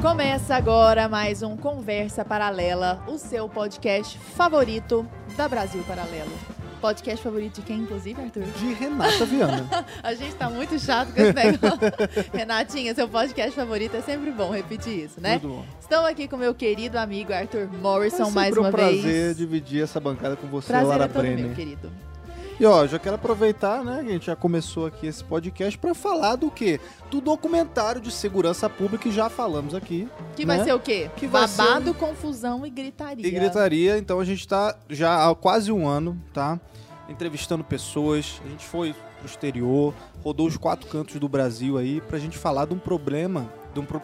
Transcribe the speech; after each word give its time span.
Começa 0.00 0.54
agora 0.54 1.08
mais 1.08 1.42
um 1.42 1.56
Conversa 1.56 2.24
Paralela, 2.24 3.02
o 3.08 3.18
seu 3.18 3.48
podcast 3.48 4.16
favorito 4.16 5.04
da 5.36 5.48
Brasil 5.48 5.82
Paralelo. 5.88 6.30
Podcast 6.80 7.20
favorito 7.20 7.56
de 7.56 7.62
quem, 7.62 7.78
inclusive, 7.80 8.20
Arthur? 8.22 8.44
De 8.44 8.72
Renata 8.74 9.24
Viana. 9.26 9.66
A 10.00 10.14
gente 10.14 10.36
tá 10.36 10.48
muito 10.48 10.78
chato 10.78 11.12
com 11.12 11.20
esse 11.20 11.32
negócio. 11.32 11.78
Renatinha, 12.32 12.94
seu 12.94 13.08
podcast 13.08 13.50
favorito 13.50 13.96
é 13.96 14.00
sempre 14.00 14.30
bom 14.30 14.52
repetir 14.52 15.04
isso, 15.06 15.20
né? 15.20 15.40
Tudo 15.40 15.54
bom. 15.54 15.64
Estou 15.80 16.06
aqui 16.06 16.28
com 16.28 16.36
meu 16.36 16.54
querido 16.54 16.96
amigo 16.96 17.32
Arthur 17.32 17.68
Morrison 17.82 18.28
É 18.28 18.30
mais 18.30 18.56
uma 18.56 18.68
um 18.68 18.70
prazer 18.70 19.02
vez. 19.02 19.36
dividir 19.36 19.82
essa 19.82 19.98
bancada 19.98 20.36
com 20.36 20.46
você, 20.46 20.68
Prazer 20.68 20.86
Lara 20.88 21.04
é 21.06 21.08
todo 21.08 21.22
Brenner. 21.22 21.46
meu, 21.46 21.54
querido. 21.56 21.90
E 22.60 22.66
ó, 22.66 22.84
já 22.88 22.98
quero 22.98 23.14
aproveitar, 23.14 23.84
né, 23.84 24.02
que 24.02 24.08
a 24.08 24.12
gente 24.12 24.26
já 24.26 24.34
começou 24.34 24.86
aqui 24.86 25.06
esse 25.06 25.22
podcast 25.22 25.78
pra 25.78 25.94
falar 25.94 26.34
do 26.34 26.50
quê? 26.50 26.80
Do 27.08 27.20
documentário 27.20 28.00
de 28.00 28.10
segurança 28.10 28.68
pública 28.68 29.04
que 29.04 29.12
já 29.12 29.28
falamos 29.28 29.76
aqui. 29.76 30.08
Que 30.34 30.44
né? 30.44 30.56
vai 30.56 30.64
ser 30.64 30.74
o 30.74 30.80
quê? 30.80 31.08
Que 31.16 31.28
Babado, 31.28 31.94
confusão 31.94 32.66
e 32.66 32.70
gritaria. 32.70 33.24
E 33.24 33.30
gritaria, 33.30 33.96
então 33.96 34.18
a 34.18 34.24
gente 34.24 34.46
tá 34.48 34.76
já 34.90 35.28
há 35.30 35.34
quase 35.36 35.70
um 35.70 35.86
ano, 35.86 36.20
tá? 36.32 36.58
Entrevistando 37.08 37.62
pessoas, 37.62 38.42
a 38.44 38.48
gente 38.48 38.66
foi 38.66 38.92
pro 39.18 39.26
exterior, 39.26 39.94
rodou 40.24 40.48
os 40.48 40.56
quatro 40.56 40.88
cantos 40.88 41.14
do 41.16 41.28
Brasil 41.28 41.78
aí 41.78 42.00
pra 42.00 42.18
gente 42.18 42.36
falar 42.36 42.66
de 42.66 42.74
um 42.74 42.78
problema, 42.78 43.52
de 43.72 43.78
um 43.78 43.84
pro- 43.84 44.02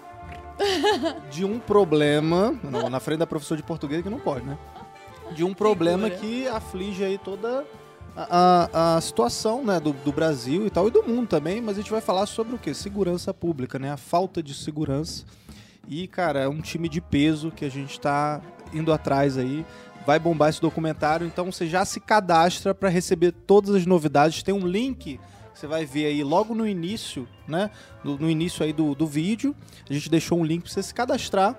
de 1.29 1.45
um 1.45 1.59
problema, 1.59 2.57
não, 2.63 2.89
na 2.89 3.01
frente 3.01 3.19
da 3.19 3.27
professora 3.27 3.61
de 3.61 3.67
português 3.67 4.01
que 4.01 4.09
não 4.09 4.21
pode, 4.21 4.47
né? 4.47 4.57
De 5.33 5.43
um 5.43 5.53
problema 5.53 6.09
que 6.09 6.47
aflige 6.47 7.03
aí 7.03 7.19
toda 7.19 7.65
a, 8.17 8.97
a- 8.97 9.01
situação, 9.01 9.65
né, 9.65 9.79
do, 9.81 9.93
do 9.93 10.13
Brasil 10.13 10.67
e 10.67 10.71
tal, 10.71 10.89
e 10.89 10.91
do 10.91 11.03
mundo 11.03 11.29
também, 11.29 11.61
mas 11.61 11.77
a 11.77 11.81
gente 11.81 11.91
vai 11.91 12.01
falar 12.01 12.27
sobre 12.27 12.55
o 12.55 12.59
quê? 12.59 12.73
Segurança 12.75 13.33
pública, 13.35 13.79
né? 13.79 13.91
A 13.93 13.97
falta 13.97 14.43
de 14.43 14.55
segurança. 14.55 15.25
E, 15.89 16.07
cara, 16.07 16.41
é 16.41 16.49
um 16.49 16.61
time 16.61 16.89
de 16.89 17.01
peso 17.01 17.51
que 17.51 17.65
a 17.65 17.71
gente 17.71 18.01
tá 18.01 18.41
indo 18.73 18.93
atrás 18.93 19.37
aí. 19.37 19.65
Vai 20.07 20.19
bombar 20.19 20.51
esse 20.51 20.61
documentário, 20.61 21.27
então 21.27 21.51
você 21.51 21.67
já 21.67 21.85
se 21.85 21.99
cadastra 21.99 22.75
para 22.75 22.89
receber 22.89 23.33
todas 23.33 23.75
as 23.75 23.87
novidades. 23.87 24.43
Tem 24.43 24.55
um 24.55 24.67
link 24.67 25.19
que 25.19 25.21
você 25.61 25.67
vai 25.67 25.85
ver 25.87 26.07
aí 26.07 26.23
logo 26.25 26.55
no 26.55 26.67
início, 26.67 27.27
né? 27.49 27.71
No, 28.03 28.19
no 28.19 28.29
início 28.31 28.65
aí 28.65 28.73
do, 28.73 28.95
do 28.95 29.07
vídeo. 29.07 29.55
A 29.89 29.93
gente 29.93 30.11
deixou 30.11 30.39
um 30.39 30.45
link 30.45 30.63
para 30.63 30.73
você 30.73 30.83
se 30.83 30.93
cadastrar. 30.93 31.57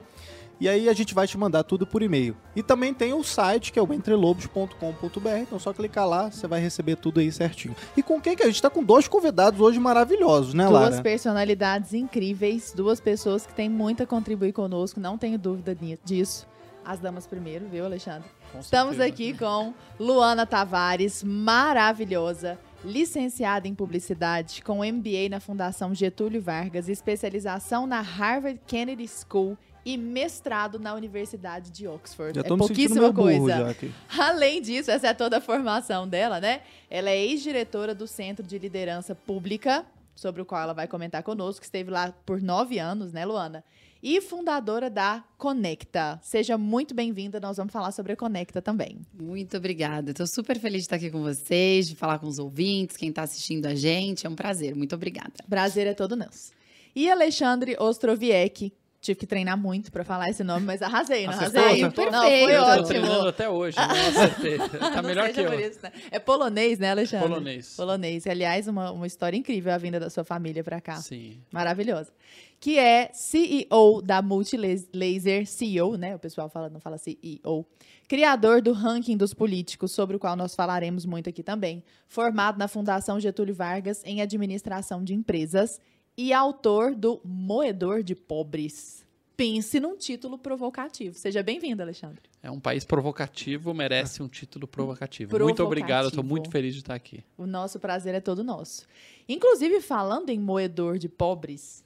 E 0.59 0.69
aí 0.69 0.87
a 0.87 0.93
gente 0.93 1.13
vai 1.13 1.27
te 1.27 1.37
mandar 1.37 1.63
tudo 1.63 1.85
por 1.85 2.01
e-mail. 2.01 2.35
E 2.55 2.63
também 2.63 2.93
tem 2.93 3.13
o 3.13 3.23
site, 3.23 3.73
que 3.73 3.79
é 3.79 3.81
o 3.81 3.93
entrelobos.com.br. 3.93 5.37
Então 5.41 5.59
só 5.59 5.73
clicar 5.73 6.07
lá, 6.07 6.31
você 6.31 6.47
vai 6.47 6.61
receber 6.61 6.95
tudo 6.95 7.19
aí 7.19 7.31
certinho. 7.31 7.75
E 7.95 8.01
com 8.01 8.21
quem 8.21 8.35
que 8.35 8.43
a 8.43 8.47
gente 8.47 8.61
tá 8.61 8.69
com 8.69 8.83
dois 8.83 9.07
convidados 9.07 9.59
hoje 9.59 9.79
maravilhosos, 9.79 10.53
né, 10.53 10.65
Duas 10.65 10.91
Lara? 10.91 11.01
personalidades 11.01 11.93
incríveis, 11.93 12.73
duas 12.73 12.99
pessoas 12.99 13.45
que 13.45 13.53
têm 13.53 13.69
muito 13.69 14.03
a 14.03 14.05
contribuir 14.05 14.53
conosco, 14.53 14.99
não 14.99 15.17
tenho 15.17 15.37
dúvida 15.37 15.77
disso. 16.03 16.47
As 16.85 16.99
damas 16.99 17.25
primeiro, 17.25 17.67
viu, 17.67 17.83
Alexandre? 17.83 18.29
Com 18.51 18.59
Estamos 18.59 18.97
certeza. 18.97 19.13
aqui 19.13 19.37
com 19.37 19.73
Luana 19.99 20.45
Tavares, 20.45 21.23
maravilhosa, 21.23 22.59
licenciada 22.83 23.67
em 23.67 23.73
publicidade, 23.73 24.61
com 24.61 24.85
MBA 24.85 25.29
na 25.29 25.39
Fundação 25.39 25.95
Getúlio 25.95 26.41
Vargas, 26.41 26.87
especialização 26.87 27.87
na 27.87 28.01
Harvard 28.01 28.61
Kennedy 28.67 29.07
School 29.07 29.57
e 29.85 29.97
mestrado 29.97 30.79
na 30.79 30.95
Universidade 30.95 31.69
de 31.69 31.87
Oxford. 31.87 32.33
Já 32.33 32.41
é 32.41 32.43
tô 32.43 32.57
me 32.57 32.63
sentindo 32.63 32.75
pouquíssima 32.75 33.01
meio 33.01 33.13
burro 33.13 33.45
coisa. 33.45 33.57
já 33.59 33.69
aqui. 33.69 33.93
Além 34.17 34.61
disso, 34.61 34.89
essa 34.89 35.07
é 35.07 35.13
toda 35.13 35.37
a 35.37 35.41
formação 35.41 36.07
dela, 36.07 36.41
né? 36.41 36.61
Ela 36.89 37.11
é 37.11 37.23
ex-diretora 37.23 37.93
do 37.93 38.07
Centro 38.07 38.45
de 38.45 38.57
Liderança 38.57 39.13
Pública, 39.13 39.85
sobre 40.15 40.41
o 40.41 40.45
qual 40.45 40.63
ela 40.63 40.73
vai 40.73 40.87
comentar 40.87 41.21
conosco, 41.21 41.59
que 41.59 41.67
esteve 41.67 41.91
lá 41.91 42.11
por 42.25 42.41
nove 42.41 42.79
anos, 42.79 43.13
né, 43.13 43.23
Luana? 43.25 43.63
E 44.01 44.21
fundadora 44.21 44.89
da 44.89 45.23
Conecta. 45.37 46.19
Seja 46.21 46.57
muito 46.57 46.93
bem-vinda, 46.93 47.39
nós 47.39 47.57
vamos 47.57 47.73
falar 47.73 47.91
sobre 47.91 48.13
a 48.13 48.15
Conecta 48.15 48.61
também. 48.61 48.99
Muito 49.13 49.57
obrigada. 49.57 50.11
Estou 50.11 50.27
super 50.27 50.59
feliz 50.59 50.81
de 50.81 50.85
estar 50.85 50.95
aqui 50.95 51.09
com 51.09 51.21
vocês, 51.21 51.87
de 51.87 51.95
falar 51.95 52.19
com 52.19 52.27
os 52.27 52.39
ouvintes, 52.39 52.97
quem 52.97 53.09
está 53.09 53.23
assistindo 53.23 53.65
a 53.65 53.75
gente. 53.75 54.25
É 54.25 54.29
um 54.29 54.35
prazer. 54.35 54.75
Muito 54.75 54.93
obrigada. 54.95 55.33
Prazer 55.49 55.87
é 55.87 55.93
todo 55.93 56.15
nosso. 56.15 56.51
E 56.95 57.09
Alexandre 57.09 57.75
Ostroviec. 57.79 58.71
Tive 59.05 59.19
que 59.19 59.27
treinar 59.27 59.55
muito 59.55 59.91
pra 59.91 60.03
falar 60.03 60.31
esse 60.31 60.43
nome, 60.43 60.65
mas 60.65 60.81
arrasei, 60.81 61.27
não 61.27 61.33
Acertou, 61.33 61.61
arrasei? 61.61 61.83
acertou? 61.83 62.11
Não, 62.11 62.21
foi 62.21 62.29
Perfeito. 62.31 62.51
Eu 62.51 62.63
tô 62.63 62.71
ótimo. 62.71 62.87
treinando 62.87 63.27
até 63.27 63.49
hoje, 63.49 63.77
não 63.77 63.85
acertei. 63.91 64.57
Tá 64.79 65.01
Não 65.01 65.03
melhor 65.03 65.29
que 65.31 65.39
eu. 65.41 65.59
isso, 65.59 65.79
né? 65.83 65.91
É 66.09 66.17
polonês, 66.17 66.79
né, 66.79 66.89
Alexandre? 66.89 67.27
Polonês. 67.27 67.75
Polonês. 67.75 68.25
Aliás, 68.25 68.67
uma, 68.67 68.91
uma 68.91 69.05
história 69.05 69.37
incrível 69.37 69.71
a 69.71 69.77
vinda 69.77 69.99
da 69.99 70.09
sua 70.09 70.23
família 70.23 70.63
pra 70.63 70.81
cá. 70.81 70.95
Sim. 70.95 71.37
Maravilhosa. 71.51 72.11
Que 72.59 72.79
é 72.79 73.11
CEO 73.13 74.01
da 74.01 74.21
Multilaser, 74.23 75.45
CEO, 75.45 75.97
né? 75.97 76.15
O 76.15 76.19
pessoal 76.19 76.49
fala, 76.49 76.67
não 76.69 76.79
fala 76.79 76.97
CEO. 76.97 77.65
Criador 78.07 78.61
do 78.61 78.71
ranking 78.71 79.17
dos 79.17 79.33
políticos, 79.33 79.91
sobre 79.91 80.15
o 80.15 80.19
qual 80.19 80.35
nós 80.35 80.55
falaremos 80.55 81.05
muito 81.05 81.29
aqui 81.29 81.43
também. 81.43 81.83
Formado 82.07 82.57
na 82.57 82.67
Fundação 82.67 83.19
Getúlio 83.19 83.53
Vargas 83.53 84.01
em 84.05 84.21
Administração 84.21 85.03
de 85.03 85.13
Empresas. 85.13 85.79
E 86.17 86.31
autor 86.31 86.95
do 86.95 87.19
Moedor 87.25 88.01
de 88.01 88.15
Pobres. 88.15 89.03
Pense 89.35 89.81
num 89.81 89.97
título 89.97 90.37
provocativo. 90.37 91.17
Seja 91.17 91.43
bem-vindo, 91.43 91.81
Alexandre. 91.81 92.21
É 92.41 92.49
um 92.49 92.59
país 92.59 92.85
provocativo, 92.85 93.73
merece 93.73 94.23
um 94.23 94.29
título 94.29 94.65
provocativo. 94.65 95.31
Muito 95.31 95.37
Provocativo. 95.37 95.67
obrigado, 95.67 96.07
estou 96.07 96.23
muito 96.23 96.49
feliz 96.49 96.73
de 96.73 96.79
estar 96.79 96.93
aqui. 96.93 97.21
O 97.37 97.45
nosso 97.45 97.79
prazer 97.79 98.15
é 98.15 98.21
todo 98.21 98.45
nosso. 98.45 98.87
Inclusive, 99.27 99.81
falando 99.81 100.29
em 100.29 100.39
moedor 100.39 100.97
de 100.97 101.09
pobres, 101.09 101.83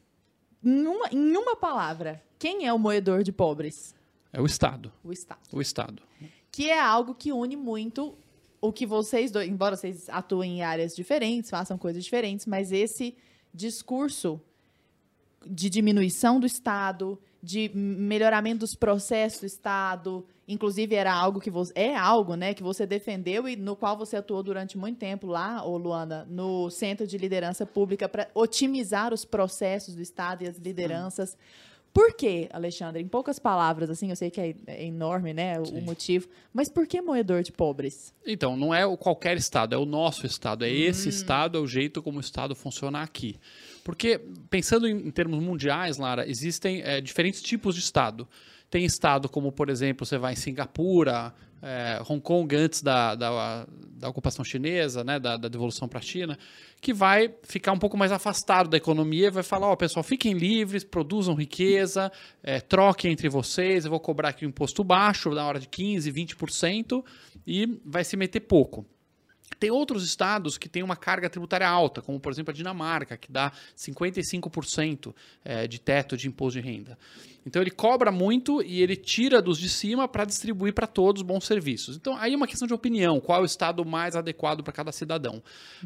em 0.63 0.85
uma, 0.85 1.07
em 1.11 1.35
uma 1.35 1.55
palavra, 1.55 2.21
quem 2.37 2.67
é 2.67 2.73
o 2.73 2.77
moedor 2.77 3.23
de 3.23 3.31
pobres? 3.31 3.95
É 4.31 4.39
o 4.39 4.45
Estado. 4.45 4.91
O 5.03 5.11
Estado. 5.11 5.39
O 5.51 5.59
Estado. 5.59 6.03
Que 6.51 6.69
é 6.69 6.79
algo 6.79 7.15
que 7.15 7.31
une 7.31 7.55
muito 7.55 8.15
o 8.61 8.71
que 8.71 8.85
vocês 8.85 9.31
dois, 9.31 9.49
embora 9.49 9.75
vocês 9.75 10.07
atuem 10.09 10.59
em 10.59 10.61
áreas 10.61 10.95
diferentes, 10.95 11.49
façam 11.49 11.77
coisas 11.79 12.03
diferentes, 12.03 12.45
mas 12.45 12.71
esse 12.71 13.15
discurso 13.53 14.41
de 15.45 15.69
diminuição 15.69 16.39
do 16.39 16.45
Estado, 16.45 17.19
de 17.41 17.71
melhoramento 17.73 18.59
dos 18.59 18.75
processos 18.75 19.39
do 19.39 19.45
Estado, 19.45 20.25
inclusive 20.47 20.95
era 20.95 21.13
algo 21.13 21.39
que 21.39 21.49
você 21.49 21.71
é 21.75 21.95
algo, 21.95 22.35
né, 22.35 22.53
que 22.53 22.63
você 22.63 22.85
defendeu 22.85 23.47
e 23.47 23.55
no 23.55 23.75
qual 23.75 23.95
você 23.97 24.17
atuou 24.17 24.43
durante 24.43 24.77
muito 24.77 24.97
tempo 24.97 25.27
lá, 25.27 25.63
ô 25.65 25.77
Luana, 25.77 26.25
no 26.29 26.69
Centro 26.69 27.07
de 27.07 27.17
Liderança 27.17 27.65
Pública 27.65 28.09
para 28.09 28.27
otimizar 28.33 29.13
os 29.13 29.23
processos 29.23 29.95
do 29.95 30.01
Estado 30.01 30.43
e 30.43 30.47
as 30.47 30.57
lideranças. 30.57 31.37
Por 31.99 32.13
quê, 32.13 32.47
Alexandre? 32.53 33.01
Em 33.01 33.07
poucas 33.07 33.37
palavras, 33.39 33.89
assim, 33.89 34.09
eu 34.09 34.15
sei 34.15 34.29
que 34.31 34.39
é, 34.39 34.55
é 34.67 34.85
enorme, 34.85 35.33
né, 35.33 35.59
o, 35.59 35.65
Sim. 35.65 35.81
motivo, 35.81 36.29
mas 36.53 36.69
por 36.69 36.87
que 36.87 37.01
moedor 37.01 37.43
de 37.43 37.51
pobres? 37.51 38.13
Então, 38.25 38.55
não 38.55 38.73
é 38.73 38.85
o 38.85 38.95
qualquer 38.95 39.35
Estado, 39.35 39.75
é 39.75 39.77
o 39.77 39.85
nosso 39.85 40.25
Estado. 40.25 40.63
É 40.63 40.69
Hum. 40.69 40.71
esse 40.71 41.09
Estado, 41.09 41.57
é 41.57 41.61
o 41.61 41.67
jeito 41.67 42.01
como 42.01 42.17
o 42.17 42.21
Estado 42.21 42.55
funciona 42.55 43.01
aqui. 43.01 43.37
Porque, 43.83 44.19
pensando 44.49 44.87
em, 44.87 44.95
em 45.07 45.11
termos 45.11 45.43
mundiais, 45.43 45.97
Lara, 45.97 46.25
existem 46.29 46.81
eh, 46.83 47.01
diferentes 47.01 47.41
tipos 47.41 47.75
de 47.75 47.81
Estado. 47.81 48.25
Tem 48.69 48.85
Estado 48.85 49.27
como, 49.27 49.51
por 49.51 49.69
exemplo, 49.69 50.05
você 50.05 50.17
vai 50.17 50.33
em 50.33 50.35
Singapura, 50.35 51.33
eh, 51.61 52.01
Hong 52.07 52.21
Kong 52.21 52.55
antes 52.55 52.81
da, 52.81 53.15
da, 53.15 53.67
da 53.99 54.09
ocupação 54.09 54.43
chinesa, 54.45 55.03
né, 55.03 55.19
da, 55.19 55.37
da 55.37 55.47
devolução 55.47 55.87
para 55.87 55.99
a 55.99 56.01
China, 56.01 56.37
que 56.81 56.93
vai 56.93 57.33
ficar 57.43 57.71
um 57.71 57.77
pouco 57.77 57.97
mais 57.97 58.11
afastado 58.11 58.69
da 58.69 58.77
economia 58.77 59.27
e 59.27 59.31
vai 59.31 59.43
falar, 59.43 59.67
ó, 59.67 59.75
pessoal, 59.75 60.03
fiquem 60.03 60.33
livres, 60.33 60.83
produzam 60.83 61.35
riqueza, 61.35 62.11
eh, 62.41 62.61
troquem 62.61 63.11
entre 63.11 63.27
vocês, 63.29 63.85
eu 63.85 63.91
vou 63.91 63.99
cobrar 63.99 64.29
aqui 64.29 64.45
um 64.45 64.49
imposto 64.49 64.83
baixo, 64.83 65.29
na 65.31 65.45
hora 65.45 65.59
de 65.59 65.67
15%, 65.67 66.11
20%, 66.13 67.03
e 67.45 67.79
vai 67.85 68.03
se 68.03 68.15
meter 68.15 68.41
pouco. 68.41 68.85
Tem 69.59 69.71
outros 69.71 70.05
estados 70.05 70.57
que 70.57 70.69
têm 70.69 70.83
uma 70.83 70.95
carga 70.95 71.29
tributária 71.29 71.67
alta, 71.67 72.01
como 72.01 72.19
por 72.19 72.31
exemplo 72.31 72.51
a 72.51 72.53
Dinamarca, 72.53 73.17
que 73.17 73.31
dá 73.31 73.51
55% 73.75 75.13
eh, 75.43 75.67
de 75.67 75.79
teto 75.79 76.15
de 76.15 76.27
imposto 76.27 76.61
de 76.61 76.65
renda. 76.65 76.97
Então 77.49 77.63
ele 77.63 77.71
cobra 77.71 78.11
muito 78.11 78.61
e 78.61 78.79
ele 78.79 78.95
tira 78.95 79.41
dos 79.41 79.57
de 79.57 79.67
cima 79.67 80.07
para 80.07 80.23
distribuir 80.23 80.71
para 80.71 80.85
todos 80.85 81.23
bons 81.23 81.45
serviços. 81.45 81.95
Então 81.95 82.15
aí 82.15 82.33
é 82.33 82.35
uma 82.35 82.45
questão 82.45 82.67
de 82.67 82.75
opinião, 82.75 83.19
qual 83.19 83.39
é 83.39 83.41
o 83.41 83.45
estado 83.45 83.83
mais 83.83 84.15
adequado 84.15 84.61
para 84.61 84.71
cada 84.71 84.91
cidadão. 84.91 85.41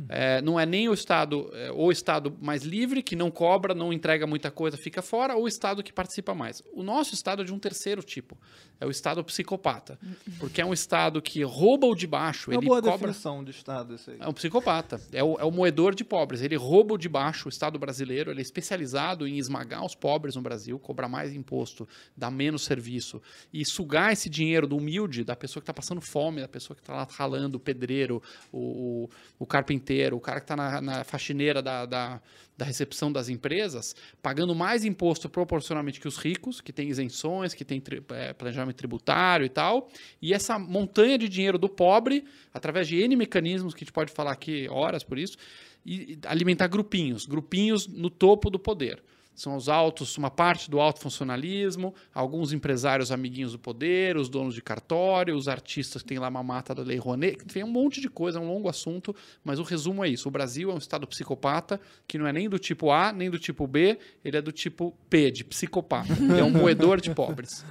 Eh, 0.09 0.41
não 0.41 0.59
é 0.59 0.65
nem 0.65 0.89
o 0.89 0.93
estado, 0.93 1.49
ou 1.73 1.87
o 1.87 1.91
estado 1.91 2.35
mais 2.41 2.63
livre, 2.63 3.01
que 3.01 3.15
não 3.15 3.31
cobra, 3.31 3.73
não 3.73 3.93
entrega 3.93 4.27
muita 4.27 4.51
coisa, 4.51 4.75
fica 4.75 5.01
fora, 5.01 5.37
ou 5.37 5.43
o 5.43 5.47
estado 5.47 5.81
que 5.81 5.93
participa 5.93 6.35
mais. 6.35 6.61
O 6.73 6.83
nosso 6.83 7.13
estado 7.13 7.43
é 7.43 7.45
de 7.45 7.53
um 7.53 7.59
terceiro 7.59 8.03
tipo, 8.03 8.37
é 8.77 8.85
o 8.85 8.91
estado 8.91 9.23
psicopata, 9.23 9.97
porque 10.39 10.59
é 10.59 10.65
um 10.65 10.73
estado 10.73 11.21
que 11.21 11.43
rouba 11.43 11.87
o 11.87 11.95
de 11.95 12.05
baixo, 12.05 12.51
É 12.51 12.55
uma 12.55 12.59
ele 12.59 12.67
boa 12.67 12.81
cobra... 12.81 12.97
definição 12.97 13.41
de 13.41 13.51
Estado 13.51 13.95
isso 13.95 14.11
aí. 14.11 14.17
É 14.19 14.27
um 14.27 14.33
psicopata. 14.33 14.99
É 15.13 15.23
o, 15.23 15.39
é 15.39 15.45
o 15.45 15.51
moedor 15.51 15.95
de 15.95 16.03
pobres. 16.03 16.41
Ele 16.41 16.57
rouba 16.57 16.95
o 16.95 16.97
de 16.97 17.07
baixo. 17.07 17.47
O 17.47 17.49
Estado 17.49 17.79
brasileiro 17.79 18.31
ele 18.31 18.39
é 18.39 18.41
especializado 18.41 19.25
em 19.25 19.37
esmagar 19.37 19.85
os 19.85 19.95
pobres 19.95 20.35
no 20.35 20.41
Brasil, 20.41 20.77
cobrar 20.77 21.07
mais 21.07 21.33
imposto 21.33 21.52
imposto, 21.53 21.87
dar 22.17 22.31
menos 22.31 22.63
serviço 22.63 23.21
e 23.53 23.63
sugar 23.63 24.11
esse 24.11 24.29
dinheiro 24.29 24.67
do 24.67 24.75
humilde, 24.75 25.23
da 25.23 25.35
pessoa 25.35 25.61
que 25.61 25.63
está 25.63 25.73
passando 25.73 26.01
fome, 26.01 26.41
da 26.41 26.47
pessoa 26.47 26.75
que 26.75 26.81
está 26.81 26.93
lá 26.93 27.07
ralando, 27.09 27.57
o 27.57 27.59
pedreiro, 27.59 28.21
o, 28.51 28.57
o, 28.57 29.09
o 29.39 29.45
carpinteiro, 29.45 30.17
o 30.17 30.19
cara 30.19 30.39
que 30.39 30.45
está 30.45 30.55
na, 30.55 30.81
na, 30.81 31.03
faxineira 31.03 31.61
da, 31.61 31.85
da, 31.85 32.21
da, 32.57 32.65
recepção 32.65 33.11
das 33.11 33.29
empresas, 33.29 33.95
pagando 34.21 34.55
mais 34.55 34.83
imposto 34.83 35.29
proporcionalmente 35.29 35.99
que 35.99 36.07
os 36.07 36.17
ricos, 36.17 36.59
que 36.59 36.73
tem 36.73 36.89
isenções, 36.89 37.53
que 37.53 37.63
tem 37.63 37.79
tri, 37.79 38.03
é, 38.09 38.33
planejamento 38.33 38.75
tributário 38.75 39.45
e 39.45 39.49
tal, 39.49 39.89
e 40.21 40.33
essa 40.33 40.57
montanha 40.57 41.17
de 41.17 41.29
dinheiro 41.29 41.57
do 41.57 41.69
pobre, 41.69 42.25
através 42.53 42.87
de 42.87 42.99
N 42.99 43.15
mecanismos 43.15 43.73
que 43.73 43.83
a 43.83 43.85
gente 43.85 43.93
pode 43.93 44.11
falar 44.11 44.31
aqui 44.31 44.67
horas 44.69 45.03
por 45.03 45.17
isso, 45.19 45.37
e 45.85 46.17
alimentar 46.25 46.67
grupinhos, 46.67 47.25
grupinhos 47.25 47.87
no 47.87 48.09
topo 48.09 48.49
do 48.49 48.57
poder. 48.57 49.03
São 49.35 49.55
os 49.55 49.67
altos, 49.67 50.17
uma 50.17 50.29
parte 50.29 50.69
do 50.69 50.79
alto 50.79 50.99
funcionalismo, 50.99 51.93
alguns 52.13 52.53
empresários 52.53 53.11
amiguinhos 53.11 53.53
do 53.53 53.59
poder, 53.59 54.15
os 54.15 54.29
donos 54.29 54.53
de 54.53 54.61
cartório, 54.61 55.35
os 55.35 55.47
artistas 55.47 56.01
que 56.01 56.09
têm 56.09 56.19
lá 56.19 56.27
uma 56.29 56.43
mata 56.43 56.75
da 56.75 56.83
Lei 56.83 56.97
Rouanet, 56.97 57.43
tem 57.45 57.63
um 57.63 57.71
monte 57.71 57.99
de 57.99 58.09
coisa, 58.09 58.37
é 58.37 58.41
um 58.41 58.47
longo 58.47 58.69
assunto, 58.69 59.15
mas 59.43 59.59
o 59.59 59.63
resumo 59.63 60.03
é 60.03 60.09
isso. 60.09 60.27
O 60.27 60.31
Brasil 60.31 60.69
é 60.69 60.73
um 60.73 60.77
estado 60.77 61.07
psicopata 61.07 61.79
que 62.07 62.17
não 62.17 62.27
é 62.27 62.33
nem 62.33 62.47
do 62.47 62.59
tipo 62.59 62.91
A, 62.91 63.11
nem 63.11 63.29
do 63.29 63.39
tipo 63.39 63.65
B, 63.65 63.97
ele 64.23 64.37
é 64.37 64.41
do 64.41 64.51
tipo 64.51 64.93
P, 65.09 65.31
de 65.31 65.43
psicopata. 65.43 66.13
é 66.37 66.43
um 66.43 66.51
moedor 66.51 67.01
de 67.01 67.13
pobres. 67.13 67.65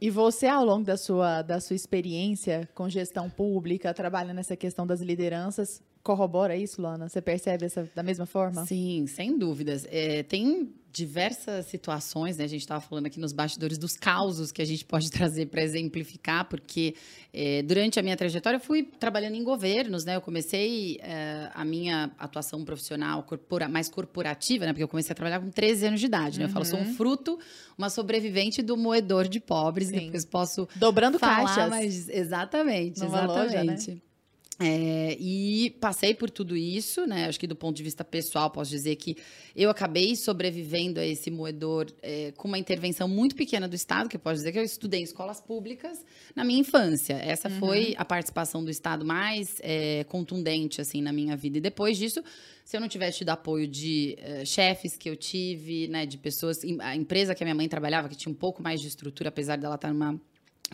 E 0.00 0.10
você, 0.10 0.46
ao 0.46 0.64
longo 0.64 0.84
da 0.84 0.96
sua, 0.96 1.42
da 1.42 1.60
sua 1.60 1.76
experiência 1.76 2.68
com 2.74 2.88
gestão 2.88 3.30
pública, 3.30 3.94
trabalhando 3.94 4.36
nessa 4.36 4.56
questão 4.56 4.86
das 4.86 5.00
lideranças, 5.00 5.80
corrobora 6.02 6.56
isso, 6.56 6.82
Lana? 6.82 7.08
Você 7.08 7.22
percebe 7.22 7.66
essa 7.66 7.88
da 7.94 8.02
mesma 8.02 8.26
forma? 8.26 8.66
Sim, 8.66 9.06
sem 9.06 9.38
dúvidas. 9.38 9.86
É, 9.90 10.22
tem 10.22 10.74
diversas 10.92 11.66
situações, 11.66 12.36
né? 12.36 12.44
A 12.44 12.48
gente 12.48 12.60
estava 12.60 12.80
falando 12.80 13.06
aqui 13.06 13.18
nos 13.18 13.32
bastidores 13.32 13.78
dos 13.78 13.96
causos 13.96 14.52
que 14.52 14.60
a 14.60 14.64
gente 14.64 14.84
pode 14.84 15.08
trazer 15.10 15.46
para 15.46 15.62
exemplificar, 15.62 16.46
porque 16.48 16.94
é, 17.32 17.62
durante 17.62 17.98
a 17.98 18.02
minha 18.02 18.16
trajetória 18.16 18.56
eu 18.56 18.60
fui 18.60 18.82
trabalhando 18.82 19.34
em 19.34 19.42
governos, 19.42 20.04
né? 20.04 20.16
Eu 20.16 20.20
comecei 20.20 20.98
é, 21.00 21.50
a 21.54 21.64
minha 21.64 22.10
atuação 22.18 22.62
profissional 22.64 23.22
corpora, 23.22 23.68
mais 23.68 23.88
corporativa, 23.88 24.66
né? 24.66 24.72
Porque 24.72 24.82
eu 24.82 24.88
comecei 24.88 25.12
a 25.12 25.14
trabalhar 25.14 25.40
com 25.40 25.50
13 25.50 25.86
anos 25.86 26.00
de 26.00 26.06
idade, 26.06 26.38
né? 26.38 26.44
Eu 26.44 26.50
falo, 26.50 26.64
sou 26.64 26.78
um 26.78 26.82
uhum. 26.82 26.94
fruto, 26.94 27.38
uma 27.78 27.88
sobrevivente 27.88 28.60
do 28.60 28.76
moedor 28.76 29.28
de 29.28 29.40
pobres, 29.40 29.88
Sim. 29.88 30.06
depois 30.06 30.26
posso 30.26 30.68
dobrando 30.76 31.18
falar, 31.18 31.46
caixas. 31.46 31.70
Mas, 31.70 32.08
exatamente, 32.08 33.00
Numa 33.00 33.24
exatamente. 33.24 33.54
Loja, 33.54 33.64
né? 33.94 34.11
É, 34.60 35.16
e 35.18 35.70
passei 35.80 36.14
por 36.14 36.30
tudo 36.30 36.56
isso, 36.56 37.06
né? 37.06 37.26
Acho 37.26 37.40
que 37.40 37.46
do 37.46 37.56
ponto 37.56 37.76
de 37.76 37.82
vista 37.82 38.04
pessoal, 38.04 38.50
posso 38.50 38.70
dizer 38.70 38.96
que 38.96 39.16
eu 39.56 39.70
acabei 39.70 40.14
sobrevivendo 40.14 41.00
a 41.00 41.06
esse 41.06 41.30
moedor 41.30 41.90
é, 42.02 42.32
com 42.36 42.48
uma 42.48 42.58
intervenção 42.58 43.08
muito 43.08 43.34
pequena 43.34 43.66
do 43.66 43.74
Estado, 43.74 44.08
que 44.08 44.16
eu 44.16 44.20
posso 44.20 44.36
dizer 44.36 44.52
que 44.52 44.58
eu 44.58 44.62
estudei 44.62 45.00
em 45.00 45.04
escolas 45.04 45.40
públicas 45.40 46.04
na 46.36 46.44
minha 46.44 46.60
infância. 46.60 47.14
Essa 47.14 47.48
uhum. 47.48 47.58
foi 47.58 47.94
a 47.96 48.04
participação 48.04 48.62
do 48.62 48.70
Estado 48.70 49.04
mais 49.04 49.56
é, 49.60 50.04
contundente, 50.04 50.80
assim, 50.80 51.00
na 51.00 51.12
minha 51.12 51.36
vida. 51.36 51.58
E 51.58 51.60
depois 51.60 51.96
disso, 51.96 52.22
se 52.64 52.76
eu 52.76 52.80
não 52.80 52.88
tivesse 52.88 53.18
tido 53.18 53.30
apoio 53.30 53.66
de 53.66 54.18
uh, 54.20 54.46
chefes 54.46 54.96
que 54.96 55.08
eu 55.08 55.16
tive, 55.16 55.88
né? 55.88 56.04
De 56.04 56.18
pessoas... 56.18 56.60
A 56.80 56.94
empresa 56.94 57.34
que 57.34 57.42
a 57.42 57.46
minha 57.46 57.54
mãe 57.54 57.68
trabalhava, 57.68 58.08
que 58.08 58.16
tinha 58.16 58.30
um 58.30 58.36
pouco 58.36 58.62
mais 58.62 58.80
de 58.80 58.88
estrutura, 58.88 59.30
apesar 59.30 59.56
dela 59.56 59.76
estar 59.76 59.92
numa 59.92 60.20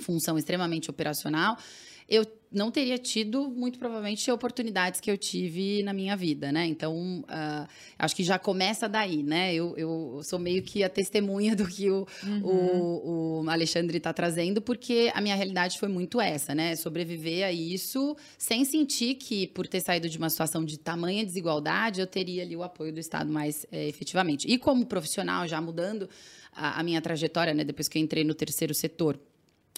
função 0.00 0.36
extremamente 0.36 0.90
operacional 0.90 1.56
eu 2.08 2.24
não 2.50 2.70
teria 2.70 2.96
tido, 2.96 3.48
muito 3.48 3.78
provavelmente, 3.78 4.30
oportunidades 4.30 5.00
que 5.00 5.10
eu 5.10 5.18
tive 5.18 5.82
na 5.82 5.92
minha 5.92 6.16
vida, 6.16 6.50
né? 6.50 6.66
Então, 6.66 7.20
uh, 7.20 7.68
acho 7.98 8.16
que 8.16 8.22
já 8.22 8.38
começa 8.38 8.88
daí, 8.88 9.22
né? 9.22 9.54
Eu, 9.54 9.74
eu 9.76 10.20
sou 10.24 10.38
meio 10.38 10.62
que 10.62 10.82
a 10.82 10.88
testemunha 10.88 11.54
do 11.54 11.66
que 11.66 11.90
o, 11.90 12.06
uhum. 12.24 12.40
o, 12.42 13.42
o 13.44 13.50
Alexandre 13.50 13.98
está 13.98 14.12
trazendo, 14.12 14.62
porque 14.62 15.10
a 15.14 15.20
minha 15.20 15.36
realidade 15.36 15.78
foi 15.78 15.88
muito 15.88 16.20
essa, 16.20 16.54
né? 16.54 16.74
Sobreviver 16.74 17.46
a 17.46 17.52
isso 17.52 18.16
sem 18.38 18.64
sentir 18.64 19.16
que, 19.16 19.46
por 19.48 19.66
ter 19.66 19.80
saído 19.80 20.08
de 20.08 20.16
uma 20.16 20.30
situação 20.30 20.64
de 20.64 20.78
tamanha 20.78 21.24
desigualdade, 21.24 22.00
eu 22.00 22.06
teria 22.06 22.42
ali 22.42 22.56
o 22.56 22.62
apoio 22.62 22.92
do 22.92 23.00
Estado 23.00 23.30
mais 23.30 23.66
é, 23.70 23.86
efetivamente. 23.86 24.48
E 24.48 24.56
como 24.56 24.86
profissional, 24.86 25.46
já 25.46 25.60
mudando 25.60 26.08
a, 26.50 26.80
a 26.80 26.82
minha 26.82 27.02
trajetória, 27.02 27.52
né? 27.52 27.62
Depois 27.62 27.88
que 27.88 27.98
eu 27.98 28.02
entrei 28.02 28.24
no 28.24 28.34
terceiro 28.34 28.72
setor, 28.72 29.20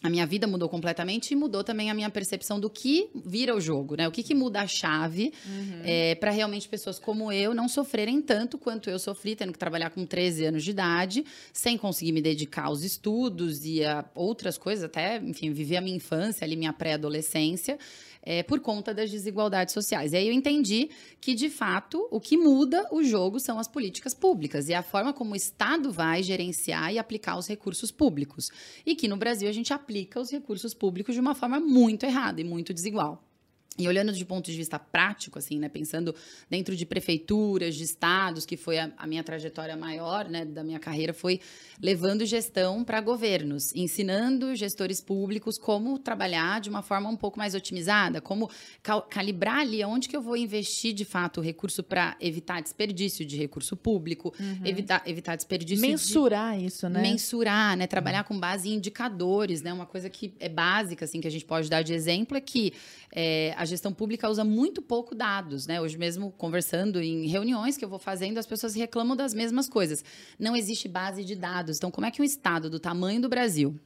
a 0.03 0.09
minha 0.09 0.27
vida 0.27 0.47
mudou 0.47 0.69
completamente 0.69 1.33
e 1.33 1.37
mudou 1.37 1.63
também 1.63 1.91
a 1.91 1.95
minha 1.95 2.09
percepção 2.09 2.59
do 2.59 2.71
que 2.71 3.11
vira 3.15 3.55
o 3.55 3.61
jogo, 3.61 3.97
né? 3.97 4.09
O 4.09 4.11
que, 4.11 4.23
que 4.23 4.35
muda 4.35 4.63
a 4.63 4.67
chave 4.67 5.33
uhum. 5.47 5.83
é, 5.85 6.15
para 6.15 6.31
realmente 6.31 6.69
pessoas 6.69 6.99
como 6.99 7.31
eu 7.31 7.53
não 7.55 7.69
sofrerem 7.69 8.23
tanto 8.23 8.57
quanto 8.57 8.89
eu 8.89 8.99
sofri, 8.99 9.37
tendo 9.37 9.53
que 9.53 9.59
trabalhar 9.59 9.91
com 9.91 10.07
13 10.07 10.47
anos 10.47 10.65
de 10.65 10.71
idade, 10.71 11.25
sem 11.53 11.77
conseguir 11.77 12.13
me 12.13 12.23
dedicar 12.23 12.65
aos 12.65 12.83
estudos 12.83 13.65
e 13.65 13.85
a 13.85 14.05
outras 14.15 14.57
coisas, 14.57 14.85
até, 14.85 15.19
enfim, 15.19 15.53
viver 15.53 15.77
a 15.77 15.81
minha 15.81 15.97
infância, 15.97 16.45
ali, 16.45 16.57
minha 16.57 16.73
pré-adolescência 16.73 17.79
é, 18.23 18.43
por 18.43 18.61
conta 18.61 18.93
das 18.93 19.11
desigualdades 19.11 19.73
sociais. 19.73 20.13
E 20.13 20.17
aí 20.17 20.29
eu 20.29 20.33
entendi 20.33 20.91
que, 21.21 21.35
de 21.35 21.49
fato, 21.49 22.07
o 22.11 22.21
que 22.21 22.37
muda 22.37 22.87
o 22.91 23.03
jogo 23.03 23.41
são 23.41 23.59
as 23.59 23.69
políticas 23.69 24.15
públicas 24.15 24.69
e 24.69 24.75
a 24.75 24.83
forma 24.83 25.13
como 25.13 25.33
o 25.33 25.37
Estado 25.37 25.91
vai 25.93 26.23
gerenciar 26.23 26.93
e 26.93 26.99
aplicar 26.99 27.37
os 27.37 27.47
recursos 27.47 27.91
públicos. 27.91 28.51
E 28.85 28.95
que 28.95 29.09
no 29.09 29.17
Brasil 29.17 29.49
a 29.49 29.53
gente 29.53 29.73
aplica 29.73 30.21
os 30.21 30.31
recursos 30.31 30.75
públicos 30.75 31.15
de 31.15 31.21
uma 31.21 31.35
forma 31.35 31.59
muito 31.61 32.05
errada 32.05 32.41
e 32.41 32.45
muito 32.45 32.75
desigual. 32.75 33.30
E 33.79 33.89
olhando 33.89 34.13
de 34.13 34.25
ponto 34.25 34.51
de 34.51 34.57
vista 34.57 34.79
prático, 34.79 35.39
assim, 35.39 35.59
né, 35.59 35.69
pensando 35.69 36.15
dentro 36.51 36.77
de 36.77 36.85
prefeituras, 36.85 37.75
de 37.77 37.85
estados, 37.85 38.45
que 38.45 38.57
foi 38.57 38.79
a, 38.79 38.93
a 38.99 39.07
minha 39.07 39.23
trajetória 39.23 39.77
maior, 39.77 40.29
né, 40.29 40.45
da 40.45 40.63
minha 40.63 40.79
carreira, 40.79 41.15
foi 41.15 41.41
levando 41.81 42.27
gestão 42.27 42.85
para 42.85 43.01
governos, 43.01 43.75
ensinando 43.75 44.55
gestores 44.55 45.01
públicos 45.01 45.57
como 45.57 45.99
trabalhar 45.99 46.61
de 46.61 46.69
uma 46.69 46.83
forma 46.83 47.09
um 47.09 47.17
pouco 47.17 47.39
mais 47.39 47.55
otimizada, 47.55 48.21
como 48.21 48.51
cal 48.83 49.03
calibrar 49.03 49.61
ali 49.61 49.83
onde 49.85 50.09
que 50.09 50.17
eu 50.17 50.21
vou 50.21 50.37
investir 50.37 50.93
de 50.93 51.05
fato 51.05 51.41
o 51.41 51.43
recurso 51.43 51.83
para 51.83 52.17
evitar 52.21 52.61
desperdício 52.61 53.25
de 53.25 53.37
recurso 53.37 53.77
público, 53.77 54.35
uhum. 54.39 54.67
evitar, 54.67 55.03
evitar 55.07 55.37
desperdício 55.37 55.89
mensurar 55.89 56.59
de, 56.59 56.67
isso, 56.67 56.89
né? 56.89 57.01
Mensurar, 57.01 57.77
né, 57.77 57.87
trabalhar 57.87 58.25
com 58.25 58.39
base 58.39 58.69
em 58.69 58.75
indicadores, 58.75 59.63
né, 59.63 59.73
uma 59.73 59.87
coisa 59.87 60.11
que 60.11 60.35
é 60.39 60.49
básica 60.49 61.05
assim 61.05 61.21
que 61.21 61.29
a 61.29 61.31
gente 61.31 61.45
pode 61.45 61.71
dar 61.71 61.83
de 61.83 61.95
exemplo 61.95 62.37
é 62.37 62.41
que 62.41 62.75
é, 63.13 63.55
a 63.61 63.65
gestão 63.67 63.93
pública 63.93 64.27
usa 64.27 64.43
muito 64.43 64.81
pouco 64.81 65.15
dados, 65.15 65.67
né? 65.67 65.79
Hoje 65.79 65.99
mesmo, 65.99 66.31
conversando 66.39 66.99
em 66.99 67.27
reuniões 67.27 67.77
que 67.77 67.85
eu 67.85 67.91
vou 67.91 67.99
fazendo, 67.99 68.39
as 68.39 68.47
pessoas 68.47 68.75
reclamam 68.75 69.15
das 69.15 69.35
mesmas 69.35 69.69
coisas. 69.69 70.03
Não 70.39 70.57
existe 70.57 70.89
base 70.89 71.23
de 71.23 71.37
dados. 71.37 71.77
Então, 71.77 71.91
como 71.91 72.07
é 72.07 72.11
que 72.11 72.23
um 72.23 72.25
estado 72.25 72.71
do 72.71 72.81
tamanho 72.81 73.21
do 73.21 73.29
Brasil, 73.29 73.79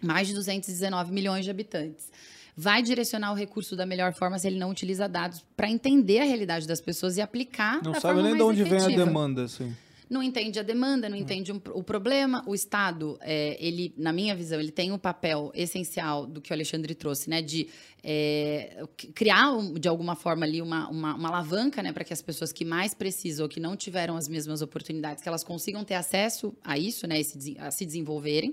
mais 0.00 0.28
de 0.28 0.34
219 0.34 1.12
milhões 1.12 1.44
de 1.44 1.50
habitantes, 1.50 2.08
vai 2.56 2.82
direcionar 2.82 3.32
o 3.32 3.34
recurso 3.34 3.74
da 3.74 3.84
melhor 3.84 4.14
forma 4.14 4.38
se 4.38 4.46
ele 4.46 4.60
não 4.60 4.70
utiliza 4.70 5.08
dados 5.08 5.44
para 5.56 5.68
entender 5.68 6.20
a 6.20 6.24
realidade 6.24 6.64
das 6.68 6.80
pessoas 6.80 7.16
e 7.16 7.20
aplicar 7.20 7.82
Não 7.82 7.98
sabe 8.00 8.22
nem 8.22 8.36
de 8.36 8.42
onde 8.42 8.62
efetiva. 8.62 8.86
vem 8.86 8.94
a 8.94 9.04
demanda, 9.04 9.42
assim 9.42 9.74
não 10.08 10.22
entende 10.22 10.58
a 10.58 10.62
demanda, 10.62 11.08
não 11.08 11.16
entende 11.16 11.52
um, 11.52 11.60
o 11.74 11.82
problema. 11.82 12.42
O 12.46 12.54
Estado, 12.54 13.18
é, 13.20 13.56
ele, 13.58 13.92
na 13.96 14.12
minha 14.12 14.36
visão, 14.36 14.60
ele 14.60 14.70
tem 14.70 14.92
um 14.92 14.98
papel 14.98 15.50
essencial 15.54 16.26
do 16.26 16.40
que 16.40 16.52
o 16.52 16.54
Alexandre 16.54 16.94
trouxe, 16.94 17.28
né? 17.28 17.42
De 17.42 17.68
é, 18.04 18.84
criar, 19.14 19.50
de 19.78 19.88
alguma 19.88 20.14
forma, 20.14 20.46
ali 20.46 20.62
uma, 20.62 20.88
uma, 20.88 21.14
uma 21.14 21.28
alavanca, 21.28 21.82
né? 21.82 21.92
Para 21.92 22.04
que 22.04 22.12
as 22.12 22.22
pessoas 22.22 22.52
que 22.52 22.64
mais 22.64 22.94
precisam 22.94 23.44
ou 23.44 23.48
que 23.48 23.58
não 23.58 23.76
tiveram 23.76 24.16
as 24.16 24.28
mesmas 24.28 24.62
oportunidades, 24.62 25.22
que 25.22 25.28
elas 25.28 25.42
consigam 25.42 25.84
ter 25.84 25.94
acesso 25.94 26.54
a 26.62 26.78
isso, 26.78 27.06
né? 27.06 27.20
A 27.58 27.70
se 27.70 27.84
desenvolverem. 27.84 28.52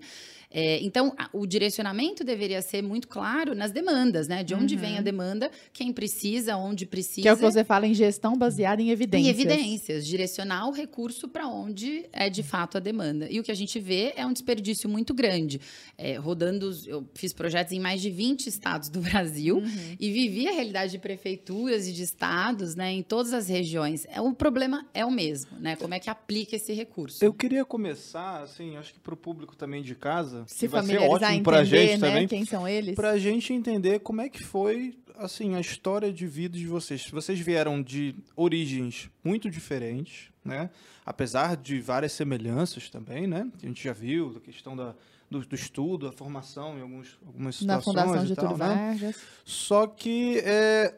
É, 0.54 0.80
então, 0.84 1.16
o 1.34 1.48
direcionamento 1.48 2.24
deveria 2.24 2.62
ser 2.62 2.84
muito 2.84 3.08
claro 3.08 3.56
nas 3.56 3.72
demandas, 3.72 4.28
né? 4.28 4.44
De 4.44 4.54
onde 4.54 4.76
uhum. 4.76 4.82
vem 4.82 4.98
a 5.00 5.02
demanda, 5.02 5.50
quem 5.74 5.92
precisa, 5.92 6.56
onde 6.56 6.86
precisa. 6.86 7.24
Que 7.24 7.28
é 7.28 7.34
o 7.34 7.36
que 7.36 7.42
você 7.42 7.64
fala 7.64 7.88
em 7.88 7.94
gestão 7.94 8.38
baseada 8.38 8.80
em 8.80 8.92
evidências. 8.92 9.26
Em 9.28 9.42
evidências. 9.42 10.06
Direcionar 10.06 10.68
o 10.68 10.72
recurso 10.72 11.28
para 11.28 11.48
onde 11.48 12.06
é 12.14 12.30
de 12.30 12.44
fato 12.44 12.78
a 12.78 12.80
demanda. 12.80 13.28
E 13.32 13.40
o 13.40 13.44
que 13.44 13.52
a 13.52 13.56
gente 13.56 13.80
vê 13.80 14.14
é 14.16 14.24
um 14.26 14.32
desperdício 14.32 14.88
muito 14.88 15.12
grande. 15.14 15.60
É, 15.98 16.18
rodando, 16.18 16.70
eu 16.86 17.04
fiz 17.16 17.34
projetos 17.34 17.74
em 17.74 17.80
mais 17.80 18.00
de 18.00 18.12
20 18.12 18.46
estados 18.46 18.90
do 18.90 19.02
Brasil 19.02 19.58
uhum. 19.58 19.96
e 20.00 20.12
vivi 20.12 20.48
a 20.48 20.52
realidade 20.52 20.92
de 20.92 21.00
prefeituras 21.00 21.88
e 21.88 21.94
de 21.94 22.04
estados, 22.04 22.76
né? 22.76 22.92
Em 22.92 23.02
todas 23.02 23.34
as 23.34 23.48
regiões. 23.48 24.06
É, 24.08 24.22
o 24.22 24.32
problema 24.34 24.86
é 24.94 25.04
o 25.04 25.10
mesmo, 25.10 25.58
né? 25.60 25.76
Como 25.76 25.96
é 25.96 26.00
que 26.00 26.10
aplica 26.10 26.56
esse 26.56 26.74
recurso? 26.74 27.26
Eu 27.26 27.34
queria 27.34 27.66
começar, 27.66 28.42
assim, 28.42 28.78
acho 28.78 28.94
que 28.94 29.00
para 29.00 29.16
o 29.16 29.18
público 29.18 29.56
também 29.56 29.82
de 29.82 29.96
casa, 29.96 30.43
se 30.48 30.68
vai 30.68 30.84
ser 30.86 31.00
ótimo 31.00 31.44
para 31.44 31.60
a 31.60 31.64
gente 31.64 31.98
né, 31.98 32.08
também. 32.08 32.28
Quem 32.28 32.46
são 32.46 32.68
eles? 32.68 32.96
Para 32.96 33.12
a 33.12 33.18
gente 33.18 33.54
entender 33.54 34.00
como 34.00 34.22
é 34.22 34.30
que 34.30 34.44
foi 34.44 34.96
assim 35.18 35.56
a 35.56 35.60
história 35.60 36.12
de 36.12 36.26
vida 36.28 36.58
de 36.58 36.68
vocês. 36.68 37.10
Vocês 37.10 37.40
vieram 37.40 37.82
de 37.82 38.16
origens 38.36 39.10
muito 39.24 39.50
diferentes, 39.50 40.30
né? 40.44 40.70
Apesar 41.06 41.56
de 41.58 41.80
várias 41.80 42.14
semelhanças 42.14 42.90
também, 42.90 43.28
né? 43.28 43.48
A 43.62 43.66
gente 43.66 43.84
já 43.84 43.94
viu 43.94 44.36
a 44.38 44.40
questão 44.40 44.76
da 44.76 44.96
do, 45.34 45.40
do, 45.46 45.56
estudo, 45.56 46.08
a 46.08 46.12
formação 46.12 46.78
em 46.78 46.82
alguns, 46.82 47.18
algumas 47.26 47.56
situações 47.56 47.96
Na 47.96 48.04
Fundação 48.04 48.24
e 48.24 48.28
Getúlio 48.28 48.50
tal, 48.50 48.58
Vargas. 48.58 49.02
Né? 49.02 49.14
Só 49.44 49.88
que 49.88 50.40
é, 50.40 50.94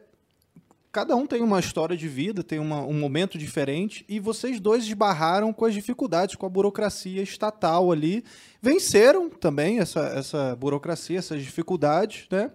cada 0.96 1.14
um 1.14 1.26
tem 1.26 1.42
uma 1.42 1.60
história 1.60 1.94
de 1.94 2.08
vida, 2.08 2.42
tem 2.42 2.58
uma, 2.58 2.80
um 2.80 2.94
momento 2.94 3.36
diferente, 3.36 4.02
e 4.08 4.18
vocês 4.18 4.58
dois 4.58 4.82
esbarraram 4.84 5.52
com 5.52 5.66
as 5.66 5.74
dificuldades, 5.74 6.36
com 6.36 6.46
a 6.46 6.48
burocracia 6.48 7.20
estatal 7.20 7.92
ali. 7.92 8.24
Venceram 8.62 9.28
também 9.28 9.78
essa, 9.78 10.00
essa 10.00 10.56
burocracia, 10.56 11.18
essas 11.18 11.42
dificuldades, 11.42 12.26
né? 12.30 12.50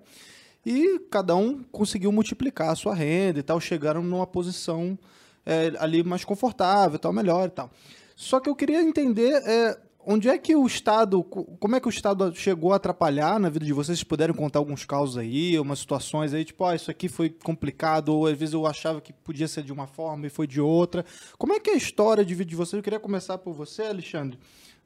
E 0.65 0.97
cada 1.11 1.35
um 1.35 1.61
conseguiu 1.71 2.11
multiplicar 2.11 2.71
a 2.71 2.75
sua 2.75 2.95
renda 2.95 3.37
e 3.37 3.43
tal, 3.43 3.61
chegaram 3.61 4.01
numa 4.01 4.25
posição 4.25 4.97
é, 5.45 5.73
ali 5.77 6.01
mais 6.01 6.25
confortável, 6.25 6.97
tal, 6.97 7.13
melhor 7.13 7.47
e 7.47 7.51
tal. 7.51 7.69
Só 8.15 8.39
que 8.39 8.49
eu 8.49 8.55
queria 8.55 8.81
entender 8.81 9.33
é, 9.45 9.77
onde 10.05 10.29
é 10.29 10.37
que 10.37 10.55
o 10.55 10.65
Estado, 10.65 11.23
como 11.23 11.75
é 11.75 11.79
que 11.79 11.87
o 11.87 11.89
Estado 11.89 12.33
chegou 12.35 12.73
a 12.73 12.75
atrapalhar 12.75 13.39
na 13.39 13.49
vida 13.49 13.65
de 13.65 13.73
vocês? 13.73 13.99
Se 13.99 14.05
puderem 14.05 14.35
contar 14.35 14.59
alguns 14.59 14.85
casos 14.85 15.17
aí, 15.17 15.59
umas 15.59 15.79
situações 15.79 16.33
aí, 16.33 16.43
tipo, 16.43 16.63
ah, 16.65 16.75
isso 16.75 16.89
aqui 16.89 17.07
foi 17.07 17.29
complicado, 17.29 18.09
ou 18.09 18.27
às 18.27 18.37
vezes 18.37 18.53
eu 18.53 18.65
achava 18.65 19.01
que 19.01 19.13
podia 19.13 19.47
ser 19.47 19.63
de 19.63 19.71
uma 19.71 19.87
forma 19.87 20.27
e 20.27 20.29
foi 20.29 20.47
de 20.47 20.59
outra. 20.59 21.05
Como 21.37 21.53
é 21.53 21.59
que 21.59 21.69
é 21.69 21.73
a 21.73 21.77
história 21.77 22.25
de 22.25 22.33
vida 22.33 22.49
de 22.49 22.55
vocês? 22.55 22.73
Eu 22.73 22.83
queria 22.83 22.99
começar 22.99 23.37
por 23.37 23.53
você, 23.53 23.83
Alexandre. 23.83 24.37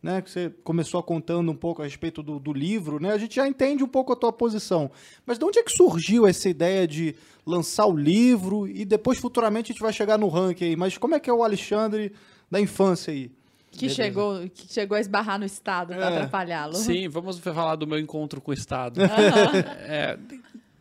Né, 0.04 0.22
que 0.22 0.30
você 0.30 0.52
começou 0.64 1.02
contando 1.02 1.52
um 1.52 1.56
pouco 1.56 1.82
a 1.82 1.86
respeito 1.86 2.22
do, 2.22 2.38
do, 2.38 2.54
livro, 2.54 3.02
né? 3.02 3.12
A 3.12 3.18
gente 3.18 3.38
já 3.38 3.48
entende 3.48 3.84
um 3.84 3.88
pouco 3.88 4.14
a 4.14 4.16
tua 4.16 4.32
posição. 4.32 4.92
Mas 5.26 5.40
de 5.40 5.46
onde 5.46 5.58
é 5.58 5.64
que 5.64 5.72
surgiu 5.72 6.28
essa 6.28 6.48
ideia 6.48 6.88
de 6.88 7.16
lançar 7.44 7.88
o 7.88 7.98
livro 7.98 8.68
e 8.68 8.86
depois 8.86 9.18
futuramente 9.18 9.72
a 9.72 9.74
gente 9.74 9.82
vai 9.82 9.92
chegar 9.92 10.20
no 10.20 10.28
ranking 10.28 10.66
aí? 10.66 10.76
Mas 10.76 10.96
como 10.96 11.16
é 11.16 11.20
que 11.20 11.28
é 11.28 11.34
o 11.34 11.44
Alexandre 11.44 12.14
da 12.52 12.62
infância 12.62 13.12
aí? 13.12 13.32
Que 13.78 13.90
chegou, 13.90 14.50
que 14.50 14.72
chegou 14.72 14.98
a 14.98 15.00
esbarrar 15.00 15.40
no 15.40 15.46
Estado 15.46 15.94
para 15.94 16.06
é. 16.06 16.08
atrapalhá-lo. 16.08 16.76
Sim, 16.76 17.08
vamos 17.10 17.40
falar 17.40 17.76
do 17.76 17.86
meu 17.86 18.00
encontro 18.00 18.40
com 18.42 18.52
o 18.52 18.54
Estado. 18.54 19.02
é, 19.02 20.18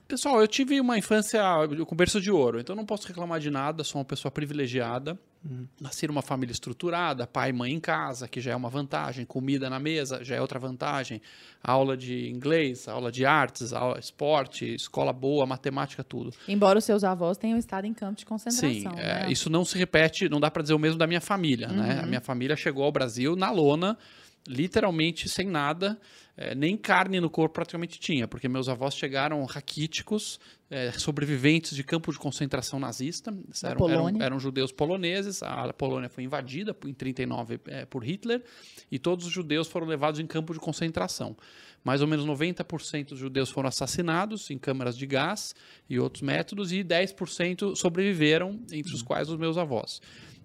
pessoal, 0.07 0.41
eu 0.41 0.49
tive 0.49 0.81
uma 0.81 0.99
infância 0.99 1.43
com 1.87 1.97
berço 1.97 2.21
de 2.21 2.31
ouro, 2.31 2.61
então 2.61 2.77
não 2.77 2.85
posso 2.85 3.07
reclamar 3.09 3.41
de 3.41 3.51
nada, 3.51 3.85
sou 3.85 4.01
uma 4.01 4.05
pessoa 4.05 4.31
privilegiada. 4.31 5.19
Uhum. 5.45 5.69
Nasci 5.79 6.07
numa 6.07 6.23
família 6.23 6.53
estruturada, 6.53 7.27
pai 7.27 7.51
e 7.51 7.53
mãe 7.53 7.71
em 7.71 7.79
casa, 7.79 8.27
que 8.27 8.41
já 8.41 8.53
é 8.53 8.57
uma 8.57 8.71
vantagem, 8.71 9.27
comida 9.27 9.69
na 9.69 9.79
mesa 9.79 10.25
já 10.25 10.37
é 10.37 10.41
outra 10.41 10.59
vantagem, 10.59 11.21
aula 11.63 11.99
de 11.99 12.31
inglês, 12.31 12.89
aula 12.89 13.13
de 13.13 13.27
artes, 13.27 13.75
aula, 13.75 13.99
esporte, 13.99 14.75
escola 14.75 15.13
boa, 15.13 15.45
matemática, 15.45 16.03
tudo. 16.03 16.33
Embora 16.49 16.79
os 16.79 16.85
seus 16.85 17.05
avós 17.05 17.37
tenham 17.37 17.59
estado 17.59 17.87
em 17.87 17.93
campo 17.93 18.19
de 18.19 18.25
concentração. 18.25 18.71
Sim, 18.71 18.97
né? 18.97 19.27
é, 19.27 19.31
isso 19.31 19.51
não 19.51 19.67
se 19.67 19.77
repete, 19.77 20.31
não 20.31 20.41
dá 20.41 20.51
para 20.51 20.63
dizer 20.63 20.73
o 20.73 20.79
mesmo 20.79 20.99
da 20.99 21.07
minha 21.07 21.21
família. 21.21 21.69
Uhum. 21.69 21.77
Né? 21.77 22.01
A 22.03 22.07
minha 22.07 22.23
família 22.23 22.57
chegou 22.57 22.83
ao 22.83 22.93
Brasil 22.93 23.37
na 23.37 23.51
lona, 23.51 23.99
literalmente 24.47 25.29
sem 25.29 25.47
nada, 25.47 25.99
é, 26.37 26.55
nem 26.55 26.77
carne 26.77 27.21
no 27.21 27.31
corpo 27.31 27.55
praticamente 27.55 27.99
tinha, 27.99 28.27
porque 28.27 28.49
meus 28.49 28.69
avós 28.69 28.95
chegaram 28.95 29.45
raquíticos, 29.45 30.41
é, 30.69 30.91
sobreviventes 30.93 31.77
de 31.77 31.85
campo 31.85 32.13
de 32.13 32.19
concentração 32.19 32.79
nazista, 32.81 33.33
eram, 33.63 33.89
eram, 33.89 34.23
eram, 34.23 34.41
judeus 34.41 34.73
poloneses, 34.73 35.43
a 35.43 35.73
Polônia 35.73 36.09
foi 36.09 36.25
invadida 36.25 36.77
em 36.85 36.93
39 36.93 37.61
é, 37.67 37.87
por 37.87 38.05
Hitler, 38.05 38.43
e 38.91 38.99
todos 38.99 39.27
os 39.27 39.33
judeus 39.33 39.69
foram 39.69 39.87
levados 39.87 40.19
em 40.19 40.27
campo 40.27 40.53
de 40.53 40.59
concentração. 40.59 41.37
Mais 41.85 42.01
ou 42.01 42.09
menos 42.09 42.27
90% 42.27 43.11
dos 43.11 43.19
judeus 43.19 43.51
foram 43.51 43.69
assassinados 43.69 44.51
em 44.51 44.59
câmaras 44.59 44.97
de 44.97 45.07
gás 45.07 45.55
e 45.89 45.99
outros 46.01 46.23
métodos, 46.23 46.73
e 46.73 46.83
10% 46.83 47.77
sobreviveram, 47.77 48.61
entre 48.73 48.93
os 48.93 49.03
quais 49.03 49.29
os 49.29 49.39
meus 49.39 49.57
avós. 49.57 50.01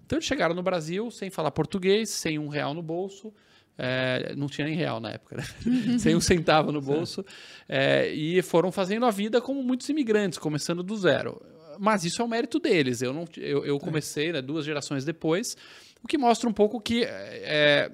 Então 0.06 0.16
eles 0.18 0.26
chegaram 0.26 0.54
no 0.54 0.62
Brasil 0.62 1.10
sem 1.10 1.30
falar 1.30 1.50
português, 1.50 2.10
sem 2.10 2.38
um 2.38 2.48
real 2.48 2.74
no 2.74 2.82
bolso, 2.82 3.32
é, 3.82 4.34
não 4.36 4.46
tinha 4.46 4.66
nem 4.66 4.76
real 4.76 5.00
na 5.00 5.12
época, 5.12 5.38
né? 5.38 5.44
sem 5.98 6.14
um 6.14 6.20
centavo 6.20 6.70
no 6.70 6.82
bolso, 6.82 7.24
é, 7.66 8.08
e 8.12 8.42
foram 8.42 8.70
fazendo 8.70 9.06
a 9.06 9.10
vida 9.10 9.40
como 9.40 9.62
muitos 9.62 9.88
imigrantes, 9.88 10.38
começando 10.38 10.82
do 10.82 10.94
zero. 10.96 11.40
Mas 11.78 12.04
isso 12.04 12.20
é 12.20 12.24
o 12.24 12.28
mérito 12.28 12.58
deles. 12.58 13.00
Eu, 13.00 13.14
não, 13.14 13.24
eu, 13.38 13.64
eu 13.64 13.78
comecei 13.78 14.32
né, 14.32 14.42
duas 14.42 14.66
gerações 14.66 15.02
depois, 15.02 15.56
o 16.02 16.08
que 16.08 16.16
mostra 16.18 16.48
um 16.48 16.52
pouco 16.52 16.80
que 16.80 17.04
é, 17.04 17.90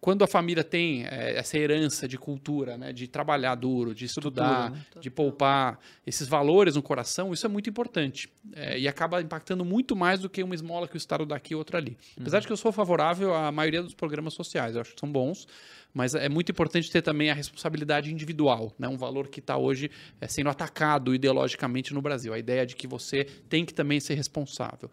quando 0.00 0.22
a 0.22 0.26
família 0.26 0.64
tem 0.64 1.04
é, 1.06 1.36
essa 1.36 1.56
herança 1.58 2.08
de 2.08 2.18
cultura, 2.18 2.76
né, 2.76 2.92
de 2.92 3.06
trabalhar 3.06 3.54
duro, 3.54 3.94
de 3.94 4.04
estudar, 4.04 4.70
né? 4.70 4.84
de 5.00 5.10
poupar 5.10 5.78
esses 6.06 6.28
valores 6.28 6.76
no 6.76 6.82
coração, 6.82 7.32
isso 7.32 7.46
é 7.46 7.48
muito 7.48 7.68
importante. 7.70 8.28
É, 8.52 8.78
e 8.78 8.88
acaba 8.88 9.20
impactando 9.20 9.64
muito 9.64 9.94
mais 9.94 10.20
do 10.20 10.28
que 10.28 10.42
uma 10.42 10.54
esmola 10.54 10.88
que 10.88 10.96
o 10.96 10.98
Estado 10.98 11.24
dá 11.24 11.36
aqui 11.36 11.52
e 11.52 11.56
outra 11.56 11.78
ali. 11.78 11.96
Apesar 12.18 12.38
uhum. 12.38 12.40
de 12.40 12.46
que 12.46 12.52
eu 12.52 12.56
sou 12.56 12.72
favorável 12.72 13.34
à 13.34 13.50
maioria 13.52 13.82
dos 13.82 13.94
programas 13.94 14.34
sociais, 14.34 14.74
eu 14.74 14.80
acho 14.80 14.94
que 14.94 15.00
são 15.00 15.10
bons, 15.10 15.46
mas 15.94 16.14
é 16.14 16.28
muito 16.28 16.50
importante 16.50 16.90
ter 16.90 17.02
também 17.02 17.30
a 17.30 17.34
responsabilidade 17.34 18.12
individual, 18.12 18.72
né? 18.78 18.88
um 18.88 18.96
valor 18.96 19.28
que 19.28 19.40
está 19.40 19.56
hoje 19.56 19.90
é, 20.20 20.26
sendo 20.26 20.48
atacado 20.48 21.14
ideologicamente 21.14 21.92
no 21.92 22.00
Brasil. 22.00 22.32
A 22.32 22.38
ideia 22.38 22.66
de 22.66 22.74
que 22.74 22.86
você 22.86 23.24
tem 23.48 23.64
que 23.64 23.74
também 23.74 24.00
ser 24.00 24.14
responsável. 24.14 24.90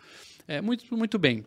É, 0.47 0.61
muito, 0.61 0.95
muito 0.95 1.17
bem. 1.17 1.45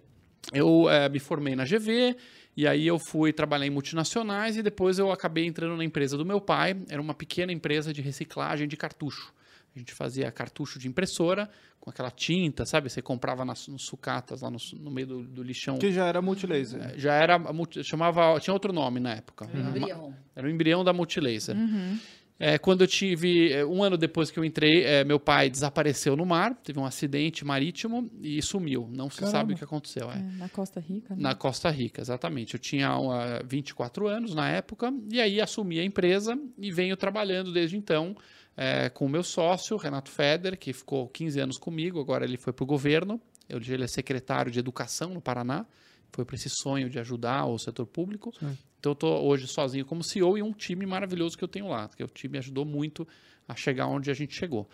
Eu 0.53 0.89
é, 0.91 1.09
me 1.09 1.19
formei 1.19 1.55
na 1.55 1.65
GV, 1.65 2.17
e 2.57 2.67
aí 2.67 2.87
eu 2.87 2.99
fui 2.99 3.33
trabalhar 3.33 3.67
em 3.67 3.71
multinacionais 3.71 4.57
e 4.57 4.63
depois 4.63 4.99
eu 4.99 5.11
acabei 5.11 5.47
entrando 5.47 5.77
na 5.77 5.85
empresa 5.85 6.17
do 6.17 6.25
meu 6.25 6.41
pai. 6.41 6.77
Era 6.89 7.01
uma 7.01 7.15
pequena 7.15 7.53
empresa 7.53 7.93
de 7.93 8.03
reciclagem 8.03 8.69
de 8.69 8.77
cartucho. 8.77 9.33
A 9.75 9.79
gente 9.79 9.95
fazia 9.95 10.31
cartucho 10.31 10.79
de 10.79 10.87
impressora 10.87 11.49
com 11.81 11.89
aquela 11.89 12.11
tinta, 12.11 12.67
sabe? 12.67 12.91
Você 12.91 13.01
comprava 13.01 13.45
nas, 13.45 13.67
nos 13.67 13.87
sucatas 13.87 14.43
lá 14.43 14.51
no, 14.51 14.59
no 14.79 14.91
meio 14.91 15.07
do, 15.07 15.23
do, 15.25 15.43
lixão. 15.43 15.79
Que 15.79 15.91
já 15.91 16.07
era 16.07 16.21
multilaser. 16.21 16.81
É, 16.81 16.99
já 16.99 17.15
era, 17.15 17.41
chamava, 17.83 18.39
tinha 18.39 18.53
outro 18.53 18.73
nome 18.73 19.01
na 19.01 19.15
época. 19.15 19.49
Era, 19.53 19.59
uhum. 19.59 19.69
embrião. 19.69 20.17
era 20.37 20.47
o 20.47 20.51
embrião 20.51 20.85
da 20.85 20.93
multilaser. 20.93 21.57
Uhum. 21.57 21.99
É, 22.39 22.59
quando 22.59 22.81
eu 22.81 22.87
tive, 22.87 23.53
é, 23.53 23.65
um 23.65 23.83
ano 23.85 23.97
depois 23.97 24.31
que 24.31 24.39
eu 24.39 24.45
entrei, 24.45 24.83
é, 24.85 25.05
meu 25.05 25.21
pai 25.21 25.49
desapareceu 25.49 26.17
no 26.17 26.27
mar, 26.27 26.55
teve 26.57 26.79
um 26.79 26.85
acidente 26.85 27.45
marítimo 27.45 28.11
e 28.21 28.43
sumiu. 28.43 28.89
Não 28.93 29.09
se 29.09 29.19
Caramba. 29.19 29.39
sabe 29.39 29.55
o 29.55 29.57
que 29.57 29.65
aconteceu. 29.65 30.11
É. 30.11 30.17
é. 30.17 30.23
na 30.39 30.49
Costa 30.49 30.81
Rica, 30.81 31.15
né? 31.15 31.23
Na 31.23 31.35
Costa 31.35 31.71
Rica, 31.71 32.01
exatamente. 32.01 32.55
Eu 32.55 32.61
tinha 32.61 32.99
uh, 32.99 33.47
24 33.47 34.09
anos 34.09 34.35
na 34.35 34.49
época, 34.49 34.93
e 35.11 35.21
aí 35.21 35.41
assumi 35.41 35.79
a 35.79 35.85
empresa 35.85 36.37
e 36.59 36.73
venho 36.73 36.97
trabalhando 36.97 37.53
desde 37.53 37.77
então 37.77 38.17
é, 38.57 38.89
com 38.89 39.07
o 39.07 39.09
meu 39.09 39.23
sócio, 39.23 39.77
Renato 39.77 40.11
Feder, 40.11 40.59
que 40.59 40.73
ficou 40.73 41.09
15 41.09 41.41
anos 41.41 41.59
comigo, 41.59 42.01
agora 42.01 42.25
ele 42.25 42.37
foi 42.37 42.53
para 42.53 42.65
o 42.65 42.67
governo. 42.67 43.21
Hoje 43.55 43.73
ele 43.73 43.85
é 43.85 43.89
secretário 43.89 44.51
de 44.51 44.59
Educação 44.59 45.11
no 45.11 45.21
Paraná 45.21 45.67
foi 46.13 46.25
para 46.25 46.37
esse 46.37 46.51
sonho 46.51 46.91
de 46.91 46.99
ajudar 46.99 47.47
o 47.47 47.59
setor 47.59 47.87
público. 47.87 48.33
Sim. 48.39 48.57
Então 48.79 48.91
eu 48.91 48.95
estou 48.95 49.25
hoje 49.27 49.47
sozinho 49.47 49.85
como 49.85 50.03
CEO 50.03 50.37
e 50.37 50.43
um 50.43 50.53
time 50.53 50.85
maravilhoso 50.85 51.37
que 51.39 51.45
eu 51.45 51.49
tenho 51.49 51.69
lá, 51.69 51.89
que 51.89 52.03
o 52.05 52.09
time 52.09 52.39
ajudou 52.39 52.65
muito 52.65 53.07
a 53.49 53.55
chegar 53.55 53.87
onde 53.87 54.11
a 54.11 54.15
gente 54.15 54.35
chegou. 54.35 54.69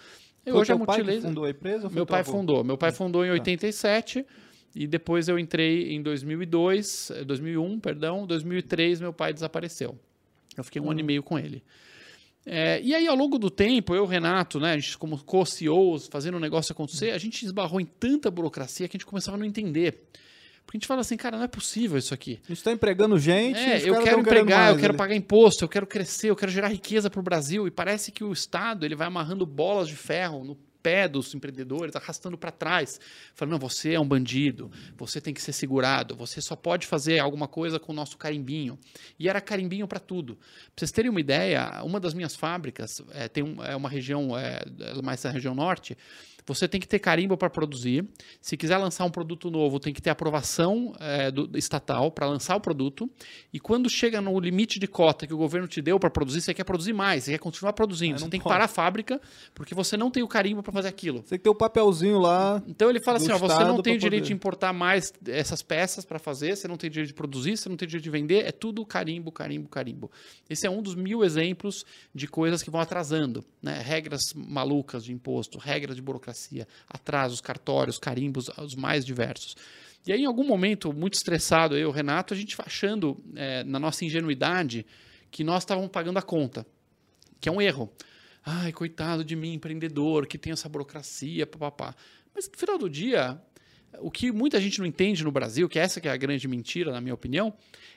E 0.45 0.51
foi 0.51 0.61
hoje 0.61 0.73
a 0.73 0.79
pai 0.79 1.05
que 1.05 1.21
fundou 1.21 1.45
a 1.45 1.51
empresa? 1.51 1.89
Meu 1.91 2.07
pai 2.07 2.25
fundou. 2.25 2.65
Meu 2.65 2.79
pai 2.79 2.91
fundou 2.91 3.25
em 3.25 3.31
87 3.31 4.23
tá. 4.23 4.31
e 4.75 4.87
depois 4.87 5.29
eu 5.29 5.39
entrei 5.39 5.93
em 5.93 6.03
2002, 6.03 7.13
2001, 7.27 7.75
eh, 7.75 7.79
perdão, 7.81 8.27
2003 8.27 9.01
meu 9.01 9.13
pai 9.13 9.33
desapareceu. 9.33 9.99
Eu 10.57 10.65
fiquei 10.65 10.81
um 10.81 10.87
uhum. 10.87 10.91
ano 10.91 11.01
e 11.01 11.03
meio 11.05 11.23
com 11.23 11.39
ele. 11.39 11.63
É, 12.51 12.81
e 12.83 12.95
aí, 12.95 13.07
ao 13.07 13.15
longo 13.15 13.39
do 13.39 13.51
tempo, 13.51 13.95
eu 13.95 13.99
e 13.99 14.07
o 14.07 14.07
Renato, 14.07 14.59
né, 14.59 14.73
a 14.73 14.79
gente 14.79 14.97
como 14.97 15.23
co-CEOs, 15.23 16.09
fazendo 16.09 16.37
o 16.37 16.41
negócio 16.41 16.73
acontecer, 16.73 17.11
a 17.11 17.19
gente 17.19 17.45
esbarrou 17.45 17.79
em 17.79 17.85
tanta 17.85 18.31
burocracia 18.31 18.89
que 18.89 18.97
a 18.97 18.99
gente 18.99 19.07
começava 19.07 19.37
a 19.37 19.39
não 19.39 19.45
entender. 19.45 20.09
Porque 20.69 20.77
a 20.77 20.81
gente 20.81 20.87
fala 20.87 21.01
assim, 21.01 21.17
cara, 21.17 21.39
não 21.39 21.45
é 21.45 21.49
possível 21.49 21.97
isso 21.97 22.13
aqui. 22.13 22.41
A 22.45 22.49
gente 22.49 22.59
está 22.59 22.71
empregando 22.71 23.19
gente. 23.19 23.59
É, 23.59 23.89
eu 23.89 24.03
quero 24.03 24.21
empregar, 24.21 24.71
eu 24.71 24.79
quero 24.79 24.93
pagar 24.93 25.17
imposto, 25.17 25.65
eu 25.65 25.69
quero 25.69 25.87
crescer, 25.87 26.29
eu 26.29 26.37
quero 26.37 26.53
gerar 26.53 26.69
riqueza 26.69 27.09
para 27.09 27.19
o 27.19 27.23
Brasil. 27.23 27.67
E 27.67 27.71
parece 27.71 28.13
que 28.13 28.23
o 28.23 28.31
Estado 28.35 28.85
ele 28.85 28.95
vai 28.95 29.07
amarrando 29.07 29.47
bolas 29.47 29.89
de 29.89 29.97
ferro 29.97 30.45
no 30.45 30.55
pé 30.83 31.09
dos 31.09 31.35
empreendedores, 31.35 31.97
arrastando 31.97 32.37
para 32.37 32.51
trás, 32.51 33.01
falando: 33.35 33.53
não, 33.53 33.59
você 33.59 33.95
é 33.95 34.01
um 34.01 34.07
bandido, 34.07 34.71
você 34.95 35.23
tem 35.23 35.33
que 35.33 35.41
ser 35.41 35.55
segurado, 35.55 36.15
você 36.15 36.39
só 36.39 36.55
pode 36.55 36.87
fazer 36.87 37.19
alguma 37.19 37.49
coisa 37.49 37.81
com 37.81 37.91
o 37.91 37.95
nosso 37.95 38.19
carimbinho. 38.19 38.79
E 39.19 39.27
era 39.27 39.41
carimbinho 39.41 39.89
para 39.89 39.99
tudo. 39.99 40.35
Para 40.35 40.81
vocês 40.81 40.93
terem 40.93 41.11
uma 41.11 41.21
ideia, 41.21 41.83
uma 41.83 41.99
das 41.99 42.13
minhas 42.13 42.37
fábricas 42.37 43.03
é, 43.13 43.27
tem 43.27 43.43
um, 43.43 43.65
é 43.65 43.75
uma 43.75 43.89
região, 43.89 44.37
é, 44.37 44.61
mais 45.03 45.23
na 45.23 45.31
região 45.31 45.55
norte, 45.55 45.97
você 46.55 46.67
tem 46.67 46.81
que 46.81 46.89
ter 46.89 46.99
carimbo 46.99 47.37
para 47.37 47.51
produzir. 47.51 48.07
Se 48.41 48.57
quiser 48.57 48.79
lançar 48.79 49.05
um 49.05 49.11
produto 49.11 49.51
novo, 49.51 49.79
tem 49.79 49.93
que 49.93 50.01
ter 50.01 50.11
aprovação 50.11 50.95
é, 50.99 51.31
do, 51.31 51.57
estatal 51.57 52.11
para 52.11 52.27
lançar 52.27 52.57
o 52.57 52.61
produto. 52.61 53.09
E 53.53 53.61
quando 53.61 53.89
chega 53.91 54.21
no 54.21 54.39
limite 54.41 54.79
de 54.79 54.87
cota 54.87 55.27
que 55.27 55.35
o 55.35 55.37
governo 55.37 55.69
te 55.69 55.83
deu 55.83 55.99
para 55.99 56.11
produzir, 56.11 56.41
você 56.41 56.55
quer 56.55 56.65
produzir 56.65 56.93
mais, 56.93 57.25
você 57.25 57.33
quer 57.33 57.39
continuar 57.39 57.75
produzindo. 57.75 58.19
Você 58.19 58.29
tem 58.29 58.41
pode. 58.41 58.43
que 58.43 58.49
parar 58.49 58.65
a 58.65 58.69
fábrica 58.69 59.21
porque 59.55 59.75
você 59.75 59.97
não 59.97 60.11
tem 60.11 60.23
o 60.23 60.29
carimbo 60.29 60.63
para 60.63 60.73
fazer 60.73 60.89
aquilo. 60.89 61.19
Você 61.19 61.31
tem 61.31 61.39
que 61.39 61.45
ter 61.45 61.51
o 61.51 61.55
papelzinho 61.55 62.19
lá. 62.19 62.63
Então 62.67 62.89
ele 62.89 63.01
fala 63.01 63.19
assim: 63.19 63.31
ó, 63.31 63.37
você 63.37 63.65
não 63.65 63.83
tem 63.83 63.97
o 63.97 63.99
direito 63.99 64.23
poder. 64.23 64.29
de 64.29 64.33
importar 64.33 64.73
mais 64.73 65.13
essas 65.27 65.63
peças 65.63 66.05
para 66.05 66.19
fazer, 66.19 66.57
você 66.57 66.67
não 66.67 66.77
tem 66.77 66.91
direito 66.91 67.09
de 67.09 67.15
produzir, 67.15 67.57
você 67.57 67.69
não 67.69 67.77
tem 67.77 67.87
direito 67.87 68.05
de 68.05 68.11
vender. 68.11 68.47
É 68.47 68.53
tudo 68.53 68.85
carimbo, 68.87 69.31
carimbo, 69.31 69.69
carimbo. 69.69 70.11
Esse 70.49 70.67
é 70.67 70.71
um 70.71 70.81
dos 70.81 70.95
mil 70.95 71.23
exemplos 71.23 71.85
de 72.15 72.27
coisas 72.27 72.63
que 72.63 72.71
vão 72.71 72.81
atrasando. 72.81 73.45
Né? 73.63 73.83
Regras 73.83 74.23
malucas 74.35 75.05
de 75.05 75.13
imposto, 75.13 75.59
regras 75.59 75.97
de 75.97 76.03
burocracia 76.03 76.38
burocracia, 76.39 76.69
atrasos, 76.89 77.41
cartórios, 77.41 77.99
carimbos, 77.99 78.49
os 78.59 78.75
mais 78.75 79.05
diversos. 79.05 79.57
E 80.07 80.13
aí, 80.13 80.23
em 80.23 80.27
algum 80.27 80.45
momento, 80.45 80.93
muito 80.93 81.15
estressado, 81.15 81.77
eu 81.77 81.89
o 81.89 81.93
Renato, 81.93 82.33
a 82.33 82.37
gente 82.37 82.57
achando, 82.61 83.23
é, 83.35 83.65
na 83.65 83.79
nossa 83.79 84.05
ingenuidade, 84.05 84.87
que 85.31 85.43
nós 85.43 85.63
estávamos 85.63 85.91
pagando 85.91 86.19
a 86.19 86.23
conta, 86.23 86.65
que 87.41 87.49
é 87.49 87.53
um 87.53 87.61
erro. 87.61 87.93
ai, 88.45 88.73
coitado 88.73 89.25
de 89.25 89.37
mim, 89.37 89.55
empreendedor, 89.55 90.27
que 90.27 90.39
tem 90.39 90.53
essa 90.53 90.69
burocracia, 90.69 91.47
papapá. 91.47 91.95
Mas 92.35 92.49
no 92.49 92.57
final 92.57 92.79
do 92.79 92.89
dia, 92.89 93.39
o 93.99 94.11
que 94.11 94.33
muita 94.33 94.59
gente 94.61 94.79
não 94.79 94.87
entende 94.87 95.23
no 95.23 95.31
Brasil, 95.31 95.69
que 95.69 95.79
essa 95.79 96.01
que 96.01 96.09
é 96.09 96.11
a 96.11 96.17
grande 96.17 96.49
mentira, 96.49 96.91
na 96.91 97.01
minha 97.01 97.15
opinião, 97.15 97.53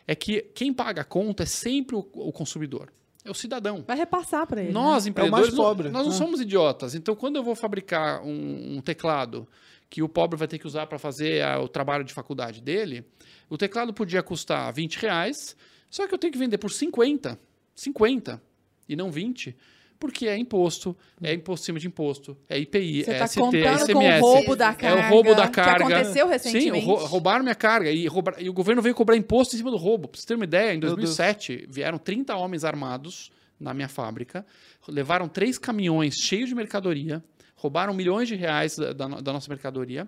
é 0.05 0.13
que 0.13 0.41
quem 0.53 0.73
paga 0.73 1.03
a 1.03 1.05
conta 1.05 1.43
é 1.43 1.45
sempre 1.45 1.95
o, 1.95 1.99
o 1.99 2.33
consumidor. 2.33 2.91
É 3.23 3.29
o 3.29 3.33
cidadão. 3.33 3.83
Vai 3.85 3.95
repassar 3.97 4.47
para 4.47 4.63
ele. 4.63 4.71
Nós, 4.71 5.05
né? 5.05 5.11
empreendedores, 5.11 5.49
é 5.49 5.51
o 5.53 5.55
mais 5.57 5.67
pobre. 5.69 5.89
nós 5.89 6.05
não 6.07 6.13
Ah. 6.13 6.17
somos 6.17 6.41
idiotas. 6.41 6.95
Então, 6.95 7.15
quando 7.15 7.35
eu 7.35 7.43
vou 7.43 7.55
fabricar 7.55 8.21
um, 8.23 8.77
um 8.77 8.81
teclado 8.81 9.47
que 9.89 10.01
o 10.01 10.09
pobre 10.09 10.37
vai 10.37 10.47
ter 10.47 10.57
que 10.57 10.65
usar 10.65 10.87
para 10.87 10.97
fazer 10.97 11.43
a- 11.43 11.59
o 11.59 11.67
trabalho 11.67 12.03
de 12.03 12.13
faculdade 12.13 12.61
dele, 12.61 13.05
o 13.49 13.57
teclado 13.57 13.93
podia 13.93 14.23
custar 14.23 14.71
20 14.73 14.95
reais, 14.95 15.55
só 15.89 16.07
que 16.07 16.13
eu 16.13 16.17
tenho 16.17 16.33
que 16.33 16.39
vender 16.39 16.57
por 16.57 16.71
50. 16.71 17.37
50 17.75 18.41
e 18.87 18.95
não 18.95 19.11
20. 19.11 19.55
Porque 20.01 20.27
é 20.27 20.35
imposto, 20.35 20.97
é 21.21 21.31
imposto 21.31 21.63
em 21.63 21.65
cima 21.67 21.79
de 21.79 21.87
imposto, 21.87 22.35
é 22.49 22.57
IPI, 22.57 23.03
Você 23.05 23.11
é 23.11 23.13
está 23.13 23.27
ST, 23.27 23.37
é 23.39 23.41
com 23.41 23.49
o 23.49 23.77
SMS. 23.77 24.19
roubo 24.21 24.55
da 24.55 24.69
É 24.71 24.73
carga. 24.73 25.05
o 25.05 25.09
roubo 25.11 25.35
da 25.35 25.47
carga. 25.47 25.85
Que 25.85 25.93
aconteceu 25.93 26.25
Sim, 26.25 26.31
recentemente. 26.31 26.85
rou- 26.87 27.05
roubaram 27.05 27.43
minha 27.43 27.53
carga. 27.53 27.91
E, 27.91 28.07
roubar- 28.07 28.35
e 28.41 28.49
o 28.49 28.53
governo 28.53 28.81
veio 28.81 28.95
cobrar 28.95 29.15
imposto 29.15 29.53
em 29.55 29.59
cima 29.59 29.69
do 29.69 29.77
roubo. 29.77 30.07
Pra 30.07 30.19
você 30.19 30.25
ter 30.25 30.33
uma 30.33 30.43
ideia, 30.43 30.69
em 30.73 30.79
Meu 30.79 30.95
Deus. 30.95 31.15
2007, 31.15 31.67
vieram 31.69 31.99
30 31.99 32.35
homens 32.35 32.63
armados 32.65 33.31
na 33.59 33.75
minha 33.75 33.87
fábrica, 33.87 34.43
levaram 34.87 35.27
três 35.29 35.59
caminhões 35.59 36.15
cheios 36.15 36.49
de 36.49 36.55
mercadoria, 36.55 37.23
roubaram 37.55 37.93
milhões 37.93 38.27
de 38.27 38.35
reais 38.35 38.75
da, 38.75 38.91
da 38.93 39.07
da 39.07 39.31
nossa 39.31 39.47
mercadoria. 39.49 40.07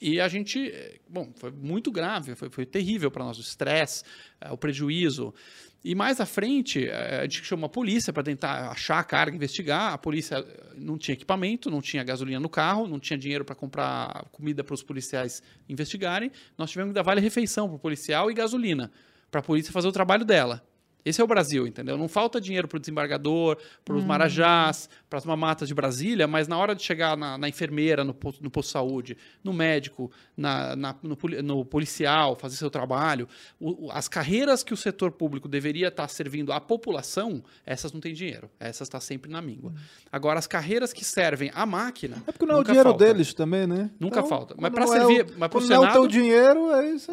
E 0.00 0.18
a 0.18 0.28
gente, 0.28 0.70
eh, 0.70 0.96
bom, 1.06 1.28
foi 1.36 1.50
muito 1.50 1.92
grave, 1.92 2.34
foi, 2.34 2.48
foi 2.48 2.64
terrível 2.64 3.10
para 3.10 3.22
nós, 3.22 3.36
o 3.36 3.42
estresse, 3.42 4.02
eh, 4.40 4.50
o 4.50 4.56
prejuízo. 4.56 5.34
E 5.82 5.94
mais 5.94 6.20
à 6.20 6.26
frente, 6.26 6.86
eh, 6.86 7.20
a 7.20 7.22
gente 7.22 7.42
chamou 7.42 7.66
a 7.66 7.68
polícia 7.68 8.12
para 8.12 8.22
tentar 8.22 8.70
achar 8.70 8.98
a 8.98 9.04
carga, 9.04 9.34
investigar. 9.34 9.94
A 9.94 9.98
polícia 9.98 10.36
eh, 10.36 10.74
não 10.76 10.98
tinha 10.98 11.14
equipamento, 11.14 11.70
não 11.70 11.80
tinha 11.80 12.04
gasolina 12.04 12.38
no 12.38 12.50
carro, 12.50 12.86
não 12.86 13.00
tinha 13.00 13.18
dinheiro 13.18 13.46
para 13.46 13.54
comprar 13.54 14.26
comida 14.30 14.62
para 14.62 14.74
os 14.74 14.82
policiais 14.82 15.42
investigarem. 15.68 16.30
Nós 16.58 16.70
tivemos 16.70 16.90
que 16.90 16.94
dar 16.94 17.02
vale-refeição 17.02 17.66
para 17.66 17.76
o 17.76 17.78
policial 17.78 18.30
e 18.30 18.34
gasolina, 18.34 18.90
para 19.30 19.40
a 19.40 19.42
polícia 19.42 19.72
fazer 19.72 19.88
o 19.88 19.92
trabalho 19.92 20.24
dela. 20.24 20.62
Esse 21.04 21.20
é 21.20 21.24
o 21.24 21.26
Brasil, 21.26 21.66
entendeu? 21.66 21.96
Não 21.96 22.08
falta 22.08 22.40
dinheiro 22.40 22.68
para 22.68 22.76
o 22.76 22.80
desembargador, 22.80 23.56
para 23.84 23.94
os 23.96 24.04
marajás, 24.04 24.88
para 25.08 25.18
as 25.18 25.24
mamatas 25.24 25.66
de 25.68 25.74
Brasília, 25.74 26.26
mas 26.26 26.46
na 26.46 26.56
hora 26.58 26.74
de 26.74 26.82
chegar 26.82 27.16
na, 27.16 27.38
na 27.38 27.48
enfermeira, 27.48 28.04
no 28.04 28.12
posto, 28.14 28.42
no 28.42 28.50
posto 28.50 28.68
de 28.68 28.72
saúde, 28.72 29.16
no 29.42 29.52
médico, 29.52 30.10
na, 30.36 30.76
na- 30.76 30.94
no, 31.02 31.16
no 31.42 31.64
policial, 31.64 32.36
fazer 32.36 32.56
seu 32.56 32.70
trabalho, 32.70 33.26
o- 33.58 33.90
as 33.92 34.08
carreiras 34.08 34.62
que 34.62 34.74
o 34.74 34.76
setor 34.76 35.10
público 35.12 35.48
deveria 35.48 35.88
estar 35.88 36.08
servindo 36.08 36.52
à 36.52 36.60
população, 36.60 37.42
essas 37.64 37.92
não 37.92 38.00
têm 38.00 38.12
dinheiro. 38.12 38.50
Essas 38.60 38.86
estão 38.86 39.00
sempre 39.00 39.30
na 39.30 39.40
míngua. 39.40 39.72
Agora, 40.12 40.38
as 40.38 40.46
carreiras 40.46 40.92
que 40.92 41.04
servem 41.04 41.50
à 41.54 41.64
máquina. 41.64 42.22
É 42.26 42.32
porque 42.32 42.44
não 42.46 42.56
é 42.56 42.60
o 42.60 42.64
dinheiro 42.64 42.90
falta. 42.90 43.04
deles 43.04 43.32
também, 43.34 43.66
né? 43.66 43.90
Nunca 43.98 44.22
falta. 44.22 44.54
Mas 44.58 44.72
não 44.72 44.82
é 44.82 44.86
servir- 44.86 45.22
o- 45.22 45.38
mas 45.38 45.48
pro 45.48 45.60
quando 45.60 45.68
não 45.70 45.76
é 45.76 45.78
o 45.78 45.82
teu 45.82 45.92
Senado- 46.02 46.08
dinheiro, 46.08 46.72
é 46.72 46.90
isso. 46.90 47.12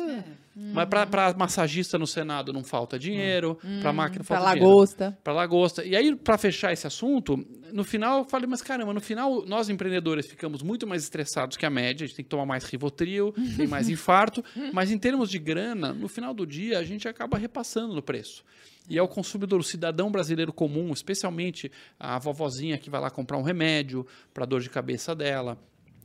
Aí. 0.58 0.74
Mas 0.74 0.88
para 0.90 1.34
massagista 1.38 1.98
no 1.98 2.08
Senado 2.08 2.52
não 2.52 2.64
falta 2.64 2.98
dinheiro, 2.98 3.58
para 3.82 3.94
máquina 3.94 4.24
Pra 4.24 4.38
falta 4.38 4.54
dinheiro. 4.54 4.70
lagosta. 4.70 5.18
para 5.24 5.34
lagosta. 5.34 5.86
E 5.86 5.96
aí, 5.96 6.16
para 6.16 6.38
fechar 6.38 6.74
esse 6.74 6.88
assunto, 6.88 7.38
no 7.72 7.84
final 7.84 8.20
eu 8.20 8.26
falei, 8.26 8.48
mas 8.48 8.62
caramba, 8.62 8.94
no 8.94 9.02
final 9.02 9.46
nós 9.46 9.70
empreendedores 9.70 10.26
ficamos 10.26 10.62
muito 10.62 10.88
mais 10.88 11.04
estressados 11.04 11.58
que 11.58 11.66
a 11.66 11.70
média, 11.70 12.04
a 12.04 12.08
gente 12.08 12.16
tem 12.16 12.24
que 12.26 12.30
tomar 12.30 12.46
mais 12.46 12.64
Rivotril, 12.64 13.34
tem 13.56 13.68
mais 13.68 13.90
infarto, 13.90 14.44
mas 14.74 14.92
em 14.92 14.98
termos 14.98 15.30
de 15.30 15.40
grana, 15.40 15.94
no 15.94 16.08
final 16.08 16.34
do 16.34 16.46
dia 16.46 16.80
a 16.80 16.84
gente 16.84 17.08
acaba 17.08 17.38
repassando 17.38 17.94
no 17.94 18.02
preço. 18.02 18.44
E 18.90 18.98
é 18.98 19.02
o 19.02 19.08
consumidor, 19.08 19.60
o 19.60 19.64
cidadão 19.64 20.10
brasileiro 20.10 20.54
comum, 20.54 20.94
especialmente 20.94 21.70
a 22.00 22.18
vovozinha 22.18 22.78
que 22.78 22.90
vai 22.90 23.02
lá 23.02 23.10
comprar 23.10 23.38
um 23.38 23.42
remédio 23.42 24.08
para 24.34 24.46
dor 24.46 24.62
de 24.62 24.70
cabeça 24.70 25.14
dela, 25.14 25.58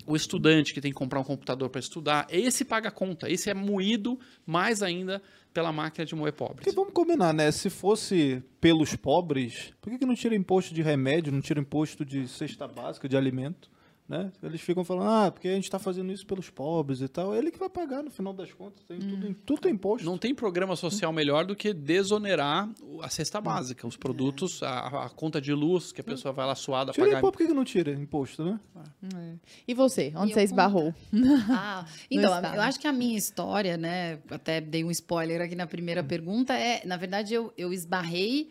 o 0.07 0.17
estudante 0.17 0.75
que 0.75 0.81
tem 0.81 0.91
que 0.91 0.99
comprar 0.99 1.21
um 1.21 1.25
computador 1.25 1.69
para 1.69 1.81
estudar, 1.81 2.27
esse 2.31 2.65
paga 2.65 2.89
a 2.89 2.93
conta, 2.93 3.31
esse 3.31 3.51
é 3.51 3.55
moído 3.55 4.19
mais 4.47 4.83
ainda 4.83 5.23
pela 5.53 5.73
máquina 5.73 6.05
de 6.05 6.15
moer 6.15 6.33
pobres. 6.33 6.65
Porque 6.65 6.73
vamos 6.73 6.93
combinar, 6.93 7.33
né? 7.33 7.51
Se 7.51 7.69
fosse 7.69 8.43
pelos 8.61 8.97
pobres, 8.97 9.73
por 9.81 9.91
que, 9.91 9.99
que 9.99 10.07
não 10.07 10.15
tira 10.15 10.35
imposto 10.35 10.75
de 10.75 10.83
remédio, 10.83 11.33
não 11.33 11.41
tira 11.41 11.61
imposto 11.61 12.05
de 12.05 12.27
cesta 12.27 12.67
básica, 12.67 13.09
de 13.09 13.17
alimento? 13.17 13.71
Né? 14.09 14.31
Eles 14.43 14.61
ficam 14.61 14.85
falando, 14.85 15.09
ah, 15.09 15.31
porque 15.31 15.49
a 15.49 15.55
gente 15.55 15.65
está 15.65 15.79
fazendo 15.79 16.13
isso 16.13 16.27
pelos 16.27 16.51
pobres 16.51 17.01
e 17.01 17.09
tal. 17.09 17.35
É 17.35 17.39
ele 17.39 17.51
que 17.51 17.59
vai 17.59 17.71
pagar 17.71 18.03
no 18.03 18.11
final 18.11 18.33
das 18.33 18.53
contas. 18.53 18.83
Tem 18.85 18.99
tudo, 18.99 19.35
tudo 19.47 19.61
tem 19.62 19.73
imposto. 19.73 20.05
Não 20.05 20.19
tem 20.19 20.35
programa 20.35 20.77
social 20.77 21.12
melhor 21.12 21.47
do 21.47 21.57
que 21.57 21.73
desonerar 21.73 22.69
a 23.01 23.09
cesta 23.09 23.41
básica, 23.41 23.87
os 23.87 23.97
produtos, 23.97 24.62
a, 24.62 25.05
a 25.05 25.09
conta 25.09 25.41
de 25.41 25.55
luz 25.55 25.93
que 25.93 26.01
a 26.01 26.05
pessoa 26.05 26.33
vai 26.33 26.47
lá 26.47 26.55
suada 26.55 26.93
Tira 26.93 27.07
pagar. 27.07 27.19
imposto, 27.19 27.38
por 27.38 27.47
que, 27.47 27.55
não 27.55 27.65
tira 27.65 27.93
imposto, 27.93 28.45
né? 28.45 28.61
E 29.67 29.73
você? 29.73 30.12
Onde 30.17 30.33
E 30.33 30.35
você 30.35 30.43
esbarrou? 30.43 30.95
Ah, 31.49 31.87
então, 32.11 32.35
estado. 32.35 32.57
eu 32.57 32.62
acho 32.62 32.81
que 32.81 32.87
a 32.87 32.93
minha 32.93 33.17
história, 33.17 33.77
né? 33.77 34.19
Até 34.31 34.61
dei 34.61 34.85
um 34.85 34.91
spoiler 34.91 35.41
aqui 35.41 35.55
na 35.55 35.67
primeira 35.67 36.03
pergunta, 36.03 36.55
é, 36.55 36.85
na 36.85 36.97
verdade, 36.97 37.33
eu, 37.35 37.53
eu 37.57 37.73
esbarrei. 37.73 38.51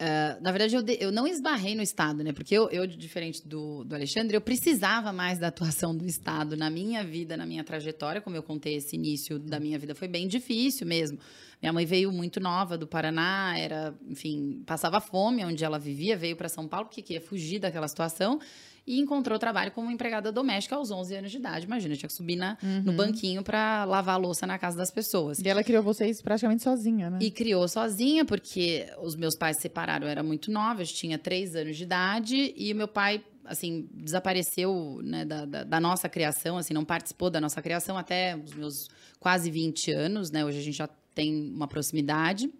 Ah, 0.00 0.38
na 0.40 0.52
verdade, 0.52 0.76
eu, 0.76 0.82
de- 0.82 0.96
eu 1.00 1.10
não 1.10 1.26
esbarrei 1.26 1.74
no 1.74 1.82
Estado, 1.82 2.22
né? 2.22 2.32
Porque 2.32 2.54
eu, 2.54 2.68
eu, 2.70 2.86
diferente 2.86 3.46
do, 3.46 3.82
do 3.84 3.94
Alexandre, 3.94 4.36
eu 4.36 4.40
precisava 4.40 5.12
mais 5.12 5.38
da 5.38 5.48
atuação 5.48 5.96
do 5.96 6.06
Estado 6.06 6.56
na 6.56 6.70
minha 6.70 7.02
vida, 7.02 7.36
na 7.36 7.44
minha 7.44 7.64
trajetória. 7.64 8.20
Como 8.20 8.36
eu 8.36 8.42
contei, 8.42 8.76
esse 8.76 8.94
início 8.94 9.38
da 9.38 9.58
minha 9.58 9.78
vida 9.78 9.94
foi 9.94 10.06
bem 10.06 10.28
difícil 10.28 10.86
mesmo. 10.86 11.18
Minha 11.60 11.72
mãe 11.72 11.84
veio 11.84 12.12
muito 12.12 12.38
nova 12.38 12.78
do 12.78 12.86
Paraná, 12.86 13.58
era, 13.58 13.92
enfim, 14.08 14.62
passava 14.64 15.00
fome 15.00 15.44
onde 15.44 15.64
ela 15.64 15.76
vivia, 15.78 16.16
veio 16.16 16.36
para 16.36 16.48
São 16.48 16.68
Paulo 16.68 16.86
porque 16.86 17.02
queria 17.02 17.20
fugir 17.20 17.58
daquela 17.58 17.88
situação 17.88 18.38
e 18.88 18.98
encontrou 18.98 19.38
trabalho 19.38 19.70
como 19.70 19.90
empregada 19.90 20.32
doméstica 20.32 20.74
aos 20.74 20.90
11 20.90 21.16
anos 21.16 21.30
de 21.30 21.36
idade. 21.36 21.66
Imagina, 21.66 21.94
tinha 21.94 22.08
que 22.08 22.14
subir 22.14 22.36
na, 22.36 22.56
no 22.82 22.94
banquinho 22.94 23.42
para 23.42 23.84
lavar 23.84 24.14
a 24.14 24.18
louça 24.18 24.46
na 24.46 24.58
casa 24.58 24.78
das 24.78 24.90
pessoas. 24.90 25.38
E 25.40 25.46
ela 25.46 25.62
criou 25.62 25.82
vocês 25.82 26.22
praticamente 26.22 26.62
sozinha, 26.62 27.10
né? 27.10 27.18
E 27.20 27.30
criou 27.30 27.68
sozinha, 27.68 28.24
porque 28.24 28.86
os 29.02 29.14
meus 29.14 29.34
pais 29.36 29.56
se 29.56 29.62
separaram, 29.62 30.06
eu 30.06 30.10
era 30.10 30.22
muito 30.22 30.50
nova, 30.50 30.80
eu 30.80 30.86
tinha 30.86 31.18
três 31.18 31.54
anos 31.54 31.76
de 31.76 31.82
idade, 31.82 32.54
e 32.56 32.72
o 32.72 32.76
meu 32.76 32.88
pai, 32.88 33.22
assim, 33.44 33.86
desapareceu 33.92 35.00
né, 35.04 35.26
da, 35.26 35.44
da, 35.44 35.64
da 35.64 35.80
nossa 35.80 36.08
criação, 36.08 36.56
assim, 36.56 36.72
não 36.72 36.84
participou 36.84 37.28
da 37.28 37.42
nossa 37.42 37.60
criação 37.60 37.98
até 37.98 38.36
os 38.36 38.54
meus 38.54 38.88
quase 39.20 39.50
20 39.50 39.92
anos, 39.92 40.30
né? 40.30 40.46
Hoje 40.46 40.60
a 40.60 40.62
gente 40.62 40.78
já 40.78 40.88
tem 41.14 41.52
uma 41.54 41.68
proximidade. 41.68 42.50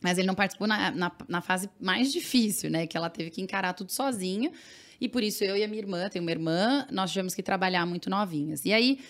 Mas 0.00 0.18
ele 0.18 0.26
não 0.26 0.34
participou 0.34 0.66
na, 0.66 0.90
na, 0.90 1.12
na 1.28 1.40
fase 1.40 1.70
mais 1.80 2.12
difícil, 2.12 2.68
né? 2.68 2.88
Que 2.88 2.96
ela 2.96 3.08
teve 3.08 3.30
que 3.30 3.40
encarar 3.40 3.72
tudo 3.72 3.92
sozinha. 3.92 4.50
E 5.02 5.08
por 5.08 5.20
isso 5.20 5.42
eu 5.42 5.56
e 5.56 5.64
a 5.64 5.66
minha 5.66 5.82
irmã, 5.82 6.08
tenho 6.08 6.24
uma 6.24 6.30
irmã, 6.30 6.86
nós 6.88 7.10
tivemos 7.10 7.34
que 7.34 7.42
trabalhar 7.42 7.84
muito 7.84 8.08
novinhas. 8.08 8.64
E 8.64 8.72
aí, 8.72 9.00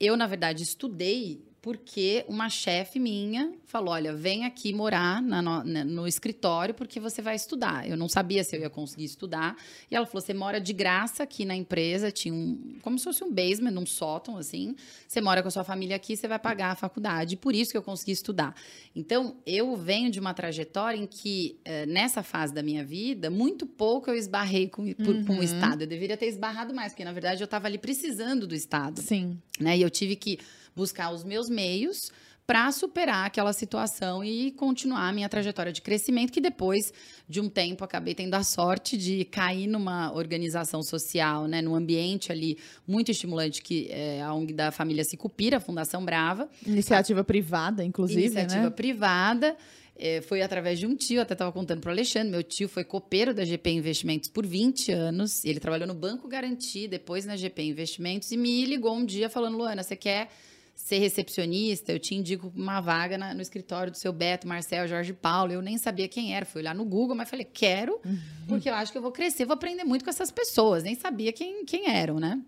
eu, 0.00 0.16
na 0.16 0.26
verdade, 0.26 0.62
estudei 0.62 1.44
porque 1.62 2.24
uma 2.28 2.50
chefe 2.50 2.98
minha 2.98 3.52
falou: 3.66 3.94
olha, 3.94 4.12
vem 4.12 4.44
aqui 4.44 4.72
morar 4.72 5.22
na 5.22 5.40
no, 5.40 5.62
na- 5.62 5.84
no 5.84 6.08
escritório 6.08 6.74
porque 6.74 6.98
você 6.98 7.22
vai 7.22 7.36
estudar. 7.36 7.88
Eu 7.88 7.96
não 7.96 8.08
sabia 8.08 8.42
se 8.42 8.56
eu 8.56 8.60
ia 8.60 8.68
conseguir 8.68 9.04
estudar. 9.04 9.56
E 9.88 9.94
ela 9.94 10.04
falou: 10.04 10.20
você 10.20 10.34
mora 10.34 10.60
de 10.60 10.72
graça 10.72 11.22
aqui 11.22 11.44
na 11.44 11.54
empresa, 11.54 12.10
tinha 12.10 12.34
um. 12.34 12.76
como 12.82 12.98
se 12.98 13.04
fosse 13.04 13.22
um 13.22 13.32
basement, 13.32 13.78
um 13.80 13.86
sótão, 13.86 14.36
assim. 14.36 14.74
Você 15.06 15.20
mora 15.20 15.40
com 15.40 15.46
a 15.46 15.50
sua 15.52 15.62
família 15.62 15.94
aqui, 15.94 16.16
você 16.16 16.26
vai 16.26 16.38
pagar 16.38 16.72
a 16.72 16.74
faculdade. 16.74 17.34
E 17.34 17.36
por 17.36 17.54
isso 17.54 17.70
que 17.70 17.76
eu 17.76 17.82
consegui 17.82 18.10
estudar. 18.12 18.56
Então, 18.94 19.36
eu 19.46 19.76
venho 19.76 20.10
de 20.10 20.18
uma 20.18 20.34
trajetória 20.34 20.98
em 20.98 21.06
que, 21.06 21.60
eh, 21.64 21.86
nessa 21.86 22.24
fase 22.24 22.52
da 22.52 22.62
minha 22.62 22.84
vida, 22.84 23.30
muito 23.30 23.66
pouco 23.66 24.10
eu 24.10 24.16
esbarrei 24.16 24.68
com, 24.68 24.92
por- 24.94 25.24
com 25.24 25.38
o 25.38 25.42
Estado. 25.44 25.82
Eu 25.82 25.86
deveria 25.86 26.16
ter 26.16 26.26
esbarrado 26.26 26.74
mais, 26.74 26.92
porque, 26.92 27.04
na 27.04 27.12
verdade, 27.12 27.40
eu 27.40 27.44
estava 27.44 27.68
ali 27.68 27.78
precisando 27.78 28.48
do 28.48 28.54
Estado 28.54 29.00
Sim. 29.00 29.38
né? 29.60 29.78
E 29.78 29.82
eu 29.82 29.88
tive 29.88 30.16
que 30.16 30.38
buscar 30.74 31.12
os 31.12 31.24
meus 31.24 31.48
meios 31.48 32.10
para 32.46 32.70
superar 32.72 33.26
aquela 33.26 33.52
situação 33.52 34.24
e 34.24 34.50
continuar 34.52 35.08
a 35.08 35.12
minha 35.12 35.28
trajetória 35.28 35.72
de 35.72 35.80
crescimento, 35.80 36.32
que 36.32 36.40
depois 36.40 36.92
de 37.28 37.40
um 37.40 37.48
tempo 37.48 37.84
acabei 37.84 38.14
tendo 38.14 38.34
a 38.34 38.42
sorte 38.42 38.96
de 38.96 39.24
cair 39.24 39.66
numa 39.66 40.12
organização 40.12 40.82
social, 40.82 41.46
né, 41.46 41.62
num 41.62 41.74
ambiente 41.74 42.32
ali 42.32 42.58
muito 42.86 43.10
estimulante 43.10 43.62
que 43.62 43.88
é 43.90 44.20
a 44.20 44.34
ONG 44.34 44.52
da 44.52 44.70
família 44.70 45.04
Sicupira, 45.04 45.58
a 45.58 45.60
Fundação 45.60 46.04
Brava, 46.04 46.48
Iniciativa 46.66 47.22
privada, 47.22 47.84
inclusive, 47.84 48.20
iniciativa 48.20 48.64
né? 48.64 48.70
privada. 48.70 49.56
É, 49.94 50.20
foi 50.22 50.42
através 50.42 50.78
de 50.78 50.86
um 50.86 50.96
tio, 50.96 51.20
até 51.20 51.34
estava 51.34 51.52
contando 51.52 51.80
para 51.80 51.90
o 51.90 51.92
Alexandre. 51.92 52.30
Meu 52.30 52.42
tio 52.42 52.68
foi 52.68 52.82
copeiro 52.82 53.32
da 53.32 53.44
GP 53.44 53.70
Investimentos 53.70 54.28
por 54.28 54.44
20 54.44 54.90
anos. 54.90 55.44
Ele 55.44 55.60
trabalhou 55.60 55.86
no 55.86 55.94
Banco 55.94 56.26
Garanti, 56.26 56.88
depois 56.88 57.24
na 57.24 57.36
GP 57.36 57.62
Investimentos, 57.62 58.32
e 58.32 58.36
me 58.36 58.64
ligou 58.64 58.96
um 58.96 59.04
dia 59.04 59.28
falando: 59.30 59.56
Luana, 59.58 59.82
você 59.82 59.94
quer 59.94 60.28
ser 60.74 60.98
recepcionista? 60.98 61.92
Eu 61.92 61.98
te 61.98 62.14
indico 62.14 62.52
uma 62.54 62.80
vaga 62.80 63.16
na- 63.18 63.32
no 63.34 63.40
escritório 63.40 63.90
do 63.92 63.96
seu 63.98 64.12
Beto, 64.12 64.46
Marcel, 64.48 64.86
Jorge 64.88 65.12
Paulo. 65.12 65.52
Eu 65.52 65.62
nem 65.62 65.78
sabia 65.78 66.08
quem 66.08 66.34
era. 66.34 66.44
Fui 66.44 66.62
lá 66.62 66.74
no 66.74 66.84
Google, 66.84 67.16
mas 67.16 67.28
falei: 67.30 67.44
quero, 67.44 68.00
porque 68.48 68.68
eu 68.68 68.74
acho 68.74 68.90
que 68.92 68.98
eu 68.98 69.02
vou 69.02 69.12
crescer, 69.12 69.44
vou 69.44 69.54
aprender 69.54 69.84
muito 69.84 70.04
com 70.04 70.10
essas 70.10 70.30
pessoas. 70.30 70.82
Nem 70.82 70.94
sabia 70.94 71.32
quem, 71.32 71.64
quem 71.64 71.88
eram, 71.90 72.18
né? 72.18 72.40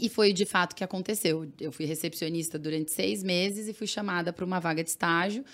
E 0.00 0.08
foi 0.08 0.32
de 0.32 0.44
fato 0.46 0.76
que 0.76 0.84
aconteceu. 0.84 1.50
Eu 1.60 1.72
fui 1.72 1.84
recepcionista 1.86 2.56
durante 2.56 2.92
seis 2.92 3.20
meses 3.22 3.66
e 3.66 3.72
fui 3.72 3.86
chamada 3.88 4.32
para 4.32 4.44
uma 4.44 4.60
vaga 4.60 4.82
de 4.84 4.90
estágio. 4.90 5.44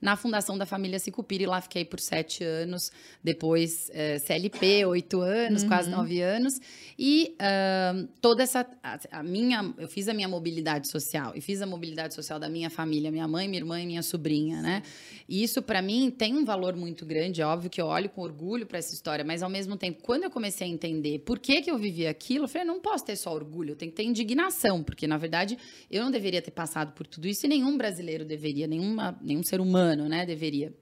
Na 0.00 0.16
fundação 0.16 0.56
da 0.56 0.64
família 0.64 0.98
Sicupira, 0.98 1.42
e 1.42 1.46
lá 1.46 1.60
fiquei 1.60 1.84
por 1.84 2.00
sete 2.00 2.44
anos, 2.44 2.92
depois 3.22 3.90
é, 3.90 4.14
eh, 4.14 4.18
CLP, 4.18 4.84
oito 4.86 5.20
anos, 5.20 5.62
uhum. 5.62 5.68
quase 5.68 5.90
nove 5.90 6.20
anos, 6.20 6.60
e 6.98 7.34
uh, 7.34 8.08
toda 8.20 8.42
essa, 8.42 8.66
a, 8.82 8.98
a, 9.18 9.22
minha, 9.22 9.74
eu 9.76 9.88
fiz 9.88 10.08
a 10.08 10.14
minha 10.14 10.28
mobilidade 10.28 10.88
social, 10.88 11.32
e 11.34 11.40
fiz 11.40 11.60
a 11.60 11.66
mobilidade 11.66 12.14
social 12.14 12.38
da 12.38 12.48
minha 12.48 12.70
família, 12.70 13.10
minha 13.10 13.26
mãe, 13.26 13.48
minha 13.48 13.60
irmã 13.60 13.80
e 13.80 13.86
minha 13.86 14.02
sobrinha, 14.02 14.62
né, 14.62 14.82
e 15.28 15.42
isso 15.42 15.60
para 15.60 15.82
mim 15.82 16.10
tem 16.10 16.36
um 16.36 16.44
valor 16.44 16.76
muito 16.76 17.04
grande, 17.04 17.42
é 17.42 17.46
óbvio 17.46 17.68
que 17.68 17.80
eu 17.80 17.86
olho 17.86 18.08
com 18.08 18.22
orgulho 18.22 18.66
para 18.66 18.78
essa 18.78 18.94
história, 18.94 19.24
mas 19.24 19.42
ao 19.42 19.50
mesmo 19.50 19.76
tempo, 19.76 20.00
quando 20.02 20.24
eu 20.24 20.30
comecei 20.30 20.66
a 20.66 20.70
entender 20.70 21.20
por 21.20 21.38
que 21.38 21.60
que 21.60 21.70
eu 21.70 21.78
vivi 21.78 22.06
aquilo, 22.06 22.44
eu 22.44 22.48
falei, 22.48 22.66
não 22.66 22.80
posso 22.80 23.04
ter 23.04 23.16
só 23.16 23.32
orgulho, 23.32 23.72
eu 23.72 23.76
tenho 23.76 23.90
que 23.90 23.96
ter 23.96 24.04
indignação, 24.04 24.82
porque 24.82 25.06
na 25.06 25.16
verdade 25.16 25.58
eu 25.90 26.04
não 26.04 26.10
deveria 26.10 26.40
ter 26.40 26.50
passado 26.50 26.92
por 26.92 27.06
tudo 27.06 27.26
isso 27.26 27.46
e 27.46 27.48
nenhum 27.48 27.76
brasileiro 27.76 28.24
deveria, 28.24 28.66
nenhuma, 28.66 29.18
nenhum 29.20 29.42
ser 29.42 29.60
humano, 29.60 29.87
né, 29.96 30.26
deveria. 30.26 30.72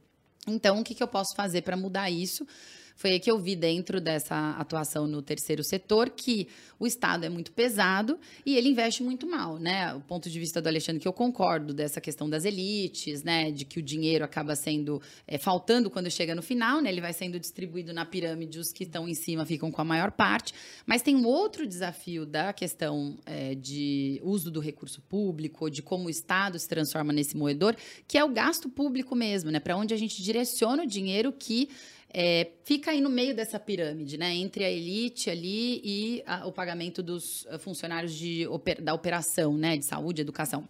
Então, 0.46 0.80
o 0.80 0.84
que, 0.84 0.94
que 0.94 1.02
eu 1.02 1.08
posso 1.08 1.34
fazer 1.34 1.62
para 1.62 1.76
mudar 1.76 2.10
isso? 2.10 2.46
Foi 2.96 3.10
aí 3.10 3.20
que 3.20 3.30
eu 3.30 3.38
vi 3.38 3.54
dentro 3.54 4.00
dessa 4.00 4.52
atuação 4.52 5.06
no 5.06 5.20
terceiro 5.20 5.62
setor 5.62 6.08
que 6.08 6.48
o 6.78 6.86
Estado 6.86 7.24
é 7.24 7.28
muito 7.28 7.52
pesado 7.52 8.18
e 8.44 8.56
ele 8.56 8.70
investe 8.70 9.02
muito 9.02 9.26
mal, 9.26 9.58
né? 9.58 9.94
O 9.94 10.00
ponto 10.00 10.30
de 10.30 10.40
vista 10.40 10.62
do 10.62 10.66
Alexandre 10.66 11.00
que 11.00 11.06
eu 11.06 11.12
concordo 11.12 11.74
dessa 11.74 12.00
questão 12.00 12.28
das 12.28 12.46
elites, 12.46 13.22
né? 13.22 13.50
De 13.50 13.66
que 13.66 13.78
o 13.78 13.82
dinheiro 13.82 14.24
acaba 14.24 14.56
sendo 14.56 15.00
é, 15.28 15.36
faltando 15.36 15.90
quando 15.90 16.10
chega 16.10 16.34
no 16.34 16.42
final, 16.42 16.80
né? 16.80 16.90
Ele 16.90 17.02
vai 17.02 17.12
sendo 17.12 17.38
distribuído 17.38 17.92
na 17.92 18.06
pirâmide, 18.06 18.58
os 18.58 18.72
que 18.72 18.84
estão 18.84 19.06
em 19.06 19.14
cima 19.14 19.44
ficam 19.44 19.70
com 19.70 19.82
a 19.82 19.84
maior 19.84 20.10
parte. 20.10 20.54
Mas 20.86 21.02
tem 21.02 21.14
um 21.14 21.26
outro 21.26 21.66
desafio 21.66 22.24
da 22.24 22.54
questão 22.54 23.18
é, 23.26 23.54
de 23.54 24.20
uso 24.24 24.50
do 24.50 24.58
recurso 24.60 25.02
público, 25.02 25.70
de 25.70 25.82
como 25.82 26.06
o 26.06 26.10
Estado 26.10 26.58
se 26.58 26.66
transforma 26.66 27.12
nesse 27.12 27.36
moedor, 27.36 27.76
que 28.08 28.16
é 28.16 28.24
o 28.24 28.28
gasto 28.30 28.70
público 28.70 29.14
mesmo, 29.14 29.50
né? 29.50 29.60
Para 29.60 29.76
onde 29.76 29.92
a 29.92 29.98
gente 29.98 30.22
direciona 30.22 30.82
o 30.82 30.86
dinheiro 30.86 31.30
que 31.30 31.68
é, 32.18 32.52
fica 32.64 32.92
aí 32.92 33.00
no 33.02 33.10
meio 33.10 33.36
dessa 33.36 33.60
pirâmide, 33.60 34.16
né? 34.16 34.34
Entre 34.34 34.64
a 34.64 34.70
elite 34.70 35.28
ali 35.28 35.82
e 35.84 36.22
a, 36.24 36.46
o 36.46 36.52
pagamento 36.52 37.02
dos 37.02 37.44
eh, 37.46 37.58
funcionários 37.58 38.14
de, 38.14 38.46
da 38.80 38.94
operação, 38.94 39.52
né? 39.52 39.76
De 39.76 39.84
saúde, 39.84 40.22
educação 40.22 40.66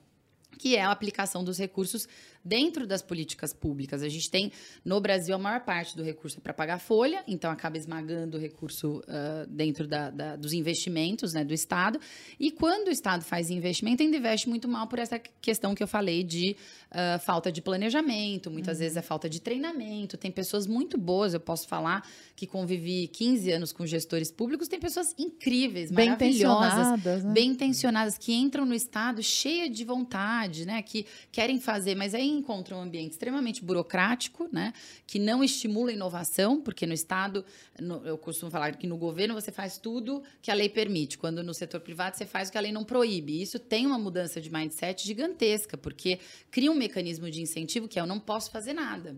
que 0.58 0.74
é 0.74 0.82
a 0.82 0.90
aplicação 0.90 1.44
dos 1.44 1.58
recursos 1.58 2.08
dentro 2.46 2.86
das 2.86 3.02
políticas 3.02 3.52
públicas. 3.52 4.02
A 4.02 4.08
gente 4.08 4.30
tem, 4.30 4.52
no 4.84 5.00
Brasil, 5.00 5.34
a 5.34 5.38
maior 5.38 5.60
parte 5.60 5.96
do 5.96 6.02
recurso 6.02 6.38
é 6.38 6.40
para 6.40 6.54
pagar 6.54 6.78
folha, 6.78 7.24
então 7.26 7.50
acaba 7.50 7.76
esmagando 7.76 8.36
o 8.36 8.40
recurso 8.40 8.98
uh, 9.00 9.46
dentro 9.48 9.86
da, 9.88 10.10
da, 10.10 10.36
dos 10.36 10.52
investimentos 10.52 11.32
né, 11.32 11.44
do 11.44 11.52
Estado. 11.52 11.98
E 12.38 12.50
quando 12.50 12.88
o 12.88 12.90
Estado 12.90 13.24
faz 13.24 13.50
investimento, 13.50 14.02
ainda 14.02 14.16
investe 14.16 14.48
muito 14.48 14.68
mal 14.68 14.86
por 14.86 14.98
essa 14.98 15.18
questão 15.18 15.74
que 15.74 15.82
eu 15.82 15.88
falei 15.88 16.22
de 16.22 16.56
uh, 16.92 17.18
falta 17.24 17.50
de 17.50 17.60
planejamento, 17.60 18.50
muitas 18.50 18.76
uhum. 18.76 18.82
vezes 18.84 18.96
é 18.96 19.02
falta 19.02 19.28
de 19.28 19.40
treinamento. 19.40 20.16
Tem 20.16 20.30
pessoas 20.30 20.66
muito 20.66 20.96
boas, 20.96 21.34
eu 21.34 21.40
posso 21.40 21.66
falar 21.66 22.06
que 22.36 22.46
convivi 22.46 23.08
15 23.08 23.50
anos 23.50 23.72
com 23.72 23.84
gestores 23.86 24.30
públicos, 24.30 24.68
tem 24.68 24.78
pessoas 24.78 25.14
incríveis, 25.18 25.90
bem 25.90 26.10
maravilhosas, 26.10 27.24
né? 27.24 27.32
bem 27.32 27.50
intencionadas, 27.50 28.18
que 28.18 28.32
entram 28.32 28.64
no 28.64 28.74
Estado 28.74 29.22
cheia 29.22 29.68
de 29.68 29.84
vontade, 29.84 30.66
né, 30.66 30.82
que 30.82 31.06
querem 31.32 31.60
fazer, 31.60 31.94
mas 31.94 32.14
aí 32.14 32.28
encontra 32.36 32.76
um 32.76 32.80
ambiente 32.80 33.12
extremamente 33.12 33.64
burocrático, 33.64 34.48
né, 34.52 34.72
que 35.06 35.18
não 35.18 35.42
estimula 35.42 35.90
a 35.90 35.94
inovação, 35.94 36.60
porque 36.60 36.86
no 36.86 36.92
Estado, 36.92 37.44
no, 37.80 38.06
eu 38.06 38.16
costumo 38.18 38.50
falar 38.50 38.76
que 38.76 38.86
no 38.86 38.96
governo 38.96 39.34
você 39.34 39.50
faz 39.50 39.78
tudo 39.78 40.22
que 40.40 40.50
a 40.50 40.54
lei 40.54 40.68
permite, 40.68 41.18
quando 41.18 41.42
no 41.42 41.54
setor 41.54 41.80
privado 41.80 42.16
você 42.16 42.26
faz 42.26 42.48
o 42.48 42.52
que 42.52 42.58
a 42.58 42.60
lei 42.60 42.72
não 42.72 42.84
proíbe. 42.84 43.40
Isso 43.40 43.58
tem 43.58 43.86
uma 43.86 43.98
mudança 43.98 44.40
de 44.40 44.50
mindset 44.52 45.06
gigantesca, 45.06 45.76
porque 45.76 46.18
cria 46.50 46.70
um 46.70 46.74
mecanismo 46.74 47.30
de 47.30 47.40
incentivo 47.40 47.88
que 47.88 47.98
é 47.98 48.02
eu 48.02 48.06
não 48.06 48.20
posso 48.20 48.50
fazer 48.50 48.72
nada. 48.72 49.16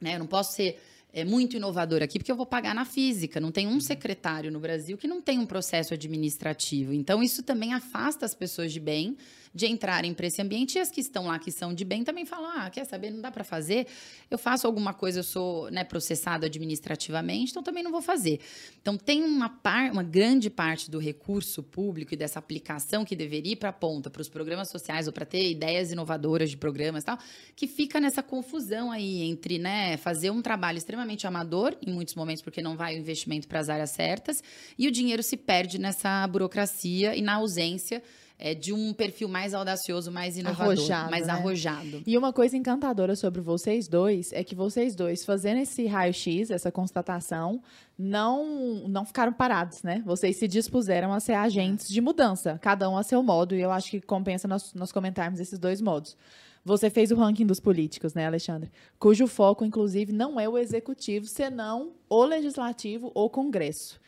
Né? 0.00 0.14
Eu 0.14 0.20
não 0.20 0.26
posso 0.26 0.52
ser 0.54 0.78
é 1.12 1.24
muito 1.24 1.56
inovador 1.56 2.02
aqui, 2.02 2.18
porque 2.18 2.30
eu 2.30 2.36
vou 2.36 2.46
pagar 2.46 2.74
na 2.74 2.84
física. 2.84 3.40
Não 3.40 3.50
tem 3.50 3.66
um 3.66 3.80
secretário 3.80 4.50
no 4.50 4.60
Brasil 4.60 4.96
que 4.96 5.08
não 5.08 5.20
tem 5.20 5.38
um 5.38 5.46
processo 5.46 5.92
administrativo. 5.94 6.92
Então, 6.92 7.22
isso 7.22 7.42
também 7.42 7.72
afasta 7.72 8.24
as 8.24 8.34
pessoas 8.34 8.72
de 8.72 8.80
bem 8.80 9.16
de 9.54 9.66
entrarem 9.66 10.14
para 10.14 10.26
esse 10.26 10.40
ambiente. 10.40 10.76
E 10.76 10.78
as 10.78 10.90
que 10.90 11.00
estão 11.00 11.26
lá, 11.26 11.38
que 11.38 11.50
são 11.50 11.74
de 11.74 11.84
bem, 11.84 12.04
também 12.04 12.24
falam: 12.24 12.50
ah, 12.56 12.70
quer 12.70 12.84
saber, 12.84 13.10
não 13.10 13.20
dá 13.20 13.30
para 13.30 13.44
fazer. 13.44 13.86
Eu 14.30 14.38
faço 14.38 14.66
alguma 14.66 14.94
coisa, 14.94 15.20
eu 15.20 15.24
sou 15.24 15.70
né, 15.70 15.84
processado 15.84 16.46
administrativamente, 16.46 17.50
então 17.50 17.62
também 17.62 17.82
não 17.82 17.90
vou 17.90 18.02
fazer. 18.02 18.40
Então, 18.80 18.96
tem 18.96 19.22
uma, 19.24 19.48
par, 19.48 19.90
uma 19.90 20.02
grande 20.02 20.48
parte 20.48 20.90
do 20.90 20.98
recurso 20.98 21.62
público 21.62 22.14
e 22.14 22.16
dessa 22.16 22.38
aplicação 22.38 23.04
que 23.04 23.16
deveria 23.16 23.52
ir 23.52 23.56
para 23.56 23.70
a 23.70 23.72
ponta, 23.72 24.08
para 24.08 24.22
os 24.22 24.28
programas 24.28 24.68
sociais 24.68 25.06
ou 25.06 25.12
para 25.12 25.26
ter 25.26 25.50
ideias 25.50 25.90
inovadoras 25.90 26.50
de 26.50 26.56
programas 26.56 27.02
e 27.02 27.06
tal, 27.06 27.18
que 27.56 27.66
fica 27.66 28.00
nessa 28.00 28.22
confusão 28.22 28.90
aí 28.90 29.22
entre 29.22 29.58
né, 29.58 29.96
fazer 29.96 30.30
um 30.30 30.40
trabalho 30.42 30.78
extremamente 30.78 31.26
amador, 31.26 31.76
em 31.84 31.92
muitos 31.92 32.14
momentos, 32.14 32.42
porque 32.42 32.62
não 32.62 32.76
vai 32.76 32.94
o 32.94 32.98
investimento 32.98 33.48
para 33.48 33.60
as 33.60 33.68
áreas 33.68 33.90
certas, 33.90 34.42
e 34.78 34.86
o 34.86 34.90
dinheiro 34.90 35.22
se 35.22 35.36
perde 35.36 35.78
nessa 35.78 36.26
burocracia 36.26 37.16
e 37.16 37.22
na 37.22 37.34
ausência 37.34 38.02
é, 38.40 38.54
de 38.54 38.72
um 38.72 38.92
perfil 38.94 39.28
mais 39.28 39.52
audacioso, 39.52 40.10
mais 40.10 40.38
inovador, 40.38 40.72
arrojado, 40.72 41.10
mais 41.10 41.26
né? 41.26 41.32
arrojado. 41.32 42.02
E 42.06 42.16
uma 42.16 42.32
coisa 42.32 42.56
encantadora 42.56 43.14
sobre 43.14 43.40
vocês 43.40 43.86
dois 43.86 44.32
é 44.32 44.42
que 44.42 44.54
vocês 44.54 44.96
dois, 44.96 45.24
fazendo 45.24 45.58
esse 45.58 45.86
raio-x, 45.86 46.50
essa 46.50 46.72
constatação, 46.72 47.62
não, 47.98 48.88
não 48.88 49.04
ficaram 49.04 49.32
parados, 49.32 49.82
né? 49.82 50.02
Vocês 50.06 50.38
se 50.38 50.48
dispuseram 50.48 51.12
a 51.12 51.20
ser 51.20 51.34
agentes 51.34 51.88
de 51.88 52.00
mudança, 52.00 52.58
cada 52.62 52.88
um 52.88 52.96
a 52.96 53.02
seu 53.02 53.22
modo, 53.22 53.54
e 53.54 53.60
eu 53.60 53.70
acho 53.70 53.90
que 53.90 54.00
compensa 54.00 54.48
nós, 54.48 54.72
nós 54.72 54.90
comentarmos 54.90 55.38
esses 55.38 55.58
dois 55.58 55.82
modos. 55.82 56.16
Você 56.64 56.90
fez 56.90 57.10
o 57.10 57.16
ranking 57.16 57.46
dos 57.46 57.60
políticos, 57.60 58.14
né, 58.14 58.26
Alexandre? 58.26 58.70
Cujo 58.98 59.26
foco, 59.26 59.64
inclusive, 59.64 60.12
não 60.12 60.38
é 60.38 60.48
o 60.48 60.58
executivo, 60.58 61.26
senão 61.26 61.92
o 62.08 62.24
legislativo 62.24 63.10
ou 63.14 63.30
congresso. 63.30 64.00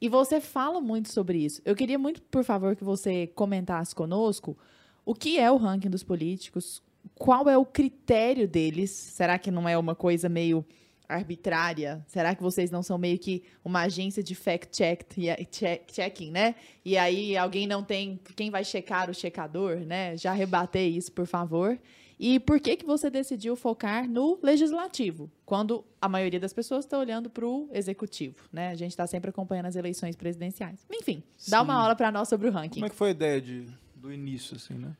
E 0.00 0.08
você 0.08 0.40
fala 0.40 0.80
muito 0.80 1.12
sobre 1.12 1.38
isso. 1.38 1.60
Eu 1.64 1.76
queria 1.76 1.98
muito, 1.98 2.22
por 2.22 2.42
favor, 2.42 2.74
que 2.74 2.82
você 2.82 3.26
comentasse 3.28 3.94
conosco 3.94 4.56
o 5.04 5.14
que 5.14 5.38
é 5.38 5.50
o 5.50 5.56
ranking 5.56 5.90
dos 5.90 6.02
políticos, 6.02 6.82
qual 7.14 7.48
é 7.48 7.58
o 7.58 7.64
critério 7.64 8.46
deles? 8.48 8.90
Será 8.90 9.38
que 9.38 9.50
não 9.50 9.68
é 9.68 9.76
uma 9.76 9.94
coisa 9.94 10.28
meio 10.28 10.64
arbitrária? 11.08 12.04
Será 12.06 12.34
que 12.34 12.42
vocês 12.42 12.70
não 12.70 12.82
são 12.82 12.96
meio 12.96 13.18
que 13.18 13.42
uma 13.64 13.80
agência 13.82 14.22
de 14.22 14.34
fact-checking, 14.34 16.30
né? 16.30 16.54
E 16.84 16.96
aí 16.96 17.36
alguém 17.36 17.66
não 17.66 17.82
tem. 17.82 18.20
Quem 18.36 18.50
vai 18.50 18.64
checar 18.64 19.10
o 19.10 19.14
checador, 19.14 19.76
né? 19.80 20.16
Já 20.16 20.32
rebater 20.32 20.88
isso, 20.88 21.10
por 21.12 21.26
favor. 21.26 21.78
E 22.22 22.38
por 22.38 22.60
que, 22.60 22.76
que 22.76 22.84
você 22.84 23.08
decidiu 23.08 23.56
focar 23.56 24.06
no 24.06 24.38
legislativo, 24.42 25.30
quando 25.46 25.82
a 25.98 26.06
maioria 26.06 26.38
das 26.38 26.52
pessoas 26.52 26.84
está 26.84 26.98
olhando 26.98 27.30
para 27.30 27.46
o 27.46 27.66
executivo? 27.72 28.36
Né? 28.52 28.68
A 28.68 28.74
gente 28.74 28.90
está 28.90 29.06
sempre 29.06 29.30
acompanhando 29.30 29.64
as 29.64 29.74
eleições 29.74 30.14
presidenciais. 30.16 30.84
Enfim, 30.92 31.22
Sim. 31.34 31.50
dá 31.50 31.62
uma 31.62 31.72
aula 31.72 31.96
para 31.96 32.12
nós 32.12 32.28
sobre 32.28 32.46
o 32.46 32.52
ranking. 32.52 32.74
Como 32.74 32.84
é 32.84 32.90
que 32.90 32.94
foi 32.94 33.08
a 33.08 33.12
ideia 33.12 33.40
de, 33.40 33.66
do 33.96 34.12
início, 34.12 34.54
assim, 34.54 34.74
né? 34.74 34.94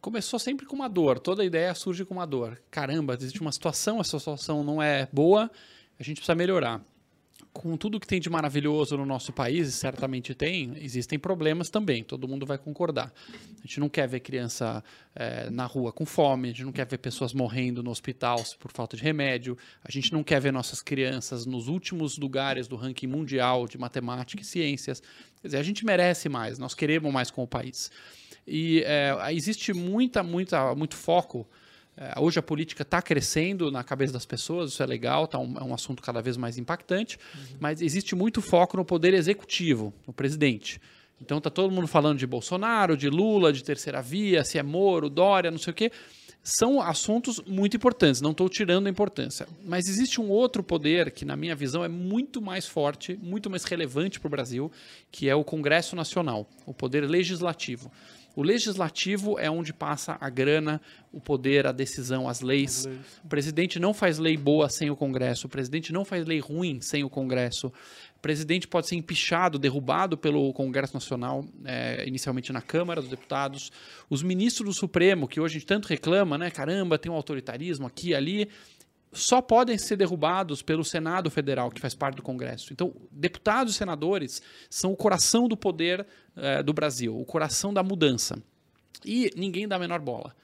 Começou 0.00 0.38
sempre 0.38 0.64
com 0.64 0.74
uma 0.74 0.88
dor. 0.88 1.18
Toda 1.18 1.44
ideia 1.44 1.74
surge 1.74 2.02
com 2.02 2.14
uma 2.14 2.26
dor. 2.26 2.58
Caramba, 2.70 3.12
existe 3.12 3.42
uma 3.42 3.52
situação, 3.52 4.00
essa 4.00 4.18
situação 4.18 4.64
não 4.64 4.82
é 4.82 5.06
boa, 5.12 5.50
a 6.00 6.02
gente 6.02 6.16
precisa 6.16 6.34
melhorar 6.34 6.82
com 7.52 7.76
tudo 7.76 8.00
que 8.00 8.06
tem 8.06 8.20
de 8.20 8.28
maravilhoso 8.28 8.96
no 8.96 9.06
nosso 9.06 9.32
país, 9.32 9.68
e 9.68 9.72
certamente 9.72 10.34
tem, 10.34 10.72
existem 10.76 11.18
problemas 11.18 11.70
também, 11.70 12.02
todo 12.02 12.26
mundo 12.26 12.44
vai 12.44 12.58
concordar. 12.58 13.12
A 13.58 13.66
gente 13.66 13.78
não 13.78 13.88
quer 13.88 14.08
ver 14.08 14.20
criança 14.20 14.82
é, 15.14 15.48
na 15.50 15.64
rua 15.64 15.92
com 15.92 16.04
fome, 16.04 16.48
a 16.48 16.50
gente 16.50 16.64
não 16.64 16.72
quer 16.72 16.86
ver 16.86 16.98
pessoas 16.98 17.32
morrendo 17.32 17.82
no 17.82 17.90
hospital 17.90 18.42
por 18.58 18.72
falta 18.72 18.96
de 18.96 19.02
remédio, 19.02 19.56
a 19.84 19.90
gente 19.90 20.12
não 20.12 20.24
quer 20.24 20.40
ver 20.40 20.52
nossas 20.52 20.82
crianças 20.82 21.46
nos 21.46 21.68
últimos 21.68 22.18
lugares 22.18 22.66
do 22.66 22.76
ranking 22.76 23.06
mundial 23.06 23.68
de 23.68 23.78
matemática 23.78 24.42
e 24.42 24.44
ciências. 24.44 25.00
Quer 25.40 25.48
dizer, 25.48 25.58
a 25.58 25.62
gente 25.62 25.84
merece 25.84 26.28
mais, 26.28 26.58
nós 26.58 26.74
queremos 26.74 27.12
mais 27.12 27.30
com 27.30 27.42
o 27.42 27.46
país. 27.46 27.90
E 28.46 28.82
é, 28.84 29.16
existe 29.32 29.72
muita, 29.72 30.22
muita, 30.22 30.74
muito 30.74 30.96
foco 30.96 31.48
hoje 32.18 32.38
a 32.38 32.42
política 32.42 32.82
está 32.82 33.00
crescendo 33.00 33.70
na 33.70 33.84
cabeça 33.84 34.12
das 34.12 34.26
pessoas, 34.26 34.72
isso 34.72 34.82
é 34.82 34.86
legal, 34.86 35.26
tá 35.26 35.38
um, 35.38 35.58
é 35.58 35.62
um 35.62 35.72
assunto 35.72 36.02
cada 36.02 36.20
vez 36.20 36.36
mais 36.36 36.58
impactante, 36.58 37.18
uhum. 37.34 37.56
mas 37.60 37.80
existe 37.80 38.14
muito 38.14 38.40
foco 38.40 38.76
no 38.76 38.84
poder 38.84 39.14
executivo, 39.14 39.92
no 40.06 40.12
presidente. 40.12 40.80
Então 41.20 41.38
está 41.38 41.48
todo 41.48 41.72
mundo 41.72 41.86
falando 41.86 42.18
de 42.18 42.26
Bolsonaro, 42.26 42.96
de 42.96 43.08
Lula, 43.08 43.52
de 43.52 43.62
terceira 43.62 44.02
via, 44.02 44.44
se 44.44 44.58
é 44.58 44.62
Moro, 44.62 45.08
Dória, 45.08 45.50
não 45.50 45.58
sei 45.58 45.70
o 45.70 45.74
quê. 45.74 45.90
São 46.42 46.82
assuntos 46.82 47.40
muito 47.46 47.74
importantes, 47.74 48.20
não 48.20 48.32
estou 48.32 48.50
tirando 48.50 48.86
a 48.86 48.90
importância. 48.90 49.48
Mas 49.64 49.88
existe 49.88 50.20
um 50.20 50.28
outro 50.28 50.62
poder 50.62 51.10
que, 51.10 51.24
na 51.24 51.36
minha 51.36 51.56
visão, 51.56 51.82
é 51.82 51.88
muito 51.88 52.42
mais 52.42 52.66
forte, 52.66 53.18
muito 53.22 53.48
mais 53.48 53.64
relevante 53.64 54.20
para 54.20 54.26
o 54.26 54.30
Brasil, 54.30 54.70
que 55.10 55.26
é 55.26 55.34
o 55.34 55.42
Congresso 55.42 55.96
Nacional, 55.96 56.46
o 56.66 56.74
poder 56.74 57.08
legislativo. 57.08 57.90
O 58.36 58.42
legislativo 58.42 59.38
é 59.38 59.50
onde 59.50 59.72
passa 59.72 60.16
a 60.20 60.28
grana, 60.28 60.80
o 61.12 61.20
poder, 61.20 61.66
a 61.66 61.72
decisão, 61.72 62.28
as 62.28 62.40
leis. 62.40 62.78
as 62.78 62.86
leis. 62.86 63.00
O 63.24 63.28
presidente 63.28 63.78
não 63.78 63.94
faz 63.94 64.18
lei 64.18 64.36
boa 64.36 64.68
sem 64.68 64.90
o 64.90 64.96
Congresso. 64.96 65.46
O 65.46 65.50
presidente 65.50 65.92
não 65.92 66.04
faz 66.04 66.26
lei 66.26 66.40
ruim 66.40 66.80
sem 66.80 67.04
o 67.04 67.10
Congresso. 67.10 67.72
presidente 68.20 68.66
pode 68.66 68.88
ser 68.88 68.96
empichado, 68.96 69.58
derrubado 69.58 70.16
pelo 70.16 70.52
Congresso 70.52 70.94
Nacional, 70.94 71.44
é, 71.64 72.04
inicialmente 72.08 72.52
na 72.52 72.62
Câmara 72.62 73.00
dos 73.00 73.10
Deputados. 73.10 73.70
Os 74.10 74.22
ministros 74.22 74.66
do 74.66 74.72
Supremo, 74.74 75.28
que 75.28 75.38
hoje 75.38 75.56
a 75.56 75.58
gente 75.58 75.68
tanto 75.68 75.86
reclama, 75.86 76.38
né? 76.38 76.50
Caramba, 76.50 76.98
tem 76.98 77.12
um 77.12 77.14
autoritarismo 77.14 77.86
aqui 77.86 78.08
e 78.08 78.14
ali 78.14 78.48
só 79.14 79.40
podem 79.40 79.78
ser 79.78 79.96
derrubados 79.96 80.60
pelo 80.60 80.84
Senado 80.84 81.30
Federal, 81.30 81.70
que 81.70 81.80
faz 81.80 81.94
parte 81.94 82.16
do 82.16 82.22
Congresso. 82.22 82.72
Então, 82.72 82.94
deputados 83.10 83.74
e 83.74 83.76
senadores 83.76 84.42
são 84.68 84.92
o 84.92 84.96
coração 84.96 85.48
do 85.48 85.56
poder 85.56 86.06
é, 86.36 86.62
do 86.62 86.72
Brasil, 86.72 87.18
o 87.18 87.24
coração 87.24 87.72
da 87.72 87.82
mudança. 87.82 88.36
E 89.04 89.30
ninguém 89.36 89.66
dá 89.68 89.76
a 89.76 89.78
menor 89.78 90.00
bola. 90.00 90.34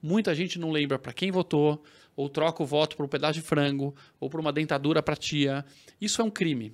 Muita 0.00 0.34
gente 0.34 0.58
não 0.58 0.70
lembra 0.70 0.98
para 0.98 1.12
quem 1.12 1.30
votou, 1.30 1.82
ou 2.14 2.28
troca 2.28 2.62
o 2.62 2.66
voto 2.66 2.96
por 2.96 3.04
um 3.04 3.08
pedaço 3.08 3.34
de 3.34 3.42
frango, 3.42 3.94
ou 4.20 4.28
por 4.28 4.40
uma 4.40 4.52
dentadura 4.52 5.02
para 5.02 5.16
tia. 5.16 5.64
Isso 6.00 6.20
é 6.20 6.24
um 6.24 6.30
crime. 6.30 6.72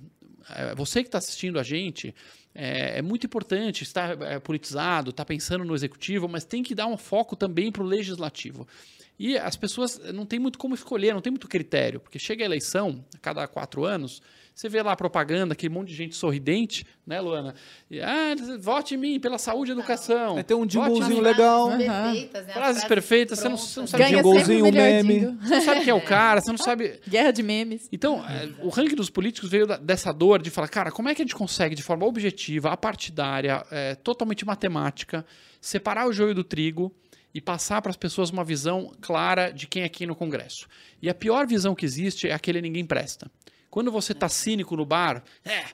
É, 0.49 0.75
você 0.75 1.01
que 1.01 1.07
está 1.07 1.17
assistindo 1.17 1.59
a 1.59 1.63
gente, 1.63 2.13
é, 2.53 2.99
é, 2.99 3.01
muito 3.01 3.25
importante 3.25 3.83
estar 3.83 4.21
é, 4.21 4.39
politizado, 4.39 5.09
estar 5.09 5.23
tá 5.23 5.27
pensando 5.27 5.65
no 5.65 5.75
executivo, 5.75 6.27
mas 6.27 6.45
tem 6.45 6.63
que 6.63 6.75
dar 6.75 6.87
um 6.87 6.97
foco 6.97 7.35
também 7.35 7.71
para 7.71 7.83
o 7.83 7.85
legislativo. 7.85 8.67
E 9.17 9.37
as 9.37 9.55
pessoas 9.55 9.99
não 10.13 10.25
tem 10.25 10.39
muito 10.39 10.59
como 10.59 10.75
escolher, 10.75 11.13
não 11.13 11.21
tem 11.21 11.31
muito 11.31 11.47
critério, 11.47 11.99
porque 11.99 12.19
chega 12.19 12.43
a 12.43 12.45
eleição, 12.45 13.03
a 13.15 13.17
cada 13.19 13.47
quatro 13.47 13.85
anos, 13.85 14.21
você 14.55 14.69
vê 14.69 14.81
lá 14.81 14.93
a 14.93 14.95
propaganda, 14.95 15.51
aquele 15.51 15.73
monte 15.73 15.89
de 15.89 15.95
gente 15.95 16.15
sorridente, 16.15 16.85
né, 17.05 17.19
Luana? 17.19 17.53
E, 17.91 17.99
ah, 17.99 18.33
vote 18.57 18.95
em 18.95 18.97
mim 18.97 19.19
pela 19.19 19.37
saúde 19.37 19.71
e 19.71 19.73
educação. 19.73 20.35
Vai 20.35 20.45
ter 20.45 20.53
um 20.53 20.67
jinglezinho 20.67 21.19
legal. 21.19 21.71
Frases 21.71 21.85
perfeitas, 21.85 22.47
né? 22.47 22.53
Frases 22.53 22.83
perfeitas, 22.85 23.39
você 23.39 23.49
não, 23.49 23.57
você 23.57 23.79
não 23.81 23.87
sabe. 23.87 24.03
Ganha 24.03 24.17
jinglezinho, 24.17 24.71
meme. 24.71 25.37
Você 25.41 25.55
não 25.55 25.61
sabe 25.61 25.81
quem 25.81 25.89
é 25.89 25.93
o 25.93 25.99
cara, 26.05 26.39
você 26.39 26.51
não 26.51 26.57
sabe... 26.57 27.01
Guerra 27.05 27.31
de 27.31 27.43
memes. 27.43 27.89
Então, 27.91 28.25
é, 28.25 28.49
o 28.61 28.69
ranking 28.69 28.95
dos 28.95 29.09
políticos 29.09 29.49
veio 29.49 29.67
da, 29.67 29.75
dessa 29.75 30.13
dor 30.13 30.41
de 30.41 30.49
falar, 30.49 30.69
cara, 30.69 30.89
como 30.89 31.09
é 31.09 31.15
que 31.15 31.21
a 31.21 31.25
gente 31.25 31.35
consegue, 31.35 31.75
de 31.75 31.83
forma 31.83 32.05
objetiva, 32.05 32.71
apartidária, 32.71 33.61
é, 33.69 33.95
totalmente 33.95 34.45
matemática, 34.45 35.25
separar 35.59 36.07
o 36.07 36.13
joio 36.13 36.33
do 36.33 36.45
trigo 36.45 36.95
e 37.35 37.41
passar 37.41 37.81
para 37.81 37.89
as 37.89 37.97
pessoas 37.97 38.29
uma 38.29 38.45
visão 38.45 38.95
clara 39.01 39.51
de 39.51 39.67
quem 39.67 39.83
é 39.83 39.89
quem 39.89 40.07
no 40.07 40.15
Congresso. 40.15 40.69
E 41.01 41.09
a 41.09 41.13
pior 41.13 41.45
visão 41.45 41.75
que 41.75 41.85
existe 41.85 42.29
é 42.29 42.33
aquele 42.33 42.61
ninguém 42.61 42.85
presta. 42.85 43.29
Quando 43.69 43.91
você 43.91 44.13
está 44.13 44.29
cínico 44.29 44.77
no 44.77 44.85
bar, 44.85 45.21
é, 45.43 45.65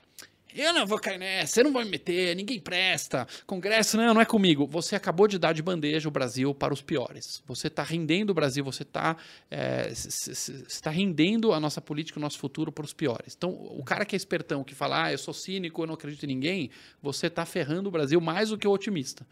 eu 0.56 0.74
não 0.74 0.88
vou 0.88 0.98
cair 0.98 1.20
nessa, 1.20 1.60
eu 1.60 1.66
não 1.66 1.72
vou 1.72 1.84
me 1.84 1.92
meter, 1.92 2.36
ninguém 2.36 2.60
presta, 2.60 3.28
Congresso 3.46 3.96
não, 3.96 4.12
não 4.12 4.22
é 4.22 4.26
comigo. 4.26 4.66
Você 4.66 4.96
acabou 4.96 5.28
de 5.28 5.38
dar 5.38 5.54
de 5.54 5.62
bandeja 5.62 6.10
o 6.10 6.12
Brasil 6.12 6.52
para 6.56 6.74
os 6.74 6.82
piores. 6.82 7.44
Você 7.46 7.68
está 7.68 7.84
rendendo 7.84 8.32
o 8.32 8.34
Brasil, 8.34 8.64
você 8.66 8.82
está 8.82 9.16
é, 9.52 9.88
está 9.92 10.90
rendendo 10.90 11.54
a 11.54 11.60
nossa 11.60 11.80
política, 11.80 12.18
o 12.18 12.22
nosso 12.22 12.40
futuro 12.40 12.72
para 12.72 12.86
os 12.86 12.92
piores. 12.92 13.36
Então, 13.38 13.52
o 13.52 13.84
cara 13.84 14.04
que 14.04 14.16
é 14.16 14.18
espertão, 14.18 14.64
que 14.64 14.74
fala, 14.74 15.04
ah, 15.04 15.12
eu 15.12 15.18
sou 15.20 15.34
cínico, 15.34 15.84
eu 15.84 15.86
não 15.86 15.94
acredito 15.94 16.24
em 16.24 16.28
ninguém, 16.28 16.72
você 17.04 17.28
está 17.28 17.46
ferrando 17.46 17.88
o 17.88 17.92
Brasil 17.92 18.20
mais 18.20 18.50
do 18.50 18.58
que 18.58 18.68
o 18.68 18.72
otimista. 18.72 19.28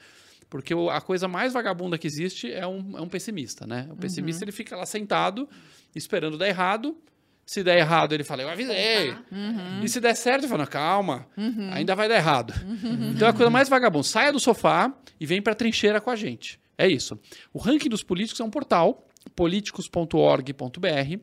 Porque 0.49 0.73
a 0.91 0.99
coisa 0.99 1.27
mais 1.27 1.53
vagabunda 1.53 1.97
que 1.97 2.07
existe 2.07 2.51
é 2.51 2.65
um, 2.65 2.97
é 2.97 3.01
um 3.01 3.07
pessimista, 3.07 3.67
né? 3.67 3.87
O 3.91 3.95
pessimista 3.95 4.43
uhum. 4.43 4.45
ele 4.45 4.51
fica 4.51 4.75
lá 4.75 4.85
sentado, 4.85 5.47
esperando 5.95 6.37
dar 6.37 6.47
errado. 6.47 6.97
Se 7.45 7.63
der 7.63 7.77
errado, 7.79 8.13
ele 8.13 8.23
fala, 8.23 8.43
eu 8.43 8.49
avisei. 8.49 9.11
Uhum. 9.31 9.83
E 9.83 9.89
se 9.89 9.99
der 9.99 10.15
certo, 10.15 10.43
ele 10.43 10.47
fala, 10.47 10.67
calma, 10.67 11.27
uhum. 11.35 11.69
ainda 11.71 11.95
vai 11.95 12.07
dar 12.07 12.15
errado. 12.15 12.53
Uhum. 12.63 13.11
Então 13.11 13.27
é 13.27 13.31
a 13.31 13.33
coisa 13.33 13.49
mais 13.49 13.69
vagabunda. 13.69 14.03
Saia 14.03 14.31
do 14.31 14.39
sofá 14.39 14.93
e 15.19 15.25
vem 15.25 15.41
para 15.41 15.53
a 15.53 15.55
trincheira 15.55 15.99
com 15.99 16.09
a 16.09 16.15
gente. 16.15 16.59
É 16.77 16.87
isso. 16.87 17.19
O 17.53 17.59
ranking 17.59 17.89
dos 17.89 18.03
políticos 18.03 18.39
é 18.39 18.43
um 18.43 18.49
portal, 18.49 19.07
políticos.org.br 19.35 21.19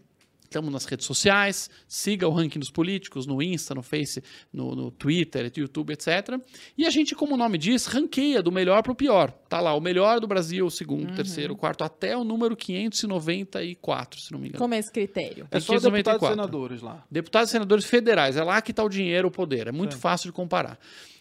Estamos 0.47 0.73
nas 0.73 0.85
redes 0.85 1.05
sociais, 1.07 1.69
siga 1.89 2.27
o 2.29 2.31
ranking 2.31 2.59
dos 2.59 2.71
políticos 2.71 3.27
no 3.27 3.43
Insta, 3.43 3.75
no 3.75 3.83
Face, 3.83 4.23
no, 4.53 4.75
no 4.75 4.91
Twitter, 4.91 5.45
no 5.45 5.63
YouTube, 5.63 5.93
etc. 5.93 6.41
E 6.79 6.87
a 6.87 6.91
gente, 6.91 7.15
como 7.15 7.35
o 7.35 7.37
nome 7.37 7.59
diz, 7.59 7.87
ranqueia 7.87 8.43
do 8.43 8.53
melhor 8.53 8.83
para 8.83 8.93
o 8.93 8.95
pior. 8.95 9.33
Tá 9.49 9.61
lá, 9.61 9.75
o 9.75 9.81
melhor 9.81 10.21
do 10.21 10.27
Brasil, 10.27 10.65
o 10.65 10.71
segundo, 10.71 11.11
uhum. 11.11 11.15
terceiro, 11.15 11.57
quarto, 11.57 11.83
até 11.85 12.17
o 12.17 12.25
número 12.25 12.57
594, 12.57 14.21
se 14.21 14.33
não 14.33 14.39
me 14.39 14.49
engano. 14.49 14.59
Como 14.59 14.75
é 14.75 14.79
esse 14.79 14.93
critério? 14.93 15.47
É 15.51 15.61
só 15.61 15.79
deputados 15.79 16.23
e 16.23 16.29
senadores 16.29 16.83
lá. 16.83 17.05
Deputados 17.11 17.51
e 17.51 17.53
senadores 17.53 17.85
federais, 17.85 18.37
é 18.37 18.45
lá 18.45 18.63
que 18.63 18.71
está 18.71 18.85
o 18.85 18.89
dinheiro, 18.89 19.29
o 19.29 19.31
poder. 19.31 19.67
É 19.67 19.73
muito 19.73 19.95
Sim. 19.95 20.01
fácil 20.01 20.29
de 20.29 20.33
comparar. 20.33 20.79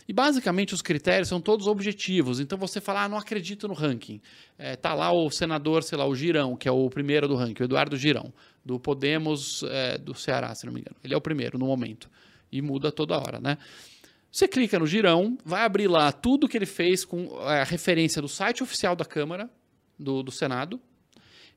E 0.08 0.14
basicamente 0.14 0.74
os 0.74 0.82
critérios 0.82 1.28
são 1.28 1.42
todos 1.42 1.66
objetivos. 1.66 2.40
Então 2.40 2.58
você 2.58 2.80
fala, 2.80 3.04
ah, 3.04 3.10
não 3.10 3.18
acredito 3.18 3.68
no 3.68 3.74
ranking. 3.74 4.22
É, 4.58 4.76
tá 4.76 4.94
lá 4.94 5.12
o 5.12 5.30
senador, 5.32 5.84
sei 5.84 5.98
lá, 5.98 6.06
o 6.06 6.16
Girão, 6.16 6.56
que 6.56 6.68
é 6.68 6.72
o 6.72 6.88
primeiro 6.90 7.28
do 7.28 7.36
ranking, 7.36 7.64
o 7.64 7.66
Eduardo 7.66 7.98
Girão, 7.98 8.32
do 8.66 8.80
Podemos 8.80 9.64
é, 9.70 9.98
do 9.98 10.16
Ceará, 10.16 10.56
se 10.56 10.66
não 10.66 10.74
me 10.74 10.82
engano. 10.82 10.96
Ele 11.04 11.14
é 11.14 11.18
o 11.18 11.22
primeiro 11.22 11.58
no 11.60 11.68
momento. 11.68 12.10
E 12.52 12.62
muda 12.62 12.92
toda 12.92 13.18
hora, 13.18 13.40
né? 13.40 13.58
Você 14.32 14.48
clica 14.48 14.80
no 14.80 14.88
Girão, 14.88 15.38
vai 15.46 15.64
abrir 15.64 15.88
lá 15.88 16.12
tudo 16.12 16.48
que 16.48 16.58
ele 16.58 16.66
fez 16.66 17.06
com 17.06 17.28
é, 17.44 17.62
a 17.62 17.64
referência 17.64 18.22
do 18.22 18.28
site 18.28 18.64
oficial 18.64 18.96
da 18.96 19.06
Câmara, 19.06 19.50
do, 19.98 20.24
do 20.24 20.32
Senado, 20.32 20.82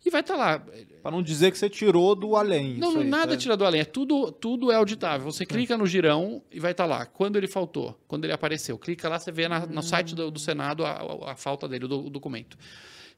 e 0.04 0.10
vai 0.10 0.20
estar 0.20 0.34
tá 0.34 0.38
lá. 0.38 0.66
Para 1.02 1.10
não 1.10 1.22
dizer 1.22 1.50
que 1.50 1.58
você 1.58 1.68
tirou 1.68 2.14
do 2.14 2.36
além. 2.36 2.76
Não, 2.76 3.00
aí, 3.00 3.04
nada 3.04 3.32
tá? 3.32 3.36
tira 3.36 3.56
do 3.56 3.64
além. 3.64 3.80
É 3.80 3.84
tudo, 3.84 4.30
tudo 4.30 4.70
é 4.70 4.76
auditável. 4.76 5.30
Você 5.30 5.44
clica 5.44 5.76
no 5.76 5.86
girão 5.86 6.42
e 6.52 6.60
vai 6.60 6.70
estar 6.70 6.84
tá 6.84 6.88
lá. 6.88 7.06
Quando 7.06 7.36
ele 7.36 7.48
faltou, 7.48 7.98
quando 8.06 8.24
ele 8.24 8.32
apareceu. 8.32 8.78
Clica 8.78 9.08
lá, 9.08 9.18
você 9.18 9.32
vê 9.32 9.48
na, 9.48 9.66
no 9.66 9.82
site 9.82 10.14
do, 10.14 10.30
do 10.30 10.38
Senado 10.38 10.84
a, 10.84 10.92
a, 10.92 11.32
a, 11.32 11.36
falta 11.36 11.66
dele, 11.66 11.88
do, 11.88 12.08
documento. 12.08 12.56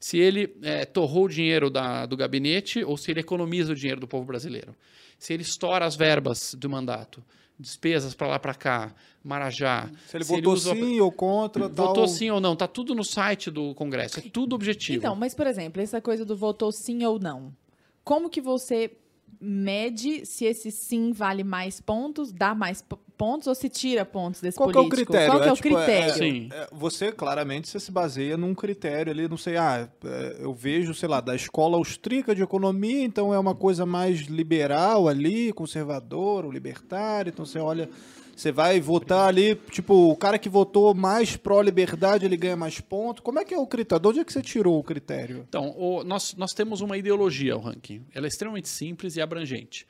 Se 0.01 0.17
ele 0.17 0.57
é, 0.63 0.83
torrou 0.83 1.25
o 1.25 1.29
dinheiro 1.29 1.69
da, 1.69 2.05
do 2.05 2.17
gabinete 2.17 2.83
ou 2.83 2.97
se 2.97 3.11
ele 3.11 3.21
economiza 3.21 3.71
o 3.71 3.75
dinheiro 3.75 4.01
do 4.01 4.07
povo 4.07 4.25
brasileiro. 4.25 4.75
Se 5.17 5.31
ele 5.31 5.43
estoura 5.43 5.85
as 5.85 5.95
verbas 5.95 6.53
do 6.55 6.69
mandato 6.69 7.23
despesas 7.61 8.15
para 8.15 8.27
lá 8.27 8.39
para 8.39 8.55
cá, 8.55 8.93
Marajá. 9.23 9.89
Se 10.07 10.17
ele 10.17 10.23
se 10.23 10.29
votou 10.31 10.53
ele 10.53 10.59
usa... 10.59 10.73
sim 10.73 10.99
ou 10.99 11.11
contra, 11.11 11.67
votou 11.67 11.93
tal... 11.93 12.07
sim 12.07 12.31
ou 12.31 12.41
não, 12.41 12.55
tá 12.55 12.67
tudo 12.67 12.95
no 12.95 13.03
site 13.03 13.51
do 13.51 13.75
Congresso, 13.75 14.19
é 14.19 14.23
tudo 14.23 14.55
objetivo. 14.55 14.97
Então, 14.97 15.15
mas 15.15 15.35
por 15.35 15.45
exemplo, 15.45 15.81
essa 15.81 16.01
coisa 16.01 16.25
do 16.25 16.35
votou 16.35 16.71
sim 16.71 17.05
ou 17.05 17.19
não, 17.19 17.55
como 18.03 18.29
que 18.29 18.41
você 18.41 18.97
mede 19.39 20.25
se 20.25 20.45
esse 20.45 20.71
sim 20.71 21.11
vale 21.13 21.43
mais 21.43 21.79
pontos, 21.79 22.31
dá 22.31 22.53
mais 22.53 22.83
pontos 23.21 23.45
ou 23.45 23.53
se 23.53 23.69
tira 23.69 24.03
pontos 24.03 24.41
desse 24.41 24.57
Qual 24.57 24.71
político? 24.71 24.95
É 24.95 25.03
o 25.03 25.05
critério? 25.05 25.31
Qual 25.31 25.43
é, 25.43 25.47
é 25.47 25.51
o 25.51 25.55
tipo, 25.55 25.77
é, 25.77 25.85
critério? 25.85 26.49
É, 26.51 26.67
você, 26.71 27.11
claramente, 27.11 27.67
você 27.67 27.79
se 27.79 27.91
baseia 27.91 28.35
num 28.35 28.55
critério 28.55 29.11
ali, 29.11 29.27
não 29.27 29.37
sei, 29.37 29.57
ah, 29.57 29.87
é, 30.03 30.37
eu 30.39 30.51
vejo, 30.55 30.91
sei 30.95 31.07
lá, 31.07 31.21
da 31.21 31.35
escola 31.35 31.77
austríaca 31.77 32.33
de 32.33 32.41
economia, 32.41 33.03
então 33.03 33.31
é 33.31 33.37
uma 33.37 33.53
coisa 33.53 33.85
mais 33.85 34.21
liberal 34.21 35.07
ali, 35.07 35.53
conservador, 35.53 36.51
libertário, 36.51 37.29
então 37.29 37.45
você 37.45 37.59
olha... 37.59 37.87
Você 38.33 38.51
vai 38.51 38.79
votar 38.79 39.27
ali, 39.27 39.53
tipo, 39.69 39.93
o 39.93 40.15
cara 40.15 40.39
que 40.39 40.49
votou 40.49 40.95
mais 40.95 41.37
pró-liberdade, 41.37 42.25
ele 42.25 42.35
ganha 42.35 42.55
mais 42.55 42.79
pontos. 42.79 43.21
Como 43.21 43.37
é 43.37 43.45
que 43.45 43.53
é 43.53 43.59
o 43.59 43.67
critério? 43.67 44.01
De 44.01 44.07
onde 44.07 44.19
é 44.21 44.25
que 44.25 44.33
você 44.33 44.41
tirou 44.41 44.79
o 44.79 44.83
critério? 44.83 45.45
Então, 45.47 45.75
o, 45.77 46.03
nós, 46.03 46.33
nós 46.35 46.51
temos 46.51 46.81
uma 46.81 46.97
ideologia, 46.97 47.55
o 47.55 47.59
ranking. 47.59 48.03
Ela 48.15 48.25
é 48.25 48.29
extremamente 48.29 48.67
simples 48.67 49.15
e 49.15 49.21
abrangente. 49.21 49.85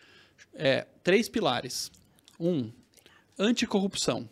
É, 0.53 0.85
três 1.01 1.29
pilares. 1.29 1.91
Um, 2.37 2.71
anticorrupção. 3.37 4.29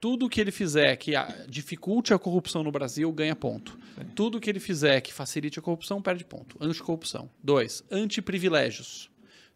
Tudo 0.00 0.28
que 0.28 0.40
ele 0.40 0.50
fizer 0.50 0.96
que 0.96 1.12
dificulte 1.48 2.12
a 2.12 2.18
corrupção 2.18 2.62
no 2.62 2.70
Brasil 2.70 3.10
ganha 3.10 3.34
ponto. 3.34 3.78
Sim. 3.94 4.04
Tudo 4.14 4.38
que 4.38 4.50
ele 4.50 4.60
fizer 4.60 5.00
que 5.00 5.12
facilite 5.14 5.58
a 5.58 5.62
corrupção 5.62 6.02
perde 6.02 6.24
ponto. 6.24 6.56
Anticorrupção. 6.60 7.30
Dois, 7.42 7.82
antiprivilégios. 7.90 9.10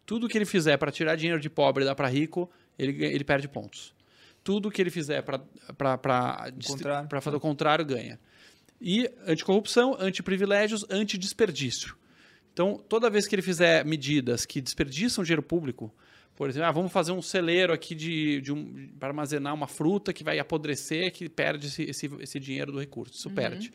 Tudo 0.07 0.27
que 0.27 0.35
ele 0.37 0.45
fizer 0.45 0.75
para 0.77 0.91
tirar 0.91 1.15
dinheiro 1.15 1.39
de 1.39 1.51
pobre 1.51 1.83
e 1.83 1.85
dar 1.85 1.93
para 1.93 2.07
rico, 2.07 2.49
ele, 2.79 3.05
ele 3.05 3.23
perde 3.23 3.47
pontos. 3.47 3.93
Tudo 4.43 4.71
que 4.71 4.81
ele 4.81 4.89
fizer 4.89 5.21
para 5.21 6.01
fazer 7.21 7.37
o 7.37 7.39
contrário 7.39 7.85
ganha. 7.85 8.19
E 8.81 9.07
anticorrupção, 9.27 9.95
antiprivilégios, 9.99 10.83
antidesperdício. 10.89 11.95
Então, 12.51 12.83
toda 12.89 13.09
vez 13.09 13.27
que 13.27 13.35
ele 13.35 13.41
fizer 13.43 13.85
medidas 13.85 14.45
que 14.47 14.59
desperdiçam 14.61 15.23
dinheiro 15.23 15.43
público, 15.43 15.93
por 16.39 16.47
exemplo, 16.47 16.69
ah, 16.69 16.71
vamos 16.71 16.89
fazer 16.93 17.11
um 17.11 17.21
celeiro 17.21 17.73
aqui 17.73 17.93
de, 17.93 18.39
de 18.39 18.53
um, 18.53 18.87
para 18.97 19.09
armazenar 19.09 19.53
uma 19.53 19.67
fruta 19.67 20.13
que 20.13 20.23
vai 20.23 20.39
apodrecer, 20.39 21.11
que 21.11 21.27
perde 21.27 21.67
esse, 21.67 21.83
esse, 21.83 22.09
esse 22.21 22.39
dinheiro 22.39 22.71
do 22.71 22.79
recurso. 22.79 23.13
Isso 23.13 23.27
uhum. 23.27 23.35
perde. 23.35 23.73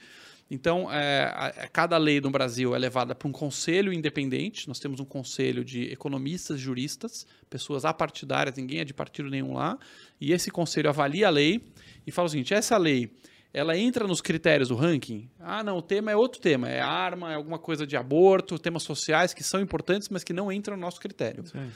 Então, 0.50 0.90
é, 0.90 1.24
a, 1.24 1.46
a, 1.48 1.68
cada 1.68 1.98
lei 1.98 2.22
no 2.22 2.30
Brasil 2.30 2.74
é 2.74 2.78
levada 2.78 3.14
para 3.14 3.28
um 3.28 3.32
conselho 3.32 3.92
independente. 3.92 4.66
Nós 4.66 4.78
temos 4.78 4.98
um 4.98 5.04
conselho 5.04 5.62
de 5.62 5.92
economistas, 5.92 6.58
juristas, 6.58 7.26
pessoas 7.50 7.84
apartidárias, 7.84 8.56
ninguém 8.56 8.80
é 8.80 8.84
de 8.84 8.94
partido 8.94 9.28
nenhum 9.28 9.52
lá. 9.52 9.78
E 10.18 10.32
esse 10.32 10.50
conselho 10.50 10.88
avalia 10.88 11.26
a 11.26 11.30
lei 11.30 11.60
e 12.06 12.10
fala 12.10 12.28
o 12.28 12.30
seguinte: 12.30 12.54
essa 12.54 12.78
lei 12.78 13.10
ela 13.52 13.76
entra 13.76 14.08
nos 14.08 14.22
critérios 14.22 14.70
do 14.70 14.74
ranking. 14.74 15.28
Ah, 15.38 15.62
não, 15.62 15.76
o 15.76 15.82
tema 15.82 16.10
é 16.10 16.16
outro 16.16 16.40
tema, 16.40 16.70
é 16.70 16.80
arma, 16.80 17.30
é 17.30 17.34
alguma 17.34 17.58
coisa 17.58 17.86
de 17.86 17.94
aborto, 17.94 18.58
temas 18.58 18.84
sociais 18.84 19.34
que 19.34 19.44
são 19.44 19.60
importantes, 19.60 20.08
mas 20.08 20.24
que 20.24 20.32
não 20.32 20.50
entram 20.50 20.76
no 20.76 20.80
nosso 20.80 20.98
critério. 20.98 21.46
Sim. 21.46 21.70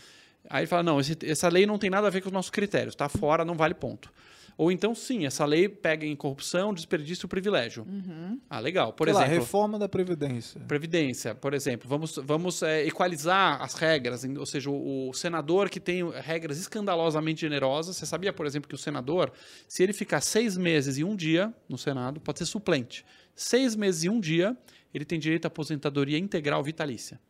Aí 0.49 0.61
ele 0.61 0.67
fala: 0.67 0.83
não, 0.83 1.01
esse, 1.01 1.17
essa 1.23 1.49
lei 1.49 1.67
não 1.67 1.79
tem 1.79 1.91
nada 1.91 2.07
a 2.07 2.11
ver 2.11 2.21
com 2.21 2.29
os 2.29 2.33
nossos 2.33 2.51
critérios, 2.51 2.95
está 2.95 3.09
fora, 3.09 3.45
não 3.45 3.55
vale 3.55 3.75
ponto. 3.75 4.11
Ou 4.59 4.73
então, 4.73 4.93
sim, 4.93 5.25
essa 5.25 5.45
lei 5.45 5.69
pega 5.69 6.05
em 6.05 6.17
corrupção, 6.17 6.75
desperdício 6.75 7.27
e 7.27 7.29
privilégio. 7.29 7.87
Uhum. 7.89 8.41
Ah, 8.51 8.59
legal. 8.59 8.93
Por 8.93 9.07
Sei 9.07 9.15
lá, 9.15 9.23
exemplo, 9.23 9.41
reforma 9.41 9.79
da 9.79 9.89
Previdência. 9.89 10.61
Previdência, 10.63 11.33
por 11.33 11.55
exemplo. 11.55 11.89
Vamos, 11.89 12.19
vamos 12.25 12.61
é, 12.65 12.85
equalizar 12.85 13.63
as 13.63 13.75
regras, 13.75 14.25
ou 14.25 14.45
seja, 14.45 14.69
o, 14.69 15.11
o, 15.11 15.15
senador 15.15 15.71
que 15.71 15.79
tem 15.79 16.11
regras 16.11 16.59
escandalosamente 16.59 17.41
generosas. 17.43 17.97
Você 17.97 18.05
sabia, 18.05 18.33
por 18.33 18.47
exemplo, 18.47 18.69
que 18.69 18.75
o 18.75 18.79
senador, 18.79 19.33
se 19.69 19.85
ele 19.85 19.93
ficar 19.93 20.21
seis 20.21 20.57
meses 20.57 20.99
e 20.99 21.05
um 21.05 21.15
dia 21.15 21.55
no 21.69 21.79
Senado, 21.79 22.21
pode 22.21 22.41
ser 22.41 22.47
suplente. 22.47 23.07
Seis 23.37 23.77
meses 23.77 24.03
e 24.03 24.09
um 24.09 24.19
dia, 24.19 24.57
ele 24.93 25.05
tem 25.05 25.21
direito 25.21 25.45
à 25.45 25.47
aposentadoria 25.47 26.19
integral 26.19 26.65
vitalícia. 26.65 27.21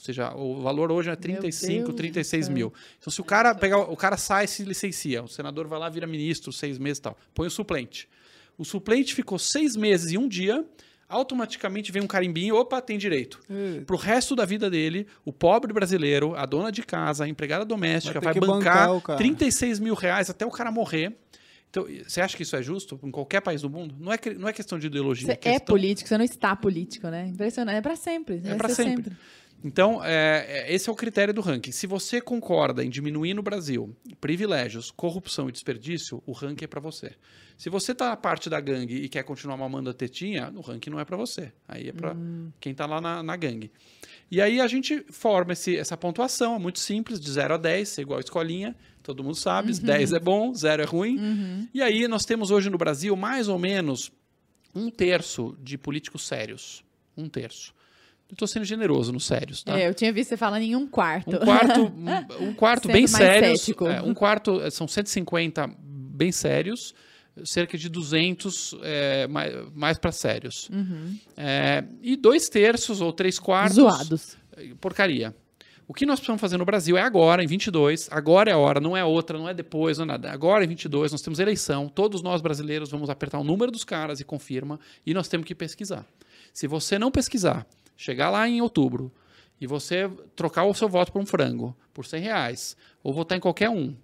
Ou 0.00 0.04
seja, 0.04 0.34
o 0.34 0.62
valor 0.62 0.90
hoje 0.90 1.10
é 1.10 1.14
35, 1.14 1.92
36 1.92 2.48
mil. 2.48 2.72
Então, 2.98 3.12
se 3.12 3.20
o 3.20 3.24
cara 3.24 3.54
pegar, 3.54 3.80
o 3.80 3.94
cara 3.94 4.16
sai 4.16 4.46
e 4.46 4.48
se 4.48 4.64
licencia, 4.64 5.22
o 5.22 5.28
senador 5.28 5.68
vai 5.68 5.78
lá, 5.78 5.90
vira 5.90 6.06
ministro, 6.06 6.50
seis 6.50 6.78
meses 6.78 6.96
e 6.96 7.02
tal. 7.02 7.18
Põe 7.34 7.48
o 7.48 7.50
suplente. 7.50 8.08
O 8.56 8.64
suplente 8.64 9.14
ficou 9.14 9.38
seis 9.38 9.76
meses 9.76 10.10
e 10.12 10.16
um 10.16 10.26
dia, 10.26 10.64
automaticamente 11.06 11.92
vem 11.92 12.02
um 12.02 12.06
carimbinho, 12.06 12.56
opa, 12.56 12.80
tem 12.80 12.96
direito. 12.96 13.40
É. 13.50 13.80
Pro 13.80 13.98
resto 13.98 14.34
da 14.34 14.46
vida 14.46 14.70
dele, 14.70 15.06
o 15.22 15.34
pobre 15.34 15.70
brasileiro, 15.70 16.34
a 16.34 16.46
dona 16.46 16.72
de 16.72 16.82
casa, 16.82 17.24
a 17.24 17.28
empregada 17.28 17.66
doméstica, 17.66 18.18
Vai 18.20 18.32
vai, 18.32 18.40
bancar 18.40 18.86
bancar 18.86 18.96
o 18.96 19.00
cara. 19.02 19.18
36 19.18 19.80
mil 19.80 19.94
reais 19.94 20.30
até 20.30 20.46
o 20.46 20.50
cara 20.50 20.72
morrer. 20.72 21.14
Então, 21.68 21.86
você 22.06 22.20
acha 22.20 22.36
que 22.36 22.42
isso 22.42 22.56
é 22.56 22.62
justo 22.62 22.98
em 23.02 23.10
qualquer 23.10 23.40
país 23.40 23.62
do 23.62 23.70
mundo? 23.70 23.94
Não 23.98 24.12
é, 24.12 24.18
não 24.36 24.48
é 24.48 24.52
questão 24.52 24.78
de 24.78 24.88
ideologia. 24.88 25.26
Você 25.26 25.32
é 25.32 25.34
é 25.34 25.36
questão... 25.36 25.66
político, 25.66 26.08
você 26.08 26.18
não 26.18 26.24
está 26.24 26.56
político, 26.56 27.06
né? 27.08 27.28
Impressionante. 27.28 27.76
É 27.76 27.80
pra 27.80 27.96
sempre. 27.96 28.42
É 28.44 28.54
pra 28.56 28.68
ser 28.68 28.84
sempre. 28.84 29.12
Então, 29.62 30.02
é, 30.04 30.44
é- 30.48 30.74
esse 30.74 30.88
é 30.88 30.92
o 30.92 30.96
critério 30.96 31.34
do 31.34 31.40
ranking. 31.40 31.70
Se 31.72 31.86
você 31.86 32.20
concorda 32.20 32.84
em 32.84 32.88
diminuir 32.88 33.34
no 33.34 33.42
Brasil 33.42 33.94
privilégios, 34.20 34.90
corrupção 34.90 35.48
e 35.48 35.52
desperdício, 35.52 36.22
o 36.26 36.32
ranking 36.32 36.64
é 36.64 36.68
para 36.68 36.80
você. 36.80 37.12
Se 37.58 37.68
você 37.68 37.94
tá 37.94 38.08
na 38.08 38.16
parte 38.16 38.48
da 38.48 38.58
gangue 38.58 38.96
e 38.96 39.08
quer 39.08 39.22
continuar 39.22 39.56
mamando 39.58 39.90
a 39.90 39.94
tetinha, 39.94 40.50
o 40.56 40.60
ranking 40.60 40.88
não 40.90 40.98
é 40.98 41.04
para 41.04 41.16
você. 41.16 41.52
Aí 41.68 41.88
é 41.88 41.92
para 41.92 42.16
quem 42.58 42.74
tá 42.74 42.86
lá 42.86 43.00
na, 43.00 43.22
na 43.22 43.36
gangue. 43.36 43.70
E 44.30 44.40
aí 44.40 44.60
a 44.60 44.66
gente 44.66 45.04
forma 45.10 45.52
esse- 45.52 45.76
essa 45.76 45.96
pontuação, 45.96 46.54
é 46.56 46.58
muito 46.58 46.78
simples, 46.78 47.20
de 47.20 47.30
0 47.30 47.54
a 47.54 47.56
10, 47.58 47.98
é 47.98 48.02
igual 48.02 48.16
a 48.18 48.20
escolinha, 48.20 48.74
todo 49.02 49.22
mundo 49.22 49.34
sabe, 49.36 49.72
10 49.78 50.12
é 50.14 50.20
bom, 50.20 50.54
0 50.54 50.82
é 50.82 50.86
ruim. 50.86 51.18
E 51.74 51.82
aí 51.82 52.08
nós 52.08 52.24
temos 52.24 52.50
hoje 52.50 52.70
no 52.70 52.78
Brasil 52.78 53.14
mais 53.16 53.46
ou 53.48 53.58
menos 53.58 54.10
um 54.74 54.88
terço 54.88 55.56
de 55.60 55.76
políticos 55.76 56.26
sérios. 56.26 56.82
Um 57.16 57.28
terço. 57.28 57.74
Eu 58.30 58.36
tô 58.36 58.46
sendo 58.46 58.64
generoso 58.64 59.12
nos 59.12 59.26
sérios, 59.26 59.62
tá? 59.64 59.78
É, 59.78 59.88
eu 59.88 59.94
tinha 59.94 60.12
visto 60.12 60.30
você 60.30 60.36
falando 60.36 60.62
em 60.62 60.76
um 60.76 60.86
quarto. 60.86 61.30
Um 61.36 61.38
quarto, 61.38 61.80
um, 62.40 62.54
quarto 62.54 62.88
bem 62.88 63.06
sério. 63.06 63.56
cético. 63.56 63.86
um 63.88 64.14
quarto, 64.14 64.60
eh, 64.62 64.70
são 64.70 64.86
150 64.86 65.68
bem 65.76 66.30
sérios, 66.30 66.94
cerca 67.44 67.76
de 67.76 67.88
200 67.88 68.76
é, 68.82 69.26
mais, 69.26 69.54
mais 69.74 69.98
para 69.98 70.12
sérios. 70.12 70.68
Uhum. 70.70 71.18
É, 71.36 71.84
e 72.02 72.16
dois 72.16 72.48
terços 72.48 73.00
ou 73.00 73.12
três 73.12 73.38
quartos. 73.38 73.76
Zoados. 73.76 74.36
eh, 74.56 74.74
Porcaria. 74.80 75.34
O 75.88 75.92
que 75.92 76.06
nós 76.06 76.20
precisamos 76.20 76.40
fazer 76.40 76.56
no 76.56 76.64
Brasil 76.64 76.96
é 76.96 77.02
agora, 77.02 77.42
em 77.42 77.48
22. 77.48 78.08
Agora 78.12 78.48
é 78.48 78.52
a 78.52 78.56
hora, 78.56 78.78
não 78.78 78.96
é 78.96 79.04
outra, 79.04 79.36
não 79.36 79.48
é 79.48 79.52
depois, 79.52 79.98
não 79.98 80.04
é 80.04 80.06
nada. 80.06 80.30
Agora, 80.30 80.64
em 80.64 80.68
22, 80.68 81.10
nós 81.10 81.20
temos 81.20 81.40
eleição. 81.40 81.88
Todos 81.88 82.22
nós 82.22 82.40
brasileiros 82.40 82.90
vamos 82.92 83.10
apertar 83.10 83.40
o 83.40 83.44
número 83.44 83.72
dos 83.72 83.82
caras 83.82 84.20
e 84.20 84.24
confirma. 84.24 84.78
E 85.04 85.12
nós 85.12 85.26
temos 85.26 85.44
que 85.48 85.52
pesquisar. 85.52 86.06
Se 86.54 86.68
você 86.68 86.96
não 86.96 87.10
pesquisar, 87.10 87.66
chegar 88.00 88.30
lá 88.30 88.48
em 88.48 88.62
outubro 88.62 89.12
e 89.60 89.66
você 89.66 90.10
trocar 90.34 90.64
o 90.64 90.72
seu 90.72 90.88
voto 90.88 91.12
por 91.12 91.20
um 91.20 91.26
frango, 91.26 91.76
por 91.92 92.06
100 92.06 92.22
reais, 92.22 92.76
ou 93.02 93.12
votar 93.12 93.36
em 93.36 93.40
qualquer 93.40 93.68
um, 93.68 93.94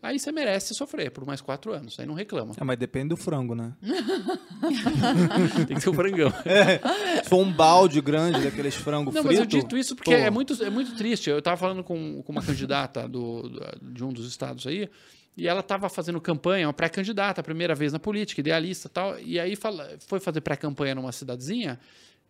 aí 0.00 0.20
você 0.20 0.30
merece 0.30 0.72
sofrer 0.72 1.10
por 1.10 1.26
mais 1.26 1.40
quatro 1.40 1.72
anos. 1.72 1.98
Aí 1.98 2.06
não 2.06 2.14
reclama. 2.14 2.54
É, 2.58 2.62
mas 2.62 2.78
depende 2.78 3.08
do 3.08 3.16
frango, 3.16 3.56
né? 3.56 3.72
Tem 5.66 5.76
que 5.76 5.80
ser 5.82 5.90
um 5.90 5.94
frangão. 5.94 6.30
Se 7.24 7.28
for 7.28 7.38
um 7.38 7.52
balde 7.52 8.00
grande 8.00 8.40
daqueles 8.40 8.76
frangos 8.76 9.12
Não, 9.12 9.24
mas 9.24 9.36
fritos... 9.36 9.54
eu 9.54 9.60
dito 9.62 9.76
isso 9.76 9.96
porque 9.96 10.10
pô, 10.12 10.16
é 10.16 10.30
muito, 10.30 10.62
é 10.62 10.70
muito 10.70 10.94
triste. 10.94 11.28
Eu 11.28 11.40
estava 11.40 11.56
falando 11.56 11.82
com, 11.82 12.22
com 12.22 12.30
uma 12.32 12.42
candidata 12.42 13.08
do, 13.08 13.48
do- 13.48 13.92
de 13.92 14.04
um 14.04 14.12
dos 14.12 14.28
estados 14.28 14.64
aí, 14.64 14.88
e 15.36 15.48
ela 15.48 15.60
estava 15.60 15.88
fazendo 15.88 16.20
campanha, 16.20 16.66
uma 16.68 16.72
pré-candidata, 16.72 17.40
a 17.40 17.44
primeira 17.44 17.74
vez 17.74 17.92
na 17.92 17.98
política, 17.98 18.40
idealista 18.40 18.86
e 18.86 18.90
tal, 18.90 19.18
e 19.18 19.40
aí 19.40 19.56
fala, 19.56 19.88
foi 20.06 20.20
fazer 20.20 20.40
pré-campanha 20.40 20.94
numa 20.94 21.10
cidadezinha, 21.12 21.80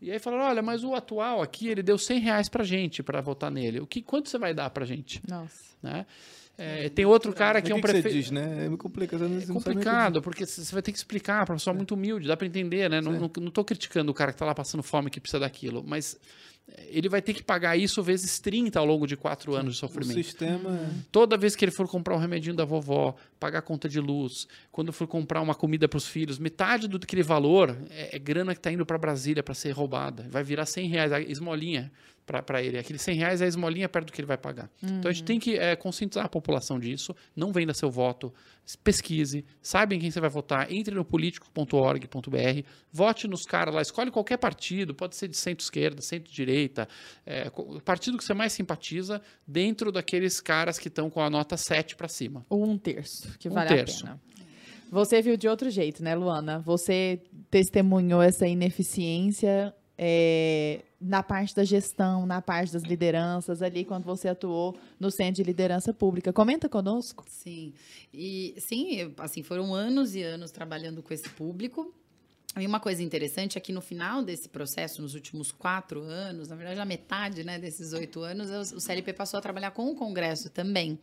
e 0.00 0.10
aí 0.10 0.18
falaram, 0.18 0.44
olha, 0.44 0.62
mas 0.62 0.82
o 0.82 0.94
atual 0.94 1.42
aqui, 1.42 1.68
ele 1.68 1.82
deu 1.82 1.98
100 1.98 2.20
reais 2.20 2.48
pra 2.48 2.64
gente 2.64 3.02
para 3.02 3.20
votar 3.20 3.50
nele. 3.50 3.80
O 3.80 3.86
que, 3.86 4.00
quanto 4.00 4.28
você 4.28 4.38
vai 4.38 4.54
dar 4.54 4.70
pra 4.70 4.86
gente? 4.86 5.20
Nossa. 5.28 5.76
Né? 5.82 6.06
É, 6.62 6.90
tem 6.90 7.06
outro 7.06 7.32
cara 7.32 7.62
que 7.62 7.72
é 7.72 7.74
um 7.74 7.80
prefeito... 7.80 8.10
diz, 8.10 8.30
né? 8.30 8.66
É 8.66 8.76
complicado. 8.76 9.24
É 9.24 9.46
complicado, 9.46 10.20
porque 10.20 10.44
você 10.44 10.70
vai 10.74 10.82
ter 10.82 10.92
que 10.92 10.98
explicar 10.98 11.46
para 11.46 11.54
uma 11.54 11.58
pessoa 11.58 11.72
muito 11.72 11.94
humilde, 11.94 12.28
dá 12.28 12.36
para 12.36 12.46
entender, 12.46 12.90
né? 12.90 13.00
Não, 13.00 13.12
não, 13.12 13.30
não 13.34 13.50
tô 13.50 13.64
criticando 13.64 14.10
o 14.10 14.14
cara 14.14 14.30
que 14.30 14.38
tá 14.38 14.44
lá 14.44 14.54
passando 14.54 14.82
fome 14.82 15.08
que 15.08 15.18
precisa 15.18 15.40
daquilo, 15.40 15.82
mas 15.82 16.18
eh, 16.68 16.88
ele 16.90 17.08
vai 17.08 17.22
ter 17.22 17.32
que 17.32 17.42
pagar 17.42 17.78
isso 17.78 18.02
vezes 18.02 18.38
30 18.40 18.78
ao 18.78 18.84
longo 18.84 19.06
de 19.06 19.16
quatro 19.16 19.54
anos 19.54 19.76
de 19.76 19.80
dizer. 19.80 19.86
O 19.86 19.88
sofrimento. 19.88 20.22
sistema... 20.22 20.76
é- 20.76 20.90
Toda 21.10 21.34
vez 21.38 21.56
que 21.56 21.64
ele 21.64 21.72
for 21.72 21.88
comprar 21.88 22.14
um 22.14 22.18
remedinho 22.18 22.54
da 22.54 22.66
vovó, 22.66 23.16
pagar 23.38 23.60
a 23.60 23.62
conta 23.62 23.88
de 23.88 23.98
luz, 23.98 24.46
quando 24.70 24.92
for 24.92 25.06
comprar 25.06 25.40
uma 25.40 25.54
comida 25.54 25.88
para 25.88 25.96
os 25.96 26.06
filhos, 26.06 26.38
metade 26.38 26.86
do 26.86 26.98
aquele 26.98 27.22
valor 27.22 27.74
é, 27.88 28.16
é 28.16 28.18
grana 28.18 28.52
que 28.52 28.58
está 28.58 28.70
indo 28.70 28.84
para 28.84 28.98
Brasília 28.98 29.42
para 29.42 29.54
ser 29.54 29.70
roubada. 29.70 30.26
Vai 30.28 30.44
virar 30.44 30.66
100 30.66 30.88
reais, 30.88 31.10
a 31.10 31.22
esmolinha 31.22 31.90
para 32.44 32.62
ele. 32.62 32.78
Aquele 32.78 32.98
100 32.98 33.16
reais 33.16 33.40
é 33.42 33.44
a 33.44 33.48
esmolinha 33.48 33.88
perto 33.88 34.06
do 34.06 34.12
que 34.12 34.20
ele 34.20 34.26
vai 34.26 34.38
pagar. 34.38 34.70
Então 34.82 35.10
a 35.10 35.12
gente 35.12 35.24
tem 35.24 35.38
que 35.40 35.58
é, 35.58 35.74
conscientizar 35.74 36.24
a 36.24 36.28
população 36.28 36.78
disso. 36.78 37.14
Não 37.34 37.52
venda 37.52 37.74
seu 37.74 37.90
voto, 37.90 38.32
pesquise, 38.84 39.44
saiba 39.60 39.94
em 39.94 39.98
quem 39.98 40.10
você 40.10 40.20
vai 40.20 40.30
votar, 40.30 40.70
entre 40.72 40.94
no 40.94 41.04
político.org.br, 41.04 42.62
vote 42.92 43.26
nos 43.26 43.44
caras 43.44 43.74
lá, 43.74 43.82
escolhe 43.82 44.10
qualquer 44.10 44.36
partido, 44.36 44.94
pode 44.94 45.16
ser 45.16 45.28
de 45.28 45.36
centro-esquerda, 45.36 46.00
centro-direita, 46.00 46.88
é, 47.26 47.50
partido 47.84 48.16
que 48.16 48.24
você 48.24 48.34
mais 48.34 48.52
simpatiza, 48.52 49.20
dentro 49.46 49.90
daqueles 49.90 50.40
caras 50.40 50.78
que 50.78 50.88
estão 50.88 51.10
com 51.10 51.20
a 51.20 51.28
nota 51.28 51.56
7 51.56 51.96
para 51.96 52.08
cima. 52.08 52.44
Ou 52.48 52.64
um 52.64 52.78
terço, 52.78 53.36
que 53.38 53.48
Um 53.48 53.52
vale 53.52 53.68
terço. 53.68 54.04
a 54.04 54.08
pena. 54.10 54.20
Você 54.90 55.22
viu 55.22 55.36
de 55.36 55.46
outro 55.48 55.70
jeito, 55.70 56.02
né, 56.02 56.16
Luana? 56.16 56.58
Você 56.60 57.22
testemunhou 57.48 58.20
essa 58.20 58.46
ineficiência 58.46 59.72
é, 59.96 60.80
na 61.00 61.22
parte 61.22 61.54
da 61.54 61.64
gestão, 61.64 62.26
na 62.26 62.42
parte 62.42 62.72
das 62.72 62.82
lideranças, 62.82 63.62
ali 63.62 63.84
quando 63.84 64.04
você 64.04 64.28
atuou 64.28 64.76
no 64.98 65.10
Centro 65.10 65.36
de 65.36 65.42
Liderança 65.42 65.94
Pública. 65.94 66.32
Comenta 66.32 66.68
conosco. 66.68 67.24
Sim. 67.26 67.72
E 68.12 68.54
sim, 68.58 69.14
assim, 69.18 69.42
foram 69.42 69.74
anos 69.74 70.14
e 70.14 70.22
anos 70.22 70.50
trabalhando 70.50 71.02
com 71.02 71.14
esse 71.14 71.28
público. 71.30 71.94
E 72.58 72.66
uma 72.66 72.80
coisa 72.80 73.00
interessante 73.00 73.56
é 73.56 73.60
que 73.60 73.72
no 73.72 73.80
final 73.80 74.24
desse 74.24 74.48
processo, 74.48 75.00
nos 75.00 75.14
últimos 75.14 75.52
quatro 75.52 76.02
anos, 76.02 76.48
na 76.48 76.56
verdade, 76.56 76.78
na 76.78 76.84
metade 76.84 77.44
né, 77.44 77.60
desses 77.60 77.92
oito 77.92 78.22
anos, 78.22 78.72
o 78.72 78.80
CLP 78.80 79.12
passou 79.12 79.38
a 79.38 79.40
trabalhar 79.40 79.70
com 79.70 79.88
o 79.88 79.94
Congresso 79.94 80.50
também. 80.50 80.98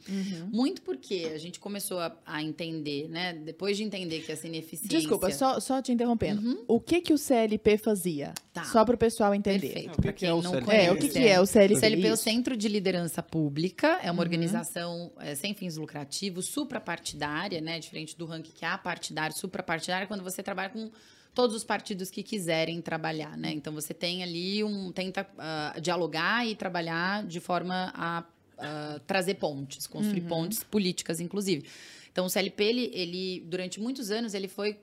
Muito 0.52 0.82
porque 0.82 1.32
a 1.34 1.38
gente 1.38 1.58
começou 1.60 2.00
a, 2.00 2.14
a 2.26 2.44
entender, 2.44 3.08
né? 3.08 3.34
Depois 3.34 3.78
de 3.78 3.84
entender 3.84 4.22
que 4.22 4.32
essa 4.32 4.46
ineficiência. 4.46 5.00
Desculpa, 5.00 5.32
só, 5.32 5.60
só 5.62 5.82
te 5.82 5.92
interrompendo. 5.92 6.66
O 6.68 6.82
que 6.82 7.00
que 7.00 7.14
o 7.14 7.18
CLP 7.18 7.78
fazia? 7.78 8.34
Tá. 8.52 8.66
Só 8.66 8.84
para 8.84 8.96
o 8.96 8.98
pessoal 8.98 9.34
entender. 9.34 9.70
Perfeito. 9.70 10.00
O 10.00 10.14
que 10.14 10.26
é 10.26 10.34
o 10.34 10.42
não 10.42 10.52
CLP? 10.52 10.76
É, 10.76 10.92
o 10.92 10.98
que, 10.98 11.10
que 11.10 11.20
é 11.20 11.40
o 11.40 11.44
O 11.44 11.48
CLP? 11.48 11.80
CLP 11.80 12.08
é 12.08 12.14
o. 12.14 12.18
Centro 12.18 12.58
de 12.58 12.68
Liderança 12.68 13.24
Pública, 13.24 14.00
é 14.04 14.12
uma 14.12 14.22
organização 14.22 15.14
é, 15.20 15.34
sem 15.34 15.54
fins 15.54 15.78
lucrativos, 15.78 16.48
suprapartidária, 16.48 17.62
né? 17.62 17.80
Diferente 17.80 18.18
do 18.18 18.26
ranking 18.26 18.52
que 18.52 18.66
é 18.66 18.68
apartidário, 18.68 19.38
suprapartidária, 19.38 20.04
é 20.04 20.08
quando 20.08 20.24
você 20.24 20.44
trabalha 20.44 20.70
com 20.70 20.92
todos 21.38 21.56
os 21.56 21.64
partidos 21.64 22.10
que 22.10 22.24
quiserem 22.24 22.82
trabalhar, 22.82 23.38
né? 23.38 23.52
Então 23.52 23.72
você 23.72 23.94
tem 23.94 24.24
ali 24.24 24.64
um. 24.64 24.92
tenta 24.92 25.30
ah, 25.38 25.76
dialogar 25.80 26.48
e 26.48 26.56
trabalhar 26.56 27.24
de 27.24 27.40
forma 27.40 27.94
a 27.94 28.24
ah, 28.58 29.00
trazer 29.06 29.36
pontes, 29.36 29.86
construir 29.86 30.22
pontes 30.22 30.64
políticas, 30.64 31.20
inclusive. 31.20 31.64
Então 32.12 32.26
o 32.26 32.30
CLP, 32.30 32.64
ele, 32.64 32.92
ele, 32.92 33.44
durante 33.46 33.80
muitos 33.80 34.10
anos, 34.10 34.34
ele 34.34 34.48
foi 34.48 34.80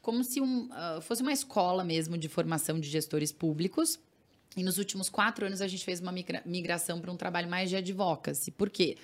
como 0.00 0.24
se 0.24 0.40
um, 0.40 0.70
ah, 0.72 0.98
fosse 1.02 1.20
uma 1.20 1.30
escola 1.30 1.84
mesmo 1.84 2.16
de 2.16 2.26
formação 2.26 2.80
de 2.80 2.88
gestores 2.88 3.30
públicos. 3.30 4.00
E 4.56 4.62
nos 4.62 4.78
últimos 4.78 5.10
quatro 5.10 5.44
anos 5.44 5.60
a 5.60 5.68
gente 5.68 5.84
fez 5.84 6.00
uma 6.00 6.10
migra- 6.10 6.42
migração 6.46 7.02
para 7.02 7.12
um 7.12 7.18
trabalho 7.18 7.50
mais 7.50 7.68
de 7.68 7.76
advocacy. 7.76 8.50
Por 8.50 8.70
quê? 8.70 8.96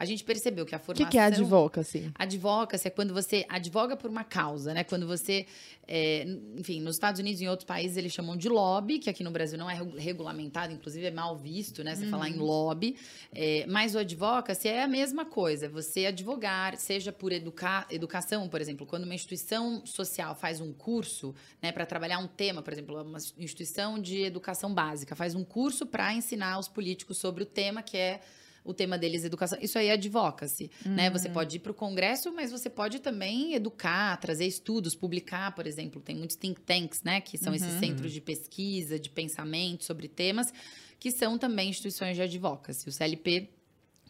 A 0.00 0.06
gente 0.06 0.24
percebeu 0.24 0.64
que 0.64 0.74
a 0.74 0.78
O 0.78 0.80
formação... 0.80 1.04
que, 1.04 1.12
que 1.12 1.18
é 1.18 1.22
advocacy? 1.24 2.10
Advocacy 2.14 2.88
é 2.88 2.90
quando 2.90 3.12
você 3.12 3.44
advoga 3.50 3.98
por 3.98 4.08
uma 4.08 4.24
causa, 4.24 4.72
né? 4.72 4.82
Quando 4.82 5.06
você, 5.06 5.44
é, 5.86 6.24
enfim, 6.56 6.80
nos 6.80 6.96
Estados 6.96 7.20
Unidos 7.20 7.42
e 7.42 7.44
em 7.44 7.48
outros 7.48 7.66
países 7.66 7.98
eles 7.98 8.10
chamam 8.10 8.34
de 8.34 8.48
lobby, 8.48 8.98
que 8.98 9.10
aqui 9.10 9.22
no 9.22 9.30
Brasil 9.30 9.58
não 9.58 9.68
é 9.68 9.74
regu- 9.74 9.98
regulamentado, 9.98 10.72
inclusive 10.72 11.04
é 11.04 11.10
mal 11.10 11.36
visto, 11.36 11.84
né? 11.84 11.94
Você 11.94 12.06
falar 12.06 12.30
em 12.30 12.36
lobby. 12.36 12.96
É, 13.30 13.66
mas 13.68 13.94
o 13.94 13.98
advocacy 13.98 14.68
é 14.68 14.82
a 14.82 14.88
mesma 14.88 15.26
coisa, 15.26 15.68
você 15.68 16.06
advogar, 16.06 16.78
seja 16.78 17.12
por 17.12 17.30
educar, 17.30 17.86
educação, 17.90 18.48
por 18.48 18.58
exemplo, 18.62 18.86
quando 18.86 19.04
uma 19.04 19.14
instituição 19.14 19.84
social 19.84 20.34
faz 20.34 20.62
um 20.62 20.72
curso, 20.72 21.34
né, 21.60 21.72
para 21.72 21.84
trabalhar 21.84 22.20
um 22.20 22.26
tema, 22.26 22.62
por 22.62 22.72
exemplo, 22.72 23.02
uma 23.02 23.18
instituição 23.36 23.98
de 24.00 24.22
educação 24.22 24.72
básica 24.72 25.14
faz 25.14 25.34
um 25.34 25.44
curso 25.44 25.84
para 25.84 26.14
ensinar 26.14 26.58
os 26.58 26.68
políticos 26.68 27.18
sobre 27.18 27.42
o 27.42 27.46
tema 27.46 27.82
que 27.82 27.98
é 27.98 28.20
o 28.64 28.74
tema 28.74 28.98
deles 28.98 29.24
é 29.24 29.26
educação. 29.26 29.58
Isso 29.60 29.78
aí 29.78 29.88
é 29.88 29.92
advocacy, 29.92 30.70
uhum. 30.84 30.94
né? 30.94 31.10
Você 31.10 31.28
pode 31.28 31.56
ir 31.56 31.60
para 31.60 31.72
o 31.72 31.74
congresso, 31.74 32.32
mas 32.32 32.50
você 32.50 32.68
pode 32.68 33.00
também 33.00 33.54
educar, 33.54 34.16
trazer 34.18 34.46
estudos, 34.46 34.94
publicar, 34.94 35.54
por 35.54 35.66
exemplo. 35.66 36.00
Tem 36.00 36.16
muitos 36.16 36.36
think 36.36 36.60
tanks, 36.60 37.02
né? 37.02 37.20
Que 37.20 37.38
são 37.38 37.50
uhum. 37.50 37.56
esses 37.56 37.78
centros 37.78 38.12
de 38.12 38.20
pesquisa, 38.20 38.98
de 38.98 39.10
pensamento 39.10 39.84
sobre 39.84 40.08
temas, 40.08 40.52
que 40.98 41.10
são 41.10 41.38
também 41.38 41.70
instituições 41.70 42.16
de 42.16 42.22
advocacy. 42.22 42.88
O 42.88 42.92
CLP 42.92 43.50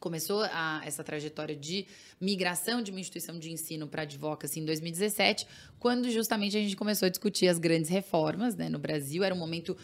começou 0.01 0.43
a, 0.45 0.81
essa 0.85 1.05
trajetória 1.05 1.55
de 1.55 1.87
migração 2.21 2.83
de 2.83 2.91
uma 2.91 2.99
instituição 2.99 3.39
de 3.39 3.53
ensino 3.53 3.87
para 3.87 4.03
advocacy 4.03 4.59
em 4.59 4.65
2017, 4.65 5.47
quando 5.79 6.11
justamente 6.11 6.57
a 6.57 6.61
gente 6.61 6.75
começou 6.75 7.07
a 7.07 7.09
discutir 7.11 7.47
as 7.47 7.59
grandes 7.59 7.91
reformas 7.91 8.57
né, 8.57 8.69
no 8.69 8.79
Brasil. 8.79 9.23
Era 9.23 9.35
um 9.35 9.39
momento 9.39 9.77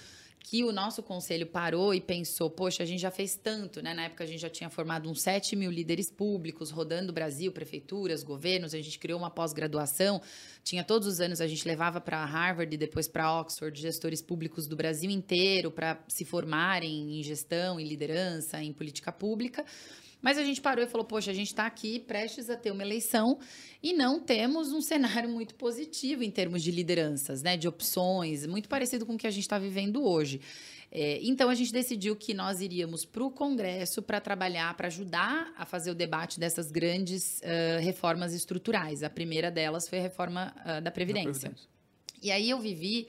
que 0.48 0.62
o 0.62 0.70
nosso 0.70 1.02
conselho 1.02 1.44
parou 1.44 1.92
e 1.92 2.00
pensou, 2.00 2.48
poxa, 2.48 2.84
a 2.84 2.86
gente 2.86 3.00
já 3.00 3.10
fez 3.10 3.34
tanto, 3.34 3.82
né? 3.82 3.92
Na 3.92 4.04
época 4.04 4.22
a 4.22 4.26
gente 4.28 4.38
já 4.38 4.48
tinha 4.48 4.70
formado 4.70 5.10
uns 5.10 5.20
7 5.20 5.56
mil 5.56 5.72
líderes 5.72 6.08
públicos 6.08 6.70
rodando 6.70 7.10
o 7.10 7.12
Brasil, 7.12 7.50
prefeituras, 7.50 8.22
governos, 8.22 8.72
a 8.72 8.80
gente 8.80 8.96
criou 8.96 9.18
uma 9.18 9.28
pós-graduação, 9.28 10.22
tinha 10.62 10.84
todos 10.84 11.08
os 11.08 11.20
anos 11.20 11.40
a 11.40 11.48
gente 11.48 11.66
levava 11.66 12.00
para 12.00 12.24
Harvard 12.24 12.72
e 12.72 12.78
depois 12.78 13.08
para 13.08 13.40
Oxford 13.40 13.76
gestores 13.80 14.22
públicos 14.22 14.68
do 14.68 14.76
Brasil 14.76 15.10
inteiro 15.10 15.68
para 15.68 15.98
se 16.06 16.24
formarem 16.24 17.18
em 17.18 17.22
gestão, 17.24 17.80
em 17.80 17.84
liderança, 17.84 18.62
em 18.62 18.72
política 18.72 19.10
pública. 19.10 19.64
Mas 20.20 20.38
a 20.38 20.44
gente 20.44 20.60
parou 20.60 20.84
e 20.84 20.88
falou: 20.88 21.06
poxa, 21.06 21.30
a 21.30 21.34
gente 21.34 21.48
está 21.48 21.66
aqui 21.66 22.00
prestes 22.00 22.50
a 22.50 22.56
ter 22.56 22.70
uma 22.70 22.82
eleição 22.82 23.38
e 23.82 23.92
não 23.92 24.20
temos 24.20 24.72
um 24.72 24.80
cenário 24.80 25.28
muito 25.28 25.54
positivo 25.54 26.22
em 26.22 26.30
termos 26.30 26.62
de 26.62 26.70
lideranças, 26.70 27.42
né? 27.42 27.56
De 27.56 27.68
opções, 27.68 28.46
muito 28.46 28.68
parecido 28.68 29.06
com 29.06 29.14
o 29.14 29.18
que 29.18 29.26
a 29.26 29.30
gente 29.30 29.42
está 29.42 29.58
vivendo 29.58 30.04
hoje. 30.04 30.40
É, 30.90 31.18
então 31.22 31.50
a 31.50 31.54
gente 31.54 31.72
decidiu 31.72 32.14
que 32.16 32.32
nós 32.32 32.60
iríamos 32.60 33.04
para 33.04 33.22
o 33.24 33.30
Congresso 33.30 34.00
para 34.00 34.20
trabalhar, 34.20 34.74
para 34.76 34.86
ajudar 34.86 35.52
a 35.56 35.66
fazer 35.66 35.90
o 35.90 35.94
debate 35.94 36.38
dessas 36.38 36.70
grandes 36.70 37.40
uh, 37.40 37.82
reformas 37.82 38.32
estruturais. 38.32 39.02
A 39.02 39.10
primeira 39.10 39.50
delas 39.50 39.88
foi 39.88 39.98
a 39.98 40.02
reforma 40.02 40.54
uh, 40.60 40.80
da 40.80 40.90
Previdência. 40.90 41.50
da 41.50 41.54
Previdência. 41.54 41.68
E 42.22 42.30
aí 42.30 42.48
eu 42.48 42.58
vivi 42.58 43.08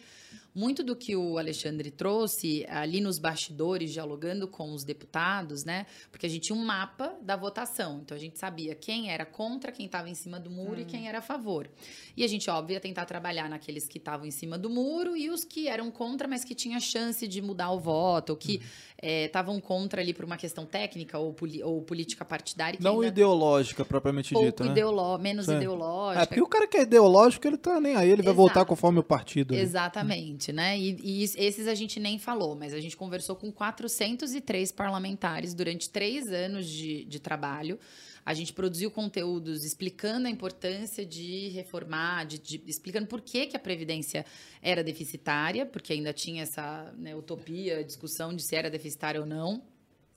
muito 0.58 0.84
do 0.84 0.96
que 0.96 1.16
o 1.16 1.38
Alexandre 1.38 1.92
trouxe 1.92 2.66
ali 2.68 3.00
nos 3.00 3.20
bastidores, 3.20 3.94
dialogando 3.94 4.48
com 4.48 4.74
os 4.74 4.84
deputados, 4.84 5.64
né? 5.64 5.86
Porque 6.10 6.26
a 6.26 6.30
gente 6.30 6.48
tinha 6.48 6.58
um 6.58 6.66
mapa 6.66 7.16
da 7.22 7.36
votação. 7.36 8.02
Então 8.04 8.18
a 8.18 8.20
gente 8.20 8.40
sabia 8.40 8.74
quem 8.74 9.12
era 9.12 9.24
contra, 9.24 9.72
quem 9.72 9.86
estava 9.86 10.10
em 10.10 10.16
cima 10.16 10.40
do 10.40 10.50
muro 10.50 10.80
hum. 10.80 10.82
e 10.82 10.86
quem 10.86 11.08
era 11.08 11.20
a 11.20 11.22
favor. 11.22 11.70
E 12.16 12.24
a 12.24 12.28
gente, 12.28 12.50
óbvio, 12.50 12.74
ia 12.74 12.80
tentar 12.80 13.06
trabalhar 13.06 13.48
naqueles 13.48 13.88
que 13.88 14.00
estavam 14.00 14.26
em 14.26 14.32
cima 14.32 14.58
do 14.58 14.68
muro 14.68 15.16
e 15.16 15.30
os 15.30 15.46
que 15.46 15.68
eram 15.68 15.92
contra, 15.92 16.28
mas 16.28 16.44
que 16.44 16.56
tinham 16.56 16.80
chance 16.80 17.28
de 17.28 17.40
mudar 17.40 17.70
o 17.70 17.80
voto, 17.80 18.32
ou 18.32 18.36
que 18.36 18.60
estavam 19.00 19.56
hum. 19.56 19.60
é, 19.60 19.62
contra 19.62 20.02
ali 20.02 20.12
por 20.12 20.26
uma 20.26 20.38
questão 20.38 20.66
técnica 20.66 21.20
ou, 21.20 21.36
ou 21.64 21.84
política 21.84 22.26
partidária. 22.26 22.80
Não 22.82 23.04
ideológica, 23.04 23.86
propriamente 23.86 24.34
dita, 24.34 24.64
né? 24.64 24.72
Ideolo... 24.72 25.20
Menos 25.20 25.46
Sim. 25.46 25.58
ideológica. 25.58 26.24
É, 26.24 26.26
porque 26.26 26.42
o 26.42 26.48
cara 26.48 26.68
que 26.68 26.78
é 26.78 26.82
ideológico, 26.82 27.46
ele 27.46 27.58
tá 27.58 27.80
nem 27.80 27.96
aí, 27.96 28.08
ele 28.10 28.22
Exato. 28.22 28.26
vai 28.26 28.34
voltar 28.34 28.66
conforme 28.66 29.00
o 29.00 29.04
partido. 29.04 29.54
Exatamente 29.54 30.47
né? 30.52 30.78
E, 30.78 30.98
e, 31.04 31.24
esses 31.24 31.68
a 31.68 31.76
gente 31.76 32.00
nem 32.00 32.18
falou, 32.20 32.56
mas 32.56 32.74
a 32.74 32.80
gente 32.80 32.96
conversou 32.96 33.36
com 33.36 33.52
403 33.52 34.72
parlamentares 34.72 35.54
durante 35.54 35.90
três 35.90 36.32
anos 36.32 36.68
de, 36.68 37.06
de 37.06 37.20
trabalho. 37.20 37.80
A 38.26 38.34
gente 38.34 38.52
produziu 38.52 38.92
conteúdos 38.92 39.64
explicando 39.64 40.28
a 40.28 40.30
importância 40.30 41.06
de 41.06 41.48
reformar, 41.50 42.26
de, 42.26 42.38
de, 42.38 42.62
explicando 42.68 43.08
por 43.08 43.22
que, 43.22 43.48
que 43.48 43.56
a 43.56 43.60
Previdência 43.60 44.26
era 44.62 44.84
deficitária, 44.84 45.66
porque 45.66 45.94
ainda 45.94 46.12
tinha 46.12 46.44
essa 46.44 46.94
né, 46.98 47.16
utopia, 47.16 47.84
discussão 47.84 48.36
de 48.36 48.44
se 48.44 48.56
era 48.56 48.70
deficitária 48.70 49.22
ou 49.22 49.26
não. 49.26 49.64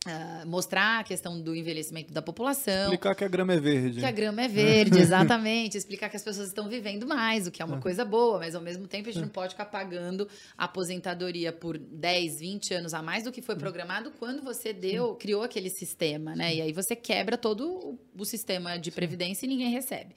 Uh, 0.07 0.49
mostrar 0.49 1.01
a 1.01 1.05
questão 1.05 1.39
do 1.39 1.55
envelhecimento 1.55 2.11
da 2.11 2.23
população. 2.23 2.85
Explicar 2.85 3.15
que 3.15 3.23
a 3.23 3.29
grama 3.29 3.53
é 3.53 3.61
verde. 3.61 4.01
Que 4.01 4.07
a 4.07 4.11
grama 4.11 4.41
é 4.41 4.49
verde, 4.49 4.97
exatamente. 4.99 5.77
Explicar 5.77 6.09
que 6.09 6.17
as 6.17 6.25
pessoas 6.25 6.49
estão 6.49 6.71
vivendo 6.71 7.07
mais, 7.07 7.47
o 7.47 7.51
que 7.51 7.61
é 7.61 7.65
uma 7.67 7.77
é. 7.77 7.81
coisa 7.81 8.03
boa, 8.03 8.39
mas 8.39 8.55
ao 8.55 8.63
mesmo 8.63 8.89
tempo 8.89 9.11
a 9.11 9.13
gente 9.13 9.21
é. 9.21 9.27
não 9.27 9.29
pode 9.29 9.53
ficar 9.53 9.67
pagando 9.67 10.27
a 10.57 10.65
aposentadoria 10.65 11.53
por 11.53 11.77
10, 11.77 12.41
20 12.41 12.75
anos 12.75 12.95
a 12.95 13.03
mais 13.03 13.25
do 13.25 13.33
que 13.33 13.43
foi 13.43 13.57
programado 13.57 14.11
quando 14.19 14.43
você 14.43 14.73
deu, 14.73 15.17
criou 15.17 15.43
aquele 15.43 15.69
sistema, 15.69 16.35
né? 16.35 16.55
E 16.55 16.63
aí 16.63 16.73
você 16.73 16.97
quebra 16.97 17.37
todo 17.37 17.99
o 18.19 18.25
sistema 18.25 18.79
de 18.79 18.91
previdência 18.91 19.45
e 19.45 19.49
ninguém 19.51 19.69
recebe. 19.69 20.15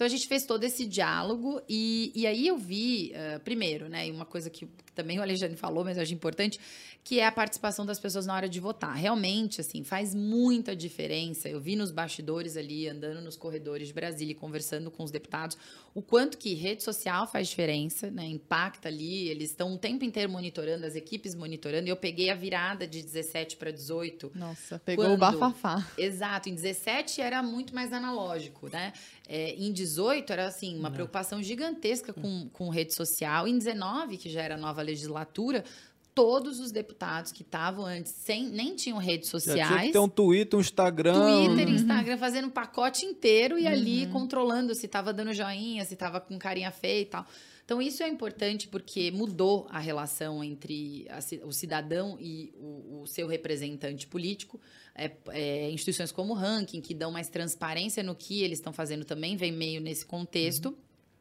Então 0.00 0.06
a 0.06 0.08
gente 0.08 0.26
fez 0.26 0.46
todo 0.46 0.64
esse 0.64 0.86
diálogo 0.86 1.60
e, 1.68 2.10
e 2.14 2.26
aí 2.26 2.46
eu 2.46 2.56
vi, 2.56 3.12
uh, 3.12 3.38
primeiro, 3.40 3.86
né, 3.86 4.10
uma 4.10 4.24
coisa 4.24 4.48
que 4.48 4.66
também 4.94 5.18
o 5.18 5.22
Alexandre 5.22 5.58
falou, 5.58 5.84
mas 5.84 5.98
eu 5.98 6.02
acho 6.02 6.14
importante, 6.14 6.58
que 7.02 7.18
é 7.18 7.26
a 7.26 7.32
participação 7.32 7.86
das 7.86 7.98
pessoas 7.98 8.26
na 8.26 8.34
hora 8.34 8.48
de 8.48 8.60
votar. 8.60 8.94
Realmente, 8.94 9.60
assim, 9.60 9.82
faz 9.82 10.14
muita 10.14 10.76
diferença. 10.76 11.48
Eu 11.48 11.60
vi 11.60 11.74
nos 11.74 11.90
bastidores 11.90 12.56
ali, 12.56 12.88
andando 12.88 13.20
nos 13.20 13.36
corredores 13.36 13.88
de 13.88 13.94
Brasília, 13.94 14.34
conversando 14.34 14.90
com 14.90 15.02
os 15.02 15.10
deputados, 15.10 15.56
o 15.94 16.02
quanto 16.02 16.38
que 16.38 16.54
rede 16.54 16.82
social 16.82 17.26
faz 17.26 17.48
diferença, 17.48 18.10
né? 18.10 18.26
Impacta 18.26 18.88
ali, 18.88 19.28
eles 19.28 19.50
estão 19.50 19.74
o 19.74 19.78
tempo 19.78 20.04
inteiro 20.04 20.30
monitorando, 20.30 20.86
as 20.86 20.94
equipes 20.94 21.34
monitorando. 21.34 21.88
E 21.88 21.90
eu 21.90 21.96
peguei 21.96 22.30
a 22.30 22.34
virada 22.34 22.86
de 22.86 23.02
17 23.02 23.56
para 23.56 23.70
18. 23.70 24.32
Nossa, 24.34 24.78
pegou 24.78 25.06
quando... 25.06 25.14
o 25.14 25.18
bafafá. 25.18 25.84
Exato, 25.96 26.48
em 26.48 26.54
17 26.54 27.20
era 27.20 27.42
muito 27.42 27.74
mais 27.74 27.92
analógico, 27.92 28.68
né? 28.68 28.92
É, 29.26 29.54
em 29.54 29.72
18 29.72 30.32
era 30.32 30.46
assim, 30.46 30.76
uma 30.76 30.88
Não. 30.88 30.94
preocupação 30.94 31.42
gigantesca 31.42 32.12
com, 32.12 32.48
com 32.52 32.68
rede 32.68 32.94
social. 32.94 33.48
Em 33.48 33.56
19, 33.56 34.16
que 34.16 34.28
já 34.28 34.42
era 34.42 34.56
nova 34.56 34.82
legislatura, 34.82 35.64
todos 36.14 36.60
os 36.60 36.70
deputados 36.70 37.32
que 37.32 37.42
estavam 37.42 37.84
antes 37.84 38.12
sem 38.12 38.48
nem 38.48 38.74
tinham 38.74 38.98
redes 38.98 39.28
sociais. 39.28 39.58
Já 39.58 39.68
tinha 39.68 39.86
que 39.86 39.92
ter 39.92 39.98
um 39.98 40.08
Twitter, 40.08 40.58
um 40.58 40.60
Instagram. 40.60 41.46
Twitter, 41.46 41.68
uhum. 41.68 41.74
Instagram, 41.74 42.18
fazendo 42.18 42.46
um 42.48 42.50
pacote 42.50 43.06
inteiro 43.06 43.58
e 43.58 43.64
uhum. 43.64 43.68
ali 43.68 44.06
controlando 44.08 44.74
se 44.74 44.86
estava 44.86 45.12
dando 45.12 45.32
joinha, 45.32 45.84
se 45.84 45.94
estava 45.94 46.20
com 46.20 46.38
carinha 46.38 46.70
feia 46.70 47.02
e 47.02 47.06
tal. 47.06 47.26
Então, 47.64 47.80
isso 47.80 48.02
é 48.02 48.08
importante 48.08 48.66
porque 48.66 49.12
mudou 49.12 49.64
a 49.70 49.78
relação 49.78 50.42
entre 50.42 51.06
a, 51.08 51.20
o 51.46 51.52
cidadão 51.52 52.18
e 52.18 52.52
o, 52.56 53.02
o 53.02 53.06
seu 53.06 53.28
representante 53.28 54.08
político. 54.08 54.60
É, 54.92 55.12
é, 55.28 55.70
instituições 55.70 56.10
como 56.10 56.32
o 56.32 56.36
Ranking, 56.36 56.80
que 56.80 56.92
dão 56.92 57.12
mais 57.12 57.28
transparência 57.28 58.02
no 58.02 58.16
que 58.16 58.42
eles 58.42 58.58
estão 58.58 58.72
fazendo 58.72 59.04
também, 59.04 59.36
vem 59.36 59.52
meio 59.52 59.80
nesse 59.80 60.04
contexto. 60.04 60.70
Uhum. 60.70 60.76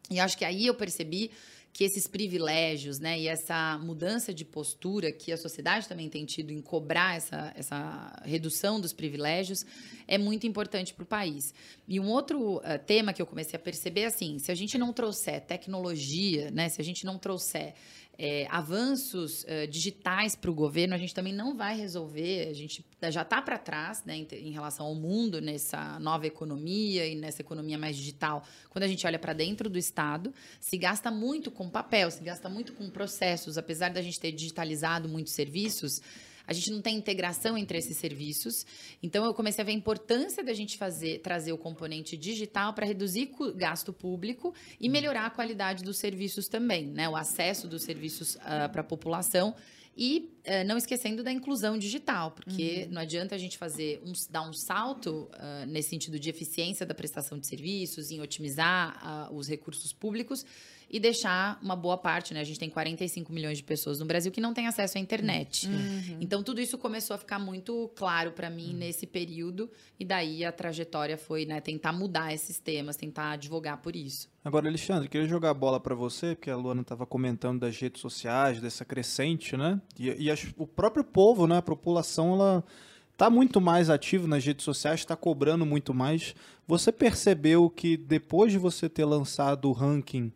E 0.10 0.20
acho 0.20 0.36
que 0.36 0.44
aí 0.44 0.66
eu 0.66 0.74
percebi 0.74 1.30
que 1.72 1.84
esses 1.84 2.07
privilégios, 2.07 2.99
né, 2.99 3.20
e 3.20 3.28
essa 3.28 3.78
mudança 3.78 4.34
de 4.34 4.43
postura 4.43 5.11
que 5.11 5.32
a 5.32 5.38
sociedade 5.38 5.88
também 5.88 6.09
tem 6.09 6.26
tido 6.26 6.51
em 6.51 6.61
cobrar 6.61 7.15
essa, 7.15 7.53
essa 7.55 8.22
redução 8.26 8.82
dos 8.82 8.91
privilégios 8.91 9.65
é 10.07 10.17
muito 10.17 10.47
importante 10.47 10.93
para 10.93 11.03
o 11.03 11.05
país. 11.05 11.53
E 11.88 11.99
um 11.99 12.09
outro 12.09 12.57
uh, 12.57 12.61
tema 12.86 13.13
que 13.13 13.22
eu 13.22 13.26
comecei 13.26 13.55
a 13.55 13.61
perceber 13.61 14.01
é 14.01 14.05
assim, 14.07 14.39
se 14.39 14.51
a 14.51 14.55
gente 14.55 14.78
não 14.78 14.91
trouxer 14.91 15.41
tecnologia, 15.41 16.51
né, 16.51 16.70
se 16.70 16.82
a 16.82 16.84
gente 16.84 17.05
não 17.05 17.17
trouxer 17.17 17.74
é, 18.22 18.45
avanços 18.49 19.43
uh, 19.45 19.65
digitais 19.70 20.36
para 20.36 20.51
o 20.51 20.53
governo, 20.53 20.93
a 20.93 20.97
gente 20.97 21.15
também 21.15 21.32
não 21.32 21.55
vai 21.55 21.78
resolver. 21.78 22.49
A 22.49 22.53
gente 22.53 22.86
já 23.09 23.22
está 23.22 23.41
para 23.41 23.57
trás 23.57 24.03
né, 24.03 24.17
em, 24.17 24.28
em, 24.34 24.51
relação 24.51 24.88
ao 24.88 24.93
mundo 24.93 25.39
nessa 25.39 25.97
nova 25.99 26.28
economia 26.28 27.07
e 27.07 27.15
nessa 27.15 27.41
economia 27.41 27.78
mais 27.78 27.95
digital. 27.95 28.43
Quando 28.70 28.84
a 28.84 28.88
gente 28.89 29.07
olha 29.07 29.17
para 29.17 29.32
dentro 29.32 29.70
do 29.70 29.80
Estado, 29.80 30.34
se 30.59 30.78
gasta 30.78 31.09
muito 31.09 31.49
com 31.49 31.70
papel, 31.70 32.11
se 32.11 32.22
gasta 32.22 32.49
muito 32.49 32.74
com 32.74 32.89
processos. 32.89 33.57
Apesar 33.57 33.89
da 33.89 34.01
gente 34.01 34.20
ter 34.20 34.34
digitalizado 34.34 35.07
muitos 35.07 35.32
serviços, 35.32 36.01
a 36.50 36.54
gente 36.54 36.72
não 36.72 36.82
tem 36.82 36.97
integração 36.97 37.56
entre 37.56 37.78
esses 37.78 37.95
serviços. 37.97 38.66
Então 39.04 39.24
eu 39.24 39.36
comecei 39.36 39.62
a 39.62 39.66
ver 39.66 39.72
a 39.72 39.76
importância 39.76 40.43
da 40.43 40.52
gente 40.52 40.80
fazer, 40.80 41.20
trazer 41.20 41.54
o 41.54 41.58
componente 41.60 42.18
digital 42.18 42.74
para 42.74 42.88
reduzir 42.88 43.30
gasto 43.56 43.93
público 43.93 44.52
e 44.82 44.88
uhum. 44.88 44.91
melhorar 44.91 45.28
a 45.28 45.30
qualidade 45.30 45.84
dos 45.84 46.00
serviços 46.00 46.47
também, 46.47 46.88
né? 46.88 47.08
O 47.08 47.16
acesso 47.16 47.68
dos 47.68 47.84
serviços 47.84 48.34
uh, 48.38 48.68
para 48.72 48.82
a 48.82 48.84
população. 48.84 49.54
E 49.95 50.32
uh, 50.47 50.66
não 50.66 50.76
esquecendo 50.76 51.24
da 51.24 51.32
inclusão 51.32 51.78
digital, 51.78 52.32
porque 52.32 52.86
uhum. 52.88 52.93
não 52.93 53.02
adianta 53.04 53.36
a 53.36 53.38
gente 53.38 53.56
fazer 53.56 54.02
um, 54.04 54.14
dar 54.32 54.41
um 54.41 54.54
salto 54.54 55.30
uh, 55.36 55.68
nesse 55.68 55.89
sentido 55.89 56.20
de 56.20 56.32
eficiência 56.32 56.84
da 56.84 56.95
prestação 56.95 57.38
de 57.38 57.45
serviços, 57.45 58.10
em 58.10 58.22
otimizar 58.22 59.32
os 59.32 59.47
recursos 59.47 59.93
públicos, 59.93 60.43
e 60.90 61.00
deixar 61.00 61.60
uma 61.62 61.76
boa 61.76 61.98
parte, 61.98 62.34
né? 62.34 62.42
A 62.42 62.44
gente 62.44 62.60
tem 62.60 62.70
45 62.70 63.32
milhões 63.32 63.58
de 63.58 63.64
pessoas 63.64 64.00
no 64.00 64.06
Brasil 64.06 64.32
que 64.32 64.42
não 64.42 64.54
têm 64.54 64.68
acesso 64.68 64.98
à 64.98 65.02
internet. 65.02 65.68
Uhum. 65.68 66.18
Então 66.20 66.42
tudo 66.42 66.60
isso 66.60 66.78
começou 66.78 67.16
a 67.16 67.18
ficar 67.18 67.38
muito 67.38 67.92
claro 67.96 68.32
para 68.32 68.50
mim 68.50 68.72
uhum. 68.72 68.78
nesse 68.78 69.06
período 69.06 69.70
e 70.00 70.06
daí 70.06 70.44
a 70.44 70.52
trajetória 70.52 71.18
foi, 71.18 71.46
né, 71.46 71.62
tentar 71.62 71.92
mudar 71.92 72.34
esses 72.34 72.60
temas, 72.60 72.96
tentar 72.96 73.32
advogar 73.32 73.78
por 73.82 73.96
isso. 73.96 74.28
Agora, 74.44 74.68
Alexandre, 74.68 75.08
queria 75.08 75.28
jogar 75.28 75.52
a 75.52 75.54
bola 75.54 75.80
para 75.80 75.94
você, 75.94 76.34
porque 76.34 76.50
a 76.50 76.56
Luana 76.56 76.82
estava 76.82 77.06
comentando 77.06 77.60
das 77.60 77.78
redes 77.78 78.02
sociais, 78.02 78.62
dessa 78.62 78.86
crescente, 78.86 79.56
né? 79.58 79.80
E, 80.00 80.10
e 80.24 80.32
as, 80.32 80.48
o 80.58 80.66
próprio 80.66 81.04
povo, 81.04 81.46
né, 81.46 81.58
a 81.58 81.62
população, 81.62 82.34
ela 82.34 82.64
está 83.12 83.30
muito 83.30 83.60
mais 83.60 83.90
ativo 83.90 84.28
nas 84.28 84.44
redes 84.46 84.64
sociais, 84.64 85.02
está 85.02 85.16
cobrando 85.16 85.66
muito 85.66 85.94
mais. 85.94 86.34
Você 86.66 86.90
percebeu 86.90 87.70
que 87.70 87.98
depois 87.98 88.52
de 88.52 88.58
você 88.58 88.88
ter 88.88 89.04
lançado 89.04 89.68
o 89.68 89.74
ranking 89.74 90.32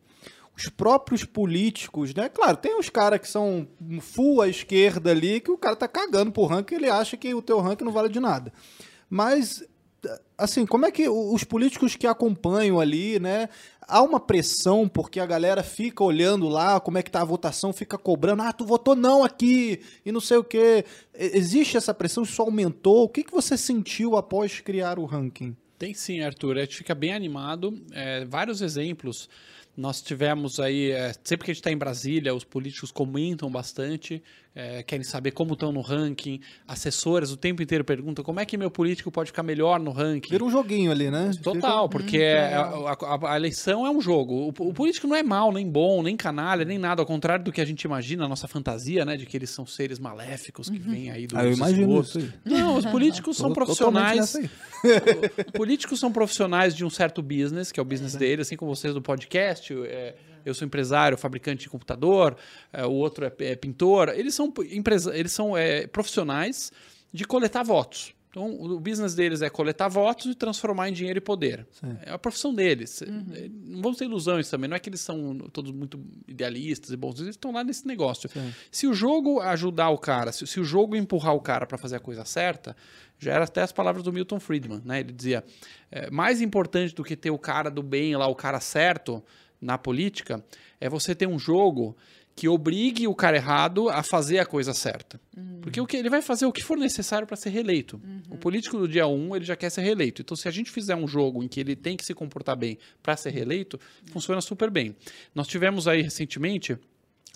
os 0.56 0.70
próprios 0.70 1.24
políticos, 1.26 2.14
né? 2.14 2.30
Claro, 2.30 2.58
tem 2.58 2.78
os 2.78 2.90
caras 2.90 3.20
que 3.20 3.28
são 3.28 3.68
full 4.00 4.42
à 4.42 4.48
esquerda 4.48 5.12
ali, 5.12 5.40
que 5.40 5.52
o 5.52 5.58
cara 5.58 5.76
tá 5.76 5.88
cagando 5.88 6.32
pro 6.32 6.46
ranking, 6.46 6.76
ele 6.76 6.90
acha 6.90 7.18
que 7.18 7.34
o 7.34 7.42
teu 7.42 7.60
ranking 7.60 7.84
não 7.84 7.92
vale 7.92 8.10
de 8.10 8.20
nada. 8.20 8.54
Mas 9.10 9.64
assim, 10.38 10.66
como 10.66 10.86
é 10.86 10.92
que 10.92 11.08
os 11.08 11.44
políticos 11.44 11.96
que 11.96 12.08
acompanham 12.08 12.80
ali, 12.80 13.20
né? 13.20 13.50
Há 13.88 14.02
uma 14.02 14.20
pressão 14.20 14.88
porque 14.88 15.20
a 15.20 15.26
galera 15.26 15.64
fica 15.64 16.04
olhando 16.04 16.48
lá 16.48 16.80
como 16.80 16.98
é 16.98 17.04
que 17.04 17.12
tá 17.12 17.22
a 17.22 17.26
votação, 17.26 17.74
fica 17.74 17.98
cobrando, 17.98 18.42
ah, 18.42 18.54
tu 18.54 18.66
votou 18.66 18.96
não 18.96 19.24
aqui 19.24 19.82
e 20.06 20.12
não 20.12 20.20
sei 20.20 20.38
o 20.38 20.44
quê. 20.44 20.86
Existe 21.14 21.78
essa 21.78 21.94
pressão, 21.94 22.24
isso 22.24 22.42
aumentou? 22.42 23.04
O 23.04 23.10
que, 23.10 23.24
que 23.24 23.32
você 23.32 23.58
sentiu 23.58 24.16
após 24.16 24.60
criar 24.60 25.00
o 25.00 25.06
ranking? 25.06 25.56
Tem 25.78 25.94
sim, 25.94 26.22
Arthur. 26.22 26.58
A 26.58 26.62
gente 26.62 26.78
fica 26.78 26.96
bem 26.96 27.14
animado. 27.14 27.78
É, 27.92 28.24
vários 28.26 28.62
exemplos. 28.62 29.30
Nós 29.76 30.02
tivemos 30.02 30.60
aí, 30.60 30.92
é, 30.92 31.14
sempre 31.24 31.46
que 31.46 31.52
a 31.52 31.54
gente 31.54 31.62
está 31.62 31.72
em 31.72 31.78
Brasília, 31.78 32.34
os 32.34 32.44
políticos 32.44 32.92
comentam 32.92 33.50
bastante 33.50 34.22
é, 34.56 34.84
querem 34.84 35.04
saber 35.04 35.32
como 35.32 35.54
estão 35.54 35.72
no 35.72 35.82
ranking, 35.82 36.40
assessores 36.68 37.32
o 37.32 37.38
tempo 37.38 37.62
inteiro 37.62 37.84
perguntam 37.84 38.24
como 38.24 38.40
é 38.40 38.46
que 38.46 38.56
meu 38.56 38.70
político 38.70 39.12
pode 39.12 39.28
ficar 39.28 39.42
melhor 39.42 39.80
no 39.80 39.92
ranking. 39.92 40.30
Vira 40.30 40.44
um 40.44 40.50
joguinho 40.50 40.92
ali, 40.92 41.10
né? 41.10 41.32
Total, 41.42 41.90
porque 41.90 42.20
hum, 42.20 42.88
a, 42.88 42.92
a, 42.92 43.34
a, 43.34 43.36
eleição 43.36 43.86
é 43.86 43.90
um 43.90 44.00
jogo. 44.00 44.34
O, 44.34 44.70
o, 44.70 44.74
político 44.74 45.08
não 45.08 45.16
é 45.16 45.24
mal, 45.24 45.52
nem 45.52 45.68
bom, 45.68 46.04
nem 46.04 46.16
canalha, 46.16 46.64
nem 46.64 46.78
nada, 46.78 47.02
ao 47.02 47.06
contrário 47.06 47.44
do 47.44 47.52
que 47.52 47.62
a 47.62 47.66
gente 47.66 47.84
imagina, 47.84 48.26
a 48.26 48.28
nossa 48.28 48.48
fantasia, 48.48 49.04
né, 49.04 49.18
de 49.18 49.26
que 49.26 49.36
eles 49.36 49.50
são 49.50 49.66
seres 49.66 49.98
maléficos 49.98 50.70
que 50.70 50.78
uhum. 50.78 50.92
vêm 50.92 51.12
aí 51.12 51.26
do 51.26 51.38
ah, 51.38 51.46
eu 51.46 51.54
imagino 51.54 52.02
isso 52.02 52.20
aí. 52.20 52.32
Não, 52.46 52.78
os 52.78 52.86
políticos 52.86 53.38
são 53.38 53.52
profissionais. 53.54 54.38
políticos 55.54 56.00
são 56.00 56.12
profissionais 56.12 56.76
de 56.76 56.86
um 56.86 56.90
certo 56.90 57.22
business, 57.22 57.72
que 57.72 57.80
é 57.80 57.84
o 57.84 57.86
business 57.86 58.16
é. 58.16 58.20
deles, 58.20 58.48
assim 58.48 58.56
como 58.56 58.76
vocês 58.76 58.94
do 58.94 59.02
podcast, 59.02 59.74
é, 59.74 60.16
eu 60.46 60.54
sou 60.54 60.66
empresário, 60.66 61.18
fabricante 61.18 61.64
de 61.64 61.70
computador, 61.70 62.36
é, 62.72 62.86
o 62.86 62.92
outro 62.92 63.26
é, 63.26 63.34
é, 63.40 63.56
pintor. 63.56 64.10
Eles 64.10 64.34
são, 64.34 64.54
empresa, 64.72 65.16
eles 65.18 65.32
são 65.32 65.56
é, 65.58 65.88
profissionais 65.88 66.72
de 67.12 67.26
coletar 67.26 67.64
votos. 67.64 68.14
Então, 68.34 68.50
o 68.50 68.80
business 68.80 69.14
deles 69.14 69.44
é 69.44 69.50
coletar 69.50 69.88
votos 69.88 70.26
e 70.26 70.34
transformar 70.34 70.90
em 70.90 70.92
dinheiro 70.92 71.20
e 71.20 71.22
poder. 71.22 71.68
Sim. 71.72 71.96
É 72.04 72.14
a 72.14 72.18
profissão 72.18 72.52
deles. 72.52 73.02
Uhum. 73.02 73.26
É, 73.32 73.48
não 73.48 73.80
vamos 73.84 74.00
ter 74.00 74.06
ilusões 74.06 74.50
também. 74.50 74.68
Não 74.68 74.76
é 74.76 74.80
que 74.80 74.90
eles 74.90 75.02
são 75.02 75.38
todos 75.54 75.72
muito 75.72 76.04
idealistas 76.28 76.90
e 76.90 76.98
bons. 76.98 77.20
Eles 77.20 77.36
estão 77.36 77.52
lá 77.52 77.64
nesse 77.64 77.86
negócio. 77.86 78.28
Sim. 78.28 78.52
Se 78.72 78.88
o 78.88 78.94
jogo 78.94 79.40
ajudar 79.40 79.90
o 79.90 80.00
cara, 80.00 80.32
se, 80.32 80.48
se 80.48 80.60
o 80.60 80.64
jogo 80.64 80.96
empurrar 80.96 81.36
o 81.36 81.40
cara 81.40 81.68
para 81.68 81.78
fazer 81.78 81.98
a 81.98 82.00
coisa 82.00 82.26
certa, 82.26 82.76
já 83.20 83.34
era 83.34 83.46
até 83.46 83.62
as 83.62 83.72
palavras 83.72 84.04
do 84.04 84.12
Milton 84.12 84.40
Friedman. 84.40 84.82
Né? 84.84 85.02
Ele 85.02 85.14
dizia: 85.14 85.44
é, 85.92 86.10
mais 86.10 86.42
importante 86.42 86.96
do 86.96 87.04
que 87.04 87.16
ter 87.16 87.30
o 87.30 87.38
cara 87.38 87.70
do 87.70 87.84
bem 87.84 88.16
lá, 88.16 88.26
o 88.26 88.34
cara 88.34 88.60
certo, 88.60 89.24
na 89.64 89.78
política 89.78 90.44
é 90.80 90.90
você 90.90 91.16
ter 91.16 91.28
um 91.28 91.40
jogo 91.40 91.96
que 92.36 92.48
obrigue 92.48 93.08
o 93.08 93.14
cara 93.14 93.38
errado 93.38 93.90
a 93.90 94.02
fazer 94.02 94.40
a 94.40 94.46
coisa 94.46 94.74
certa. 94.74 95.22
Uhum. 95.38 95.60
Porque 95.62 95.80
o 95.80 95.86
que 95.86 95.98
ele 95.98 96.10
vai 96.10 96.22
fazer 96.22 96.46
o 96.46 96.52
que 96.52 96.64
for 96.64 96.78
necessário 96.78 97.28
para 97.28 97.38
ser 97.38 97.50
reeleito. 97.50 98.02
Uhum. 98.04 98.22
O 98.32 98.38
político 98.38 98.78
do 98.78 98.88
dia 98.88 99.06
1, 99.06 99.14
um, 99.14 99.36
ele 99.36 99.46
já 99.46 99.56
quer 99.56 99.70
ser 99.70 99.82
reeleito. 99.82 100.22
Então, 100.24 100.36
se 100.36 100.48
a 100.48 100.52
gente 100.52 100.72
fizer 100.72 100.96
um 100.96 101.08
jogo 101.08 101.44
em 101.44 101.48
que 101.48 101.60
ele 101.60 101.76
tem 101.76 101.96
que 101.96 102.04
se 102.04 102.14
comportar 102.14 102.56
bem 102.58 102.78
para 103.04 103.16
ser 103.16 103.30
reeleito, 103.30 103.78
uhum. 103.78 104.14
funciona 104.14 104.42
super 104.42 104.72
bem. 104.72 104.96
Nós 105.36 105.48
tivemos 105.48 105.88
aí 105.88 106.02
recentemente, 106.02 106.78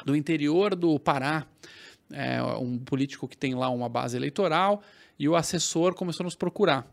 do 0.04 0.16
interior 0.16 0.76
do 0.76 1.00
Pará, 1.00 1.46
é, 2.12 2.42
um 2.60 2.78
político 2.80 3.28
que 3.28 3.38
tem 3.38 3.54
lá 3.54 3.70
uma 3.70 3.90
base 3.90 4.18
eleitoral 4.18 4.82
e 5.20 5.28
o 5.28 5.36
assessor 5.36 5.94
começou 5.94 6.24
a 6.24 6.26
nos 6.26 6.36
procurar 6.36 6.88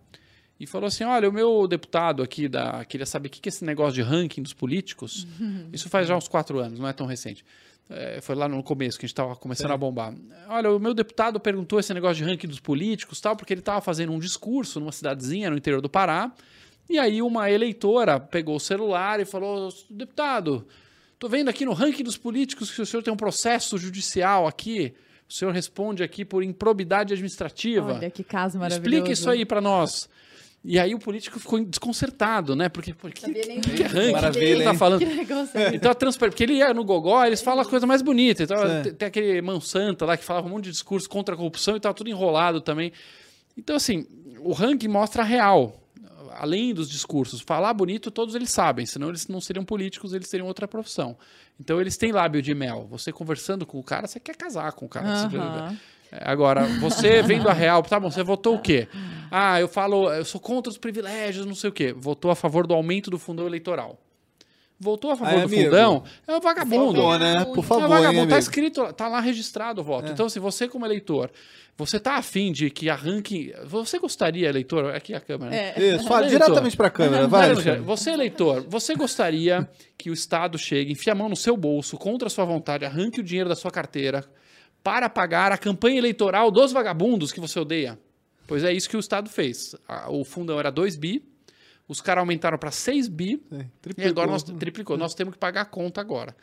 e 0.59 0.67
falou 0.67 0.87
assim: 0.87 1.05
olha, 1.05 1.29
o 1.29 1.33
meu 1.33 1.67
deputado 1.67 2.23
aqui 2.23 2.49
da, 2.49 2.85
queria 2.85 3.07
saber 3.07 3.29
o 3.29 3.31
que 3.31 3.47
é 3.47 3.51
esse 3.51 3.65
negócio 3.65 3.95
de 3.95 4.03
ranking 4.03 4.43
dos 4.43 4.53
políticos. 4.53 5.27
Isso 5.73 5.89
faz 5.89 6.07
já 6.07 6.17
uns 6.17 6.29
quatro 6.29 6.59
anos, 6.59 6.79
não 6.79 6.89
é 6.89 6.93
tão 6.93 7.07
recente. 7.07 7.45
É, 7.91 8.19
foi 8.23 8.35
lá 8.35 8.49
no 8.49 8.63
começo 8.63 8.99
que 8.99 9.05
a 9.05 9.07
gente 9.07 9.13
estava 9.13 9.37
começando 9.37 9.69
Sim. 9.69 9.75
a 9.75 9.77
bombar. 9.77 10.15
Olha, 10.49 10.73
o 10.73 10.79
meu 10.79 10.95
deputado 10.95 11.39
perguntou 11.39 11.79
esse 11.79 11.93
negócio 11.93 12.17
de 12.17 12.25
ranking 12.25 12.49
dos 12.49 12.61
políticos, 12.61 13.21
tal, 13.21 13.37
porque 13.37 13.53
ele 13.53 13.61
estava 13.61 13.81
fazendo 13.83 14.11
um 14.11 14.19
discurso 14.19 14.81
numa 14.81 14.93
cidadezinha 14.93 15.51
no 15.51 15.57
interior 15.57 15.83
do 15.83 15.89
Pará. 15.89 16.33
E 16.89 16.99
aí 16.99 17.21
uma 17.21 17.51
eleitora 17.51 18.19
pegou 18.19 18.57
o 18.57 18.61
celular 18.61 19.21
e 19.21 19.25
falou: 19.25 19.69
deputado, 19.91 20.67
tô 21.19 21.29
vendo 21.29 21.49
aqui 21.49 21.65
no 21.65 21.73
ranking 21.73 22.05
dos 22.05 22.17
políticos 22.17 22.71
que 22.71 22.81
o 22.81 22.87
senhor 22.87 23.03
tem 23.03 23.13
um 23.13 23.17
processo 23.17 23.77
judicial 23.77 24.47
aqui. 24.47 24.95
O 25.29 25.33
senhor 25.33 25.53
responde 25.53 26.03
aqui 26.03 26.25
por 26.25 26.43
improbidade 26.43 27.13
administrativa. 27.13 27.95
Olha 27.95 28.11
que 28.11 28.23
caso 28.23 28.59
maravilhoso. 28.59 28.89
Explique 28.89 29.13
isso 29.13 29.29
aí 29.29 29.45
para 29.45 29.61
nós. 29.61 30.09
E 30.65 30.79
aí 30.79 30.95
o 30.95 30.99
político 30.99 31.39
ficou 31.39 31.63
desconcertado, 31.63 32.57
né? 32.57 32.71
Porque, 32.71 32.95
porque 32.95 33.21
que, 33.21 33.35
que, 33.35 33.61
que 33.61 33.83
ranking 33.83 34.13
Maravilha, 34.13 34.45
ele 34.45 34.65
tá 34.65 34.73
falando? 34.73 35.03
É. 35.55 35.75
Então 35.75 35.91
a 35.91 35.95
transparência, 35.95 36.31
porque 36.31 36.43
ele 36.43 36.55
ia 36.55 36.73
no 36.73 36.83
gogó, 36.83 37.23
eles 37.23 37.43
falam 37.43 37.63
a 37.63 37.69
coisa 37.69 37.87
mais 37.87 38.01
bonita. 38.01 38.45
Então 38.45 38.57
tem, 38.83 38.95
tem 38.95 39.09
aquele 39.09 39.43
Monsanto 39.43 40.07
lá 40.07 40.17
que 40.17 40.25
falava 40.25 40.47
um 40.47 40.51
monte 40.51 40.65
de 40.65 40.71
discurso 40.71 41.07
contra 41.07 41.35
a 41.35 41.37
corrupção 41.37 41.77
e 41.77 41.81
tava 41.81 41.95
tudo 41.95 42.09
enrolado 42.09 42.63
também. 42.63 42.93
Então 43.59 43.77
assim, 43.77 44.07
o 44.41 44.53
ranking 44.53 44.89
mostra 44.89 45.23
a 45.23 45.27
real, 45.27 45.83
além 46.31 46.73
dos 46.73 46.89
discursos. 46.89 47.43
Falar 47.43 47.75
bonito 47.75 48.11
todos 48.11 48.35
eles 48.35 48.51
sabem, 48.51 48.87
senão 48.87 49.11
eles 49.11 49.29
não 49.29 49.43
seriam 49.43 49.67
políticos, 49.67 50.15
eles 50.15 50.29
seriam 50.29 50.47
outra 50.47 50.67
profissão. 50.67 51.15
Então 51.61 51.79
eles 51.79 51.99
têm 51.99 52.11
lábio 52.11 52.41
de 52.41 52.55
mel. 52.55 52.87
Você 52.91 53.13
conversando 53.13 53.67
com 53.67 53.79
o 53.79 53.85
cara, 53.85 54.07
você 54.07 54.19
quer 54.19 54.35
casar 54.35 54.73
com 54.73 54.87
o 54.87 54.89
cara. 54.89 55.29
Uhum. 55.29 55.77
Agora, 56.21 56.65
você 56.81 57.21
vendo 57.25 57.49
a 57.49 57.53
real, 57.53 57.83
tá 57.83 57.99
bom, 57.99 58.11
você 58.11 58.23
votou 58.23 58.57
o 58.57 58.59
quê? 58.59 58.89
Ah, 59.31 59.61
eu 59.61 59.69
falo, 59.69 60.13
eu 60.13 60.25
sou 60.25 60.41
contra 60.41 60.71
os 60.71 60.79
privilégios, 60.79 61.47
não 61.47 61.55
sei 61.55 61.71
o 61.71 61.73
quê. 61.73 61.93
Votou 61.93 62.31
a 62.31 62.37
favor 62.37 62.67
do 62.67 62.75
aumento 62.75 63.11
do 63.11 63.19
fundão 63.19 63.47
eleitoral. 63.47 63.99
Votou 64.79 65.13
a 65.13 65.17
favor 65.17 65.39
do 65.39 65.45
amigo. 65.45 65.65
fundão, 65.65 66.05
é 66.27 66.37
um 66.37 66.41
vagabundo. 66.41 66.95
Por 66.95 66.95
favor, 66.95 67.19
né? 67.19 67.45
Por 67.45 67.65
favor, 67.65 67.83
é 67.83 67.87
um 67.87 67.89
vagabundo. 67.89 68.23
Hein, 68.23 68.29
tá 68.29 68.39
escrito, 68.39 68.93
tá 68.93 69.09
lá 69.09 69.21
registrado 69.21 69.81
o 69.81 69.85
voto. 69.85 70.09
É. 70.09 70.11
Então, 70.11 70.29
se 70.29 70.39
você, 70.39 70.69
como 70.69 70.85
eleitor, 70.85 71.31
você 71.77 71.99
tá 71.99 72.15
afim 72.15 72.53
de 72.53 72.71
que 72.71 72.91
arranque. 72.91 73.55
Você 73.65 73.99
gostaria, 73.99 74.49
eleitor? 74.49 74.95
Aqui 74.95 75.15
a 75.15 75.21
câmera. 75.21 75.51
Né? 75.51 75.73
É. 75.77 75.95
Isso, 75.95 76.07
fala 76.07 76.27
eleitor. 76.27 76.45
diretamente 76.47 76.77
para 76.77 76.87
a 76.89 76.91
câmera, 76.91 77.27
vai. 77.27 77.55
Você, 77.55 78.11
eleitor, 78.11 78.65
você 78.69 78.95
gostaria 78.95 79.69
que 79.97 80.11
o 80.11 80.13
Estado 80.13 80.59
chegue, 80.59 80.93
enfie 80.93 81.11
a 81.11 81.15
mão 81.15 81.29
no 81.29 81.37
seu 81.37 81.57
bolso, 81.57 81.97
contra 81.97 82.27
a 82.27 82.31
sua 82.31 82.45
vontade, 82.45 82.85
arranque 82.85 83.21
o 83.21 83.23
dinheiro 83.25 83.49
da 83.49 83.57
sua 83.57 83.71
carteira, 83.71 84.25
para 84.85 85.09
pagar 85.09 85.51
a 85.51 85.59
campanha 85.59 85.99
eleitoral 85.99 86.51
dos 86.51 86.71
vagabundos 86.71 87.33
que 87.33 87.41
você 87.41 87.59
odeia. 87.59 87.99
Pois 88.47 88.63
é 88.63 88.73
isso 88.73 88.89
que 88.89 88.97
o 88.97 89.01
Estado 89.01 89.29
fez. 89.31 89.75
O 90.11 90.25
fundão 90.25 90.61
era 90.61 90.71
2 90.71 90.95
bi, 90.97 91.25
os 91.89 92.01
caras 92.01 92.21
aumentaram 92.21 92.59
para 92.59 92.71
6 92.71 93.09
bi, 93.09 93.43
é, 93.51 93.67
e 93.97 94.07
agora 94.07 94.31
nós 94.31 94.43
triplicou. 94.43 94.99
Nós 94.99 95.15
temos 95.15 95.33
que 95.33 95.39
pagar 95.41 95.63
a 95.63 95.65
conta 95.65 96.01
agora 96.01 96.37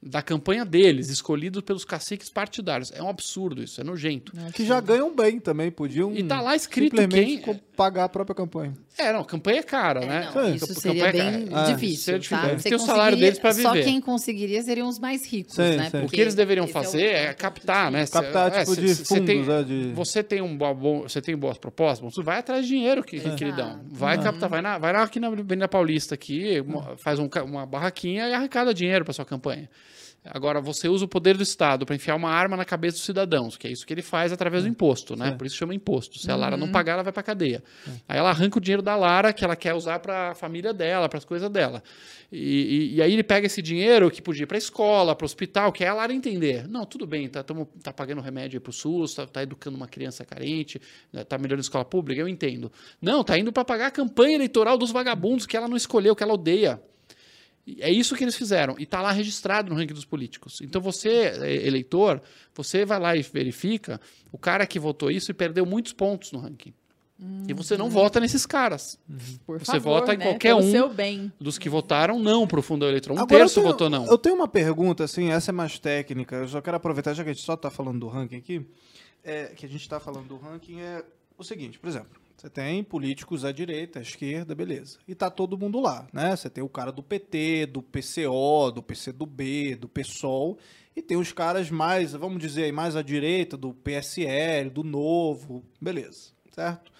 da 0.00 0.22
campanha 0.22 0.64
deles, 0.64 1.08
escolhidos 1.08 1.60
pelos 1.62 1.84
caciques 1.84 2.30
partidários. 2.30 2.92
É 2.92 3.02
um 3.02 3.08
absurdo 3.08 3.62
isso, 3.62 3.80
é 3.80 3.84
nojento. 3.84 4.32
É, 4.46 4.52
que 4.52 4.64
já 4.64 4.80
ganham 4.80 5.14
bem 5.14 5.40
também, 5.40 5.72
podiam. 5.72 6.14
E 6.14 6.22
tá 6.22 6.40
lá 6.40 6.54
escrito 6.54 6.96
simplesmente 6.96 7.42
quem 7.42 7.60
pagar 7.76 8.04
a 8.04 8.08
própria 8.08 8.34
campanha. 8.34 8.74
É, 8.96 9.12
não, 9.12 9.24
campanha 9.24 9.60
é 9.60 9.62
cara, 9.62 10.02
é, 10.02 10.06
né? 10.06 10.30
Não, 10.34 10.54
isso 10.54 10.72
seria 10.74 11.12
bem 11.12 11.48
é, 11.52 11.72
difícil. 11.72 12.04
Seria 12.04 12.20
difícil. 12.20 12.56
Tá? 12.56 12.62
Tem 12.62 12.74
o 12.74 12.78
salário 12.78 13.18
deles 13.18 13.38
para 13.38 13.50
viver. 13.50 13.62
Só 13.62 13.74
quem 13.74 14.00
conseguiria 14.00 14.62
seriam 14.62 14.88
os 14.88 15.00
mais 15.00 15.26
ricos, 15.26 15.54
sim, 15.54 15.76
né? 15.76 15.90
Sim. 15.90 16.04
O 16.04 16.08
que 16.08 16.20
eles 16.20 16.34
deveriam 16.34 16.68
fazer 16.68 17.02
é, 17.02 17.24
é 17.24 17.34
captar, 17.34 17.90
né? 17.90 18.06
Captar 18.06 18.52
tipo 18.52 18.76
de 18.76 18.94
fundos, 18.94 19.26
tem, 19.26 19.44
né, 19.44 19.62
de... 19.64 19.92
Você 19.94 20.22
tem 20.22 20.40
um 20.40 20.56
bom, 20.56 21.02
você 21.02 21.20
tem 21.20 21.36
boas 21.36 21.58
propostas, 21.58 22.14
você 22.14 22.22
vai 22.22 22.38
atrás 22.38 22.62
de 22.62 22.68
dinheiro 22.68 23.02
que, 23.02 23.18
que 23.18 23.44
lhe 23.44 23.52
dão. 23.52 23.80
Vai 23.90 24.16
uhum. 24.16 24.22
captar, 24.22 24.48
vai 24.48 24.62
na, 24.62 24.78
vai 24.78 24.92
lá 24.92 25.02
aqui 25.02 25.18
na 25.18 25.26
Avenida 25.28 25.68
Paulista 25.68 26.14
aqui, 26.14 26.64
faz 26.98 27.18
um, 27.18 27.28
uma 27.44 27.66
barraquinha 27.66 28.28
e 28.28 28.32
arrecada 28.32 28.72
dinheiro 28.72 29.04
para 29.04 29.12
sua 29.12 29.24
campanha. 29.24 29.68
Agora, 30.32 30.60
você 30.60 30.88
usa 30.88 31.04
o 31.04 31.08
poder 31.08 31.36
do 31.36 31.42
Estado 31.42 31.86
para 31.86 31.94
enfiar 31.94 32.14
uma 32.14 32.30
arma 32.30 32.56
na 32.56 32.64
cabeça 32.64 32.96
dos 32.96 33.04
cidadãos, 33.04 33.56
que 33.56 33.66
é 33.66 33.70
isso 33.70 33.86
que 33.86 33.92
ele 33.92 34.02
faz 34.02 34.32
através 34.32 34.64
do 34.64 34.68
imposto, 34.68 35.16
né? 35.16 35.32
Por 35.32 35.46
isso 35.46 35.56
chama 35.56 35.74
imposto. 35.74 36.18
Se 36.18 36.30
a 36.30 36.36
Lara 36.36 36.56
não 36.56 36.66
uhum. 36.66 36.72
pagar, 36.72 36.94
ela 36.94 37.02
vai 37.02 37.12
para 37.12 37.22
cadeia. 37.22 37.62
Aí 38.08 38.18
ela 38.18 38.30
arranca 38.30 38.58
o 38.58 38.60
dinheiro 38.60 38.82
da 38.82 38.96
Lara, 38.96 39.32
que 39.32 39.44
ela 39.44 39.56
quer 39.56 39.74
usar 39.74 39.98
para 40.00 40.30
a 40.30 40.34
família 40.34 40.72
dela, 40.72 41.08
para 41.08 41.18
as 41.18 41.24
coisas 41.24 41.48
dela. 41.50 41.82
E, 42.30 42.38
e, 42.38 42.94
e, 42.96 43.02
aí 43.02 43.12
ele 43.12 43.22
pega 43.22 43.46
esse 43.46 43.62
dinheiro 43.62 44.10
que 44.10 44.20
podia 44.20 44.42
ir 44.42 44.46
para 44.46 44.56
a 44.56 44.58
escola, 44.58 45.16
para 45.16 45.24
o 45.24 45.26
hospital, 45.26 45.72
que 45.72 45.82
é 45.82 45.88
a 45.88 45.94
Lara 45.94 46.12
entender. 46.12 46.68
Não, 46.68 46.84
tudo 46.84 47.06
bem, 47.06 47.28
tá, 47.28 47.42
tamo, 47.42 47.66
tá 47.82 47.92
pagando 47.92 48.20
remédio 48.20 48.60
para 48.60 48.70
o 48.70 48.72
SUS, 48.72 49.14
tá, 49.14 49.26
tá, 49.26 49.42
educando 49.42 49.76
uma 49.76 49.88
criança 49.88 50.24
carente, 50.24 50.80
né, 51.10 51.24
tá 51.24 51.38
melhorando 51.38 51.60
a 51.60 51.62
escola 51.62 51.84
pública, 51.84 52.20
eu 52.20 52.28
entendo. 52.28 52.70
Não, 53.00 53.24
tá 53.24 53.38
indo 53.38 53.50
para 53.50 53.64
pagar 53.64 53.86
a 53.86 53.90
campanha 53.90 54.34
eleitoral 54.34 54.76
dos 54.76 54.90
vagabundos 54.90 55.46
que 55.46 55.56
ela 55.56 55.68
não 55.68 55.76
escolheu, 55.76 56.14
que 56.14 56.22
ela 56.22 56.34
odeia. 56.34 56.80
É 57.80 57.90
isso 57.90 58.14
que 58.14 58.24
eles 58.24 58.36
fizeram. 58.36 58.76
E 58.78 58.84
está 58.84 59.02
lá 59.02 59.12
registrado 59.12 59.70
no 59.70 59.76
ranking 59.76 59.94
dos 59.94 60.04
políticos. 60.04 60.60
Então 60.62 60.80
você, 60.80 61.08
é, 61.08 61.66
eleitor, 61.66 62.22
você 62.54 62.84
vai 62.84 62.98
lá 62.98 63.16
e 63.16 63.22
verifica 63.22 64.00
o 64.32 64.38
cara 64.38 64.66
que 64.66 64.78
votou 64.78 65.10
isso 65.10 65.30
e 65.30 65.34
perdeu 65.34 65.66
muitos 65.66 65.92
pontos 65.92 66.32
no 66.32 66.38
ranking. 66.38 66.72
Hum, 67.20 67.42
e 67.48 67.52
você 67.52 67.76
não 67.76 67.86
hum. 67.86 67.90
vota 67.90 68.20
nesses 68.20 68.46
caras. 68.46 68.98
Uhum. 69.08 69.18
Por 69.44 69.58
você 69.58 69.72
favor, 69.72 70.00
vota 70.00 70.14
em 70.14 70.18
né? 70.18 70.24
qualquer 70.24 70.54
Pelo 70.54 70.60
um 70.60 71.30
dos 71.40 71.58
que 71.58 71.68
votaram 71.68 72.18
não 72.18 72.46
para 72.46 72.60
o 72.60 72.62
fundo 72.62 72.86
eleitoral. 72.86 73.18
Um 73.18 73.20
Agora, 73.22 73.40
terço 73.40 73.56
tenho, 73.56 73.66
votou 73.66 73.90
não. 73.90 74.06
Eu 74.06 74.16
tenho 74.16 74.36
uma 74.36 74.46
pergunta, 74.46 75.02
assim, 75.02 75.30
essa 75.30 75.50
é 75.50 75.52
mais 75.52 75.78
técnica. 75.78 76.36
Eu 76.36 76.48
só 76.48 76.60
quero 76.60 76.76
aproveitar, 76.76 77.14
já 77.14 77.24
que 77.24 77.30
a 77.30 77.32
gente 77.32 77.44
só 77.44 77.54
está 77.54 77.70
falando 77.70 77.98
do 77.98 78.06
ranking 78.06 78.36
aqui, 78.36 78.64
é, 79.24 79.46
que 79.46 79.66
a 79.66 79.68
gente 79.68 79.82
está 79.82 79.98
falando 79.98 80.28
do 80.28 80.36
ranking, 80.36 80.80
é 80.80 81.04
o 81.36 81.42
seguinte, 81.42 81.78
por 81.78 81.88
exemplo. 81.88 82.27
Você 82.38 82.48
tem 82.48 82.84
políticos 82.84 83.44
à 83.44 83.50
direita, 83.50 83.98
à 83.98 84.02
esquerda, 84.02 84.54
beleza. 84.54 84.98
E 85.08 85.14
tá 85.14 85.28
todo 85.28 85.58
mundo 85.58 85.80
lá, 85.80 86.06
né? 86.12 86.36
Você 86.36 86.48
tem 86.48 86.62
o 86.62 86.68
cara 86.68 86.92
do 86.92 87.02
PT, 87.02 87.66
do 87.66 87.82
PCO, 87.82 88.70
do 88.70 88.80
PCdoB, 88.80 89.74
do 89.74 89.88
PSOL, 89.88 90.56
e 90.94 91.02
tem 91.02 91.16
os 91.16 91.32
caras 91.32 91.68
mais, 91.68 92.12
vamos 92.12 92.40
dizer, 92.40 92.72
mais 92.72 92.94
à 92.94 93.02
direita, 93.02 93.56
do 93.56 93.74
PSL, 93.74 94.70
do 94.70 94.84
Novo, 94.84 95.64
beleza, 95.80 96.30
certo? 96.52 96.92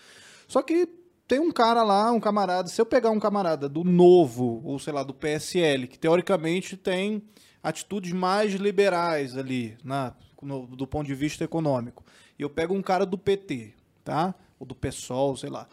Só 0.49 0.61
que 0.61 0.89
tem 1.29 1.39
um 1.39 1.53
cara 1.53 1.85
lá, 1.85 2.11
um 2.11 2.19
camarada, 2.19 2.67
se 2.67 2.81
eu 2.81 2.87
pegar 2.87 3.11
um 3.11 3.21
camarada 3.21 3.69
do 3.69 3.85
Novo, 3.85 4.61
ou 4.65 4.77
sei 4.81 4.93
lá, 4.93 5.05
do 5.05 5.15
PSL, 5.15 5.87
que 5.87 6.01
teoricamente 6.01 6.77
tem 6.77 7.23
atitudes 7.63 8.11
mais 8.11 8.55
liberais 8.55 9.37
ali, 9.37 9.79
na, 9.85 10.17
no, 10.43 10.67
do 10.67 10.87
ponto 10.87 11.07
de 11.07 11.15
vista 11.15 11.45
econômico, 11.45 12.05
e 12.37 12.43
eu 12.43 12.51
pego 12.51 12.75
um 12.75 12.83
cara 12.83 13.07
do 13.07 13.17
PT, 13.17 13.75
tá? 14.03 14.35
Ou 14.59 14.67
do 14.67 14.75
PSOL, 14.75 15.37
sei 15.37 15.51
lá. 15.51 15.69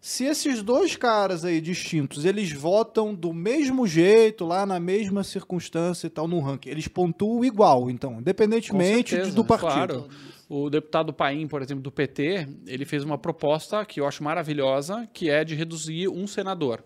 Se 0.00 0.24
esses 0.24 0.62
dois 0.62 0.94
caras 0.94 1.44
aí 1.44 1.60
distintos, 1.60 2.24
eles 2.24 2.52
votam 2.52 3.12
do 3.12 3.32
mesmo 3.32 3.86
jeito, 3.86 4.44
lá 4.44 4.64
na 4.64 4.78
mesma 4.78 5.24
circunstância 5.24 6.06
e 6.06 6.10
tal, 6.10 6.28
no 6.28 6.38
ranking, 6.40 6.70
eles 6.70 6.86
pontuam 6.86 7.44
igual, 7.44 7.90
então, 7.90 8.20
independentemente 8.20 9.10
certeza, 9.10 9.34
do 9.34 9.44
partido. 9.44 10.04
Claro. 10.04 10.08
O 10.48 10.70
deputado 10.70 11.12
Paim, 11.12 11.46
por 11.48 11.60
exemplo, 11.60 11.82
do 11.82 11.90
PT, 11.90 12.48
ele 12.66 12.84
fez 12.84 13.04
uma 13.04 13.18
proposta 13.18 13.84
que 13.84 14.00
eu 14.00 14.06
acho 14.06 14.22
maravilhosa, 14.22 15.06
que 15.12 15.28
é 15.28 15.44
de 15.44 15.54
reduzir 15.54 16.08
um 16.08 16.26
senador. 16.26 16.82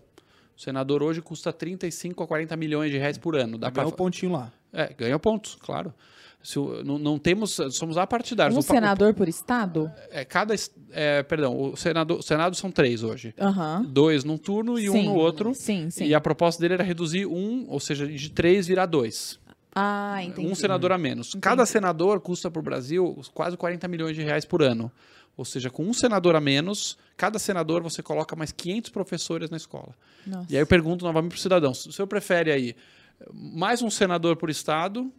O 0.57 0.61
senador 0.61 1.01
hoje 1.01 1.21
custa 1.21 1.53
35 1.53 2.23
a 2.23 2.27
40 2.27 2.55
milhões 2.57 2.91
de 2.91 2.97
reais 2.97 3.17
por 3.17 3.35
ano. 3.35 3.57
Dá 3.57 3.69
ganha 3.69 3.85
pra... 3.85 3.93
um 3.93 3.97
pontinho 3.97 4.33
lá. 4.33 4.51
É, 4.71 4.91
ganha 4.93 5.17
pontos, 5.19 5.55
claro. 5.55 5.93
Se, 6.43 6.59
não, 6.83 6.99
não, 6.99 7.17
temos, 7.17 7.57
somos 7.71 7.97
apartidários. 7.97 8.55
Um 8.57 8.59
o, 8.59 8.61
senador 8.61 9.11
o, 9.11 9.13
por 9.13 9.29
estado? 9.29 9.89
É, 10.11 10.25
cada, 10.25 10.53
é, 10.91 11.23
perdão, 11.23 11.71
o 11.71 11.77
senador, 11.77 12.19
o 12.19 12.21
senado 12.21 12.53
são 12.57 12.69
três 12.69 13.01
hoje. 13.01 13.33
Uhum. 13.39 13.85
Dois 13.85 14.25
num 14.25 14.37
turno 14.37 14.77
e 14.77 14.89
sim, 14.89 14.89
um 14.89 15.03
no 15.05 15.15
outro. 15.15 15.55
Sim, 15.55 15.89
sim. 15.89 16.03
E 16.03 16.13
a 16.13 16.19
proposta 16.19 16.61
dele 16.61 16.73
era 16.73 16.83
reduzir 16.83 17.25
um, 17.25 17.65
ou 17.69 17.79
seja, 17.79 18.05
de 18.05 18.29
três 18.29 18.67
virar 18.67 18.87
dois. 18.87 19.39
Ah, 19.73 20.21
entendi. 20.21 20.45
Um 20.45 20.53
senador 20.53 20.91
a 20.91 20.97
menos. 20.97 21.29
Entendi. 21.29 21.41
Cada 21.41 21.65
senador 21.65 22.19
custa 22.19 22.51
para 22.51 22.59
o 22.59 22.63
Brasil 22.63 23.21
quase 23.33 23.55
40 23.55 23.87
milhões 23.87 24.13
de 24.13 24.21
reais 24.21 24.43
por 24.43 24.61
ano. 24.61 24.91
Ou 25.37 25.45
seja, 25.45 25.69
com 25.69 25.83
um 25.83 25.93
senador 25.93 26.35
a 26.35 26.41
menos, 26.41 26.97
cada 27.15 27.39
senador 27.39 27.81
você 27.81 28.03
coloca 28.03 28.35
mais 28.35 28.51
500 28.51 28.91
professores 28.91 29.49
na 29.49 29.57
escola. 29.57 29.95
Nossa. 30.27 30.45
E 30.49 30.55
aí 30.55 30.61
eu 30.61 30.67
pergunto 30.67 31.05
novamente 31.05 31.31
para 31.31 31.37
o 31.37 31.41
cidadão: 31.41 31.73
se 31.73 31.87
o 31.87 31.93
senhor 31.93 32.07
prefere 32.07 32.51
aí 32.51 32.75
mais 33.31 33.81
um 33.81 33.89
senador 33.89 34.35
por 34.35 34.49
estado, 34.49 35.11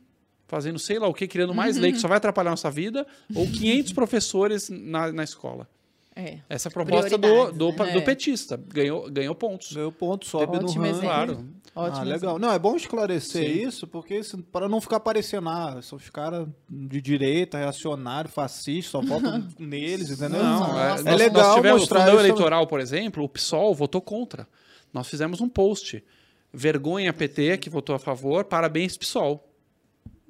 fazendo 0.54 0.78
sei 0.78 1.00
lá 1.00 1.08
o 1.08 1.12
que, 1.12 1.26
criando 1.26 1.52
mais 1.52 1.76
lei 1.76 1.90
que 1.90 1.98
só 1.98 2.06
vai 2.06 2.18
atrapalhar 2.18 2.50
a 2.50 2.52
nossa 2.52 2.70
vida, 2.70 3.04
ou 3.34 3.44
500 3.44 3.92
professores 3.92 4.70
na, 4.70 5.10
na 5.10 5.24
escola? 5.24 5.68
É. 6.14 6.38
Essa 6.48 6.68
é 6.68 6.70
a 6.70 6.72
proposta 6.72 7.18
do, 7.18 7.50
do, 7.50 7.72
né? 7.72 7.92
do, 7.92 8.02
petista. 8.02 8.56
Ganhou, 8.68 9.10
ganhou 9.10 9.34
pontos. 9.34 9.72
Ganhou 9.72 9.90
pontos, 9.90 10.28
sobe 10.28 10.56
Ótimo 10.56 10.84
no 10.84 10.92
ranking. 10.92 11.00
Claro. 11.00 11.44
Ótimo. 11.74 12.02
ah, 12.02 12.04
legal. 12.04 12.38
Não, 12.38 12.52
é 12.52 12.58
bom 12.58 12.76
esclarecer 12.76 13.52
Sim. 13.52 13.66
isso, 13.66 13.88
porque 13.88 14.20
para 14.52 14.68
não 14.68 14.80
ficar 14.80 15.00
parecendo, 15.00 15.48
ah, 15.48 15.80
são 15.82 15.98
os 15.98 16.08
caras 16.08 16.46
de 16.70 17.00
direita, 17.00 17.58
reacionário, 17.58 18.30
fascista, 18.30 18.92
só 18.92 19.00
votam 19.00 19.44
neles, 19.58 20.08
entendeu? 20.08 20.40
Não, 20.40 20.60
Nossa. 20.60 21.08
é, 21.08 21.12
É 21.12 21.16
legal 21.16 21.48
nós 21.48 21.54
tivemos 21.56 21.80
mostrar 21.80 22.00
fundão 22.02 22.14
isso 22.14 22.26
eleitoral, 22.26 22.66
por 22.68 22.78
exemplo, 22.78 23.24
o 23.24 23.28
PSOL 23.28 23.74
votou 23.74 24.00
contra. 24.00 24.46
Nós 24.92 25.08
fizemos 25.08 25.40
um 25.40 25.48
post. 25.48 26.04
Vergonha 26.52 27.12
PT, 27.12 27.58
que 27.58 27.68
votou 27.68 27.96
a 27.96 27.98
favor, 27.98 28.44
parabéns 28.44 28.96
PSOL. 28.96 29.44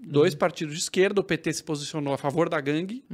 Dois 0.07 0.34
partidos 0.34 0.74
de 0.74 0.80
esquerda, 0.80 1.20
o 1.20 1.24
PT 1.24 1.52
se 1.55 1.64
posicionou 1.64 2.14
a 2.14 2.18
favor 2.18 2.48
da 2.48 2.61
gangue 2.61 3.05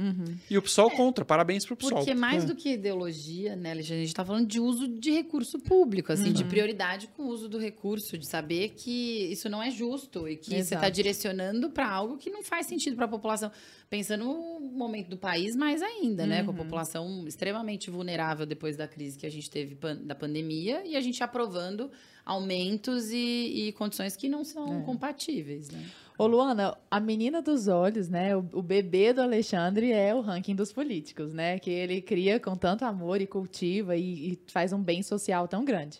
e 0.49 0.57
o 0.57 0.61
PSOL 0.61 0.91
contra. 0.91 1.23
Parabéns 1.25 1.65
pro 1.65 1.75
PSOL. 1.75 1.97
Porque 1.99 2.13
mais 2.13 2.45
do 2.45 2.55
que 2.55 2.69
ideologia, 2.73 3.55
né, 3.55 3.71
Alexandre, 3.71 3.95
a 3.97 3.99
gente 3.99 4.07
está 4.09 4.25
falando 4.25 4.47
de 4.47 4.59
uso 4.59 4.87
de 4.87 5.11
recurso 5.11 5.59
público, 5.59 6.11
assim, 6.11 6.31
de 6.31 6.43
prioridade 6.43 7.07
com 7.15 7.23
o 7.23 7.27
uso 7.27 7.47
do 7.49 7.57
recurso, 7.57 8.17
de 8.17 8.27
saber 8.27 8.69
que 8.69 9.31
isso 9.31 9.49
não 9.49 9.61
é 9.61 9.69
justo 9.71 10.27
e 10.27 10.35
que 10.37 10.49
você 10.49 10.55
está 10.57 10.75
Exato. 10.77 10.91
direcionando 10.91 11.69
para 11.69 11.89
algo 11.89 12.17
que 12.17 12.29
não 12.29 12.43
faz 12.43 12.65
sentido 12.67 12.95
para 12.95 13.05
a 13.05 13.09
população. 13.09 13.51
Pensando 13.89 14.23
no 14.23 14.59
momento 14.71 15.09
do 15.09 15.17
país, 15.17 15.53
mais 15.55 15.81
ainda, 15.81 16.25
né, 16.25 16.43
com 16.43 16.51
a 16.51 16.53
população 16.53 17.25
extremamente 17.27 17.89
vulnerável 17.89 18.45
depois 18.45 18.77
da 18.77 18.87
crise 18.87 19.17
que 19.17 19.25
a 19.25 19.29
gente 19.31 19.49
teve 19.49 19.75
pan- 19.75 19.97
da 20.01 20.15
pandemia 20.15 20.81
e 20.85 20.95
a 20.95 21.01
gente 21.01 21.21
aprovando 21.21 21.91
aumentos 22.25 23.11
e, 23.11 23.67
e 23.67 23.71
condições 23.73 24.15
que 24.15 24.29
não 24.29 24.43
são 24.43 24.81
compatíveis, 24.83 25.69
né? 25.69 25.83
Ô, 26.21 26.27
Luana, 26.27 26.77
a 26.91 26.99
menina 26.99 27.41
dos 27.41 27.67
olhos, 27.67 28.07
né? 28.07 28.35
O, 28.37 28.47
o 28.53 28.61
bebê 28.61 29.11
do 29.11 29.23
Alexandre 29.23 29.91
é 29.91 30.13
o 30.13 30.21
ranking 30.21 30.53
dos 30.55 30.71
políticos, 30.71 31.33
né? 31.33 31.57
Que 31.57 31.71
ele 31.71 31.99
cria 31.99 32.39
com 32.39 32.55
tanto 32.55 32.85
amor 32.85 33.19
e 33.19 33.25
cultiva 33.25 33.95
e, 33.95 34.33
e 34.33 34.39
faz 34.45 34.71
um 34.71 34.83
bem 34.83 35.01
social 35.01 35.47
tão 35.47 35.65
grande. 35.65 35.99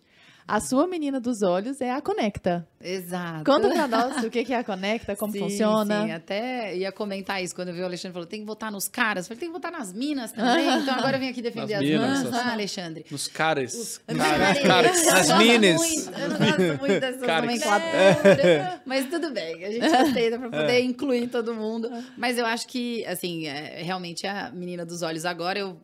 A 0.51 0.59
sua 0.59 0.85
menina 0.87 1.19
dos 1.19 1.41
olhos 1.41 1.79
é 1.81 1.91
a 1.91 2.01
Conecta. 2.01 2.67
Exato. 2.83 3.43
Conta 3.45 3.69
pra 3.69 3.87
nós 3.87 4.23
o 4.23 4.29
que 4.29 4.43
que 4.43 4.53
é 4.53 4.57
a 4.57 4.63
Conecta, 4.63 5.15
como 5.15 5.31
Sim, 5.31 5.39
funciona. 5.39 6.03
Sim, 6.05 6.11
até 6.11 6.75
ia 6.75 6.91
comentar 6.91 7.41
isso 7.43 7.55
quando 7.55 7.69
eu 7.69 7.73
vi 7.75 7.81
o 7.81 7.85
Alexandre 7.85 8.13
falou: 8.13 8.27
tem 8.27 8.41
que 8.41 8.45
votar 8.45 8.71
nos 8.71 8.87
caras. 8.87 9.25
Eu 9.25 9.29
falei, 9.29 9.39
tem 9.39 9.49
que 9.49 9.53
votar 9.53 9.71
nas 9.71 9.93
minas 9.93 10.31
também. 10.31 10.67
Então 10.81 10.95
agora 10.95 11.17
eu 11.17 11.21
vim 11.21 11.29
aqui 11.29 11.41
defender 11.41 11.73
Nas 11.75 11.81
as 11.83 11.89
minas, 11.89 12.17
minas. 12.23 12.33
as- 12.33 12.47
Ah, 12.47 12.51
Alexandre. 12.53 13.05
Nos 13.09 13.27
caras. 13.27 14.01
Caras, 14.07 14.59
caras. 14.59 15.05
Nas 15.05 15.29
eu 15.29 15.35
gosto 15.35 15.37
minas. 15.47 15.77
muito- 15.77 16.19
Eu 16.19 16.29
não 16.29 16.37
gosto 16.37 16.79
muito 16.79 16.99
dessas 16.99 17.21
Caras. 17.21 17.45
nomenclaturas. 17.45 18.79
Mas 18.85 19.05
tudo 19.09 19.31
bem, 19.31 19.63
a 19.65 19.71
gente 19.71 19.85
aceita 19.85 20.39
para 20.39 20.49
poder 20.49 20.81
incluir 20.81 21.27
todo 21.27 21.53
mundo. 21.53 21.89
Mas 22.17 22.37
eu 22.37 22.45
acho 22.45 22.67
que, 22.67 23.05
assim, 23.05 23.47
é, 23.47 23.81
realmente 23.83 24.25
a 24.27 24.51
menina 24.51 24.85
dos 24.85 25.01
olhos 25.01 25.23
agora, 25.25 25.59
eu. 25.59 25.77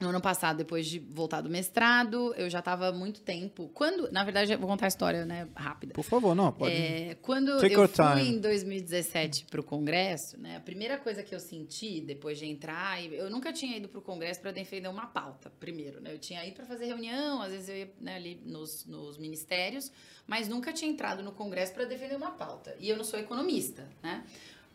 No 0.00 0.08
ano 0.08 0.20
passado, 0.20 0.56
depois 0.56 0.86
de 0.86 0.98
voltar 0.98 1.42
do 1.42 1.50
mestrado, 1.50 2.32
eu 2.34 2.48
já 2.48 2.60
estava 2.60 2.88
há 2.88 2.92
muito 2.92 3.20
tempo. 3.20 3.70
Quando, 3.74 4.10
na 4.10 4.24
verdade, 4.24 4.50
eu 4.50 4.58
vou 4.58 4.66
contar 4.66 4.86
a 4.86 4.88
história, 4.88 5.26
né, 5.26 5.46
rápida. 5.54 5.92
Por 5.92 6.02
favor, 6.02 6.34
não, 6.34 6.50
pode. 6.50 6.74
É, 6.74 7.18
quando 7.20 7.60
Take 7.60 7.74
eu 7.74 7.86
fui 7.86 8.16
time. 8.16 8.36
em 8.36 8.40
2017 8.40 9.44
para 9.50 9.60
o 9.60 9.62
Congresso, 9.62 10.40
né, 10.40 10.56
a 10.56 10.60
primeira 10.60 10.96
coisa 10.96 11.22
que 11.22 11.34
eu 11.34 11.38
senti 11.38 12.00
depois 12.00 12.38
de 12.38 12.46
entrar, 12.46 13.04
eu 13.12 13.28
nunca 13.28 13.52
tinha 13.52 13.76
ido 13.76 13.88
para 13.88 13.98
o 13.98 14.02
Congresso 14.02 14.40
para 14.40 14.52
defender 14.52 14.88
uma 14.88 15.06
pauta, 15.06 15.52
primeiro. 15.60 16.00
Né, 16.00 16.14
eu 16.14 16.18
tinha 16.18 16.46
ido 16.46 16.56
para 16.56 16.64
fazer 16.64 16.86
reunião, 16.86 17.42
às 17.42 17.52
vezes 17.52 17.68
eu 17.68 17.76
ia 17.76 17.92
né, 18.00 18.16
ali 18.16 18.40
nos, 18.46 18.86
nos 18.86 19.18
ministérios, 19.18 19.92
mas 20.26 20.48
nunca 20.48 20.72
tinha 20.72 20.90
entrado 20.90 21.22
no 21.22 21.32
Congresso 21.32 21.74
para 21.74 21.84
defender 21.84 22.16
uma 22.16 22.30
pauta. 22.30 22.74
E 22.80 22.88
eu 22.88 22.96
não 22.96 23.04
sou 23.04 23.20
economista, 23.20 23.86
né? 24.02 24.24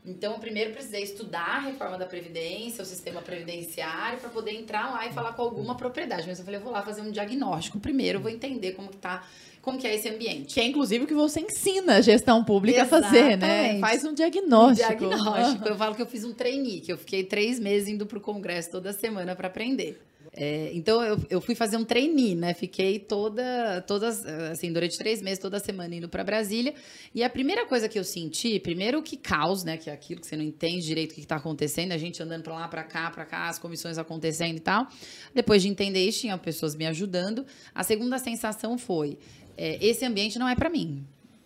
Então, 0.05 0.33
eu 0.33 0.39
primeiro 0.39 0.71
precisei 0.71 1.01
estudar 1.01 1.57
a 1.57 1.59
reforma 1.59 1.97
da 1.97 2.05
Previdência, 2.05 2.83
o 2.83 2.85
sistema 2.85 3.21
previdenciário, 3.21 4.19
para 4.19 4.29
poder 4.29 4.51
entrar 4.51 4.91
lá 4.91 5.07
e 5.07 5.11
falar 5.11 5.33
com 5.33 5.41
alguma 5.41 5.75
propriedade. 5.75 6.27
Mas 6.27 6.37
eu 6.37 6.45
falei, 6.45 6.59
eu 6.59 6.63
vou 6.63 6.71
lá 6.71 6.83
fazer 6.83 7.01
um 7.01 7.09
diagnóstico 7.09 7.79
primeiro, 7.79 8.19
vou 8.19 8.29
entender 8.29 8.73
como 8.73 8.89
que 8.89 8.97
tá, 8.97 9.25
como 9.61 9.79
que 9.79 9.87
é 9.87 9.95
esse 9.95 10.07
ambiente. 10.07 10.53
Que 10.53 10.59
é 10.59 10.65
inclusive 10.65 11.05
o 11.05 11.07
que 11.07 11.13
você 11.13 11.39
ensina 11.39 11.95
a 11.95 12.01
gestão 12.01 12.43
pública 12.43 12.83
a 12.83 12.85
fazer, 12.85 13.35
né? 13.35 13.61
Exatamente. 13.61 13.79
Faz 13.81 14.05
um 14.05 14.13
diagnóstico. 14.13 15.07
Diagnóstico. 15.07 15.67
Eu 15.67 15.75
falo 15.75 15.95
que 15.95 16.01
eu 16.03 16.07
fiz 16.07 16.23
um 16.23 16.33
trainee, 16.33 16.81
que 16.81 16.93
eu 16.93 16.97
fiquei 16.97 17.23
três 17.23 17.59
meses 17.59 17.87
indo 17.87 18.05
pro 18.05 18.21
congresso 18.21 18.69
toda 18.69 18.93
semana 18.93 19.35
para 19.35 19.47
aprender. 19.47 19.99
É, 20.37 20.69
então 20.73 21.01
eu, 21.01 21.17
eu 21.29 21.39
fui 21.39 21.55
fazer 21.55 21.77
um 21.77 21.85
trainee, 21.85 22.35
né? 22.35 22.53
Fiquei 22.53 22.99
toda, 22.99 23.81
todas, 23.87 24.25
assim, 24.25 24.71
durante 24.71 24.97
três 24.97 25.21
meses, 25.21 25.39
toda 25.39 25.59
semana 25.59 25.95
indo 25.95 26.09
para 26.09 26.25
Brasília. 26.25 26.73
E 27.13 27.23
a 27.23 27.29
primeira 27.29 27.65
coisa 27.65 27.87
que 27.87 27.97
eu 27.97 28.03
senti, 28.03 28.59
primeiro 28.59 29.01
que 29.01 29.15
caos, 29.15 29.63
né? 29.63 29.77
Que 29.77 29.89
é 29.89 29.93
aquilo 29.93 30.19
que 30.19 30.27
você 30.27 30.35
não 30.35 30.43
entende 30.43 30.85
direito 30.85 31.13
o 31.13 31.15
que 31.15 31.21
está 31.21 31.37
acontecendo, 31.37 31.93
a 31.93 31.97
gente 31.97 32.21
andando 32.21 32.43
para 32.43 32.53
lá, 32.53 32.67
para 32.67 32.83
cá, 32.83 33.09
para 33.09 33.25
cá, 33.25 33.47
as 33.47 33.57
comissões 33.57 33.97
acontecendo 33.97 34.57
e 34.57 34.61
tal. 34.61 34.85
Depois 35.33 35.61
de 35.61 35.69
entender 35.69 36.05
isso, 36.05 36.21
tinha 36.21 36.37
pessoas 36.37 36.75
me 36.75 36.85
ajudando. 36.85 37.45
A 37.73 37.83
segunda 37.83 38.17
sensação 38.17 38.77
foi: 38.77 39.17
é, 39.57 39.77
esse 39.85 40.03
ambiente 40.03 40.37
não 40.37 40.49
é 40.49 40.55
para 40.55 40.69
mim. 40.69 41.05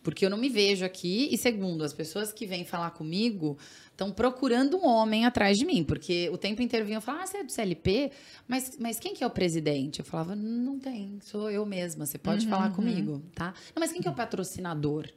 Porque 0.09 0.25
eu 0.25 0.29
não 0.29 0.37
me 0.37 0.49
vejo 0.49 0.85
aqui. 0.85 1.29
E 1.31 1.37
segundo, 1.37 1.83
as 1.83 1.93
pessoas 1.93 2.33
que 2.33 2.45
vêm 2.45 2.65
falar 2.65 2.91
comigo 2.91 3.57
estão 3.91 4.11
procurando 4.11 4.77
um 4.77 4.85
homem 4.85 5.25
atrás 5.25 5.57
de 5.57 5.65
mim. 5.65 5.83
Porque 5.83 6.29
o 6.31 6.37
tempo 6.37 6.61
inteiro 6.61 6.85
vinham 6.85 7.01
falar, 7.01 7.23
ah, 7.23 7.27
você 7.27 7.37
é 7.37 7.43
do 7.43 7.51
CLP? 7.51 8.11
Mas, 8.47 8.77
mas 8.79 8.99
quem 8.99 9.13
que 9.13 9.23
é 9.23 9.27
o 9.27 9.29
presidente? 9.29 9.99
Eu 9.99 10.05
falava, 10.05 10.35
não 10.35 10.79
tem, 10.79 11.19
sou 11.21 11.49
eu 11.49 11.65
mesma. 11.65 12.05
Você 12.05 12.17
pode 12.17 12.47
falar 12.47 12.71
comigo, 12.71 13.21
tá? 13.35 13.53
Não, 13.75 13.79
mas 13.79 13.91
quem 13.91 14.01
que 14.01 14.07
é 14.07 14.11
o 14.11 14.15
patrocinador? 14.15 15.07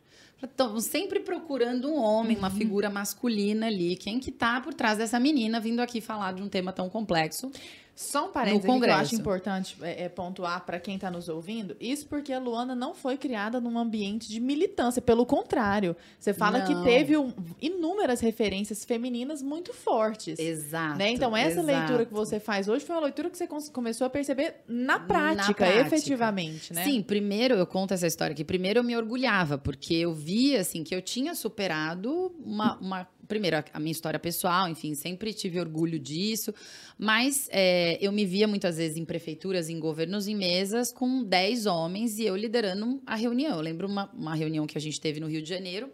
Estão 0.42 0.80
sempre 0.80 1.20
procurando 1.20 1.88
um 1.88 1.96
homem, 1.96 2.36
uma 2.36 2.50
figura 2.50 2.90
masculina 2.90 3.68
ali. 3.68 3.94
Quem 3.94 4.18
que 4.18 4.32
tá 4.32 4.60
por 4.60 4.74
trás 4.74 4.98
dessa 4.98 5.20
menina 5.20 5.60
vindo 5.60 5.78
aqui 5.78 6.00
falar 6.00 6.32
de 6.32 6.42
um 6.42 6.48
tema 6.48 6.72
tão 6.72 6.90
complexo? 6.90 7.50
Só 7.94 8.28
um 8.28 8.32
parênteses 8.32 8.64
que 8.64 8.84
eu 8.86 8.94
acho 8.94 9.14
importante 9.14 9.76
é, 9.82 10.04
é, 10.04 10.08
pontuar 10.08 10.64
para 10.64 10.80
quem 10.80 10.94
está 10.94 11.10
nos 11.10 11.28
ouvindo. 11.28 11.76
Isso 11.78 12.06
porque 12.06 12.32
a 12.32 12.38
Luana 12.38 12.74
não 12.74 12.94
foi 12.94 13.16
criada 13.18 13.60
num 13.60 13.78
ambiente 13.78 14.28
de 14.28 14.40
militância. 14.40 15.02
Pelo 15.02 15.26
contrário, 15.26 15.94
você 16.18 16.32
fala 16.32 16.60
Não. 16.60 16.66
que 16.66 16.84
teve 16.84 17.16
um- 17.18 17.32
inúmeras 17.60 18.20
referências 18.20 18.84
femininas 18.84 19.42
muito 19.42 19.74
fortes. 19.74 20.38
Exato. 20.38 20.98
Né? 20.98 21.10
Então, 21.10 21.36
essa 21.36 21.60
exato. 21.60 21.66
leitura 21.66 22.06
que 22.06 22.12
você 22.14 22.40
faz 22.40 22.66
hoje 22.66 22.84
foi 22.84 22.96
uma 22.96 23.02
leitura 23.02 23.28
que 23.28 23.36
você 23.36 23.46
começou 23.70 24.06
a 24.06 24.10
perceber 24.10 24.56
na 24.66 24.98
prática, 24.98 25.54
prática. 25.54 25.80
efetivamente, 25.86 26.72
né? 26.72 26.84
Sim, 26.84 27.02
primeiro 27.02 27.54
eu 27.54 27.66
conto 27.66 27.92
essa 27.92 28.06
história 28.06 28.32
aqui. 28.32 28.42
Primeiro 28.44 28.80
eu 28.80 28.84
me 28.84 28.96
orgulhava, 28.96 29.58
porque 29.58 29.94
eu 29.94 30.12
via 30.14 30.60
assim 30.62 30.82
que 30.82 30.94
eu 30.94 31.02
tinha 31.02 31.34
superado 31.34 32.32
uma. 32.44 32.78
uma- 32.78 33.08
primeiro, 33.32 33.64
a, 33.72 33.80
minha 33.80 33.92
história 33.92 34.20
pessoal, 34.20 34.68
enfim, 34.68 34.94
sempre 34.94 35.32
tive 35.32 35.58
orgulho 35.58 35.98
disso. 35.98 36.52
Mas 36.98 37.48
é, 37.50 37.96
eu 37.98 38.12
me 38.12 38.26
via 38.26 38.46
muitas 38.46 38.76
vezes 38.76 38.98
em 38.98 39.06
prefeituras, 39.06 39.70
em 39.70 39.80
governos, 39.80 40.28
em 40.28 40.36
mesas 40.36 40.92
com 40.92 41.24
10 41.24 41.64
homens 41.64 42.18
e 42.18 42.24
eu 42.26 42.36
liderando 42.36 43.00
a 43.06 43.14
reunião. 43.14 43.56
Eu 43.56 43.62
lembro 43.62 43.88
uma, 43.88 44.10
uma 44.12 44.34
reunião 44.34 44.66
que 44.66 44.76
a 44.76 44.80
gente 44.80 45.00
teve 45.00 45.18
no 45.18 45.28
Rio 45.28 45.40
de 45.40 45.48
Janeiro. 45.48 45.90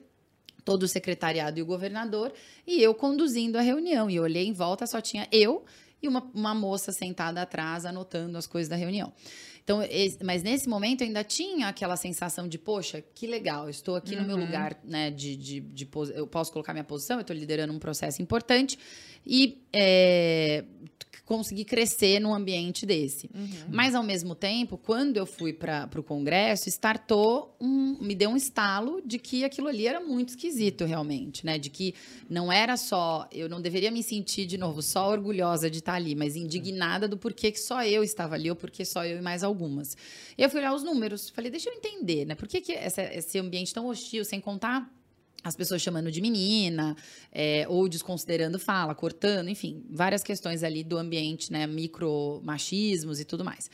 Todo 0.64 0.82
o 0.82 0.89
secretariado 0.89 1.61
e 1.61 1.62
o 1.62 1.66
governador, 1.66 2.30
e 2.66 2.82
eu 2.82 2.93
conduzindo 2.93 3.57
a 3.57 3.62
reunião. 3.62 4.11
E 4.11 4.16
eu 4.16 4.24
olhei 4.24 4.47
em 4.47 4.53
volta, 4.53 4.86
só 4.86 5.01
tinha 5.01 5.26
eu 5.30 5.64
e 6.03 6.09
uma, 6.09 6.28
uma 6.34 6.55
moça 6.55 6.93
sentada 6.93 7.41
atrás 7.41 7.86
anotando 7.86 8.36
as 8.36 8.47
coisas 8.47 8.68
da 8.68 8.76
reunião. 8.76 9.12
Então, 9.68 9.82
mas 10.24 10.42
nesse 10.42 10.66
momento 10.66 11.02
eu 11.02 11.08
ainda 11.08 11.22
tinha 11.22 11.68
aquela 11.68 11.94
sensação 11.94 12.48
de, 12.48 12.56
poxa, 12.56 13.04
que 13.14 13.26
legal, 13.26 13.68
estou 13.68 13.96
aqui 13.96 14.14
uhum. 14.14 14.22
no 14.22 14.26
meu 14.26 14.36
uhum. 14.38 14.46
lugar, 14.46 14.80
né? 14.82 15.10
De, 15.10 15.36
de, 15.36 15.60
de, 15.60 15.86
eu 16.14 16.26
posso 16.26 16.50
colocar 16.50 16.72
minha 16.72 16.84
posição, 16.84 17.18
eu 17.18 17.20
estou 17.20 17.36
liderando 17.36 17.70
um 17.74 17.78
processo 17.78 18.22
importante 18.22 18.78
e 19.26 19.62
é, 19.70 20.64
conseguir 21.28 21.66
crescer 21.66 22.18
num 22.18 22.32
ambiente 22.32 22.86
desse. 22.86 23.28
Uhum. 23.34 23.68
Mas, 23.70 23.94
ao 23.94 24.02
mesmo 24.02 24.34
tempo, 24.34 24.78
quando 24.78 25.18
eu 25.18 25.26
fui 25.26 25.52
para 25.52 25.86
o 25.94 26.02
Congresso, 26.02 26.70
startou 26.70 27.54
um, 27.60 27.98
me 28.00 28.14
deu 28.14 28.30
um 28.30 28.36
estalo 28.36 29.02
de 29.04 29.18
que 29.18 29.44
aquilo 29.44 29.68
ali 29.68 29.86
era 29.86 30.00
muito 30.00 30.30
esquisito, 30.30 30.86
realmente, 30.86 31.44
né? 31.44 31.58
De 31.58 31.68
que 31.68 31.94
não 32.30 32.50
era 32.50 32.78
só, 32.78 33.28
eu 33.30 33.46
não 33.46 33.60
deveria 33.60 33.90
me 33.90 34.02
sentir, 34.02 34.46
de 34.46 34.56
novo, 34.56 34.80
só 34.80 35.10
orgulhosa 35.10 35.68
de 35.68 35.80
estar 35.80 35.94
ali, 35.94 36.14
mas 36.14 36.34
indignada 36.34 37.06
do 37.06 37.18
porquê 37.18 37.52
que 37.52 37.60
só 37.60 37.84
eu 37.84 38.02
estava 38.02 38.34
ali 38.34 38.48
ou 38.48 38.56
porque 38.56 38.82
só 38.86 39.04
eu 39.04 39.18
e 39.18 39.22
mais 39.22 39.44
algumas. 39.44 39.98
E 40.38 40.42
eu 40.42 40.48
fui 40.48 40.60
olhar 40.60 40.72
os 40.72 40.82
números, 40.82 41.28
falei, 41.28 41.50
deixa 41.50 41.68
eu 41.68 41.74
entender, 41.74 42.24
né? 42.24 42.34
Por 42.34 42.48
que, 42.48 42.62
que 42.62 42.72
essa, 42.72 43.02
esse 43.02 43.38
ambiente 43.38 43.74
tão 43.74 43.86
hostil, 43.86 44.24
sem 44.24 44.40
contar 44.40 44.90
as 45.45 45.55
pessoas 45.57 45.80
chamando 45.80 46.11
de 46.11 46.20
menina, 46.20 46.97
é, 47.32 47.64
ou 47.68 47.89
desconsiderando 47.89 48.59
fala, 48.59 48.95
cortando, 48.95 49.49
enfim, 49.49 49.84
várias 49.91 50.22
questões 50.22 50.62
ali 50.62 50.82
do 50.82 50.99
ambiente, 50.99 51.53
né, 51.53 51.66
micro 51.66 52.41
machismos 52.45 53.20
e 53.20 53.24
tudo 53.24 53.45
mais. 53.45 53.70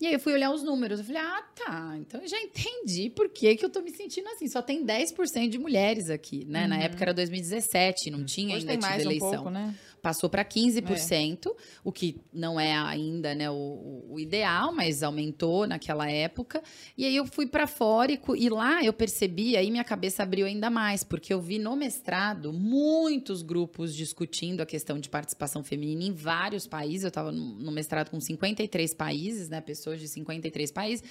E 0.00 0.06
aí 0.06 0.14
eu 0.14 0.18
fui 0.18 0.32
olhar 0.32 0.50
os 0.50 0.64
números, 0.64 0.98
eu 0.98 1.04
falei, 1.04 1.22
ah, 1.22 1.42
tá, 1.54 1.94
então 1.96 2.20
eu 2.20 2.26
já 2.26 2.36
entendi 2.40 3.08
por 3.08 3.28
que, 3.28 3.54
que 3.54 3.64
eu 3.64 3.70
tô 3.70 3.80
me 3.80 3.92
sentindo 3.92 4.28
assim. 4.30 4.48
Só 4.48 4.60
tem 4.60 4.84
10% 4.84 5.48
de 5.48 5.58
mulheres 5.58 6.10
aqui, 6.10 6.44
né? 6.44 6.62
Uhum. 6.62 6.68
Na 6.70 6.78
época 6.78 7.04
era 7.04 7.14
2017, 7.14 8.10
não 8.10 8.24
tinha 8.24 8.56
Hoje 8.56 8.68
ainda 8.68 8.72
tem 8.72 8.80
mais 8.80 9.00
eleição. 9.00 9.28
Um 9.28 9.32
pouco, 9.32 9.50
né? 9.50 9.72
Passou 10.02 10.28
para 10.28 10.44
15%, 10.44 11.46
é. 11.46 11.50
o 11.84 11.92
que 11.92 12.20
não 12.32 12.58
é 12.58 12.76
ainda 12.76 13.36
né, 13.36 13.48
o, 13.48 14.04
o, 14.10 14.18
ideal, 14.18 14.74
mas 14.74 15.00
aumentou 15.04 15.64
naquela 15.64 16.10
época. 16.10 16.60
E 16.98 17.04
aí 17.04 17.14
eu 17.14 17.24
fui 17.24 17.46
para 17.46 17.68
fora 17.68 18.10
e, 18.12 18.48
lá 18.48 18.84
eu 18.84 18.92
percebi, 18.92 19.56
aí 19.56 19.70
minha 19.70 19.84
cabeça 19.84 20.24
abriu 20.24 20.44
ainda 20.44 20.68
mais, 20.68 21.04
porque 21.04 21.32
eu 21.32 21.40
vi 21.40 21.56
no 21.56 21.76
mestrado 21.76 22.52
muitos 22.52 23.42
grupos 23.42 23.94
discutindo 23.94 24.60
a 24.60 24.66
questão 24.66 24.98
de 24.98 25.08
participação 25.08 25.62
feminina 25.62 26.02
em 26.02 26.12
vários 26.12 26.66
países. 26.66 27.04
Eu 27.04 27.08
estava 27.08 27.30
no, 27.30 27.54
no 27.54 27.70
mestrado 27.70 28.10
com 28.10 28.20
53 28.20 28.92
países, 28.94 29.48
né, 29.48 29.60
pessoas 29.60 30.00
de 30.00 30.08
53 30.08 30.72
países. 30.72 31.04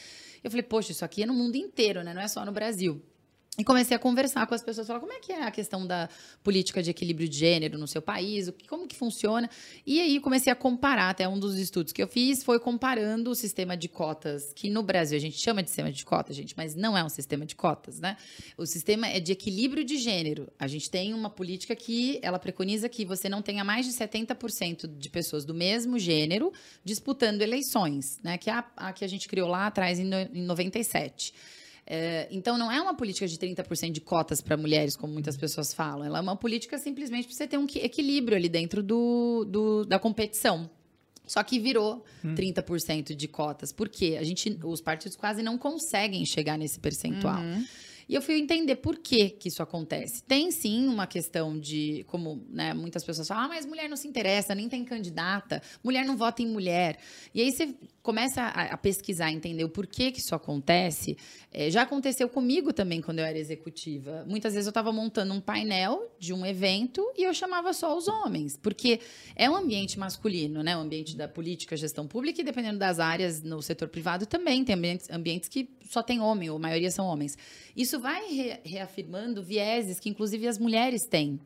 Eu 0.43 0.51
falei, 0.51 0.63
poxa, 0.63 0.91
isso 0.91 1.05
aqui 1.05 1.23
é 1.23 1.25
no 1.25 1.33
mundo 1.33 1.55
inteiro, 1.55 2.03
né, 2.03 2.13
não 2.13 2.21
é 2.21 2.27
só 2.27 2.43
no 2.43 2.51
Brasil. 2.51 3.01
E 3.57 3.65
comecei 3.65 3.95
a 3.95 3.99
conversar 3.99 4.47
com 4.47 4.55
as 4.55 4.63
pessoas, 4.63 4.87
falar 4.87 5.01
como 5.01 5.11
é 5.11 5.19
que 5.19 5.33
é 5.33 5.43
a 5.43 5.51
questão 5.51 5.85
da 5.85 6.07
política 6.41 6.81
de 6.81 6.89
equilíbrio 6.89 7.27
de 7.27 7.37
gênero 7.37 7.77
no 7.77 7.85
seu 7.85 8.01
país, 8.01 8.49
como 8.65 8.87
que 8.87 8.95
funciona. 8.95 9.49
E 9.85 9.99
aí 9.99 10.21
comecei 10.21 10.51
a 10.53 10.55
comparar, 10.55 11.09
até 11.09 11.27
um 11.27 11.37
dos 11.37 11.57
estudos 11.57 11.91
que 11.91 12.01
eu 12.01 12.07
fiz 12.07 12.45
foi 12.45 12.61
comparando 12.61 13.29
o 13.29 13.35
sistema 13.35 13.75
de 13.75 13.89
cotas, 13.89 14.53
que 14.53 14.69
no 14.69 14.81
Brasil 14.81 15.17
a 15.17 15.19
gente 15.19 15.37
chama 15.37 15.61
de 15.61 15.69
sistema 15.69 15.91
de 15.91 16.05
cotas, 16.05 16.33
gente, 16.33 16.55
mas 16.55 16.75
não 16.75 16.97
é 16.97 17.03
um 17.03 17.09
sistema 17.09 17.45
de 17.45 17.53
cotas, 17.53 17.99
né? 17.99 18.15
O 18.57 18.65
sistema 18.65 19.07
é 19.07 19.19
de 19.19 19.33
equilíbrio 19.33 19.83
de 19.83 19.97
gênero. 19.97 20.49
A 20.57 20.65
gente 20.65 20.89
tem 20.89 21.13
uma 21.13 21.29
política 21.29 21.75
que 21.75 22.21
ela 22.23 22.39
preconiza 22.39 22.87
que 22.87 23.03
você 23.03 23.27
não 23.27 23.41
tenha 23.41 23.65
mais 23.65 23.85
de 23.85 23.91
70% 23.91 24.87
de 24.87 25.09
pessoas 25.09 25.43
do 25.43 25.53
mesmo 25.53 25.99
gênero 25.99 26.53
disputando 26.85 27.41
eleições, 27.41 28.17
né? 28.23 28.37
Que 28.37 28.49
é 28.49 28.53
a, 28.53 28.65
a 28.77 28.93
que 28.93 29.03
a 29.03 29.09
gente 29.09 29.27
criou 29.27 29.49
lá 29.49 29.67
atrás 29.67 29.99
em, 29.99 30.09
em 30.33 30.41
97. 30.41 31.33
É, 31.93 32.25
então, 32.31 32.57
não 32.57 32.71
é 32.71 32.81
uma 32.81 32.93
política 32.93 33.27
de 33.27 33.37
30% 33.37 33.91
de 33.91 33.99
cotas 33.99 34.39
para 34.39 34.55
mulheres, 34.55 34.95
como 34.95 35.11
muitas 35.11 35.35
pessoas 35.35 35.73
falam. 35.73 36.05
Ela 36.05 36.19
é 36.19 36.21
uma 36.21 36.37
política 36.37 36.77
simplesmente 36.77 37.27
para 37.27 37.35
você 37.35 37.45
ter 37.45 37.57
um 37.57 37.67
equilíbrio 37.75 38.37
ali 38.37 38.47
dentro 38.47 38.81
do, 38.81 39.43
do 39.43 39.83
da 39.83 39.99
competição. 39.99 40.69
Só 41.27 41.43
que 41.43 41.59
virou 41.59 42.05
hum. 42.23 42.33
30% 42.33 43.13
de 43.13 43.27
cotas. 43.27 43.73
Por 43.73 43.89
quê? 43.89 44.15
A 44.17 44.23
gente, 44.23 44.57
os 44.63 44.79
partidos 44.79 45.17
quase 45.17 45.43
não 45.43 45.57
conseguem 45.57 46.25
chegar 46.25 46.57
nesse 46.57 46.79
percentual. 46.79 47.41
Uhum. 47.41 47.65
E 48.11 48.15
eu 48.15 48.21
fui 48.21 48.37
entender 48.37 48.75
por 48.75 48.97
que, 48.97 49.29
que 49.29 49.47
isso 49.47 49.63
acontece. 49.63 50.21
Tem 50.23 50.51
sim 50.51 50.85
uma 50.89 51.07
questão 51.07 51.57
de, 51.57 52.03
como 52.07 52.45
né, 52.49 52.73
muitas 52.73 53.05
pessoas 53.05 53.25
falam, 53.25 53.45
ah, 53.45 53.47
mas 53.47 53.65
mulher 53.65 53.87
não 53.87 53.95
se 53.95 54.05
interessa, 54.05 54.53
nem 54.53 54.67
tem 54.67 54.83
candidata, 54.83 55.63
mulher 55.81 56.03
não 56.03 56.17
vota 56.17 56.41
em 56.41 56.45
mulher. 56.45 56.97
E 57.33 57.39
aí 57.39 57.49
você 57.49 57.73
começa 58.01 58.41
a, 58.41 58.73
a 58.73 58.77
pesquisar, 58.77 59.31
entender 59.31 59.63
o 59.63 59.69
porquê 59.69 60.11
que 60.11 60.19
isso 60.19 60.35
acontece. 60.35 61.17
É, 61.53 61.71
já 61.71 61.83
aconteceu 61.83 62.27
comigo 62.27 62.73
também 62.73 63.01
quando 63.01 63.19
eu 63.19 63.25
era 63.25 63.37
executiva. 63.37 64.25
Muitas 64.27 64.55
vezes 64.55 64.67
eu 64.67 64.71
estava 64.71 64.91
montando 64.91 65.33
um 65.33 65.39
painel 65.39 66.13
de 66.19 66.33
um 66.33 66.45
evento 66.45 67.01
e 67.17 67.23
eu 67.23 67.33
chamava 67.33 67.71
só 67.71 67.97
os 67.97 68.09
homens, 68.09 68.57
porque 68.57 68.99
é 69.37 69.49
um 69.49 69.55
ambiente 69.55 69.97
masculino, 69.97 70.61
né? 70.61 70.75
O 70.75 70.81
ambiente 70.81 71.15
da 71.15 71.29
política, 71.29 71.77
gestão 71.77 72.05
pública, 72.05 72.41
e 72.41 72.43
dependendo 72.43 72.77
das 72.77 72.99
áreas 72.99 73.41
no 73.41 73.61
setor 73.61 73.87
privado 73.87 74.25
também 74.25 74.65
tem 74.65 74.75
ambientes, 74.75 75.09
ambientes 75.09 75.47
que 75.47 75.69
só 75.91 76.01
tem 76.01 76.21
homem, 76.21 76.49
ou 76.49 76.55
a 76.55 76.59
maioria 76.59 76.89
são 76.89 77.05
homens. 77.05 77.37
Isso 77.75 77.99
vai 77.99 78.25
re, 78.31 78.59
reafirmando 78.63 79.43
vieses 79.43 79.99
que, 79.99 80.09
inclusive, 80.09 80.47
as 80.47 80.57
mulheres 80.57 81.01
têm. 81.09 81.37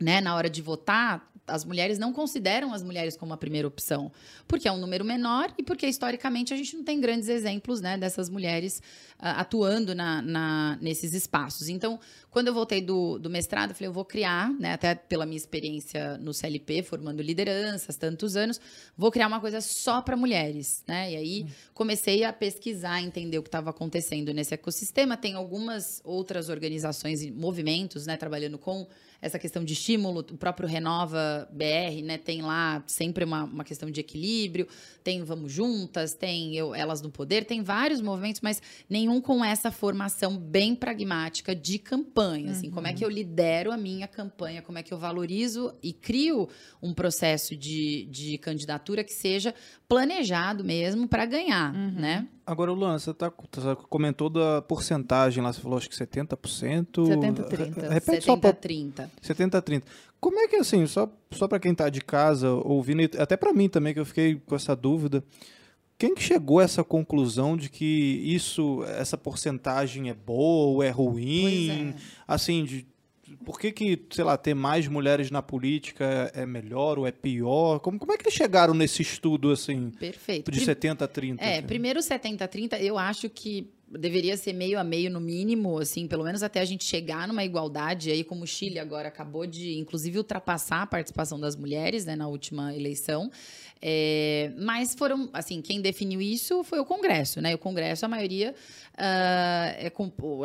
Né, 0.00 0.20
na 0.20 0.34
hora 0.34 0.50
de 0.50 0.60
votar, 0.60 1.32
as 1.46 1.64
mulheres 1.64 1.98
não 1.98 2.12
consideram 2.12 2.72
as 2.72 2.82
mulheres 2.82 3.16
como 3.16 3.32
a 3.34 3.36
primeira 3.36 3.68
opção, 3.68 4.10
porque 4.48 4.66
é 4.66 4.72
um 4.72 4.78
número 4.78 5.04
menor 5.04 5.52
e 5.58 5.62
porque 5.62 5.86
historicamente 5.86 6.54
a 6.54 6.56
gente 6.56 6.76
não 6.76 6.84
tem 6.84 7.00
grandes 7.00 7.28
exemplos 7.28 7.80
né, 7.80 7.98
dessas 7.98 8.30
mulheres 8.30 8.78
uh, 9.18 9.36
atuando 9.36 9.94
na, 9.94 10.22
na, 10.22 10.78
nesses 10.80 11.12
espaços. 11.12 11.68
Então, 11.68 12.00
quando 12.30 12.48
eu 12.48 12.54
voltei 12.54 12.80
do, 12.80 13.18
do 13.18 13.28
mestrado, 13.28 13.70
eu 13.70 13.74
falei, 13.74 13.88
eu 13.88 13.92
vou 13.92 14.04
criar, 14.04 14.52
né, 14.58 14.72
até 14.72 14.94
pela 14.94 15.26
minha 15.26 15.36
experiência 15.36 16.16
no 16.18 16.32
CLP, 16.32 16.82
formando 16.82 17.22
lideranças, 17.22 17.96
tantos 17.96 18.36
anos, 18.36 18.60
vou 18.96 19.10
criar 19.10 19.26
uma 19.26 19.40
coisa 19.40 19.60
só 19.60 20.00
para 20.00 20.16
mulheres. 20.16 20.82
Né? 20.86 21.12
E 21.12 21.16
aí 21.16 21.46
comecei 21.74 22.24
a 22.24 22.32
pesquisar, 22.32 23.02
entender 23.02 23.38
o 23.38 23.42
que 23.42 23.48
estava 23.48 23.70
acontecendo 23.70 24.32
nesse 24.32 24.54
ecossistema. 24.54 25.16
Tem 25.16 25.34
algumas 25.34 26.00
outras 26.04 26.48
organizações 26.48 27.22
e 27.22 27.30
movimentos 27.30 28.06
né, 28.06 28.16
trabalhando 28.16 28.58
com 28.58 28.86
essa 29.24 29.38
questão 29.38 29.64
de 29.64 29.72
estímulo, 29.72 30.20
o 30.20 30.36
próprio 30.36 30.68
Renova 30.68 31.48
BR, 31.50 32.02
né, 32.04 32.18
tem 32.18 32.42
lá 32.42 32.84
sempre 32.86 33.24
uma, 33.24 33.44
uma 33.44 33.64
questão 33.64 33.90
de 33.90 33.98
equilíbrio, 33.98 34.68
tem 35.02 35.22
Vamos 35.22 35.50
Juntas, 35.50 36.12
tem 36.12 36.54
eu, 36.54 36.74
Elas 36.74 37.00
no 37.00 37.10
Poder, 37.10 37.46
tem 37.46 37.62
vários 37.62 38.02
movimentos, 38.02 38.42
mas 38.42 38.60
nenhum 38.88 39.22
com 39.22 39.42
essa 39.42 39.70
formação 39.70 40.36
bem 40.36 40.74
pragmática 40.74 41.54
de 41.54 41.78
campanha, 41.78 42.52
assim, 42.52 42.70
como 42.70 42.86
é 42.86 42.92
que 42.92 43.02
eu 43.02 43.08
uhum. 43.08 43.14
lidero 43.14 43.72
a 43.72 43.78
minha 43.78 44.06
campanha, 44.06 44.60
como 44.60 44.76
é 44.76 44.82
que 44.82 44.92
eu 44.92 44.98
valorizo 44.98 45.74
e 45.82 45.94
crio 45.94 46.46
um 46.82 46.92
processo 46.92 47.56
de, 47.56 48.04
de 48.10 48.36
candidatura 48.36 49.02
que 49.02 49.12
seja 49.12 49.54
planejado 49.88 50.62
mesmo 50.62 51.08
para 51.08 51.24
ganhar, 51.24 51.74
uhum. 51.74 51.92
né? 51.92 52.28
Agora, 52.46 52.72
Luana, 52.72 52.98
você, 52.98 53.14
tá, 53.14 53.32
você 53.52 53.74
comentou 53.88 54.28
da 54.28 54.60
porcentagem 54.60 55.42
lá, 55.42 55.52
você 55.52 55.60
falou 55.60 55.78
acho 55.78 55.88
que 55.88 55.96
70%. 55.96 56.36
70-30. 56.36 57.88
Repete 57.88 58.26
70-30. 58.26 59.10
70-30. 59.22 59.82
Como 60.20 60.38
é 60.38 60.48
que, 60.48 60.56
assim, 60.56 60.86
só, 60.86 61.10
só 61.30 61.48
para 61.48 61.58
quem 61.58 61.72
está 61.72 61.88
de 61.88 62.00
casa 62.00 62.50
ouvindo, 62.50 63.02
e 63.02 63.10
até 63.18 63.36
para 63.36 63.52
mim 63.52 63.68
também, 63.68 63.94
que 63.94 64.00
eu 64.00 64.06
fiquei 64.06 64.36
com 64.36 64.54
essa 64.54 64.76
dúvida, 64.76 65.24
quem 65.96 66.14
que 66.14 66.22
chegou 66.22 66.58
a 66.58 66.64
essa 66.64 66.82
conclusão 66.82 67.56
de 67.56 67.70
que 67.70 68.20
isso, 68.24 68.82
essa 68.84 69.16
porcentagem 69.16 70.10
é 70.10 70.14
boa 70.14 70.66
ou 70.66 70.82
é 70.82 70.90
ruim? 70.90 71.90
É. 71.90 71.94
Assim, 72.26 72.64
de 72.64 72.86
por 73.44 73.58
que, 73.58 73.70
que, 73.70 74.06
sei 74.10 74.24
lá, 74.24 74.36
ter 74.36 74.54
mais 74.54 74.88
mulheres 74.88 75.30
na 75.30 75.42
política 75.42 76.32
é 76.34 76.46
melhor 76.46 76.98
ou 76.98 77.06
é 77.06 77.12
pior? 77.12 77.78
Como, 77.80 77.98
como 77.98 78.12
é 78.12 78.16
que 78.16 78.24
eles 78.24 78.34
chegaram 78.34 78.74
nesse 78.74 79.02
estudo, 79.02 79.52
assim? 79.52 79.90
Perfeito. 79.90 80.50
De 80.50 80.60
70 80.60 81.04
a 81.04 81.08
30? 81.08 81.44
É, 81.44 81.58
assim? 81.58 81.66
primeiro 81.66 82.02
70 82.02 82.44
a 82.44 82.48
30, 82.48 82.78
eu 82.80 82.98
acho 82.98 83.28
que 83.28 83.70
deveria 83.98 84.36
ser 84.36 84.52
meio 84.52 84.78
a 84.78 84.84
meio 84.84 85.10
no 85.10 85.20
mínimo, 85.20 85.78
assim, 85.78 86.06
pelo 86.06 86.24
menos 86.24 86.42
até 86.42 86.60
a 86.60 86.64
gente 86.64 86.84
chegar 86.84 87.26
numa 87.28 87.44
igualdade. 87.44 88.10
Aí, 88.10 88.22
como 88.24 88.44
o 88.44 88.46
Chile 88.46 88.78
agora 88.78 89.08
acabou 89.08 89.46
de, 89.46 89.78
inclusive, 89.78 90.18
ultrapassar 90.18 90.82
a 90.82 90.86
participação 90.86 91.38
das 91.38 91.56
mulheres, 91.56 92.04
né, 92.04 92.16
na 92.16 92.28
última 92.28 92.74
eleição. 92.74 93.30
É, 93.86 94.50
mas 94.56 94.94
foram, 94.94 95.28
assim, 95.30 95.60
quem 95.60 95.78
definiu 95.78 96.18
isso 96.18 96.64
foi 96.64 96.78
o 96.78 96.86
Congresso, 96.86 97.42
né? 97.42 97.54
O 97.54 97.58
Congresso, 97.58 98.06
a 98.06 98.08
maioria 98.08 98.54
uh, 98.94 99.74
é 99.76 99.92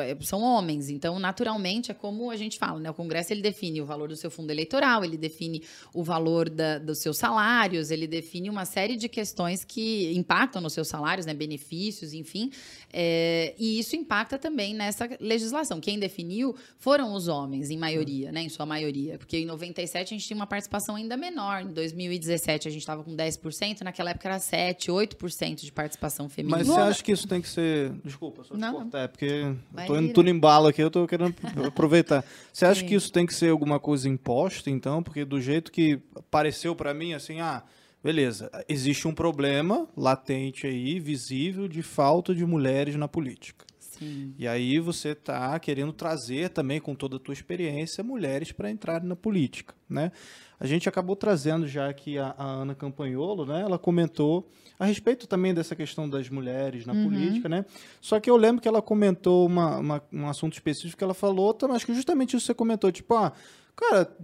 é, 0.02 0.18
são 0.26 0.42
homens. 0.42 0.90
Então, 0.90 1.18
naturalmente, 1.20 1.90
é 1.90 1.94
como 1.94 2.32
a 2.32 2.36
gente 2.36 2.60
fala, 2.60 2.82
né? 2.82 2.90
O 2.90 2.94
Congresso 2.94 3.32
ele 3.32 3.42
define 3.42 3.82
o 3.82 3.86
valor 3.86 4.10
do 4.10 4.16
seu 4.18 4.30
fundo 4.30 4.52
eleitoral, 4.52 5.06
ele 5.06 5.16
define 5.16 5.64
o 5.94 6.04
valor 6.04 6.50
da, 6.50 6.80
dos 6.80 6.98
seus 6.98 7.18
salários, 7.18 7.92
ele 7.92 8.08
define 8.08 8.50
uma 8.50 8.66
série 8.66 8.98
de 8.98 9.08
questões 9.08 9.64
que 9.64 10.12
impactam 10.14 10.62
nos 10.62 10.74
seus 10.74 10.90
salários, 10.90 11.26
né? 11.26 11.34
Benefícios, 11.34 12.14
enfim. 12.14 12.52
É, 12.92 13.39
e 13.58 13.80
isso 13.80 13.96
impacta 13.96 14.38
também 14.38 14.74
nessa 14.74 15.10
legislação. 15.20 15.80
Quem 15.80 15.98
definiu 15.98 16.56
foram 16.78 17.14
os 17.14 17.28
homens, 17.28 17.70
em 17.70 17.78
maioria, 17.78 18.32
né? 18.32 18.42
Em 18.42 18.50
sua 18.50 18.66
maioria. 18.66 19.18
Porque 19.18 19.38
em 19.38 19.46
97 19.46 20.14
a 20.14 20.18
gente 20.18 20.28
tinha 20.28 20.38
uma 20.38 20.48
participação 20.48 20.96
ainda 20.96 21.18
menor. 21.18 21.64
Em 21.64 21.74
2017 21.74 22.68
a 22.68 22.72
gente 22.72 22.82
estava 22.82 23.04
com 23.04 23.16
10 23.16 23.30
10%, 23.38 23.82
naquela 23.82 24.12
época 24.12 24.28
era 24.28 24.38
7%, 24.38 24.88
8% 24.88 25.62
de 25.62 25.72
participação 25.72 26.28
feminina. 26.30 26.58
Mas 26.58 26.68
você 26.68 26.80
acha 26.80 27.04
que 27.04 27.12
isso 27.12 27.28
tem 27.28 27.42
que 27.42 27.48
ser. 27.48 27.92
Desculpa, 28.04 28.44
só 28.44 28.56
te 28.56 28.72
cortar, 28.72 29.00
é 29.00 29.08
porque 29.08 29.56
estou 29.78 30.02
indo 30.02 30.24
no 30.24 30.30
embalo 30.30 30.68
aqui, 30.68 30.82
eu 30.82 30.88
estou 30.88 31.08
querendo 31.08 31.34
aproveitar. 31.66 32.24
Você 32.52 32.66
acha 32.66 32.82
Sim. 32.82 32.88
que 32.88 32.96
isso 32.96 33.12
tem 33.12 33.26
que 33.26 33.34
ser 33.34 33.50
alguma 33.50 33.80
coisa 33.80 34.08
imposta, 34.10 34.70
então? 34.70 35.02
Porque 35.02 35.24
do 35.24 35.40
jeito 35.40 35.72
que 35.72 36.00
pareceu 36.30 36.76
para 36.76 36.94
mim, 36.94 37.14
assim, 37.14 37.40
ah 37.40 37.64
Beleza, 38.04 38.50
existe 38.68 39.08
um 39.08 39.14
problema 39.14 39.88
latente 39.96 40.66
aí, 40.66 41.00
visível, 41.00 41.68
de 41.68 41.82
falta 41.82 42.34
de 42.34 42.46
mulheres 42.46 42.96
na 42.96 43.08
política. 43.08 43.66
Sim. 44.00 44.34
E 44.38 44.48
aí 44.48 44.80
você 44.80 45.10
está 45.10 45.60
querendo 45.60 45.92
trazer 45.92 46.50
também, 46.50 46.80
com 46.80 46.96
toda 46.96 47.18
a 47.18 47.20
tua 47.20 47.34
experiência, 47.34 48.02
mulheres 48.02 48.54
para 48.54 48.72
entrarem 48.72 49.08
na 49.08 49.16
política, 49.16 49.76
né? 49.90 50.14
A 50.58 50.66
gente 50.66 50.88
acabou 50.88 51.16
trazendo 51.16 51.68
já 51.68 51.90
aqui 51.90 52.18
a, 52.18 52.34
a, 52.38 52.46
Ana 52.46 52.76
Campanholo, 52.76 53.46
né? 53.46 53.62
Ela 53.62 53.78
comentou 53.78 54.50
a 54.78 54.86
respeito 54.86 55.28
também 55.28 55.54
dessa 55.54 55.76
questão 55.76 56.10
das 56.10 56.30
mulheres 56.30 56.86
na 56.86 56.94
uhum. 56.94 57.04
política, 57.04 57.50
né? 57.50 57.66
Só 58.00 58.20
que 58.20 58.30
eu 58.30 58.38
lembro 58.38 58.62
que 58.62 58.68
ela 58.68 58.82
comentou 58.82 59.46
uma, 59.46 59.78
uma, 59.78 60.04
um 60.12 60.28
assunto 60.28 60.54
específico 60.54 60.98
que 60.98 61.04
ela 61.04 61.14
falou, 61.14 61.58
mas 61.68 61.84
que 61.84 61.94
justamente 61.94 62.36
isso 62.36 62.46
você 62.46 62.54
comentou, 62.54 62.92
tipo, 62.92 63.14
ah, 63.16 63.34
cara, 63.80 64.16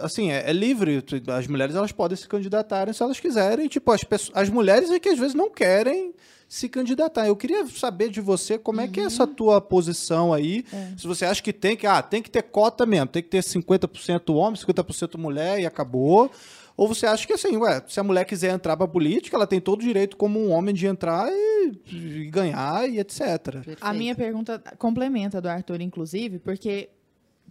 assim, 0.00 0.30
é, 0.30 0.50
é, 0.50 0.52
livre, 0.52 1.02
as 1.28 1.46
mulheres 1.46 1.74
elas 1.74 1.92
podem 1.92 2.16
se 2.16 2.28
candidatarem 2.28 2.92
se 2.92 3.02
elas 3.02 3.18
quiserem, 3.18 3.68
tipo, 3.68 3.90
as, 3.90 4.04
pessoas, 4.04 4.36
as 4.36 4.48
mulheres 4.50 4.90
é 4.90 4.98
que 4.98 5.08
às 5.08 5.18
vezes 5.18 5.34
não 5.34 5.50
querem 5.50 6.14
se 6.48 6.68
candidatar. 6.68 7.26
Eu 7.26 7.36
queria 7.36 7.66
saber 7.66 8.10
de 8.10 8.20
você 8.20 8.58
como 8.58 8.78
uhum. 8.78 8.84
é 8.84 8.88
que 8.88 9.00
é 9.00 9.04
essa 9.04 9.24
uhum. 9.24 9.34
tua 9.34 9.60
posição 9.60 10.32
aí. 10.32 10.64
É. 10.72 10.94
Se 10.96 11.06
você 11.06 11.24
acha 11.24 11.42
que 11.42 11.52
tem 11.52 11.76
que, 11.76 11.86
ah, 11.86 12.02
tem 12.02 12.22
que 12.22 12.30
ter 12.30 12.42
cota 12.42 12.86
mesmo, 12.86 13.08
tem 13.08 13.22
que 13.22 13.28
ter 13.28 13.42
50% 13.42 14.34
homem, 14.34 14.60
50% 14.60 15.18
mulher 15.18 15.60
e 15.60 15.66
acabou. 15.66 16.30
Ou 16.76 16.86
você 16.86 17.06
acha 17.06 17.26
que 17.26 17.32
assim, 17.32 17.56
ué, 17.56 17.82
se 17.88 17.98
a 17.98 18.04
mulher 18.04 18.24
quiser 18.24 18.54
entrar 18.54 18.76
para 18.76 18.86
política, 18.86 19.36
ela 19.36 19.48
tem 19.48 19.60
todo 19.60 19.80
o 19.80 19.82
direito 19.82 20.16
como 20.16 20.38
um 20.38 20.52
homem 20.52 20.72
de 20.72 20.86
entrar 20.86 21.28
e, 21.28 21.72
e 21.90 22.30
ganhar 22.30 22.88
e 22.88 23.00
etc. 23.00 23.20
Perfeito. 23.42 23.78
A 23.80 23.92
minha 23.92 24.14
pergunta 24.14 24.62
complementa 24.78 25.40
do 25.40 25.48
Arthur, 25.48 25.80
inclusive, 25.80 26.38
porque 26.38 26.88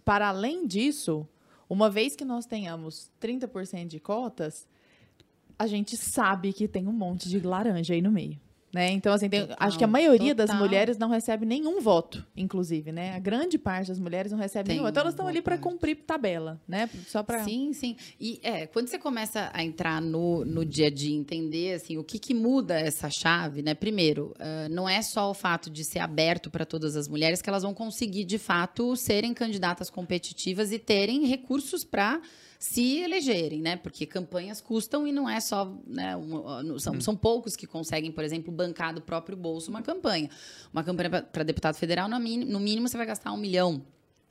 para 0.02 0.28
além 0.28 0.66
disso, 0.66 1.28
uma 1.68 1.90
vez 1.90 2.16
que 2.16 2.24
nós 2.24 2.46
tenhamos 2.46 3.10
30% 3.20 3.86
de 3.86 4.00
cotas, 4.00 4.66
a 5.58 5.66
gente 5.66 5.96
sabe 5.96 6.52
que 6.52 6.66
tem 6.66 6.86
um 6.86 6.92
monte 6.92 7.28
de 7.28 7.40
laranja 7.40 7.92
aí 7.92 8.00
no 8.00 8.10
meio. 8.10 8.40
Né? 8.72 8.90
Então, 8.90 9.14
assim, 9.14 9.30
tem, 9.30 9.40
total, 9.40 9.56
acho 9.60 9.78
que 9.78 9.84
a 9.84 9.86
maioria 9.86 10.34
total. 10.34 10.46
das 10.46 10.58
mulheres 10.58 10.98
não 10.98 11.08
recebe 11.08 11.46
nenhum 11.46 11.80
voto, 11.80 12.24
inclusive, 12.36 12.92
né? 12.92 13.14
A 13.14 13.18
grande 13.18 13.56
parte 13.56 13.88
das 13.88 13.98
mulheres 13.98 14.30
não 14.30 14.38
recebe 14.38 14.66
tem 14.66 14.76
nenhum. 14.76 14.88
Então, 14.88 15.00
elas 15.00 15.14
estão 15.14 15.26
ali 15.26 15.40
para 15.40 15.56
cumprir 15.56 15.96
tabela, 15.96 16.60
né? 16.68 16.88
Só 17.06 17.22
para 17.22 17.44
Sim, 17.44 17.72
sim. 17.72 17.96
E 18.20 18.38
é, 18.42 18.66
quando 18.66 18.88
você 18.88 18.98
começa 18.98 19.50
a 19.54 19.64
entrar 19.64 20.02
no, 20.02 20.44
no 20.44 20.66
dia 20.66 20.88
a 20.88 20.90
dia, 20.90 21.16
entender 21.16 21.74
assim, 21.74 21.96
o 21.96 22.04
que, 22.04 22.18
que 22.18 22.34
muda 22.34 22.78
essa 22.78 23.08
chave, 23.08 23.62
né? 23.62 23.74
Primeiro, 23.74 24.34
uh, 24.38 24.68
não 24.70 24.86
é 24.86 25.00
só 25.00 25.30
o 25.30 25.34
fato 25.34 25.70
de 25.70 25.82
ser 25.82 26.00
aberto 26.00 26.50
para 26.50 26.66
todas 26.66 26.94
as 26.94 27.08
mulheres 27.08 27.40
que 27.40 27.48
elas 27.48 27.62
vão 27.62 27.72
conseguir, 27.72 28.24
de 28.24 28.36
fato, 28.36 28.94
serem 28.96 29.32
candidatas 29.32 29.88
competitivas 29.88 30.72
e 30.72 30.78
terem 30.78 31.24
recursos 31.24 31.84
para 31.84 32.20
se 32.58 32.98
elegerem, 32.98 33.62
né? 33.62 33.76
Porque 33.76 34.04
campanhas 34.04 34.60
custam 34.60 35.06
e 35.06 35.12
não 35.12 35.28
é 35.28 35.38
só, 35.38 35.72
né? 35.86 36.16
Um, 36.16 36.78
são, 36.78 36.94
hum. 36.94 37.00
são 37.00 37.16
poucos 37.16 37.54
que 37.54 37.66
conseguem, 37.66 38.10
por 38.10 38.24
exemplo, 38.24 38.52
bancar 38.52 38.92
do 38.92 39.00
próprio 39.00 39.36
bolso 39.36 39.70
uma 39.70 39.80
campanha. 39.80 40.28
Uma 40.72 40.82
campanha 40.82 41.22
para 41.22 41.44
deputado 41.44 41.76
federal, 41.76 42.08
no 42.08 42.18
mínimo, 42.18 42.50
no 42.50 42.58
mínimo, 42.58 42.88
você 42.88 42.96
vai 42.96 43.06
gastar 43.06 43.32
um 43.32 43.36
milhão 43.36 43.84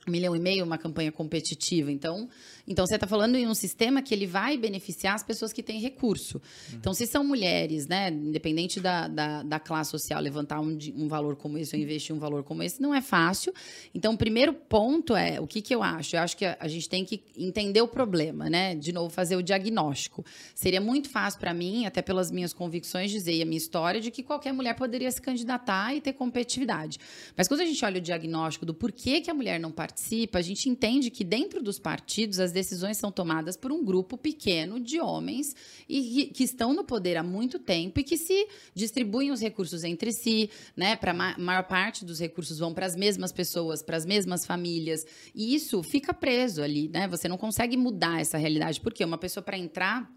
milhão 0.08 0.34
e 0.34 0.38
meio 0.38 0.64
uma 0.64 0.78
campanha 0.78 1.12
competitiva. 1.12 1.90
Então, 1.90 2.28
então 2.66 2.86
você 2.86 2.96
está 2.96 3.06
falando 3.06 3.36
em 3.36 3.46
um 3.46 3.54
sistema 3.54 4.02
que 4.02 4.14
ele 4.14 4.26
vai 4.26 4.56
beneficiar 4.56 5.14
as 5.14 5.22
pessoas 5.22 5.52
que 5.52 5.62
têm 5.62 5.80
recurso. 5.80 6.38
Uhum. 6.70 6.78
Então, 6.78 6.92
se 6.92 7.06
são 7.06 7.24
mulheres, 7.24 7.86
né, 7.86 8.10
independente 8.10 8.80
da, 8.80 9.08
da, 9.08 9.42
da 9.42 9.58
classe 9.58 9.90
social, 9.90 10.20
levantar 10.20 10.60
um, 10.60 10.78
um, 10.94 11.08
valor 11.08 11.36
como 11.36 11.56
esse 11.56 11.74
ou 11.74 11.82
investir 11.82 12.14
um 12.14 12.18
valor 12.18 12.44
como 12.44 12.62
esse, 12.62 12.80
não 12.80 12.94
é 12.94 13.00
fácil. 13.00 13.52
Então, 13.94 14.14
o 14.14 14.18
primeiro 14.18 14.52
ponto 14.52 15.16
é 15.16 15.40
o 15.40 15.46
que, 15.46 15.62
que 15.62 15.74
eu 15.74 15.82
acho? 15.82 16.16
Eu 16.16 16.20
acho 16.20 16.36
que 16.36 16.44
a, 16.44 16.56
a 16.60 16.68
gente 16.68 16.88
tem 16.88 17.04
que 17.04 17.22
entender 17.36 17.80
o 17.80 17.88
problema, 17.88 18.50
né? 18.50 18.74
De 18.74 18.92
novo, 18.92 19.10
fazer 19.10 19.36
o 19.36 19.42
diagnóstico. 19.42 20.24
Seria 20.54 20.80
muito 20.80 21.08
fácil 21.08 21.40
para 21.40 21.54
mim, 21.54 21.86
até 21.86 22.02
pelas 22.02 22.30
minhas 22.30 22.52
convicções, 22.52 23.10
dizer 23.10 23.32
e 23.32 23.42
a 23.42 23.46
minha 23.46 23.56
história 23.58 24.00
de 24.00 24.10
que 24.10 24.22
qualquer 24.22 24.52
mulher 24.52 24.74
poderia 24.74 25.10
se 25.10 25.20
candidatar 25.20 25.94
e 25.94 26.00
ter 26.00 26.12
competitividade. 26.12 26.98
Mas 27.36 27.48
quando 27.48 27.60
a 27.60 27.66
gente 27.66 27.82
olha 27.84 27.98
o 27.98 28.00
diagnóstico 28.00 28.66
do 28.66 28.74
porquê 28.74 29.20
que 29.20 29.30
a 29.30 29.34
mulher 29.34 29.58
não 29.58 29.70
participa, 29.70 29.97
participa, 29.98 30.38
a 30.38 30.42
gente 30.42 30.68
entende 30.68 31.10
que 31.10 31.24
dentro 31.24 31.60
dos 31.60 31.78
partidos 31.78 32.38
as 32.38 32.52
decisões 32.52 32.96
são 32.96 33.10
tomadas 33.10 33.56
por 33.56 33.72
um 33.72 33.84
grupo 33.84 34.16
pequeno 34.16 34.78
de 34.78 35.00
homens 35.00 35.54
e 35.88 36.30
que 36.32 36.44
estão 36.44 36.72
no 36.72 36.84
poder 36.84 37.16
há 37.16 37.22
muito 37.22 37.58
tempo 37.58 37.98
e 37.98 38.04
que 38.04 38.16
se 38.16 38.46
distribuem 38.74 39.32
os 39.32 39.40
recursos 39.40 39.82
entre 39.82 40.12
si, 40.12 40.50
né? 40.76 40.94
Para 40.94 41.10
a 41.10 41.38
maior 41.38 41.64
parte 41.64 42.04
dos 42.04 42.20
recursos 42.20 42.58
vão 42.58 42.72
para 42.72 42.86
as 42.86 42.94
mesmas 42.94 43.32
pessoas, 43.32 43.82
para 43.82 43.96
as 43.96 44.06
mesmas 44.06 44.46
famílias, 44.46 45.04
e 45.34 45.54
isso 45.54 45.82
fica 45.82 46.14
preso 46.14 46.62
ali, 46.62 46.88
né? 46.88 47.08
Você 47.08 47.28
não 47.28 47.36
consegue 47.36 47.76
mudar 47.76 48.20
essa 48.20 48.38
realidade, 48.38 48.80
porque 48.80 49.04
uma 49.04 49.18
pessoa 49.18 49.42
para 49.42 49.58
entrar 49.58 50.08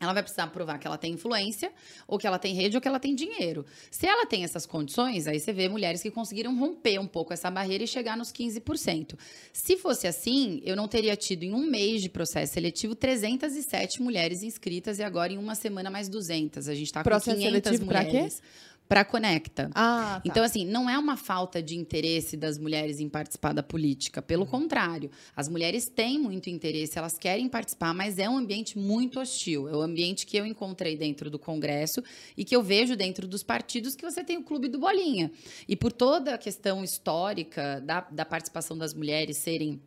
ela 0.00 0.14
vai 0.14 0.22
precisar 0.22 0.46
provar 0.46 0.78
que 0.78 0.86
ela 0.86 0.96
tem 0.96 1.12
influência, 1.12 1.70
ou 2.08 2.18
que 2.18 2.26
ela 2.26 2.38
tem 2.38 2.54
rede, 2.54 2.74
ou 2.74 2.80
que 2.80 2.88
ela 2.88 2.98
tem 2.98 3.14
dinheiro. 3.14 3.66
Se 3.90 4.06
ela 4.06 4.24
tem 4.24 4.42
essas 4.44 4.64
condições, 4.64 5.26
aí 5.26 5.38
você 5.38 5.52
vê 5.52 5.68
mulheres 5.68 6.00
que 6.00 6.10
conseguiram 6.10 6.58
romper 6.58 6.98
um 6.98 7.06
pouco 7.06 7.34
essa 7.34 7.50
barreira 7.50 7.84
e 7.84 7.86
chegar 7.86 8.16
nos 8.16 8.32
15%. 8.32 9.18
Se 9.52 9.76
fosse 9.76 10.06
assim, 10.06 10.62
eu 10.64 10.74
não 10.74 10.88
teria 10.88 11.14
tido 11.16 11.42
em 11.42 11.52
um 11.52 11.66
mês 11.70 12.00
de 12.00 12.08
processo 12.08 12.54
seletivo 12.54 12.94
307 12.94 14.00
mulheres 14.00 14.42
inscritas 14.42 14.98
e 14.98 15.02
agora 15.02 15.32
em 15.34 15.38
uma 15.38 15.54
semana 15.54 15.90
mais 15.90 16.08
200. 16.08 16.66
A 16.66 16.74
gente 16.74 16.86
está 16.86 17.04
com 17.04 17.10
500 17.10 17.42
seletivo 17.42 17.84
mulheres. 17.84 18.10
Pra 18.10 18.28
quê? 18.28 18.69
Para 18.90 19.04
Conecta. 19.04 19.70
Ah, 19.72 20.18
tá. 20.20 20.22
Então, 20.24 20.42
assim, 20.42 20.64
não 20.64 20.90
é 20.90 20.98
uma 20.98 21.16
falta 21.16 21.62
de 21.62 21.76
interesse 21.76 22.36
das 22.36 22.58
mulheres 22.58 22.98
em 22.98 23.08
participar 23.08 23.52
da 23.52 23.62
política. 23.62 24.20
Pelo 24.20 24.42
uhum. 24.42 24.50
contrário, 24.50 25.12
as 25.36 25.48
mulheres 25.48 25.86
têm 25.86 26.18
muito 26.18 26.50
interesse, 26.50 26.98
elas 26.98 27.16
querem 27.16 27.48
participar, 27.48 27.94
mas 27.94 28.18
é 28.18 28.28
um 28.28 28.36
ambiente 28.36 28.76
muito 28.76 29.20
hostil. 29.20 29.68
É 29.68 29.76
o 29.76 29.80
ambiente 29.80 30.26
que 30.26 30.36
eu 30.36 30.44
encontrei 30.44 30.96
dentro 30.96 31.30
do 31.30 31.38
Congresso 31.38 32.02
e 32.36 32.44
que 32.44 32.56
eu 32.56 32.64
vejo 32.64 32.96
dentro 32.96 33.28
dos 33.28 33.44
partidos 33.44 33.94
que 33.94 34.04
você 34.04 34.24
tem 34.24 34.38
o 34.38 34.42
Clube 34.42 34.66
do 34.66 34.80
Bolinha. 34.80 35.30
E 35.68 35.76
por 35.76 35.92
toda 35.92 36.34
a 36.34 36.38
questão 36.38 36.82
histórica 36.82 37.80
da, 37.86 38.00
da 38.10 38.24
participação 38.24 38.76
das 38.76 38.92
mulheres 38.92 39.36
serem 39.36 39.80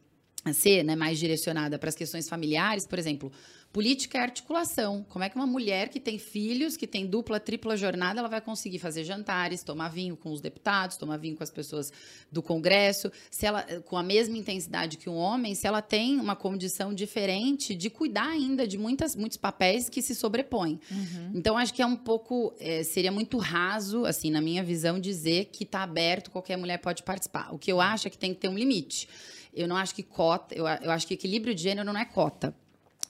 ser 0.54 0.84
né, 0.84 0.96
mais 0.96 1.20
direcionada 1.20 1.78
para 1.78 1.90
as 1.90 1.96
questões 1.96 2.28
familiares, 2.28 2.88
por 2.88 3.00
exemplo, 3.00 3.32
Política 3.74 4.20
é 4.20 4.22
articulação. 4.22 5.04
Como 5.10 5.26
é 5.26 5.30
que 5.30 5.36
uma 5.36 5.48
mulher 5.48 5.90
que 5.90 6.00
tem 6.00 6.20
filhos, 6.20 6.78
que 6.78 6.86
tem 6.86 7.08
dupla, 7.08 7.40
tripla 7.40 7.76
jornada, 7.76 8.20
ela 8.20 8.30
vai 8.30 8.40
conseguir 8.40 8.78
fazer 8.78 9.04
jantares, 9.04 9.64
tomar 9.64 9.90
vinho 9.90 10.16
com 10.16 10.32
os 10.32 10.40
deputados, 10.40 10.96
tomar 10.96 11.18
vinho 11.18 11.36
com 11.36 11.42
as 11.42 11.50
pessoas 11.50 11.92
do 12.32 12.44
Congresso, 12.44 13.12
se 13.32 13.48
ela 13.48 13.64
com 13.86 13.98
a 13.98 14.04
mesma 14.04 14.38
intensidade 14.38 14.98
que 14.98 15.10
um 15.10 15.16
homem, 15.16 15.56
se 15.56 15.66
ela 15.66 15.82
tem 15.82 16.20
uma 16.20 16.36
condição 16.36 16.94
diferente 16.94 17.74
de 17.74 17.90
cuidar 17.90 18.28
ainda 18.28 18.68
de 18.68 18.78
muitas, 18.78 19.16
muitos 19.16 19.40
papéis 19.40 19.90
que 19.90 20.04
se 20.04 20.14
sobrepõem. 20.14 20.80
Uhum. 20.92 21.32
Então 21.34 21.58
acho 21.58 21.74
que 21.74 21.82
é 21.82 21.86
um 21.86 21.96
pouco 21.96 22.54
é, 22.60 22.84
seria 22.84 23.12
muito 23.12 23.40
raso, 23.40 24.06
assim, 24.06 24.30
na 24.30 24.40
minha 24.40 24.64
visão, 24.64 25.00
dizer 25.00 25.46
que 25.46 25.64
está 25.64 25.82
aberto, 25.82 26.30
qualquer 26.30 26.58
mulher 26.58 26.78
pode 26.78 27.02
participar. 27.02 27.52
O 27.52 27.58
que 27.58 27.72
eu 27.72 27.82
acho 27.82 28.08
é 28.08 28.12
que 28.12 28.20
tem 28.20 28.36
que 28.36 28.40
ter 28.40 28.50
um 28.50 28.56
limite. 28.56 29.10
Eu 29.52 29.68
não 29.68 29.76
acho 29.76 29.96
que 29.96 30.04
cota, 30.04 30.54
eu, 30.54 30.68
eu 30.68 30.92
acho 30.92 31.08
que 31.08 31.16
equilíbrio 31.16 31.56
de 31.56 31.64
gênero 31.64 31.92
não 31.92 32.00
é 32.00 32.06
cota 32.06 32.56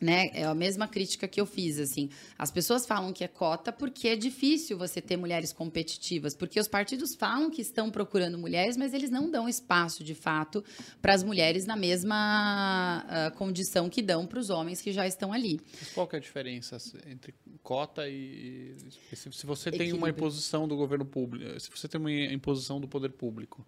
né? 0.02 0.30
É 0.34 0.44
a 0.44 0.54
mesma 0.54 0.88
crítica 0.88 1.28
que 1.28 1.40
eu 1.40 1.46
fiz, 1.46 1.80
assim. 1.80 2.10
As 2.38 2.52
pessoas 2.52 2.86
falam 2.86 3.14
que 3.14 3.24
é 3.24 3.28
cota 3.28 3.72
porque 3.72 4.08
é 4.10 4.16
difícil 4.16 4.78
você 4.78 5.02
ter 5.02 5.18
mulheres 5.18 5.54
competitivas, 5.54 6.36
porque 6.36 6.60
os 6.60 6.68
partidos 6.68 7.16
falam 7.16 7.50
que 7.50 7.62
estão 7.62 7.90
procurando 7.90 8.38
mulheres, 8.38 8.76
mas 8.76 8.94
eles 8.94 9.10
não 9.10 9.30
dão 9.30 9.48
espaço, 9.48 10.04
de 10.04 10.16
fato, 10.16 10.64
para 11.02 11.14
as 11.14 11.24
mulheres 11.24 11.66
na 11.66 11.76
mesma 11.76 13.06
uh, 13.06 13.38
condição 13.38 13.90
que 13.90 14.02
dão 14.02 14.26
para 14.26 14.40
os 14.40 14.50
homens 14.50 14.82
que 14.82 14.92
já 14.92 15.08
estão 15.08 15.32
ali. 15.32 15.60
Mas 15.80 15.90
qual 15.94 16.08
que 16.08 16.16
é 16.16 16.20
a 16.20 16.22
diferença 16.22 16.78
entre 17.08 17.34
cota 17.62 18.08
e 18.08 18.76
se, 19.14 19.32
se 19.32 19.46
você 19.46 19.72
tem 19.72 19.82
Equilíbrio. 19.82 19.98
uma 19.98 20.10
imposição 20.10 20.68
do 20.68 20.76
governo 20.76 21.06
público, 21.06 21.60
se 21.60 21.70
você 21.70 21.88
tem 21.88 22.00
uma 22.00 22.12
imposição 22.12 22.80
do 22.80 22.88
poder 22.88 23.12
público 23.12 23.66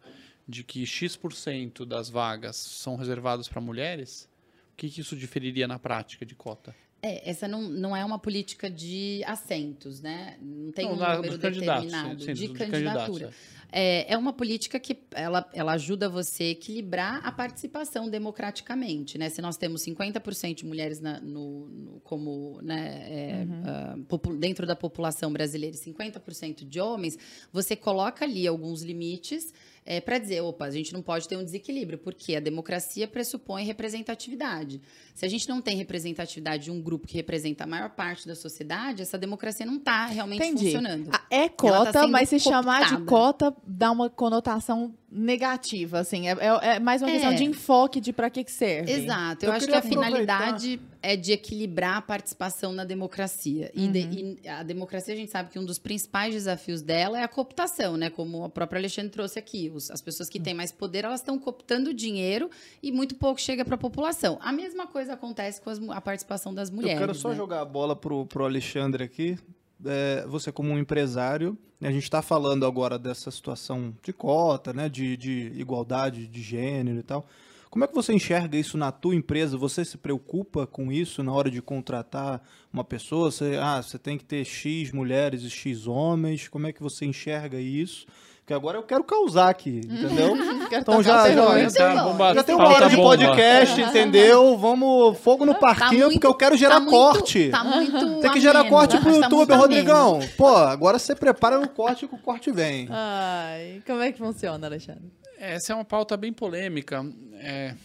de 0.48 0.64
que 0.64 0.86
X% 0.86 1.86
das 1.88 2.10
vagas 2.10 2.56
são 2.56 2.96
reservadas 2.96 3.48
para 3.48 3.60
mulheres, 3.60 4.30
o 4.76 4.78
que, 4.78 4.90
que 4.90 5.00
isso 5.00 5.16
diferiria 5.16 5.66
na 5.70 5.80
prática 5.80 6.26
de 6.26 6.36
cota? 6.36 6.76
É, 7.02 7.30
essa 7.30 7.48
não, 7.48 7.62
não 7.62 7.96
é 7.96 8.04
uma 8.04 8.20
política 8.20 8.70
de 8.70 9.24
assentos, 9.26 10.02
né? 10.02 10.38
Não 10.42 10.72
tem 10.74 10.86
não, 10.86 10.96
um 10.96 11.16
número 11.16 11.38
determinado 11.38 12.20
sim, 12.20 12.26
sim, 12.26 12.34
de 12.34 12.50
candidatura. 12.50 13.32
É. 13.72 14.10
é, 14.10 14.14
é 14.14 14.18
uma 14.18 14.34
política 14.34 14.78
que 14.80 14.98
ela, 15.12 15.50
ela 15.54 15.74
ajuda 15.74 16.10
você 16.10 16.44
a 16.44 16.50
equilibrar 16.50 17.26
a 17.26 17.32
participação 17.32 18.10
democraticamente, 18.10 19.18
né? 19.18 19.30
Se 19.30 19.42
nós 19.42 19.56
temos 19.56 19.82
50% 19.86 20.56
de 20.56 20.66
mulheres 20.66 21.00
na, 21.00 21.22
no, 21.22 21.70
no, 21.70 22.00
como 22.02 22.60
né, 22.62 23.06
é, 23.08 23.46
uhum. 23.46 24.34
uh, 24.34 24.38
dentro 24.38 24.68
da 24.68 24.76
população 24.76 25.32
brasileira 25.32 25.74
e 25.74 25.80
50% 25.80 26.68
de 26.68 26.82
homens, 26.82 27.18
você 27.50 27.78
coloca 27.78 28.26
ali 28.26 28.46
alguns 28.46 28.82
limites 28.82 29.54
é, 29.86 30.02
para 30.02 30.18
dizer, 30.18 30.42
opa, 30.42 30.66
a 30.66 30.72
gente 30.72 30.92
não 30.92 31.02
pode 31.02 31.28
ter 31.28 31.38
um 31.38 31.44
desequilíbrio, 31.44 32.00
porque 32.00 32.36
a 32.36 32.40
democracia 32.40 33.08
pressupõe 33.08 33.64
representatividade. 33.64 34.82
Se 35.14 35.26
a 35.26 35.30
gente 35.30 35.48
não 35.48 35.62
tem 35.62 35.78
representatividade 35.78 36.64
de 36.66 36.72
um 36.72 36.82
grupo 36.82 37.08
que 37.08 37.14
representa 37.14 37.66
a 37.66 37.68
maior 37.68 37.92
parte 37.92 38.28
da 38.28 38.34
sociedade, 38.34 39.04
essa 39.04 39.18
democracia 39.18 39.66
não 39.66 39.76
está 39.76 40.08
realmente 40.08 40.44
Entendi. 40.44 40.66
funcionando. 40.66 41.12
É 41.30 41.48
tá 41.48 41.56
cota, 41.56 41.94
tá 41.94 42.08
mas 42.08 42.30
se 42.30 42.40
cooptada. 42.40 42.64
chamar 42.64 42.98
de 42.98 43.06
cota 43.06 43.56
dá 43.66 43.92
uma 43.92 44.10
conotação 44.10 44.92
negativa, 45.12 46.00
assim. 46.00 46.28
É, 46.28 46.32
é, 46.32 46.76
é 46.76 46.80
mais 46.80 47.04
uma 47.04 47.12
questão 47.12 47.32
é. 47.32 47.36
de 47.36 47.44
enfoque 47.44 48.02
de 48.02 48.12
para 48.12 48.30
que, 48.30 48.44
que 48.44 48.52
serve. 48.52 48.92
Exato. 48.92 49.46
Eu, 49.46 49.52
Eu 49.52 49.56
acho 49.56 49.68
que 49.68 49.76
a 49.76 49.82
finalidade 49.84 50.82
é 51.06 51.16
de 51.16 51.32
equilibrar 51.32 51.97
a 51.97 52.01
participação 52.01 52.74
na 52.74 52.84
democracia. 52.84 53.72
E, 53.76 53.88
de, 53.88 53.99
uhum. 53.99 54.38
e, 54.43 54.47
a 54.49 54.64
democracia, 54.64 55.14
a 55.14 55.18
gente 55.18 55.32
sabe 55.32 55.51
que 55.51 55.60
um 55.60 55.64
dos 55.64 55.78
principais 55.78 56.34
desafios 56.34 56.82
dela 56.82 57.20
é 57.20 57.24
a 57.24 57.28
cooptação, 57.28 57.95
né? 57.95 58.10
Como 58.10 58.43
o 58.43 58.49
próprio 58.49 58.80
Alexandre 58.80 59.12
trouxe 59.12 59.38
aqui. 59.38 59.72
Os, 59.74 59.91
as 59.91 60.01
pessoas 60.01 60.28
que 60.30 60.39
têm 60.39 60.56
mais 60.56 60.72
poder, 60.72 61.06
elas 61.06 61.20
estão 61.20 61.38
cooptando 61.38 61.93
dinheiro 61.93 62.49
e 62.82 62.91
muito 62.91 63.14
pouco 63.16 63.39
chega 63.39 63.64
para 63.64 63.76
a 63.76 63.78
população. 63.78 64.39
A 64.41 64.51
mesma 64.51 64.88
coisa 64.88 65.14
acontece 65.14 65.62
com 65.62 65.70
as, 65.70 65.80
a 65.89 66.01
participação 66.01 66.53
das 66.53 66.72
mulheres. 66.72 66.99
Eu 66.99 67.08
quero 67.08 67.16
só 67.16 67.30
né? 67.30 67.36
jogar 67.36 67.62
a 67.62 67.66
bola 67.66 67.95
pro, 67.95 68.26
pro 68.26 68.43
Alexandre 68.43 69.03
aqui. 69.03 69.38
É, 69.86 70.26
você 70.28 70.51
como 70.51 70.72
um 70.72 70.80
empresário, 70.80 71.56
a 71.82 71.91
gente 71.91 72.03
está 72.03 72.24
falando 72.24 72.66
agora 72.66 72.97
dessa 72.97 73.30
situação 73.30 73.93
de 74.01 74.12
cota, 74.12 74.74
né, 74.74 74.89
de, 74.89 75.16
de 75.16 75.51
igualdade 75.56 76.26
de 76.26 76.41
gênero 76.41 76.97
e 76.97 77.03
tal. 77.03 77.28
Como 77.76 77.84
é 77.84 77.90
que 77.90 77.94
você 77.94 78.14
enxerga 78.14 78.58
isso 78.58 78.78
na 78.78 78.90
tua 78.90 79.14
empresa? 79.14 79.58
Você 79.58 79.84
se 79.84 79.98
preocupa 79.98 80.66
com 80.66 80.94
isso 80.94 81.22
na 81.22 81.34
hora 81.34 81.52
de 81.52 81.62
contratar 81.62 82.42
uma 82.72 82.86
pessoa? 82.86 83.30
Você, 83.30 83.60
ah, 83.62 83.82
você 83.82 84.00
tem 84.00 84.18
que 84.18 84.24
ter 84.24 84.46
X 84.46 84.94
mulheres 84.94 85.44
e 85.44 85.50
X 85.50 85.86
homens. 85.86 86.48
Como 86.48 86.68
é 86.68 86.72
que 86.72 86.82
você 86.82 87.06
enxerga 87.06 87.60
isso? 87.60 88.06
Porque 88.38 88.54
agora 88.54 88.78
eu 88.78 88.84
quero 88.84 89.04
causar 89.04 89.50
aqui, 89.50 89.82
entendeu? 89.92 90.38
então 90.72 91.04
já, 91.04 91.28
já, 91.30 91.68
já, 91.68 92.34
já 92.36 92.44
tem 92.44 92.56
uma 92.56 92.70
hora 92.70 92.90
de 92.90 92.96
podcast, 92.96 93.82
entendeu? 93.82 94.58
Vamos 94.58 95.18
fogo 95.18 95.46
no 95.46 95.54
tá 95.54 95.60
parquinho, 95.60 95.90
tá 95.90 96.06
muito, 96.06 96.14
porque 96.14 96.28
eu 96.28 96.34
quero 96.34 96.56
gerar 96.56 96.80
tá 96.80 96.86
corte. 96.86 97.40
Muito, 97.40 97.52
tá 97.52 97.64
muito 97.66 98.22
tem 98.22 98.32
que 98.32 98.40
gerar 98.40 98.62
ameno, 98.62 98.74
corte 98.74 98.98
pro 99.00 99.12
tá 99.12 99.18
YouTube, 99.18 99.54
Rodrigão. 99.54 100.20
Pô, 100.38 100.48
agora 100.56 100.98
você 100.98 101.14
prepara 101.14 101.60
no 101.60 101.68
corte 101.68 102.08
que 102.08 102.16
o 102.16 102.20
corte 102.20 102.52
vem. 102.52 102.88
Ai, 102.90 103.82
como 103.86 104.02
é 104.02 104.14
que 104.14 104.18
funciona, 104.20 104.66
Alexandre? 104.66 105.12
Essa 105.38 105.74
é 105.74 105.76
uma 105.76 105.86
pauta 105.86 106.16
bem 106.16 106.34
polêmica. 106.34 107.06
É... 107.36 107.76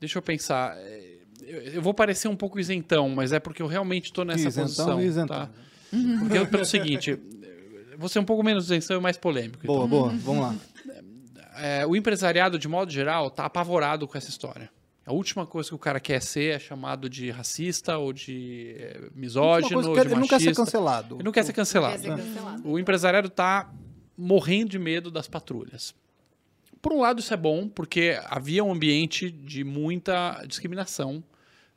Deixa 0.00 0.18
eu 0.18 0.22
pensar. 0.22 0.76
É, 0.78 1.18
eu 1.72 1.82
vou 1.82 1.94
parecer 1.94 2.28
um 2.28 2.36
pouco 2.36 2.58
isentão, 2.58 3.08
mas 3.08 3.32
é 3.32 3.40
porque 3.40 3.62
eu 3.62 3.66
realmente 3.66 4.06
estou 4.06 4.24
nessa 4.24 4.48
isentão, 4.48 4.64
posição. 4.64 5.00
Isentão. 5.00 5.46
Tá? 5.46 5.50
Porque, 6.20 6.44
pelo 6.46 6.64
seguinte, 6.64 7.18
você 7.96 8.18
é 8.18 8.20
um 8.20 8.24
pouco 8.24 8.42
menos 8.42 8.66
isentão 8.66 8.98
e 8.98 9.00
mais 9.00 9.16
polêmico. 9.16 9.66
Boa, 9.66 9.86
então. 9.86 9.88
boa, 9.88 10.10
vamos 10.18 10.42
lá. 10.42 10.56
É, 11.56 11.86
o 11.86 11.96
empresariado, 11.96 12.58
de 12.58 12.68
modo 12.68 12.92
geral, 12.92 13.28
está 13.28 13.44
apavorado 13.44 14.06
com 14.06 14.16
essa 14.16 14.28
história. 14.28 14.70
A 15.04 15.12
última 15.12 15.46
coisa 15.46 15.70
que 15.70 15.74
o 15.74 15.78
cara 15.78 15.98
quer 15.98 16.20
ser 16.20 16.56
é 16.56 16.58
chamado 16.58 17.08
de 17.08 17.30
racista 17.30 17.96
ou 17.96 18.12
de 18.12 18.76
é, 18.78 19.08
misógino. 19.14 19.78
Ou 19.78 19.94
de 19.94 20.00
ele 20.00 20.14
não 20.14 20.28
quer 20.28 20.40
ser 20.40 20.54
cancelado. 20.54 21.16
Ele 21.16 21.24
não 21.24 21.32
quer 21.32 21.44
ser 21.44 21.52
cancelado. 21.54 21.94
Quer 21.94 22.16
ser 22.16 22.22
cancelado. 22.22 22.68
O 22.68 22.78
empresariado 22.78 23.28
está 23.28 23.72
morrendo 24.16 24.68
de 24.68 24.78
medo 24.78 25.10
das 25.10 25.26
patrulhas. 25.26 25.94
Por 26.80 26.92
um 26.92 27.00
lado, 27.00 27.20
isso 27.20 27.34
é 27.34 27.36
bom, 27.36 27.68
porque 27.68 28.18
havia 28.26 28.62
um 28.62 28.72
ambiente 28.72 29.30
de 29.30 29.64
muita 29.64 30.44
discriminação. 30.46 31.22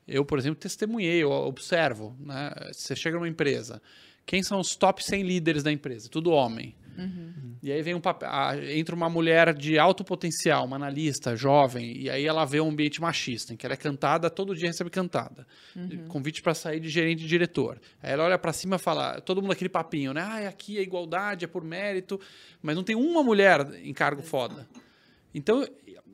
Eu, 0.06 0.24
por 0.24 0.38
exemplo, 0.38 0.60
testemunhei, 0.60 1.22
eu 1.22 1.30
observo. 1.30 2.16
Né? 2.20 2.52
Você 2.72 2.94
chega 2.94 3.16
numa 3.16 3.28
empresa, 3.28 3.80
quem 4.24 4.42
são 4.42 4.60
os 4.60 4.76
top 4.76 5.04
100 5.04 5.22
líderes 5.22 5.62
da 5.62 5.72
empresa? 5.72 6.08
Tudo 6.08 6.30
homem. 6.30 6.74
Uhum. 6.96 7.56
E 7.62 7.72
aí 7.72 7.80
vem 7.80 7.94
um 7.94 8.00
papel, 8.00 8.28
entra 8.70 8.94
uma 8.94 9.08
mulher 9.08 9.54
de 9.54 9.78
alto 9.78 10.04
potencial, 10.04 10.64
uma 10.66 10.76
analista, 10.76 11.34
jovem, 11.34 11.96
e 11.96 12.10
aí 12.10 12.26
ela 12.26 12.44
vê 12.44 12.60
um 12.60 12.68
ambiente 12.68 13.00
machista, 13.00 13.54
em 13.54 13.56
que 13.56 13.64
ela 13.64 13.74
é 13.74 13.76
cantada, 13.76 14.28
todo 14.28 14.54
dia 14.54 14.68
recebe 14.68 14.90
cantada. 14.90 15.46
Uhum. 15.74 16.06
Convite 16.08 16.42
para 16.42 16.54
sair 16.54 16.80
de 16.80 16.88
gerente 16.88 17.24
e 17.24 17.26
diretor. 17.26 17.80
Aí 18.02 18.12
ela 18.12 18.24
olha 18.24 18.38
para 18.38 18.52
cima 18.52 18.76
e 18.76 18.78
fala, 18.78 19.20
todo 19.20 19.40
mundo 19.40 19.52
aquele 19.52 19.70
papinho, 19.70 20.12
né? 20.12 20.20
Ah, 20.20 20.48
aqui 20.48 20.76
é 20.76 20.82
igualdade, 20.82 21.44
é 21.44 21.48
por 21.48 21.64
mérito, 21.64 22.20
mas 22.60 22.76
não 22.76 22.82
tem 22.82 22.96
uma 22.96 23.22
mulher 23.22 23.66
em 23.82 23.94
cargo 23.94 24.22
foda. 24.22 24.68
Então, 25.34 25.66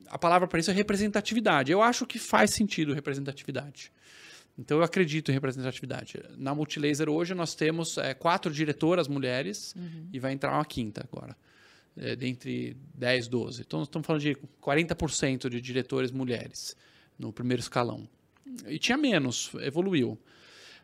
a 0.07 0.17
palavra 0.17 0.47
para 0.47 0.59
isso 0.59 0.71
é 0.71 0.73
representatividade. 0.73 1.71
Eu 1.71 1.81
acho 1.81 2.05
que 2.05 2.17
faz 2.17 2.51
sentido 2.51 2.93
representatividade. 2.93 3.91
Então, 4.57 4.77
eu 4.77 4.83
acredito 4.83 5.31
em 5.31 5.33
representatividade. 5.33 6.21
Na 6.37 6.53
Multilaser, 6.53 7.09
hoje, 7.09 7.33
nós 7.33 7.55
temos 7.55 7.97
é, 7.97 8.13
quatro 8.13 8.51
diretoras 8.51 9.07
mulheres 9.07 9.73
uhum. 9.75 10.09
e 10.11 10.19
vai 10.19 10.33
entrar 10.33 10.51
uma 10.53 10.65
quinta 10.65 11.07
agora. 11.09 11.35
É, 11.95 12.15
dentre 12.15 12.75
10, 12.95 13.27
12. 13.27 13.61
Então, 13.61 13.83
estamos 13.83 14.05
falando 14.05 14.21
de 14.21 14.37
40% 14.61 15.49
de 15.49 15.61
diretores 15.61 16.11
mulheres 16.11 16.75
no 17.17 17.31
primeiro 17.31 17.61
escalão. 17.61 18.07
E 18.67 18.77
tinha 18.79 18.97
menos, 18.97 19.51
evoluiu. 19.61 20.17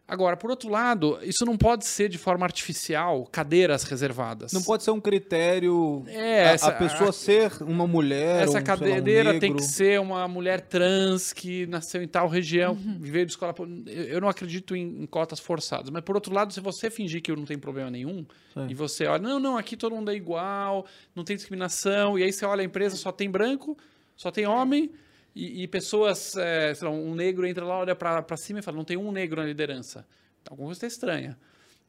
Agora, 0.08 0.38
por 0.38 0.52
outro 0.52 0.70
lado, 0.70 1.18
isso 1.24 1.44
não 1.46 1.58
pode 1.58 1.84
ser 1.84 2.10
de 2.10 2.18
forma 2.20 2.46
artificial, 2.46 3.28
cadeiras 3.32 3.84
reservadas. 3.84 4.54
Não 4.54 4.62
pode 4.62 4.84
ser 4.84 4.92
um 4.92 5.02
critério 5.02 6.04
é, 6.08 6.54
essa, 6.54 6.68
a, 6.68 6.72
pessoa 6.74 7.10
a, 7.10 7.14
ser 7.14 7.52
uma 7.64 7.88
mulher. 7.88 8.44
Essa 8.44 8.60
um, 8.60 8.64
cadeira 8.64 9.34
um 9.34 9.40
tem 9.40 9.56
que 9.56 9.64
ser 9.64 10.00
uma 10.00 10.28
mulher 10.28 10.62
trans 10.62 11.34
que 11.34 11.66
nasceu 11.66 12.04
em 12.04 12.08
tal 12.08 12.28
região, 12.28 12.74
uhum. 12.74 13.00
veio 13.02 13.26
de 13.26 13.32
escola. 13.32 13.56
Eu 13.88 14.22
não 14.22 14.30
acredito 14.30 14.76
em, 14.76 15.02
em, 15.02 15.06
cotas 15.08 15.40
forçadas. 15.40 15.90
Mas, 15.90 16.04
por 16.04 16.14
outro 16.14 16.32
lado, 16.32 16.54
se 16.54 16.60
você 16.60 16.92
fingir 16.92 17.24
que 17.24 17.36
não 17.36 17.46
tem 17.46 17.58
problema 17.58 17.90
nenhum, 17.90 18.24
Sim. 18.54 18.68
e 18.70 18.76
você 18.76 19.08
olha, 19.08 19.24
não, 19.24 19.40
não, 19.40 19.58
aqui 19.58 19.76
todo 19.76 19.96
mundo 19.96 20.12
é 20.12 20.16
igual, 20.16 20.86
não 21.16 21.24
tem 21.24 21.36
discriminação, 21.36 22.20
e 22.20 22.22
aí 22.22 22.32
você 22.32 22.46
olha 22.46 22.62
a 22.62 22.66
empresa, 22.66 22.96
só 22.96 23.12
tem 23.12 23.28
branco, 23.28 23.76
só 24.16 24.30
tem 24.30 24.46
homem 24.46 24.92
e, 25.36 25.64
e 25.64 25.68
pessoas, 25.68 26.38
é, 26.38 26.74
lá, 26.82 26.90
um 26.90 27.14
negro 27.14 27.46
entra 27.46 27.66
lá, 27.66 27.80
olha 27.80 27.94
para 27.94 28.38
cima 28.38 28.60
e 28.60 28.62
fala, 28.62 28.78
não 28.78 28.86
tem 28.86 28.96
um 28.96 29.12
negro 29.12 29.42
na 29.42 29.48
liderança. 29.48 30.08
Alguma 30.50 30.68
coisa 30.68 30.78
está 30.78 30.88
estranha. 30.88 31.38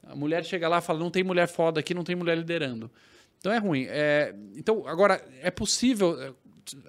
A 0.03 0.17
mulher 0.17 0.45
chega 0.45 0.69
lá 0.69 0.79
e 0.79 0.83
fala, 0.83 0.99
não 0.99 1.11
tem 1.11 1.23
mulher 1.23 1.47
foda 1.47 1.79
aqui, 1.79 1.95
não 1.95 2.03
tem 2.03 2.17
mulher 2.17 2.37
liderando. 2.37 2.91
Então 3.39 3.53
é 3.53 3.59
ruim. 3.59 3.87
É, 3.89 4.35
então, 4.57 4.87
agora, 4.89 5.25
é 5.41 5.51
possível... 5.51 6.21
É, 6.21 6.33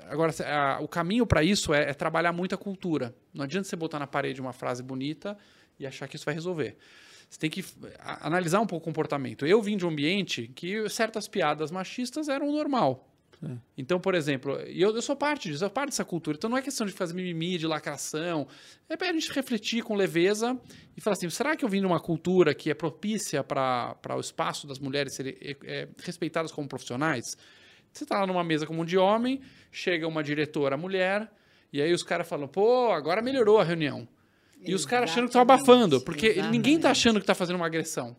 agora, 0.10 0.34
a, 0.44 0.80
o 0.82 0.88
caminho 0.88 1.28
para 1.28 1.44
isso 1.44 1.74
é, 1.74 1.92
é 1.92 1.94
trabalhar 1.94 2.34
muita 2.34 2.58
cultura. 2.58 3.16
Não 3.32 3.44
adianta 3.44 3.68
você 3.68 3.76
botar 3.76 4.00
na 4.00 4.08
parede 4.08 4.42
uma 4.42 4.54
frase 4.54 4.82
bonita 4.82 5.38
e 5.80 5.86
achar 5.86 6.08
que 6.08 6.16
isso 6.16 6.26
vai 6.26 6.34
resolver. 6.34 6.76
Você 7.30 7.40
tem 7.40 7.50
que 7.50 7.64
analisar 8.22 8.62
um 8.62 8.66
pouco 8.66 8.84
o 8.84 8.86
comportamento. 8.86 9.46
Eu 9.46 9.62
vim 9.62 9.78
de 9.78 9.86
um 9.86 9.90
ambiente 9.90 10.50
que 10.56 10.90
certas 10.90 11.28
piadas 11.28 11.70
machistas 11.70 12.30
eram 12.30 12.52
normal. 12.52 13.08
É. 13.44 13.56
Então, 13.78 14.00
por 14.00 14.16
exemplo, 14.16 14.54
eu, 14.62 14.96
eu 14.96 15.02
sou 15.02 15.16
parte 15.16 15.44
disso, 15.44 15.64
eu 15.64 15.68
sou 15.68 15.70
parte 15.70 15.90
dessa 15.90 16.04
cultura. 16.04 16.38
Então 16.38 16.50
não 16.50 16.58
é 16.58 16.62
questão 16.62 16.88
de 16.88 16.94
fazer 16.94 17.14
mimimi, 17.14 17.58
de 17.58 17.68
lacração. 17.68 18.48
É 18.90 18.98
para 18.98 19.10
a 19.10 19.14
gente 19.14 19.32
refletir 19.32 19.84
com 19.84 19.96
leveza 19.96 20.60
e 20.96 21.02
falar 21.02 21.14
assim: 21.14 21.30
será 21.30 21.56
que 21.56 21.64
eu 21.64 21.70
vim 21.70 21.80
de 21.80 21.86
uma 21.86 22.00
cultura 22.00 22.56
que 22.56 22.72
é 22.72 22.74
propícia 22.74 23.44
para 23.44 24.16
o 24.16 24.20
espaço 24.20 24.66
das 24.66 24.80
mulheres 24.80 25.14
serem 25.14 25.36
é, 25.40 25.58
é, 25.64 25.88
respeitadas 26.04 26.52
como 26.52 26.68
profissionais? 26.68 27.38
Você 27.92 28.04
está 28.04 28.20
lá 28.20 28.28
numa 28.28 28.44
mesa 28.44 28.66
como 28.66 28.82
um 28.82 28.86
de 28.86 28.98
homem, 28.98 29.42
chega 29.72 30.08
uma 30.08 30.24
diretora 30.24 30.76
mulher, 30.76 31.32
e 31.72 31.82
aí 31.82 31.94
os 31.94 32.04
caras 32.04 32.28
falam: 32.28 32.48
pô, 32.48 32.92
agora 32.92 33.22
melhorou 33.22 33.60
a 33.60 33.64
reunião. 33.64 34.08
E 34.66 34.74
os 34.74 34.88
caras 34.88 35.12
achando 35.12 35.26
que 35.26 35.30
estão 35.30 35.42
abafando, 35.42 36.02
porque 36.02 36.28
exatamente. 36.28 36.52
ninguém 36.52 36.76
está 36.78 36.90
achando 36.90 37.20
que 37.20 37.24
está 37.24 37.36
fazendo 37.36 37.58
uma 37.58 37.68
agressão. 37.68 38.18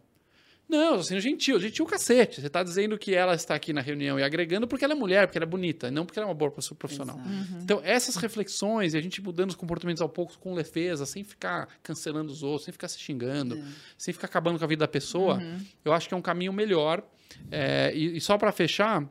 Não, 0.68 0.90
estou 0.90 1.04
sendo 1.04 1.20
gentil. 1.20 1.58
Gentil 1.58 1.86
cacete. 1.86 2.40
Você 2.40 2.46
está 2.46 2.62
dizendo 2.62 2.98
que 2.98 3.14
ela 3.14 3.34
está 3.34 3.54
aqui 3.54 3.72
na 3.72 3.80
reunião 3.80 4.18
e 4.18 4.22
agregando 4.22 4.68
porque 4.68 4.84
ela 4.84 4.92
é 4.92 4.96
mulher, 4.96 5.26
porque 5.26 5.38
ela 5.38 5.46
é 5.46 5.48
bonita, 5.48 5.90
não 5.90 6.04
porque 6.04 6.18
ela 6.18 6.26
é 6.26 6.28
uma 6.28 6.34
boa 6.34 6.52
profissional. 6.78 7.16
Uhum. 7.16 7.60
Então, 7.62 7.80
essas 7.82 8.16
reflexões 8.16 8.92
e 8.92 8.98
a 8.98 9.00
gente 9.00 9.22
mudando 9.22 9.50
os 9.50 9.56
comportamentos 9.56 10.02
ao 10.02 10.08
pouco 10.08 10.38
com 10.38 10.52
leveza, 10.52 11.06
sem 11.06 11.24
ficar 11.24 11.68
cancelando 11.82 12.30
os 12.30 12.42
outros, 12.42 12.66
sem 12.66 12.72
ficar 12.72 12.88
se 12.88 12.98
xingando, 12.98 13.54
uhum. 13.54 13.72
sem 13.96 14.12
ficar 14.12 14.26
acabando 14.26 14.58
com 14.58 14.64
a 14.64 14.68
vida 14.68 14.80
da 14.80 14.88
pessoa, 14.88 15.38
uhum. 15.38 15.58
eu 15.84 15.92
acho 15.92 16.06
que 16.06 16.12
é 16.12 16.16
um 16.16 16.22
caminho 16.22 16.52
melhor. 16.52 17.02
É, 17.50 17.90
e, 17.94 18.18
e, 18.18 18.20
só 18.20 18.36
para 18.36 18.52
fechar, 18.52 19.08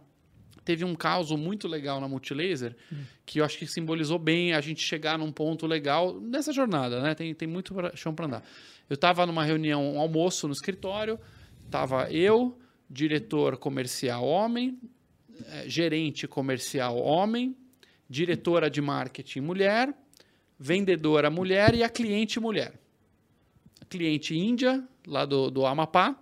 teve 0.63 0.83
um 0.83 0.95
caso 0.95 1.37
muito 1.37 1.67
legal 1.67 2.01
na 2.01 2.07
Multilaser 2.07 2.75
hum. 2.91 2.97
que 3.25 3.39
eu 3.39 3.45
acho 3.45 3.57
que 3.57 3.65
simbolizou 3.65 4.19
bem 4.19 4.53
a 4.53 4.59
gente 4.59 4.81
chegar 4.81 5.17
num 5.17 5.31
ponto 5.31 5.65
legal 5.65 6.19
nessa 6.19 6.51
jornada, 6.51 6.99
né? 7.01 7.15
Tem, 7.15 7.33
tem 7.33 7.47
muito 7.47 7.73
chão 7.95 8.13
para 8.13 8.25
andar. 8.25 8.43
Eu 8.89 8.95
estava 8.95 9.25
numa 9.25 9.43
reunião, 9.43 9.93
um 9.93 9.99
almoço 9.99 10.47
no 10.47 10.53
escritório, 10.53 11.19
Tava 11.69 12.11
eu, 12.11 12.57
diretor 12.89 13.57
comercial 13.57 14.25
homem, 14.25 14.79
é, 15.47 15.67
gerente 15.69 16.27
comercial 16.27 16.97
homem, 16.97 17.55
diretora 18.09 18.69
de 18.69 18.81
marketing 18.81 19.41
mulher, 19.41 19.93
vendedora 20.57 21.29
mulher 21.29 21.75
e 21.75 21.83
a 21.83 21.89
cliente 21.89 22.39
mulher. 22.39 22.73
A 23.81 23.85
cliente 23.85 24.35
índia, 24.35 24.83
lá 25.05 25.25
do, 25.25 25.51
do 25.51 25.65
Amapá, 25.65 26.15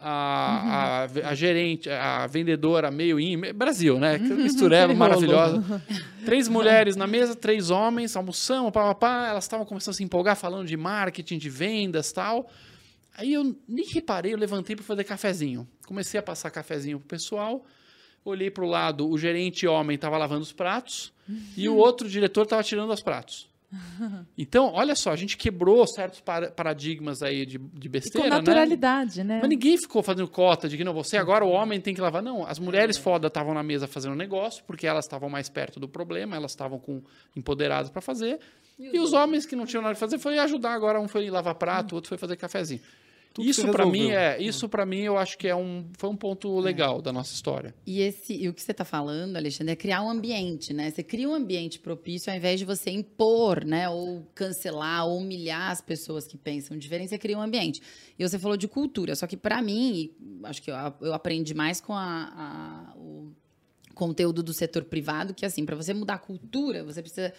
a, 0.00 1.02
a, 1.02 1.28
a, 1.30 1.34
gerente, 1.34 1.90
a 1.90 2.26
vendedora 2.26 2.90
meio 2.90 3.18
índia, 3.18 3.52
Brasil, 3.52 3.98
né? 3.98 4.18
Mistureba 4.18 4.94
maravilhosa. 4.94 5.82
Três 6.24 6.46
mulheres 6.46 6.94
na 6.94 7.06
mesa, 7.06 7.34
três 7.34 7.70
homens, 7.70 8.14
almoçamos, 8.14 8.70
pá, 8.70 8.82
pá, 8.82 8.94
pá. 8.94 9.28
Elas 9.28 9.44
estavam 9.44 9.66
começando 9.66 9.94
a 9.94 9.96
se 9.96 10.04
empolgar, 10.04 10.36
falando 10.36 10.66
de 10.66 10.76
marketing, 10.76 11.38
de 11.38 11.48
vendas 11.50 12.12
tal. 12.12 12.48
Aí 13.16 13.32
eu 13.32 13.56
nem 13.68 13.86
reparei, 13.86 14.32
eu 14.32 14.38
levantei 14.38 14.74
para 14.74 14.84
fazer 14.84 15.04
cafezinho. 15.04 15.68
Comecei 15.86 16.18
a 16.18 16.22
passar 16.22 16.50
cafezinho 16.50 16.98
pro 16.98 17.08
pessoal. 17.08 17.64
Olhei 18.24 18.50
para 18.50 18.64
o 18.64 18.68
lado, 18.68 19.08
o 19.08 19.18
gerente 19.18 19.66
homem 19.66 19.94
estava 19.96 20.16
lavando 20.16 20.42
os 20.42 20.52
pratos 20.52 21.12
uhum. 21.28 21.42
e 21.56 21.68
o 21.68 21.76
outro 21.76 22.08
diretor 22.08 22.42
estava 22.42 22.62
tirando 22.62 22.92
os 22.92 23.02
pratos. 23.02 23.48
Então, 24.36 24.72
olha 24.72 24.94
só, 24.94 25.10
a 25.10 25.16
gente 25.16 25.36
quebrou 25.36 25.86
certos 25.86 26.20
paradigmas 26.56 27.22
aí 27.22 27.46
de, 27.46 27.58
de 27.58 27.88
besteira, 27.88 28.26
e 28.26 28.30
com 28.30 28.36
naturalidade, 28.36 29.22
né? 29.22 29.34
né? 29.34 29.40
Mas 29.40 29.48
ninguém 29.48 29.76
ficou 29.76 30.02
fazendo 30.02 30.28
cota 30.28 30.68
de 30.68 30.76
que 30.76 30.84
não, 30.84 30.92
você 30.92 31.16
agora 31.16 31.44
o 31.44 31.50
homem 31.50 31.80
tem 31.80 31.94
que 31.94 32.00
lavar. 32.00 32.22
Não, 32.22 32.46
as 32.46 32.58
mulheres 32.58 32.96
é. 32.96 33.00
foda 33.00 33.28
estavam 33.28 33.54
na 33.54 33.62
mesa 33.62 33.86
fazendo 33.86 34.14
negócio, 34.14 34.64
porque 34.64 34.86
elas 34.86 35.04
estavam 35.04 35.28
mais 35.28 35.48
perto 35.48 35.78
do 35.78 35.88
problema, 35.88 36.36
elas 36.36 36.52
estavam 36.52 36.78
com 36.78 37.02
empoderadas 37.34 37.90
para 37.90 38.00
fazer. 38.00 38.38
E, 38.78 38.96
e 38.96 39.00
os 39.00 39.12
homens 39.12 39.46
que 39.46 39.54
não 39.54 39.66
tinham 39.66 39.82
nada 39.82 39.94
de 39.94 40.00
fazer 40.00 40.18
foi 40.18 40.38
ajudar 40.38 40.74
agora, 40.74 41.00
um 41.00 41.08
foi 41.08 41.30
lavar 41.30 41.54
prato, 41.54 41.92
o 41.92 41.94
outro 41.96 42.08
foi 42.08 42.18
fazer 42.18 42.36
cafezinho. 42.36 42.80
Tudo 43.34 43.48
isso 43.48 43.68
para 43.68 43.84
mim 43.84 44.12
é, 44.12 44.40
isso 44.40 44.68
para 44.68 44.86
mim 44.86 45.00
eu 45.00 45.18
acho 45.18 45.36
que 45.36 45.48
é 45.48 45.56
um 45.56 45.84
foi 45.98 46.08
um 46.08 46.16
ponto 46.16 46.56
é. 46.60 46.62
legal 46.62 47.00
é. 47.00 47.02
da 47.02 47.12
nossa 47.12 47.34
história. 47.34 47.74
E 47.84 48.00
esse, 48.00 48.32
e 48.32 48.48
o 48.48 48.54
que 48.54 48.62
você 48.62 48.70
está 48.70 48.84
falando, 48.84 49.36
Alexandre, 49.36 49.72
é 49.72 49.76
criar 49.76 50.02
um 50.02 50.08
ambiente, 50.08 50.72
né? 50.72 50.88
Você 50.88 51.02
cria 51.02 51.28
um 51.28 51.34
ambiente 51.34 51.80
propício 51.80 52.30
ao 52.30 52.36
invés 52.36 52.60
de 52.60 52.64
você 52.64 52.90
impor, 52.90 53.64
né, 53.64 53.88
ou 53.88 54.24
cancelar, 54.36 55.04
ou 55.06 55.18
humilhar 55.18 55.72
as 55.72 55.80
pessoas 55.80 56.28
que 56.28 56.38
pensam 56.38 56.78
diferente, 56.78 57.08
você 57.08 57.18
cria 57.18 57.36
um 57.36 57.42
ambiente. 57.42 57.82
E 58.16 58.26
você 58.26 58.38
falou 58.38 58.56
de 58.56 58.68
cultura, 58.68 59.16
só 59.16 59.26
que 59.26 59.36
para 59.36 59.60
mim, 59.60 60.12
acho 60.44 60.62
que 60.62 60.70
eu, 60.70 60.76
eu, 61.00 61.12
aprendi 61.12 61.54
mais 61.54 61.80
com 61.80 61.92
a, 61.92 62.92
a, 62.94 62.96
o 62.96 63.32
conteúdo 63.94 64.44
do 64.44 64.52
setor 64.52 64.84
privado, 64.84 65.34
que 65.34 65.44
assim, 65.44 65.66
para 65.66 65.74
você 65.74 65.92
mudar 65.92 66.14
a 66.14 66.18
cultura, 66.18 66.84
você 66.84 67.02
precisa 67.02 67.32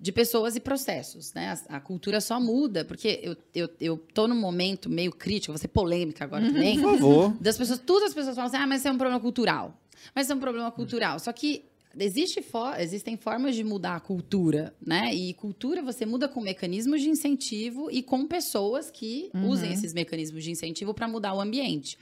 de 0.00 0.10
pessoas 0.10 0.56
e 0.56 0.60
processos, 0.60 1.34
né? 1.34 1.58
A, 1.68 1.76
a, 1.76 1.80
cultura 1.80 2.22
só 2.22 2.40
muda, 2.40 2.86
porque 2.86 3.20
eu, 3.22 3.36
eu, 3.54 3.68
eu 3.78 3.98
tô 4.14 4.26
num 4.26 4.34
momento 4.34 4.88
meio 4.88 5.12
crítico, 5.12 5.52
vou 5.52 5.58
ser 5.58 5.68
polêmica 5.68 6.24
agora 6.24 6.42
uhum. 6.42 6.52
também. 6.54 6.80
Por 6.80 6.92
favor. 6.92 7.36
Das 7.38 7.58
pessoas, 7.58 7.78
todas 7.78 8.08
as 8.08 8.14
pessoas 8.14 8.34
falam 8.34 8.48
assim, 8.48 8.56
ah, 8.56 8.66
mas 8.66 8.80
isso 8.80 8.88
é 8.88 8.92
um 8.92 8.96
problema 8.96 9.20
cultural. 9.20 9.78
Mas 10.14 10.24
isso 10.24 10.32
é 10.32 10.36
um 10.36 10.40
problema 10.40 10.70
cultural. 10.70 11.18
Só 11.18 11.30
que 11.32 11.66
existe 11.98 12.40
for, 12.40 12.80
existem 12.80 13.18
formas 13.18 13.54
de 13.54 13.62
mudar 13.62 13.96
a 13.96 14.00
cultura, 14.00 14.74
né? 14.80 15.14
E 15.14 15.34
cultura 15.34 15.82
você 15.82 16.06
muda 16.06 16.28
com 16.28 16.40
mecanismos 16.40 17.02
de 17.02 17.10
incentivo 17.10 17.90
e 17.90 18.02
com 18.02 18.26
pessoas 18.26 18.90
que 18.90 19.30
uhum. 19.34 19.48
usem 19.48 19.70
esses 19.70 19.92
mecanismos 19.92 20.42
de 20.42 20.50
incentivo 20.50 20.94
para 20.94 21.06
mudar 21.06 21.34
o 21.34 21.40
ambiente. 21.42 21.98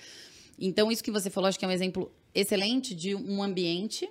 Então, 0.57 0.93
isso 0.93 1.03
que 1.03 1.11
você 1.11 1.31
falou, 1.31 1.49
acho 1.49 1.59
que 1.59 1.65
é 1.65 1.69
um 1.69 1.73
exemplo 1.73 2.13
excelente 2.33 2.95
de 2.95 3.17
um 3.17 3.43
ambiente 3.43 4.09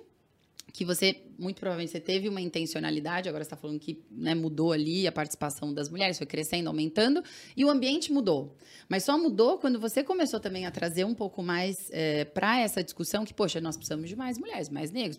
que 0.72 0.84
você, 0.84 1.22
muito 1.38 1.58
provavelmente, 1.58 1.90
você 1.90 2.00
teve 2.00 2.28
uma 2.28 2.40
intencionalidade, 2.40 3.28
agora 3.28 3.42
você 3.42 3.46
está 3.46 3.56
falando 3.56 3.78
que 3.80 4.04
né, 4.10 4.34
mudou 4.34 4.72
ali 4.72 5.06
a 5.06 5.12
participação 5.12 5.72
das 5.72 5.88
mulheres, 5.88 6.18
foi 6.18 6.26
crescendo, 6.26 6.68
aumentando, 6.68 7.22
e 7.56 7.64
o 7.64 7.70
ambiente 7.70 8.12
mudou. 8.12 8.56
Mas 8.88 9.04
só 9.04 9.18
mudou 9.18 9.58
quando 9.58 9.80
você 9.80 10.04
começou 10.04 10.38
também 10.38 10.66
a 10.66 10.70
trazer 10.70 11.04
um 11.04 11.14
pouco 11.14 11.42
mais 11.42 11.88
é, 11.90 12.24
para 12.24 12.60
essa 12.60 12.82
discussão 12.82 13.24
que, 13.24 13.32
poxa, 13.32 13.60
nós 13.60 13.76
precisamos 13.76 14.08
de 14.08 14.16
mais 14.16 14.38
mulheres, 14.38 14.68
mais 14.68 14.90
negros. 14.90 15.18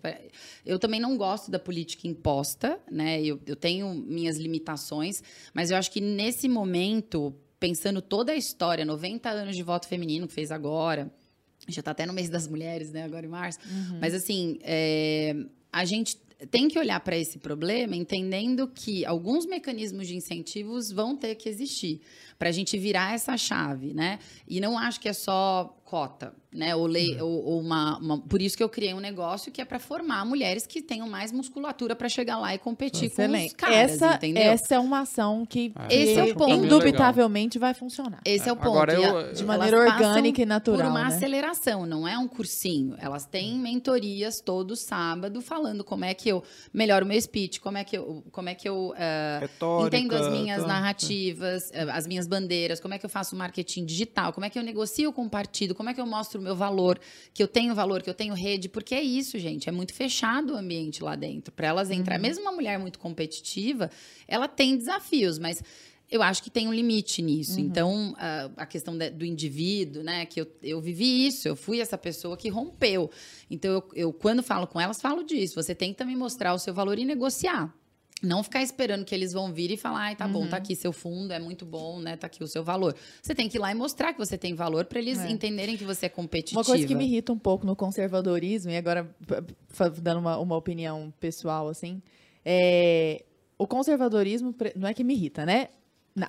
Eu 0.66 0.78
também 0.78 1.00
não 1.00 1.18
gosto 1.18 1.50
da 1.50 1.60
política 1.60 2.08
imposta, 2.08 2.80
né? 2.90 3.22
Eu, 3.22 3.40
eu 3.46 3.56
tenho 3.56 3.94
minhas 3.94 4.38
limitações, 4.38 5.24
mas 5.54 5.72
eu 5.72 5.78
acho 5.78 5.92
que 5.92 6.00
nesse 6.00 6.48
momento, 6.48 7.34
pensando 7.60 8.02
toda 8.02 8.32
a 8.32 8.36
história, 8.36 8.86
90 8.86 9.30
anos 9.30 9.56
de 9.56 9.64
voto 9.64 9.88
feminino 9.88 10.28
fez 10.28 10.52
agora, 10.52 11.12
já 11.68 11.82
está 11.82 11.92
até 11.92 12.06
no 12.06 12.14
mês 12.14 12.30
das 12.30 12.48
mulheres, 12.48 12.92
né? 12.92 13.04
Agora 13.04 13.26
em 13.26 13.30
março. 13.30 13.60
Uhum. 13.70 14.00
Mas 14.00 14.14
assim, 14.14 14.60
é, 14.62 15.36
a 15.72 15.86
gente 15.86 16.18
tem 16.50 16.68
que 16.70 16.80
olhar 16.80 17.00
para 17.02 17.18
esse 17.18 17.38
problema 17.38 17.96
entendendo 17.96 18.68
que 18.68 19.06
alguns 19.06 19.46
mecanismos 19.46 20.08
de 20.08 20.16
incentivos 20.16 20.92
vão 20.92 21.16
ter 21.16 21.36
que 21.36 21.50
existir 21.50 22.02
para 22.40 22.48
a 22.48 22.52
gente 22.54 22.78
virar 22.78 23.14
essa 23.14 23.36
chave, 23.36 23.94
né? 23.94 24.18
E 24.48 24.62
não 24.62 24.80
acho 24.80 24.98
que 25.02 25.10
é 25.10 25.14
só 25.14 25.76
cota, 25.90 26.34
né? 26.54 26.76
Ou, 26.76 26.86
lei, 26.86 27.16
uhum. 27.16 27.28
ou, 27.28 27.46
ou 27.46 27.60
uma, 27.60 27.98
uma, 27.98 28.20
Por 28.20 28.40
isso 28.40 28.56
que 28.56 28.62
eu 28.62 28.70
criei 28.70 28.94
um 28.94 29.00
negócio 29.00 29.52
que 29.52 29.60
é 29.60 29.66
para 29.66 29.80
formar 29.80 30.24
mulheres 30.24 30.68
que 30.68 30.84
tenham 30.84 31.10
mais 31.10 31.32
musculatura 31.32 31.96
para 31.96 32.08
chegar 32.08 32.38
lá 32.38 32.54
e 32.54 32.60
competir 32.60 33.08
Excelente. 33.08 33.42
com 33.42 33.48
os 33.48 33.54
caras, 33.54 33.92
essa, 33.92 34.16
entendeu? 34.16 34.44
Essa 34.44 34.76
é 34.76 34.80
uma 34.80 35.00
ação 35.00 35.48
que, 35.48 35.72
ah, 35.76 35.88
esse 35.90 36.20
é 36.20 36.24
o 36.26 36.36
ponto. 36.36 36.52
indubitavelmente 36.52 37.58
vai 37.58 37.74
funcionar. 37.74 38.22
Esse 38.24 38.48
é, 38.48 38.54
o 38.54 38.56
ponto. 38.56 38.70
Agora 38.70 38.94
eu, 38.94 39.34
de 39.34 39.44
maneira 39.44 39.80
orgânica 39.80 40.42
e 40.44 40.46
natural. 40.46 40.80
Por 40.80 40.86
uma 40.86 41.10
né? 41.10 41.16
aceleração, 41.16 41.88
não 41.88 42.08
é 42.08 42.18
um 42.20 42.28
cursinho. 42.28 42.96
Elas 43.00 43.26
têm 43.26 43.58
mentorias 43.58 44.40
todo 44.40 44.76
sábado 44.76 45.42
falando 45.42 45.84
como 45.84 46.06
é 46.06 46.14
que 46.14 46.30
eu 46.30 46.44
melhoro 46.72 47.04
o 47.04 47.08
meu 47.08 47.20
speech, 47.20 47.60
como 47.60 47.80
é 47.80 47.84
que 47.84 47.98
eu, 47.98 48.24
como 48.32 48.48
é 48.48 48.54
que 48.54 48.70
eu 48.70 48.94
uh, 48.94 49.88
entendo 49.88 50.16
as 50.16 50.32
minhas 50.32 50.62
tá. 50.62 50.68
narrativas, 50.68 51.72
uh, 51.72 51.90
as 51.92 52.06
minhas 52.06 52.28
bandeiras, 52.30 52.80
como 52.80 52.94
é 52.94 53.00
que 53.00 53.06
eu 53.06 53.10
faço 53.10 53.36
marketing 53.36 53.84
digital, 53.86 54.32
como 54.32 54.46
é 54.46 54.50
que 54.50 54.58
eu 54.58 54.64
negocio 54.64 55.12
com 55.12 55.26
o 55.26 55.30
partido, 55.30 55.76
como 55.76 55.90
é 55.90 55.94
que 55.94 56.00
eu 56.00 56.06
mostro 56.06 56.40
o 56.40 56.44
meu 56.44 56.56
valor, 56.56 57.00
que 57.34 57.42
eu 57.42 57.48
tenho 57.48 57.74
valor, 57.76 58.02
que 58.02 58.10
eu 58.10 58.14
tenho 58.14 58.34
rede, 58.34 58.70
porque 58.70 58.96
é 58.96 59.02
isso, 59.02 59.38
gente, 59.40 59.68
é 59.68 59.72
muito 59.72 59.94
fechado 59.94 60.54
o 60.54 60.56
ambiente 60.56 61.04
lá 61.04 61.16
dentro. 61.16 61.52
Para 61.52 61.68
elas 61.68 61.90
entrar, 61.90 62.16
uhum. 62.16 62.22
mesmo 62.22 62.44
uma 62.44 62.52
mulher 62.52 62.78
muito 62.80 63.00
competitiva, 63.00 63.90
ela 64.28 64.48
tem 64.48 64.78
desafios, 64.78 65.40
mas 65.40 65.62
eu 66.12 66.24
acho 66.24 66.42
que 66.42 66.50
tem 66.50 66.68
um 66.68 66.74
limite 66.74 67.22
nisso. 67.22 67.60
Uhum. 67.60 67.66
Então, 67.66 68.16
a, 68.18 68.50
a 68.58 68.66
questão 68.66 68.98
de, 68.98 69.10
do 69.12 69.24
indivíduo, 69.24 70.02
né? 70.02 70.26
Que 70.26 70.42
eu, 70.42 70.48
eu 70.64 70.82
vivi 70.82 71.28
isso, 71.28 71.48
eu 71.48 71.56
fui 71.56 71.80
essa 71.80 71.98
pessoa 71.98 72.36
que 72.36 72.50
rompeu. 72.50 73.12
Então, 73.50 73.72
eu, 73.72 73.90
eu, 73.94 74.14
quando 74.14 74.42
falo 74.42 74.66
com 74.66 74.80
elas, 74.82 75.00
falo 75.00 75.24
disso. 75.24 75.56
Você 75.56 75.76
tem 75.76 75.92
que 75.92 75.98
também 75.98 76.16
mostrar 76.16 76.54
o 76.54 76.60
seu 76.60 76.74
valor 76.74 76.98
e 76.98 77.06
negociar. 77.06 77.74
Não 78.22 78.44
ficar 78.44 78.62
esperando 78.62 79.06
que 79.06 79.16
eles 79.16 79.32
vão 79.32 79.54
vir 79.54 79.72
e 79.72 79.78
falar, 79.78 80.00
ai, 80.00 80.16
tá 80.16 80.26
uhum. 80.26 80.32
bom, 80.32 80.48
tá 80.48 80.58
uhum. 80.58 80.64
aqui 80.64 80.76
seu 80.76 80.92
fundo, 80.92 81.32
é 81.32 81.40
muito 81.40 81.66
bom, 81.66 82.00
né? 82.00 82.18
Tá 82.18 82.28
aqui 82.28 82.44
o 82.44 82.48
seu 82.48 82.64
valor. 82.64 82.96
Você 83.22 83.34
tem 83.34 83.48
que 83.48 83.58
ir 83.58 83.60
lá 83.60 83.72
e 83.72 83.76
mostrar 83.76 84.12
que 84.14 84.20
você 84.20 84.38
tem 84.38 84.54
valor 84.54 84.86
para 84.86 85.00
eles 85.00 85.20
é. 85.20 85.30
entenderem 85.30 85.78
que 85.78 85.86
você 85.86 86.08
é 86.08 86.10
competitivo. 86.10 86.60
Uma 86.60 86.66
coisa 86.66 86.86
que 86.86 86.96
me 86.96 87.06
irrita 87.06 87.32
um 87.32 87.40
pouco 87.40 87.66
no 87.66 87.76
conservadorismo, 87.76 88.72
e 88.72 88.78
agora 88.78 89.10
dando 90.02 90.20
uma, 90.20 90.38
uma 90.38 90.58
opinião 90.58 91.14
pessoal, 91.20 91.70
assim, 91.70 92.02
é, 92.44 93.24
o 93.58 93.68
conservadorismo 93.68 94.56
não 94.76 94.88
é 94.88 94.94
que 94.94 95.04
me 95.04 95.14
irrita, 95.14 95.46
né? 95.46 95.70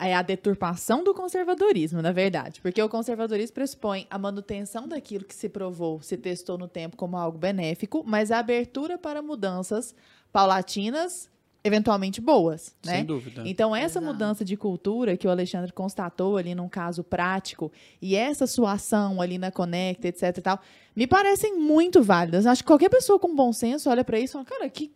É 0.01 0.15
a 0.15 0.23
deturpação 0.23 1.03
do 1.03 1.15
conservadorismo, 1.15 2.03
na 2.03 2.13
verdade. 2.13 2.61
Porque 2.61 2.81
o 2.81 2.89
conservadorismo 2.89 3.55
pressupõe 3.55 4.07
a 4.11 4.19
manutenção 4.19 4.87
daquilo 4.87 5.25
que 5.25 5.35
se 5.35 5.49
provou, 5.49 6.03
se 6.03 6.17
testou 6.17 6.59
no 6.59 6.69
tempo 6.69 6.97
como 6.97 7.17
algo 7.17 7.39
benéfico, 7.39 8.05
mas 8.07 8.31
a 8.31 8.39
abertura 8.39 8.99
para 8.99 9.23
mudanças 9.23 9.95
paulatinas 10.33 11.29
eventualmente 11.63 12.21
boas, 12.21 12.75
né? 12.85 12.97
Sem 12.97 13.05
dúvida. 13.05 13.43
Então 13.45 13.75
essa 13.75 13.99
Exato. 13.99 14.07
mudança 14.07 14.45
de 14.45 14.57
cultura 14.57 15.17
que 15.17 15.27
o 15.27 15.31
Alexandre 15.31 15.73
constatou 15.73 16.37
ali 16.37 16.55
num 16.55 16.69
caso 16.69 17.05
prático 17.05 17.71
e 18.01 18.17
essa 18.17 18.47
sua 18.47 18.73
ação 18.73 19.21
ali 19.21 19.39
na 19.39 19.51
Conecta, 19.51 20.09
etc 20.09 20.39
e 20.39 20.41
tal, 20.41 20.61
me 20.97 21.07
parecem 21.07 21.59
muito 21.59 22.03
válidas. 22.03 22.47
Acho 22.47 22.63
que 22.63 22.67
qualquer 22.67 22.89
pessoa 22.89 23.19
com 23.19 23.35
bom 23.35 23.53
senso 23.53 23.91
olha 23.91 24.05
para 24.05 24.19
isso 24.19 24.33
e 24.33 24.35
fala, 24.35 24.45
cara, 24.45 24.71
que 24.71 24.91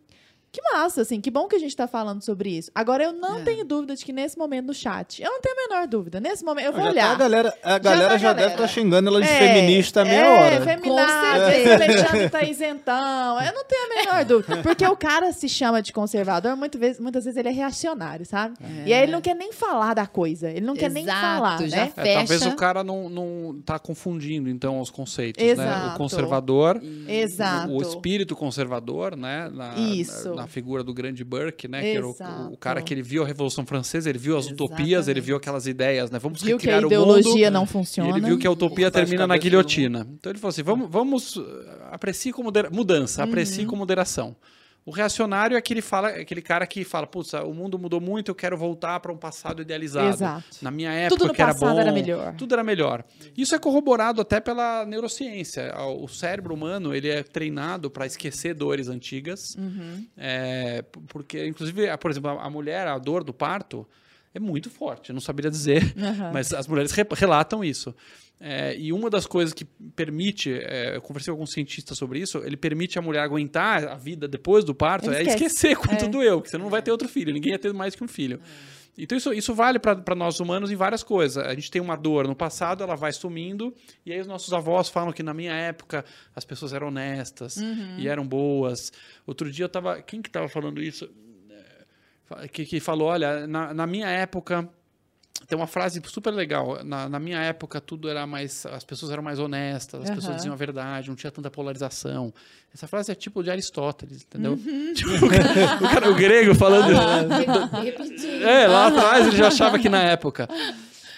que 0.55 0.61
massa, 0.73 1.01
assim, 1.01 1.19
que 1.19 1.29
bom 1.29 1.47
que 1.47 1.55
a 1.55 1.59
gente 1.59 1.71
está 1.71 1.85
falando 1.85 2.21
sobre 2.21 2.49
isso. 2.49 2.71
Agora, 2.73 3.03
eu 3.03 3.11
não 3.11 3.39
é. 3.39 3.43
tenho 3.43 3.65
dúvida 3.65 3.93
de 3.93 4.05
que 4.05 4.13
nesse 4.13 4.37
momento 4.37 4.67
no 4.67 4.73
chat, 4.73 5.21
eu 5.21 5.29
não 5.29 5.41
tenho 5.41 5.55
a 5.55 5.67
menor 5.67 5.87
dúvida. 5.87 6.19
Nesse 6.21 6.45
momento, 6.45 6.67
eu 6.67 6.73
vou 6.73 6.83
já 6.83 6.89
olhar. 6.89 7.07
Tá 7.07 7.11
a 7.11 7.15
galera, 7.15 7.57
a 7.61 7.77
galera 7.77 8.11
já, 8.11 8.29
já 8.29 8.33
deve 8.33 8.53
estar 8.53 8.61
tá 8.61 8.67
xingando 8.67 9.09
ela 9.09 9.21
de 9.21 9.27
é, 9.27 9.37
feminista 9.37 10.01
a 10.01 10.05
meia 10.05 10.19
é, 10.19 10.39
hora. 10.39 11.57
Esse 11.57 11.71
Alexandre 11.71 12.29
tá 12.29 12.43
isentão. 12.43 13.41
Eu 13.41 13.53
não 13.53 13.65
tenho 13.65 13.83
a 13.83 13.95
menor 13.95 14.25
dúvida. 14.25 14.57
Porque 14.63 14.85
o 14.85 14.95
cara 14.95 15.33
se 15.33 15.49
chama 15.49 15.81
de 15.81 15.91
conservador, 15.91 16.55
muitas 16.55 16.79
vezes, 16.79 16.99
muitas 17.01 17.25
vezes 17.25 17.37
ele 17.37 17.49
é 17.49 17.51
reacionário, 17.51 18.25
sabe? 18.25 18.55
É. 18.61 18.87
E 18.87 18.93
aí 18.93 19.03
ele 19.03 19.11
não 19.11 19.21
quer 19.21 19.35
nem 19.35 19.51
falar 19.51 19.93
da 19.93 20.07
coisa. 20.07 20.49
Ele 20.49 20.61
não 20.61 20.73
Exato, 20.73 20.79
quer 20.79 20.89
nem 20.89 21.05
falar, 21.05 21.67
já 21.67 21.77
né? 21.77 21.93
É, 21.97 22.13
talvez 22.15 22.45
o 22.45 22.55
cara 22.55 22.81
não, 22.81 23.09
não 23.09 23.61
tá 23.65 23.77
confundindo, 23.77 24.49
então, 24.49 24.79
os 24.79 24.89
conceitos, 24.89 25.43
Exato. 25.43 25.87
né? 25.87 25.93
O 25.93 25.97
conservador, 25.97 26.81
Exato. 27.07 27.71
O, 27.71 27.79
o 27.79 27.81
espírito 27.81 28.35
conservador, 28.35 29.17
né? 29.17 29.49
Na, 29.53 29.75
Isso. 29.75 30.33
na, 30.33 30.44
na 30.45 30.47
figura 30.47 30.83
do 30.83 30.93
grande 30.93 31.23
Burke, 31.23 31.67
né? 31.67 31.81
Que 31.81 31.97
era 31.97 32.07
o, 32.07 32.15
o, 32.53 32.57
cara 32.57 32.81
que 32.81 32.93
ele 32.93 33.01
viu 33.01 33.23
a 33.23 33.27
Revolução 33.27 33.65
Francesa, 33.65 34.09
ele 34.09 34.19
viu 34.19 34.37
as 34.37 34.45
Exatamente. 34.45 34.73
utopias, 34.73 35.07
ele 35.07 35.19
viu 35.19 35.35
aquelas 35.35 35.65
ideias, 35.65 36.11
né? 36.11 36.19
Vamos 36.19 36.41
viu 36.41 36.57
recriar 36.57 36.79
que 36.79 36.85
a 36.85 36.87
ideologia 36.87 37.47
mundo, 37.47 37.53
não 37.53 37.65
funciona. 37.65 38.09
ele 38.09 38.25
viu 38.25 38.37
que 38.37 38.47
a 38.47 38.51
utopia 38.51 38.91
termina 38.91 39.25
na 39.25 39.37
guilhotina. 39.37 40.07
Então 40.13 40.31
ele 40.31 40.39
falou 40.39 40.49
assim: 40.49 40.63
vamos, 40.63 40.89
vamos 40.89 41.41
aprecie 41.91 42.31
com 42.31 42.43
moderação. 42.43 42.75
Mudança, 42.75 43.23
uhum. 43.23 43.29
aprecie 43.29 43.65
com 43.65 43.75
moderação. 43.75 44.35
O 44.85 44.91
reacionário 44.91 45.55
é 45.55 45.57
aquele, 45.57 45.81
fala, 45.81 46.11
é 46.11 46.21
aquele 46.21 46.43
cara 46.43 46.67
que 46.67 46.83
fala, 46.83 47.07
putz, 47.07 47.33
o 47.33 47.53
mundo 47.55 47.79
mudou 47.79 47.99
muito, 47.99 48.29
eu 48.29 48.35
quero 48.35 48.55
voltar 48.55 48.99
para 48.99 49.11
um 49.11 49.17
passado 49.17 49.63
idealizado. 49.63 50.09
Exato. 50.09 50.45
Na 50.61 50.69
minha 50.69 50.91
época, 50.91 51.17
Tudo 51.17 51.33
no 51.33 51.41
era 51.41 51.53
bom. 51.55 51.79
era 51.79 51.91
melhor. 51.91 52.35
Tudo 52.35 52.53
era 52.53 52.63
melhor. 52.63 53.03
Isso 53.35 53.55
é 53.55 53.59
corroborado 53.59 54.21
até 54.21 54.39
pela 54.39 54.85
neurociência. 54.85 55.73
O 55.99 56.07
cérebro 56.07 56.53
humano 56.53 56.93
ele 56.93 57.09
é 57.09 57.23
treinado 57.23 57.89
para 57.89 58.05
esquecer 58.05 58.53
dores 58.53 58.87
antigas. 58.87 59.55
Uhum. 59.55 60.05
É, 60.15 60.85
porque, 61.07 61.47
inclusive, 61.47 61.97
por 61.97 62.11
exemplo, 62.11 62.29
a 62.39 62.49
mulher, 62.51 62.85
a 62.87 62.99
dor 62.99 63.23
do 63.23 63.33
parto 63.33 63.87
é 64.35 64.39
muito 64.39 64.69
forte. 64.69 65.09
Eu 65.09 65.13
não 65.13 65.21
saberia 65.21 65.49
dizer, 65.49 65.81
uhum. 65.97 66.31
mas 66.31 66.53
as 66.53 66.67
mulheres 66.67 66.91
relatam 66.91 67.63
isso. 67.63 67.95
É, 68.39 68.75
e 68.77 68.91
uma 68.91 69.09
das 69.09 69.25
coisas 69.25 69.53
que 69.53 69.63
permite, 69.95 70.51
é, 70.51 70.97
eu 70.97 71.01
conversei 71.01 71.31
com 71.31 71.35
alguns 71.35 71.53
cientistas 71.53 71.97
sobre 71.97 72.19
isso, 72.19 72.39
ele 72.39 72.57
permite 72.57 72.99
a 72.99 73.01
mulher 73.01 73.21
aguentar 73.21 73.87
a 73.87 73.95
vida 73.95 74.27
depois 74.27 74.65
do 74.65 74.75
parto, 74.75 75.09
é 75.09 75.23
esquecer 75.23 75.77
quanto 75.77 76.05
é. 76.05 76.07
doeu, 76.07 76.37
porque 76.37 76.49
você 76.49 76.57
não 76.57 76.69
vai 76.69 76.81
ter 76.81 76.91
outro 76.91 77.07
filho, 77.07 77.33
ninguém 77.33 77.53
ia 77.53 77.59
ter 77.59 77.73
mais 77.73 77.95
que 77.95 78.03
um 78.03 78.07
filho. 78.07 78.39
Então 78.97 79.17
isso, 79.17 79.33
isso 79.33 79.53
vale 79.53 79.77
para 79.77 80.15
nós 80.15 80.39
humanos 80.39 80.71
em 80.71 80.75
várias 80.75 81.03
coisas. 81.03 81.37
A 81.43 81.53
gente 81.53 81.69
tem 81.69 81.81
uma 81.81 81.97
dor 81.97 82.27
no 82.27 82.35
passado, 82.35 82.81
ela 82.81 82.95
vai 82.95 83.11
sumindo, 83.11 83.73
e 84.05 84.13
aí 84.13 84.19
os 84.21 84.27
nossos 84.27 84.53
avós 84.53 84.87
falam 84.87 85.11
que 85.11 85.21
na 85.21 85.33
minha 85.33 85.53
época 85.53 86.05
as 86.33 86.45
pessoas 86.45 86.71
eram 86.71 86.87
honestas 86.87 87.57
uhum. 87.57 87.99
e 87.99 88.07
eram 88.07 88.25
boas. 88.25 88.93
Outro 89.27 89.51
dia 89.51 89.65
eu 89.65 89.69
tava. 89.69 90.01
Quem 90.01 90.21
que 90.21 90.29
estava 90.29 90.47
falando 90.47 90.81
isso? 90.81 91.09
que, 92.51 92.65
que 92.65 92.79
falou: 92.79 93.09
olha, 93.09 93.45
na, 93.47 93.73
na 93.73 93.85
minha 93.87 94.07
época 94.07 94.67
tem 95.47 95.57
uma 95.57 95.67
frase 95.67 96.01
super 96.05 96.31
legal. 96.31 96.83
Na, 96.83 97.09
na, 97.09 97.19
minha 97.19 97.39
época, 97.39 97.79
tudo 97.81 98.09
era 98.09 98.25
mais. 98.25 98.65
As 98.65 98.83
pessoas 98.83 99.11
eram 99.11 99.21
mais 99.21 99.37
honestas, 99.37 100.01
as 100.03 100.09
uhum. 100.09 100.15
pessoas 100.15 100.35
diziam 100.37 100.53
a 100.53 100.55
verdade, 100.55 101.09
não 101.09 101.15
tinha 101.15 101.31
tanta 101.31 101.51
polarização. 101.51 102.33
Essa 102.73 102.87
frase 102.87 103.11
é 103.11 103.15
tipo 103.15 103.43
de 103.43 103.51
Aristóteles, 103.51 104.23
entendeu? 104.23 104.53
Uhum. 104.53 104.93
Tipo, 104.95 105.25
o, 105.25 105.29
cara, 105.29 105.75
o, 105.75 105.89
cara, 105.89 106.11
o, 106.11 106.15
grego 106.15 106.55
falando. 106.55 106.89
Uhum. 106.89 108.47
é, 108.47 108.67
lá 108.67 108.87
atrás 108.87 109.27
ele 109.27 109.37
já 109.37 109.47
achava 109.47 109.77
que 109.77 109.89
na 109.89 110.01
época. 110.01 110.47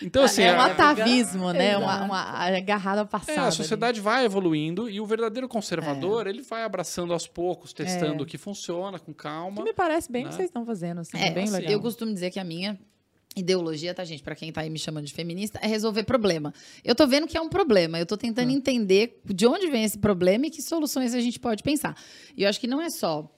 Então, 0.02 0.24
assim, 0.24 0.44
é 0.44 0.56
um 0.56 0.62
atavismo, 0.62 1.52
né? 1.52 1.76
Uma, 1.78 2.04
uma 2.04 2.22
agarrada 2.22 3.06
passada. 3.06 3.40
É, 3.40 3.40
a 3.40 3.52
sociedade 3.52 4.00
ali. 4.00 4.04
vai 4.04 4.26
evoluindo 4.26 4.90
e 4.90 5.00
o 5.00 5.06
verdadeiro 5.06 5.48
conservador, 5.48 6.28
é. 6.28 6.30
ele 6.30 6.44
vai 6.44 6.64
abraçando 6.64 7.14
aos 7.14 7.26
poucos, 7.26 7.74
testando 7.74 8.20
é. 8.20 8.24
o 8.24 8.26
que 8.26 8.38
funciona, 8.38 9.00
com 9.00 9.14
calma. 9.14 9.58
Que 9.58 9.64
me 9.64 9.74
parece 9.74 10.12
bem 10.12 10.24
né? 10.24 10.28
o 10.28 10.30
que 10.30 10.36
vocês 10.36 10.50
estão 10.50 10.66
fazendo, 10.66 11.02
assim, 11.02 11.18
é, 11.18 11.32
bem 11.32 11.46
assim, 11.46 11.54
legal. 11.54 11.72
Eu 11.72 11.80
costumo 11.80 12.14
dizer 12.14 12.30
que 12.30 12.40
a 12.40 12.44
minha 12.44 12.78
Ideologia, 13.38 13.94
tá, 13.94 14.04
gente? 14.04 14.24
Para 14.24 14.36
quem 14.36 14.52
tá 14.52 14.62
aí 14.62 14.70
me 14.70 14.80
chamando 14.80 15.06
de 15.06 15.14
feminista, 15.14 15.60
é 15.62 15.68
resolver 15.68 16.04
problema. 16.04 16.52
Eu 16.84 16.96
tô 16.96 17.06
vendo 17.06 17.28
que 17.28 17.38
é 17.38 17.42
um 17.42 17.50
problema. 17.50 18.00
Eu 18.00 18.06
tô 18.06 18.18
tentando 18.18 18.50
hum. 18.50 18.56
entender 18.56 19.22
de 19.24 19.46
onde 19.46 19.68
vem 19.68 19.84
esse 19.84 19.98
problema 19.98 20.48
e 20.48 20.50
que 20.50 20.62
soluções 20.62 21.14
a 21.14 21.22
gente 21.22 21.40
pode 21.40 21.62
pensar. 21.62 21.96
E 22.36 22.44
eu 22.44 22.50
acho 22.50 22.60
que 22.60 22.66
não 22.66 22.82
é 22.82 22.90
só 22.90 23.32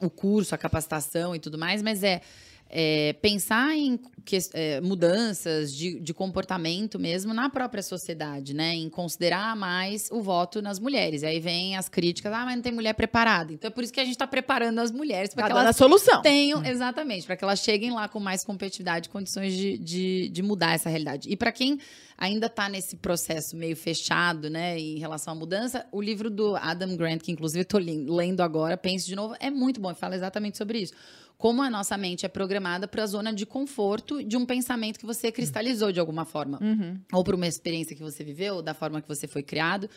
o 0.00 0.08
curso, 0.08 0.54
a 0.54 0.58
capacitação 0.58 1.34
e 1.34 1.40
tudo 1.40 1.58
mais, 1.58 1.82
mas 1.82 2.04
é 2.04 2.22
é, 2.70 3.12
pensar 3.14 3.76
em 3.76 3.98
que, 4.24 4.38
é, 4.54 4.80
mudanças 4.80 5.74
de, 5.74 5.98
de, 5.98 6.14
comportamento 6.14 6.98
mesmo 6.98 7.34
na 7.34 7.50
própria 7.50 7.82
sociedade, 7.82 8.54
né? 8.54 8.74
Em 8.74 8.88
considerar 8.88 9.56
mais 9.56 10.08
o 10.12 10.22
voto 10.22 10.62
nas 10.62 10.78
mulheres. 10.78 11.22
E 11.22 11.26
aí 11.26 11.40
vem 11.40 11.76
as 11.76 11.88
críticas, 11.88 12.32
ah, 12.32 12.44
mas 12.44 12.54
não 12.54 12.62
tem 12.62 12.72
mulher 12.72 12.94
preparada. 12.94 13.52
Então 13.52 13.68
é 13.68 13.70
por 13.70 13.82
isso 13.82 13.92
que 13.92 13.98
a 13.98 14.04
gente 14.04 14.14
está 14.14 14.26
preparando 14.26 14.78
as 14.78 14.92
mulheres 14.92 15.34
para 15.34 15.48
tá 15.48 15.54
que 15.54 15.58
elas 15.58 15.76
solução. 15.76 16.22
tenham, 16.22 16.60
hum. 16.60 16.64
exatamente, 16.64 17.26
para 17.26 17.36
que 17.36 17.42
elas 17.42 17.58
cheguem 17.58 17.90
lá 17.90 18.08
com 18.08 18.20
mais 18.20 18.44
competitividade, 18.44 19.08
condições 19.08 19.52
de, 19.52 19.76
de, 19.76 20.28
de 20.28 20.42
mudar 20.42 20.74
essa 20.74 20.88
realidade. 20.88 21.28
E 21.28 21.36
para 21.36 21.50
quem 21.50 21.78
ainda 22.16 22.46
está 22.46 22.68
nesse 22.68 22.96
processo 22.96 23.56
meio 23.56 23.74
fechado, 23.74 24.48
né, 24.48 24.78
em 24.78 24.98
relação 24.98 25.32
à 25.32 25.36
mudança, 25.36 25.86
o 25.90 26.00
livro 26.00 26.30
do 26.30 26.54
Adam 26.54 26.96
Grant, 26.96 27.22
que 27.22 27.32
inclusive 27.32 27.62
estou 27.62 27.80
lendo 27.80 28.42
agora, 28.42 28.76
Pense 28.76 29.06
de 29.06 29.16
Novo, 29.16 29.34
é 29.40 29.50
muito 29.50 29.80
bom 29.80 29.90
e 29.90 29.94
fala 29.94 30.14
exatamente 30.14 30.56
sobre 30.56 30.78
isso 30.78 30.92
como 31.40 31.62
a 31.62 31.70
nossa 31.70 31.96
mente 31.96 32.26
é 32.26 32.28
programada 32.28 32.86
para 32.86 33.02
a 33.02 33.06
zona 33.06 33.32
de 33.32 33.46
conforto 33.46 34.22
de 34.22 34.36
um 34.36 34.44
pensamento 34.44 34.98
que 34.98 35.06
você 35.06 35.32
cristalizou 35.32 35.90
de 35.90 35.98
alguma 35.98 36.26
forma. 36.26 36.58
Uhum. 36.60 37.00
Ou 37.10 37.24
por 37.24 37.34
uma 37.34 37.46
experiência 37.46 37.96
que 37.96 38.02
você 38.02 38.22
viveu, 38.22 38.56
ou 38.56 38.62
da 38.62 38.74
forma 38.74 39.00
que 39.00 39.08
você 39.08 39.26
foi 39.26 39.42
criado. 39.42 39.88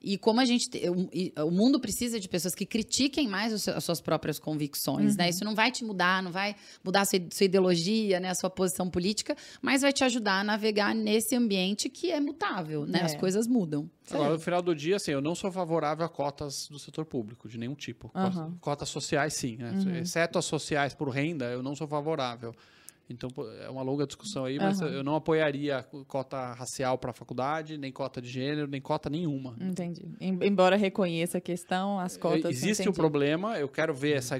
E 0.00 0.16
como 0.16 0.40
a 0.40 0.44
gente. 0.44 0.70
O, 1.44 1.50
mundo 1.50 1.80
precisa 1.80 2.20
de 2.20 2.28
pessoas 2.28 2.54
que 2.54 2.64
critiquem 2.64 3.26
mais 3.26 3.68
as 3.68 3.84
suas 3.84 4.00
próprias 4.00 4.38
convicções, 4.38 5.16
né? 5.16 5.24
uhum. 5.24 5.26
né? 5.26 5.28
Isso 5.30 5.44
não 5.44 5.54
vai 5.54 5.72
te 5.72 5.84
mudar, 5.84 6.22
não 6.22 6.30
vai 6.30 6.54
mudar 6.84 7.00
a 7.00 7.04
sua, 7.04 7.20
sua, 7.32 7.44
ideologia, 7.44 8.20
né? 8.20 8.30
a 8.30 8.34
sua 8.34 8.48
posição 8.48 8.88
política, 8.88 9.36
mas 9.60 9.82
vai 9.82 9.92
te 9.92 10.04
ajudar 10.04 10.40
a 10.40 10.44
navegar 10.44 10.94
nesse 10.94 11.34
ambiente 11.34 11.88
que 11.88 12.12
é 12.12 12.20
mutável, 12.20 12.86
né? 12.86 13.00
É. 13.00 13.04
As 13.04 13.14
coisas 13.14 13.46
mudam. 13.46 13.90
Agora, 14.10 14.32
no 14.34 14.38
final 14.38 14.62
do 14.62 14.74
dia, 14.74 14.96
assim, 14.96 15.10
eu 15.10 15.20
não 15.20 15.34
sou 15.34 15.50
favorável 15.50 16.04
a 16.04 16.08
cotas 16.08 16.68
do 16.68 16.78
setor 16.78 17.04
público, 17.04 17.48
de 17.48 17.58
nenhum 17.58 17.74
tipo. 17.74 18.10
Uhum. 18.14 18.56
Cotas 18.60 18.88
sociais, 18.88 19.34
sim. 19.34 19.56
Né? 19.56 19.70
Uhum. 19.72 19.96
Exceto 19.96 20.38
as 20.38 20.44
sociais 20.44 20.94
por 20.94 21.08
renda, 21.08 21.46
eu 21.46 21.62
não 21.62 21.74
sou 21.74 21.86
favorável. 21.86 22.54
Então 23.10 23.30
é 23.60 23.70
uma 23.70 23.82
longa 23.82 24.06
discussão 24.06 24.44
aí, 24.44 24.58
mas 24.58 24.80
uhum. 24.80 24.88
eu 24.88 25.04
não 25.04 25.16
apoiaria 25.16 25.82
cota 26.06 26.52
racial 26.52 26.98
para 26.98 27.10
a 27.10 27.14
faculdade, 27.14 27.78
nem 27.78 27.90
cota 27.90 28.20
de 28.20 28.28
gênero, 28.28 28.66
nem 28.66 28.80
cota 28.80 29.08
nenhuma. 29.08 29.56
Entendi. 29.60 30.02
Embora 30.20 30.76
reconheça 30.76 31.38
a 31.38 31.40
questão, 31.40 31.98
as 31.98 32.16
cotas. 32.16 32.50
Existe 32.50 32.86
o 32.88 32.90
um 32.90 32.94
problema, 32.94 33.58
eu 33.58 33.68
quero 33.68 33.94
ver 33.94 34.16
essa 34.16 34.36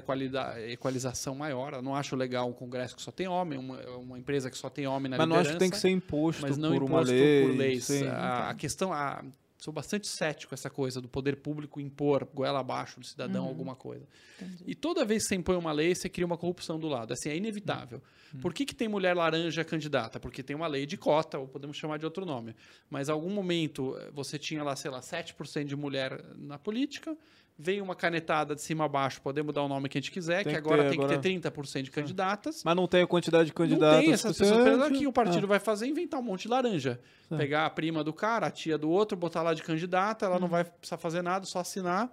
equalização 0.67 1.35
maior. 1.35 1.73
Eu 1.73 1.81
não 1.81 1.95
acho 1.95 2.15
legal 2.15 2.47
um 2.47 2.53
congresso 2.53 2.95
que 2.95 3.01
só 3.01 3.11
tem 3.11 3.27
homem, 3.27 3.57
uma, 3.57 3.79
uma 3.97 4.19
empresa 4.19 4.49
que 4.49 4.57
só 4.57 4.69
tem 4.69 4.87
homem 4.87 5.09
na 5.09 5.17
mas 5.17 5.25
liderança. 5.25 5.27
Mas 5.27 5.29
não 5.29 5.39
acho 5.39 5.53
que 5.53 5.59
tem 5.59 5.69
que 5.69 5.77
ser 5.77 5.89
imposto 5.89 6.41
mas 6.41 6.57
não 6.57 6.69
por 6.69 6.83
imposto 6.83 6.93
uma 6.93 7.01
lei. 7.01 7.47
por 7.47 7.57
leis. 7.57 8.03
A, 8.03 8.49
a, 8.49 8.53
questão, 8.53 8.93
a, 8.93 9.23
sou 9.59 9.73
bastante 9.73 10.07
cético 10.07 10.53
essa 10.53 10.69
coisa 10.69 11.01
do 11.01 11.09
poder 11.09 11.35
público 11.35 11.81
impor 11.81 12.25
goela 12.33 12.61
abaixo 12.61 12.99
do 12.99 13.05
cidadão 13.05 13.43
uhum. 13.43 13.49
alguma 13.49 13.75
coisa. 13.75 14.07
Entendi. 14.41 14.63
E 14.65 14.73
toda 14.73 15.03
vez 15.03 15.23
que 15.23 15.29
você 15.29 15.35
impõe 15.35 15.57
uma 15.57 15.73
lei, 15.73 15.93
você 15.93 16.07
cria 16.07 16.25
uma 16.25 16.37
corrupção 16.37 16.79
do 16.79 16.87
lado. 16.87 17.11
Assim, 17.11 17.29
é 17.29 17.35
inevitável. 17.35 18.01
Uhum. 18.33 18.39
Por 18.39 18.53
que, 18.53 18.65
que 18.65 18.73
tem 18.73 18.87
mulher 18.87 19.13
laranja 19.13 19.65
candidata? 19.65 20.17
Porque 20.17 20.41
tem 20.41 20.55
uma 20.55 20.67
lei 20.67 20.85
de 20.85 20.95
cota, 20.95 21.37
ou 21.37 21.47
podemos 21.47 21.75
chamar 21.75 21.99
de 21.99 22.05
outro 22.05 22.25
nome. 22.25 22.55
Mas 22.89 23.09
em 23.09 23.11
algum 23.11 23.29
momento 23.29 23.97
eh, 23.97 24.09
você 24.13 24.39
tinha 24.39 24.63
lá, 24.63 24.75
sei 24.77 24.89
lá, 24.89 25.01
7% 25.01 25.65
de 25.65 25.75
mulher 25.75 26.23
na 26.37 26.57
política, 26.57 27.17
veio 27.61 27.83
uma 27.83 27.93
canetada 27.93 28.55
de 28.55 28.61
cima 28.61 28.85
a 28.85 28.87
baixo, 28.87 29.21
podemos 29.21 29.53
dar 29.53 29.61
o 29.63 29.67
nome 29.67 29.89
que 29.89 29.97
a 29.97 30.01
gente 30.01 30.11
quiser, 30.11 30.45
tem 30.45 30.53
que, 30.53 30.57
agora 30.57 30.83
ter, 30.83 30.91
tem 30.91 30.99
agora... 30.99 31.19
que 31.19 31.41
ter 31.41 31.51
30% 31.51 31.81
de 31.81 31.91
candidatas. 31.91 32.63
Mas 32.63 32.73
não 32.73 32.87
tem 32.87 33.01
a 33.01 33.07
quantidade 33.07 33.47
de 33.47 33.53
candidatas. 33.53 33.97
Não 33.97 34.01
tem 34.01 34.13
essas 34.13 34.37
pessoas. 34.37 34.89
O 34.89 34.93
que 34.93 35.05
o 35.05 35.11
partido 35.11 35.43
ah. 35.43 35.47
vai 35.47 35.59
fazer 35.59 35.85
inventar 35.85 36.21
um 36.21 36.23
monte 36.23 36.43
de 36.43 36.47
laranja. 36.47 37.01
Pegar 37.37 37.65
a 37.65 37.69
prima 37.69 38.01
do 38.01 38.13
cara, 38.13 38.47
a 38.47 38.51
tia 38.51 38.77
do 38.77 38.89
outro, 38.89 39.17
botar 39.17 39.41
lá 39.41 39.53
de 39.53 39.61
candidata, 39.61 40.25
ela 40.25 40.39
não 40.39 40.47
vai 40.47 40.63
precisar 40.63 40.97
fazer 40.97 41.21
nada, 41.21 41.45
só 41.45 41.59
assinar. 41.59 42.09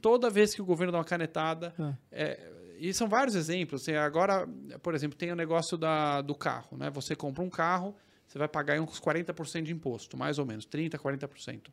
Toda 0.00 0.30
vez 0.30 0.54
que 0.54 0.62
o 0.62 0.64
governo 0.64 0.92
dá 0.92 0.98
uma 0.98 1.04
canetada. 1.04 1.74
É. 2.10 2.22
É, 2.22 2.52
e 2.78 2.94
são 2.94 3.06
vários 3.06 3.34
exemplos. 3.34 3.82
Assim, 3.82 3.94
agora, 3.94 4.48
por 4.82 4.94
exemplo, 4.94 5.16
tem 5.16 5.30
o 5.30 5.36
negócio 5.36 5.76
da, 5.76 6.22
do 6.22 6.34
carro. 6.34 6.74
Né? 6.76 6.88
Você 6.88 7.14
compra 7.14 7.44
um 7.44 7.50
carro, 7.50 7.94
você 8.26 8.38
vai 8.38 8.48
pagar 8.48 8.80
uns 8.80 8.98
40% 8.98 9.62
de 9.62 9.72
imposto, 9.72 10.16
mais 10.16 10.38
ou 10.38 10.46
menos, 10.46 10.66
30%, 10.66 10.96
40%. 10.96 11.68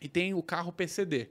E 0.00 0.08
tem 0.08 0.34
o 0.34 0.42
carro 0.42 0.72
PCD 0.72 1.30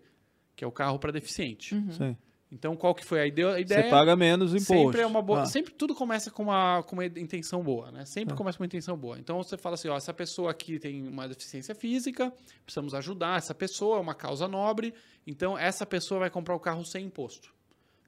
que 0.55 0.63
é 0.63 0.67
o 0.67 0.71
carro 0.71 0.97
para 0.99 1.11
deficiente. 1.11 1.75
Uhum. 1.75 2.15
Então, 2.51 2.75
qual 2.75 2.93
que 2.93 3.03
foi 3.03 3.19
a 3.19 3.27
ideia? 3.27 3.65
Você 3.65 3.89
paga 3.89 4.15
menos 4.15 4.53
imposto. 4.53 4.73
Sempre 4.73 5.01
é 5.01 5.05
uma 5.05 5.21
boa. 5.21 5.41
Ah. 5.41 5.45
Sempre 5.45 5.73
tudo 5.73 5.93
começa 5.93 6.31
com 6.31 6.43
uma, 6.43 6.83
com 6.83 6.95
uma 6.95 7.05
intenção 7.05 7.61
boa, 7.61 7.91
né? 7.91 8.05
Sempre 8.05 8.33
ah. 8.33 8.37
começa 8.37 8.57
com 8.57 8.63
uma 8.63 8.67
intenção 8.67 8.95
boa. 8.95 9.19
Então 9.19 9.41
você 9.43 9.57
fala 9.57 9.73
assim: 9.73 9.89
ó, 9.89 9.97
essa 9.97 10.13
pessoa 10.13 10.51
aqui 10.51 10.79
tem 10.79 11.07
uma 11.07 11.27
deficiência 11.27 11.75
física, 11.75 12.31
precisamos 12.63 12.93
ajudar 12.93 13.37
essa 13.37 13.53
pessoa, 13.53 13.97
é 13.97 13.99
uma 13.99 14.15
causa 14.15 14.47
nobre. 14.47 14.93
Então 15.25 15.57
essa 15.57 15.85
pessoa 15.85 16.21
vai 16.21 16.29
comprar 16.29 16.55
o 16.55 16.59
carro 16.59 16.85
sem 16.85 17.05
imposto. 17.05 17.53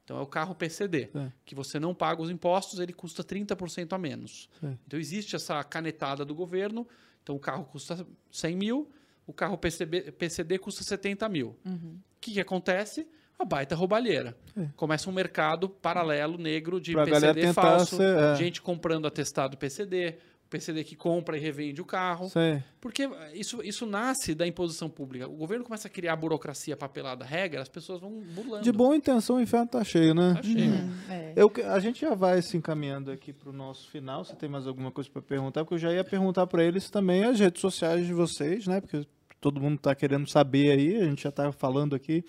Então 0.03 0.17
é 0.17 0.21
o 0.21 0.27
carro 0.27 0.55
PCD, 0.55 1.09
é. 1.13 1.31
que 1.43 1.53
você 1.53 1.77
não 1.77 1.93
paga 1.93 2.21
os 2.21 2.29
impostos, 2.29 2.79
ele 2.79 2.93
custa 2.93 3.25
30% 3.25 3.91
a 3.91 3.97
menos. 3.97 4.49
É. 4.63 4.73
Então 4.85 4.97
existe 4.97 5.35
essa 5.35 5.61
canetada 5.65 6.23
do 6.23 6.33
governo. 6.33 6.87
Então 7.21 7.35
o 7.35 7.39
carro 7.39 7.65
custa 7.65 8.07
100 8.31 8.55
mil, 8.55 8.89
o 9.27 9.33
carro 9.33 9.57
PCB, 9.57 10.13
PCD 10.13 10.57
custa 10.57 10.83
70 10.83 11.27
mil. 11.27 11.55
O 11.65 11.69
uhum. 11.69 11.99
que, 12.19 12.31
que 12.31 12.39
acontece? 12.39 13.05
A 13.37 13.45
baita 13.45 13.75
roubalheira. 13.75 14.35
É. 14.57 14.67
Começa 14.75 15.09
um 15.09 15.13
mercado 15.13 15.69
paralelo 15.69 16.37
negro 16.37 16.81
de 16.81 16.93
pra 16.93 17.03
PCD 17.03 17.53
falso, 17.53 17.97
ser, 17.97 18.17
é. 18.17 18.35
gente 18.35 18.61
comprando 18.61 19.05
atestado 19.05 19.57
PCD, 19.57 20.17
PCD 20.49 20.83
que 20.83 20.95
compra 20.95 21.37
e 21.37 21.39
revende 21.39 21.81
o 21.81 21.85
carro. 21.85 22.29
Sei. 22.29 22.63
Porque 22.81 23.07
isso, 23.33 23.61
isso 23.63 23.85
nasce 23.85 24.33
da 24.33 24.47
imposição 24.47 24.89
pública. 24.89 25.27
O 25.27 25.35
governo 25.35 25.63
começa 25.63 25.87
a 25.87 25.91
criar 25.91 26.15
burocracia, 26.15 26.75
papelada, 26.75 27.25
regra, 27.25 27.61
as 27.61 27.69
pessoas 27.69 27.99
vão 27.99 28.11
burlando. 28.11 28.63
De 28.63 28.71
boa 28.71 28.95
intenção, 28.95 29.35
o 29.35 29.41
inferno 29.41 29.67
tá 29.67 29.83
cheio, 29.83 30.13
né? 30.13 30.33
Tá 30.35 30.43
cheio. 30.43 30.71
Uhum. 30.71 30.93
É. 31.09 31.33
Eu, 31.35 31.51
a 31.69 31.79
gente 31.79 32.01
já 32.01 32.15
vai 32.15 32.41
se 32.41 32.57
encaminhando 32.57 33.11
aqui 33.11 33.33
para 33.33 33.49
o 33.49 33.53
nosso 33.53 33.89
final. 33.89 34.23
Você 34.23 34.35
tem 34.35 34.49
mais 34.49 34.65
alguma 34.65 34.91
coisa 34.91 35.09
para 35.09 35.21
perguntar? 35.21 35.63
Porque 35.63 35.75
eu 35.75 35.79
já 35.79 35.93
ia 35.93 36.03
perguntar 36.03 36.47
para 36.47 36.63
eles 36.63 36.89
também 36.89 37.23
as 37.23 37.39
redes 37.39 37.61
sociais 37.61 38.05
de 38.05 38.13
vocês, 38.13 38.65
né? 38.65 38.81
Porque 38.81 39.05
todo 39.39 39.61
mundo 39.61 39.75
está 39.75 39.93
querendo 39.95 40.27
saber 40.29 40.71
aí, 40.71 40.97
a 40.97 41.05
gente 41.05 41.23
já 41.23 41.29
está 41.29 41.51
falando 41.51 41.95
aqui 41.95 42.23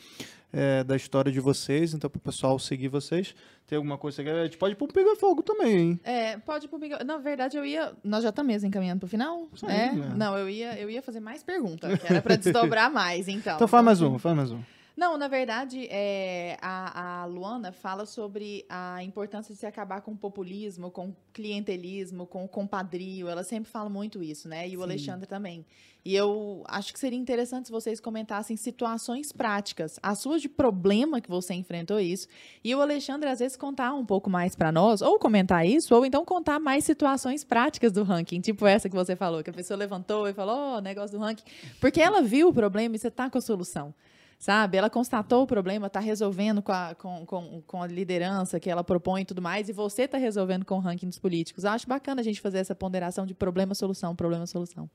é, 0.52 0.82
da 0.82 0.96
história 0.96 1.30
de 1.30 1.40
vocês, 1.40 1.92
então 1.94 2.08
para 2.08 2.18
o 2.18 2.20
pessoal 2.20 2.58
seguir 2.58 2.88
vocês. 2.88 3.34
Tem 3.66 3.76
alguma 3.76 3.98
coisa 3.98 4.22
que 4.22 4.28
a 4.28 4.44
gente 4.44 4.56
pode 4.56 4.72
ir 4.72 4.76
pro 4.76 4.88
Pinga 4.88 5.14
Fogo 5.16 5.42
também, 5.42 5.76
hein? 5.76 6.00
É, 6.02 6.38
pode 6.38 6.64
ir 6.64 6.68
pro 6.68 6.78
Pinga 6.78 7.04
Na 7.04 7.18
verdade, 7.18 7.56
eu 7.56 7.64
ia. 7.64 7.92
Nós 8.02 8.22
já 8.22 8.30
estamos 8.30 8.50
mesmo 8.50 8.68
encaminhando 8.68 9.00
pro 9.00 9.08
final? 9.08 9.46
Sim, 9.54 9.66
é? 9.66 9.86
é? 9.86 9.92
Não, 9.92 10.36
eu 10.38 10.48
ia, 10.48 10.78
eu 10.80 10.88
ia 10.88 11.02
fazer 11.02 11.20
mais 11.20 11.42
perguntas, 11.42 11.98
que 11.98 12.06
era 12.06 12.22
para 12.22 12.36
desdobrar 12.36 12.90
mais, 12.90 13.28
então. 13.28 13.56
Então 13.56 13.68
faz 13.68 13.84
mais 13.84 14.00
uma, 14.00 14.18
faz 14.18 14.36
mais 14.36 14.50
uma. 14.50 14.77
Não, 14.98 15.16
na 15.16 15.28
verdade, 15.28 15.86
é, 15.92 16.58
a, 16.60 17.20
a, 17.20 17.24
Luana 17.24 17.70
fala 17.70 18.04
sobre 18.04 18.66
a 18.68 19.00
importância 19.04 19.54
de 19.54 19.60
se 19.60 19.64
acabar 19.64 20.00
com 20.00 20.10
o 20.10 20.16
populismo, 20.16 20.90
com 20.90 21.10
o 21.10 21.16
clientelismo, 21.32 22.26
com 22.26 22.44
o 22.44 22.48
compadrio. 22.48 23.28
Ela 23.28 23.44
sempre 23.44 23.70
fala 23.70 23.88
muito 23.88 24.20
isso, 24.20 24.48
né? 24.48 24.68
E 24.68 24.76
o 24.76 24.80
Sim. 24.80 24.82
Alexandre 24.82 25.28
também. 25.28 25.64
E 26.04 26.16
eu 26.16 26.64
acho 26.66 26.92
que 26.92 26.98
seria 26.98 27.16
interessante 27.16 27.66
se 27.66 27.70
vocês 27.70 28.00
comentassem 28.00 28.56
situações 28.56 29.30
práticas, 29.30 30.00
as 30.02 30.18
suas 30.18 30.42
de 30.42 30.48
problema 30.48 31.20
que 31.20 31.30
você 31.30 31.54
enfrentou 31.54 32.00
isso. 32.00 32.26
E 32.64 32.74
o 32.74 32.80
Alexandre, 32.80 33.28
às 33.28 33.38
vezes, 33.38 33.56
contar 33.56 33.94
um 33.94 34.04
pouco 34.04 34.28
mais 34.28 34.56
para 34.56 34.72
nós, 34.72 35.00
ou 35.00 35.16
comentar 35.16 35.64
isso, 35.64 35.94
ou 35.94 36.04
então 36.04 36.24
contar 36.24 36.58
mais 36.58 36.82
situações 36.82 37.44
práticas 37.44 37.92
do 37.92 38.02
ranking, 38.02 38.40
tipo 38.40 38.66
essa 38.66 38.88
que 38.88 38.96
você 38.96 39.14
falou, 39.14 39.44
que 39.44 39.50
a 39.50 39.54
pessoa 39.54 39.78
levantou 39.78 40.26
e 40.26 40.32
falou, 40.32 40.56
ó, 40.56 40.78
oh, 40.78 40.80
negócio 40.80 41.16
do 41.16 41.22
ranking. 41.22 41.44
Porque 41.80 42.00
ela 42.00 42.20
viu 42.20 42.48
o 42.48 42.52
problema 42.52 42.96
e 42.96 42.98
você 42.98 43.12
tá 43.12 43.30
com 43.30 43.38
a 43.38 43.40
solução 43.40 43.94
sabe? 44.38 44.78
Ela 44.78 44.88
constatou 44.88 45.42
o 45.42 45.46
problema, 45.46 45.88
está 45.88 46.00
resolvendo 46.00 46.62
com 46.62 46.72
a, 46.72 46.94
com, 46.94 47.26
com, 47.26 47.62
com, 47.66 47.82
a 47.82 47.86
liderança 47.86 48.60
que 48.60 48.70
ela 48.70 48.84
propõe 48.84 49.22
e 49.22 49.24
tudo 49.24 49.42
mais, 49.42 49.68
e 49.68 49.72
você 49.72 50.02
está 50.02 50.16
resolvendo 50.16 50.64
com 50.64 50.76
o 50.76 50.80
ranking 50.80 51.08
dos 51.08 51.18
políticos. 51.18 51.64
Eu 51.64 51.70
acho 51.70 51.88
bacana 51.88 52.20
a 52.20 52.24
gente 52.24 52.40
fazer 52.40 52.58
essa 52.58 52.74
ponderação 52.74 53.26
de 53.26 53.34
problema-solução, 53.34 54.14
problema-solução. 54.14 54.88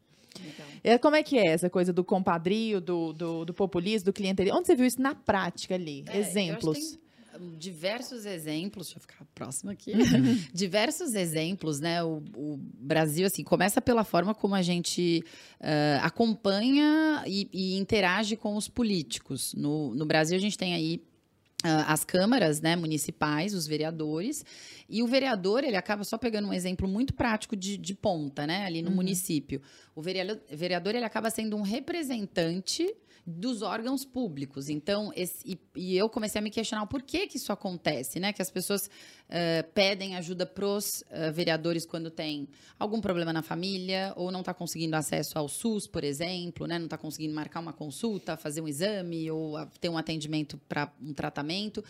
É, 0.84 0.98
como 0.98 1.16
é 1.16 1.24
que 1.24 1.38
é 1.38 1.48
essa 1.48 1.70
coisa 1.70 1.94
do 1.94 2.04
compadrio, 2.04 2.82
do, 2.82 3.14
do, 3.14 3.46
do 3.46 3.54
populismo, 3.54 4.06
do 4.06 4.14
clientelismo? 4.14 4.58
Onde 4.58 4.68
você 4.68 4.76
viu 4.76 4.86
isso 4.86 5.02
na 5.02 5.14
prática 5.14 5.76
ali? 5.76 6.04
É, 6.08 6.18
Exemplos. 6.18 6.98
Diversos 7.58 8.26
exemplos, 8.26 8.88
deixa 8.88 8.98
eu 8.98 9.02
ficar 9.02 9.26
próxima 9.34 9.72
aqui, 9.72 9.94
diversos 10.54 11.16
exemplos, 11.16 11.80
né? 11.80 12.04
O, 12.04 12.22
o, 12.36 12.58
Brasil, 12.58 13.26
assim, 13.26 13.44
começa 13.44 13.82
pela 13.82 14.04
forma 14.04 14.34
como 14.34 14.56
a 14.56 14.62
gente 14.62 15.24
uh, 15.60 16.04
acompanha 16.04 17.24
e, 17.26 17.50
e, 17.52 17.78
interage 17.78 18.36
com 18.36 18.56
os 18.56 18.68
políticos. 18.68 19.54
No, 19.54 19.94
no 19.96 20.06
Brasil, 20.06 20.38
a 20.38 20.42
gente 20.42 20.58
tem 20.58 20.74
aí 20.74 21.02
Uh, 21.66 21.88
as 21.88 22.04
câmaras 22.04 22.60
né, 22.60 22.76
municipais, 22.76 23.54
os 23.54 23.66
vereadores, 23.66 24.44
e 24.90 25.02
o 25.02 25.08
vereador 25.08 25.64
ele 25.64 25.78
acaba 25.78 26.04
só 26.04 26.18
pegando 26.18 26.50
um 26.50 26.54
exemplo 26.54 26.90
muito 26.90 27.14
prático 27.14 27.56
de, 27.56 27.78
de 27.78 27.96
ponta, 27.96 28.46
né, 28.46 28.66
ali 28.66 28.82
no 28.82 28.90
uhum. 28.90 28.98
município. 28.98 29.62
O 29.96 30.02
vereador, 30.02 30.42
vereador 30.52 30.94
ele 30.94 31.06
acaba 31.06 31.30
sendo 31.30 31.56
um 31.56 31.62
representante 31.62 32.94
dos 33.26 33.62
órgãos 33.62 34.04
públicos. 34.04 34.68
Então, 34.68 35.12
esse, 35.16 35.38
e, 35.46 35.60
e, 35.76 35.98
eu 35.98 36.10
comecei 36.10 36.40
a 36.40 36.42
me 36.42 36.50
questionar 36.52 36.84
o 36.84 36.88
porquê 36.88 37.26
que 37.26 37.38
isso 37.38 37.52
acontece, 37.52 38.20
né? 38.20 38.34
Que 38.34 38.42
as 38.42 38.52
pessoas 38.52 38.88
uh, 38.88 39.72
pedem 39.74 40.16
ajuda 40.16 40.46
pros 40.46 41.02
uh, 41.04 41.32
vereadores 41.34 41.86
quando 41.86 42.12
tem 42.12 42.50
algum 42.78 43.00
problema 43.00 43.32
na 43.32 43.42
família 43.42 44.14
ou 44.18 44.32
não 44.32 44.42
está 44.42 44.54
conseguindo 44.54 44.96
acesso 44.96 45.40
ao 45.40 45.48
SUS, 45.48 45.88
por 45.88 46.04
exemplo, 46.04 46.68
né? 46.68 46.78
Não 46.78 46.86
está 46.86 46.98
conseguindo 46.98 47.34
marcar 47.34 47.62
uma 47.62 47.74
consulta, 47.74 48.36
fazer 48.36 48.60
um 48.60 48.68
exame 48.68 49.32
ou 49.32 49.54
ter 49.80 49.88
um 49.88 49.98
atendimento 49.98 50.58
para 50.68 50.92
um 51.02 51.14
tratamento. 51.14 51.84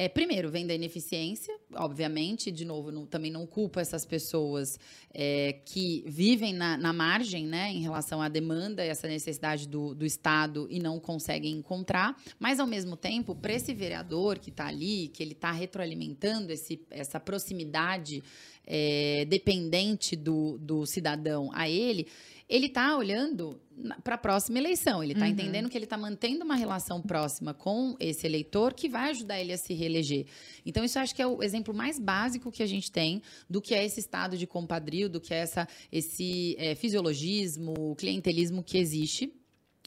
É, 0.00 0.08
primeiro, 0.08 0.48
vem 0.48 0.64
da 0.64 0.72
ineficiência, 0.72 1.52
obviamente. 1.74 2.52
De 2.52 2.64
novo, 2.64 2.92
não, 2.92 3.04
também 3.04 3.32
não 3.32 3.44
culpo 3.44 3.80
essas 3.80 4.06
pessoas 4.06 4.78
é, 5.12 5.54
que 5.64 6.04
vivem 6.06 6.54
na, 6.54 6.76
na, 6.76 6.92
margem, 6.92 7.46
né, 7.48 7.72
em 7.72 7.80
relação 7.80 8.22
à 8.22 8.28
demanda 8.28 8.84
e 8.84 8.88
essa 8.88 9.08
necessidade 9.08 9.66
do, 9.66 9.96
do 9.96 10.06
Estado 10.06 10.68
e 10.70 10.77
não 10.78 11.00
conseguem 11.00 11.52
encontrar. 11.52 12.16
Mas, 12.38 12.60
ao 12.60 12.66
mesmo 12.66 12.96
tempo, 12.96 13.34
para 13.34 13.52
esse 13.52 13.74
vereador 13.74 14.38
que 14.38 14.50
está 14.50 14.66
ali, 14.66 15.08
que 15.08 15.22
ele 15.22 15.32
está 15.32 15.50
retroalimentando 15.52 16.52
esse, 16.52 16.80
essa 16.90 17.18
proximidade 17.18 18.22
é, 18.66 19.24
dependente 19.24 20.14
do, 20.14 20.58
do 20.58 20.84
cidadão 20.84 21.50
a 21.54 21.68
ele, 21.68 22.06
ele 22.48 22.66
está 22.66 22.96
olhando 22.96 23.60
para 24.02 24.14
a 24.14 24.18
próxima 24.18 24.58
eleição. 24.58 25.02
Ele 25.02 25.12
está 25.12 25.24
uhum. 25.24 25.32
entendendo 25.32 25.68
que 25.68 25.76
ele 25.76 25.84
está 25.84 25.96
mantendo 25.96 26.44
uma 26.44 26.54
relação 26.54 27.00
próxima 27.00 27.54
com 27.54 27.96
esse 28.00 28.26
eleitor 28.26 28.74
que 28.74 28.88
vai 28.88 29.10
ajudar 29.10 29.40
ele 29.40 29.52
a 29.52 29.58
se 29.58 29.72
reeleger. 29.74 30.26
Então, 30.64 30.84
isso 30.84 30.98
acho 30.98 31.14
que 31.14 31.22
é 31.22 31.26
o 31.26 31.42
exemplo 31.42 31.74
mais 31.74 31.98
básico 31.98 32.50
que 32.50 32.62
a 32.62 32.66
gente 32.66 32.90
tem 32.90 33.22
do 33.48 33.60
que 33.60 33.74
é 33.74 33.84
esse 33.84 34.00
estado 34.00 34.36
de 34.36 34.46
compadrio, 34.46 35.08
do 35.08 35.20
que 35.20 35.32
é 35.32 35.38
essa, 35.38 35.68
esse 35.92 36.56
é, 36.58 36.74
fisiologismo, 36.74 37.94
clientelismo 37.96 38.62
que 38.62 38.78
existe 38.78 39.32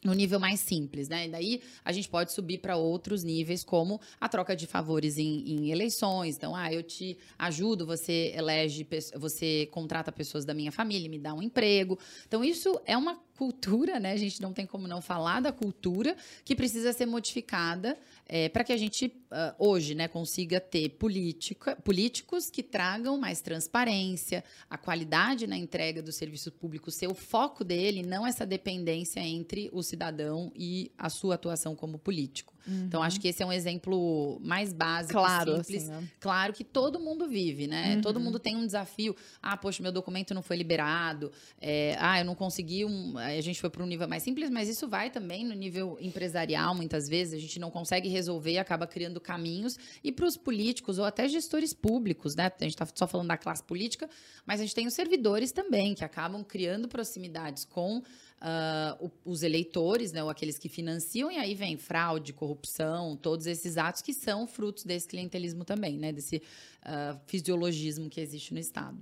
no 0.04 0.14
nível 0.14 0.40
mais 0.40 0.60
simples, 0.60 1.08
né? 1.08 1.28
E 1.28 1.30
daí 1.30 1.62
a 1.86 1.92
gente 1.92 2.10
pode 2.10 2.32
subir 2.32 2.58
para 2.58 2.76
outros 2.76 3.24
níveis, 3.24 3.64
como 3.64 4.02
a 4.20 4.28
troca 4.28 4.56
de 4.56 4.66
favores 4.66 5.18
em, 5.18 5.44
em, 5.48 5.72
eleições. 5.72 6.36
Então, 6.36 6.56
ah, 6.56 6.74
eu 6.74 6.82
te 6.82 7.18
ajudo, 7.38 7.86
você 7.86 8.34
elege, 8.36 8.88
você 9.16 9.68
contrata 9.72 10.12
pessoas 10.12 10.44
da 10.44 10.54
minha 10.54 10.72
família, 10.72 11.10
me 11.10 11.20
dá 11.20 11.34
um 11.34 11.42
emprego. 11.42 12.00
Então, 12.28 12.44
isso 12.44 12.80
é 12.86 12.98
uma 12.98 13.20
cultura, 13.42 14.00
né? 14.00 14.12
A 14.12 14.18
gente 14.18 14.40
não 14.40 14.54
tem 14.54 14.68
como 14.68 14.88
não 14.88 15.02
falar 15.02 15.40
da 15.40 15.52
cultura 15.52 16.16
que 16.46 16.56
precisa 16.56 16.94
ser 16.94 17.08
modificada 17.08 17.98
é, 18.28 18.48
para 18.50 18.64
que 18.64 18.72
a 18.72 18.78
gente 18.78 19.08
uh, 19.08 19.56
hoje, 19.58 19.96
né, 19.96 20.08
consiga 20.08 20.62
ter 20.62 20.90
política, 20.90 21.76
políticos 21.78 22.52
que 22.52 22.62
tragam 22.62 23.18
mais 23.18 23.42
transparência, 23.42 24.44
a 24.70 24.78
qualidade 24.78 25.48
na 25.48 25.58
entrega 25.58 26.04
do 26.04 26.12
serviço 26.12 26.52
público 26.52 26.92
ser 26.92 27.08
o 27.08 27.16
foco 27.16 27.64
dele, 27.64 28.04
não 28.04 28.28
essa 28.28 28.46
dependência 28.46 29.20
entre 29.22 29.72
o 29.74 29.82
cidadão 29.82 30.52
e 30.56 30.92
a 30.96 31.10
sua 31.10 31.34
atuação 31.34 31.76
como 31.76 31.98
político. 31.98 32.54
Uhum. 32.68 32.86
Então, 32.86 33.02
acho 33.02 33.20
que 33.20 33.28
esse 33.28 33.42
é 33.42 33.46
um 33.46 33.52
exemplo 33.52 34.40
mais 34.44 34.74
básico, 34.74 35.14
claro, 35.14 35.58
simples. 35.58 35.84
Assim, 35.84 35.92
né? 35.92 36.08
Claro 36.20 36.54
que 36.54 36.64
todo 36.64 37.00
mundo 37.00 37.28
vive, 37.28 37.68
né? 37.68 37.96
Uhum. 37.96 38.02
Todo 38.02 38.20
mundo 38.20 38.40
tem 38.40 38.56
um 38.56 38.66
desafio. 38.66 39.16
Ah, 39.42 39.58
poxa, 39.58 39.82
meu 39.82 39.92
documento 39.92 40.34
não 40.34 40.42
foi 40.42 40.58
liberado. 40.58 41.32
É, 41.60 41.96
ah, 42.00 42.20
eu 42.20 42.26
não 42.26 42.36
consegui 42.36 42.86
um. 42.86 43.18
A 43.18 43.42
gente 43.42 43.60
foi 43.60 43.70
para 43.70 43.84
um 43.84 43.88
nível 43.88 44.08
mais 44.08 44.24
simples, 44.24 44.50
mas 44.50 44.70
isso 44.70 44.88
vai 44.88 45.10
também 45.10 45.46
no 45.46 45.54
nível 45.54 45.98
empresarial, 46.00 46.76
muitas 46.76 47.08
vezes. 47.08 47.34
A 47.34 47.40
gente 47.40 47.60
não 47.60 47.72
consegue 47.72 48.10
resolver 48.10 48.52
e 48.52 48.58
acaba 48.58 48.86
criando 48.86 49.20
caminhos. 49.20 49.78
E 50.04 50.12
para 50.12 50.26
os 50.26 50.38
políticos, 50.38 51.00
ou 51.00 51.06
até 51.06 51.28
gestores 51.28 51.74
públicos, 51.74 52.36
né? 52.36 52.52
A 52.60 52.64
gente 52.64 52.74
está 52.74 52.88
só 52.94 53.08
falando 53.08 53.28
da 53.28 53.38
classe 53.38 53.64
política, 53.64 54.10
mas 54.46 54.60
a 54.60 54.64
gente 54.64 54.76
tem 54.76 54.88
os 54.88 54.94
servidores 54.94 55.52
também, 55.52 55.94
que 55.94 56.04
acabam 56.04 56.44
criando 56.44 56.88
proximidades 56.88 57.66
com 57.66 58.02
uh, 58.42 59.12
os 59.24 59.44
eleitores, 59.44 60.12
né, 60.12 60.24
ou 60.24 60.30
aqueles 60.30 60.58
que 60.58 60.68
financiam, 60.68 61.32
e 61.32 61.38
aí 61.38 61.54
vem 61.54 61.78
fraude, 61.78 62.34
corrupção, 62.34 63.16
todos 63.16 63.46
esses 63.46 63.78
atos 63.78 64.02
que 64.02 64.14
são 64.14 64.48
frutos 64.48 64.84
desse 64.84 65.08
clientelismo 65.08 65.64
também, 65.64 65.98
né, 65.98 66.12
desse 66.12 66.38
uh, 66.38 67.20
fisiologismo 67.28 68.10
que 68.10 68.20
existe 68.20 68.54
no 68.54 68.60
Estado. 68.60 68.98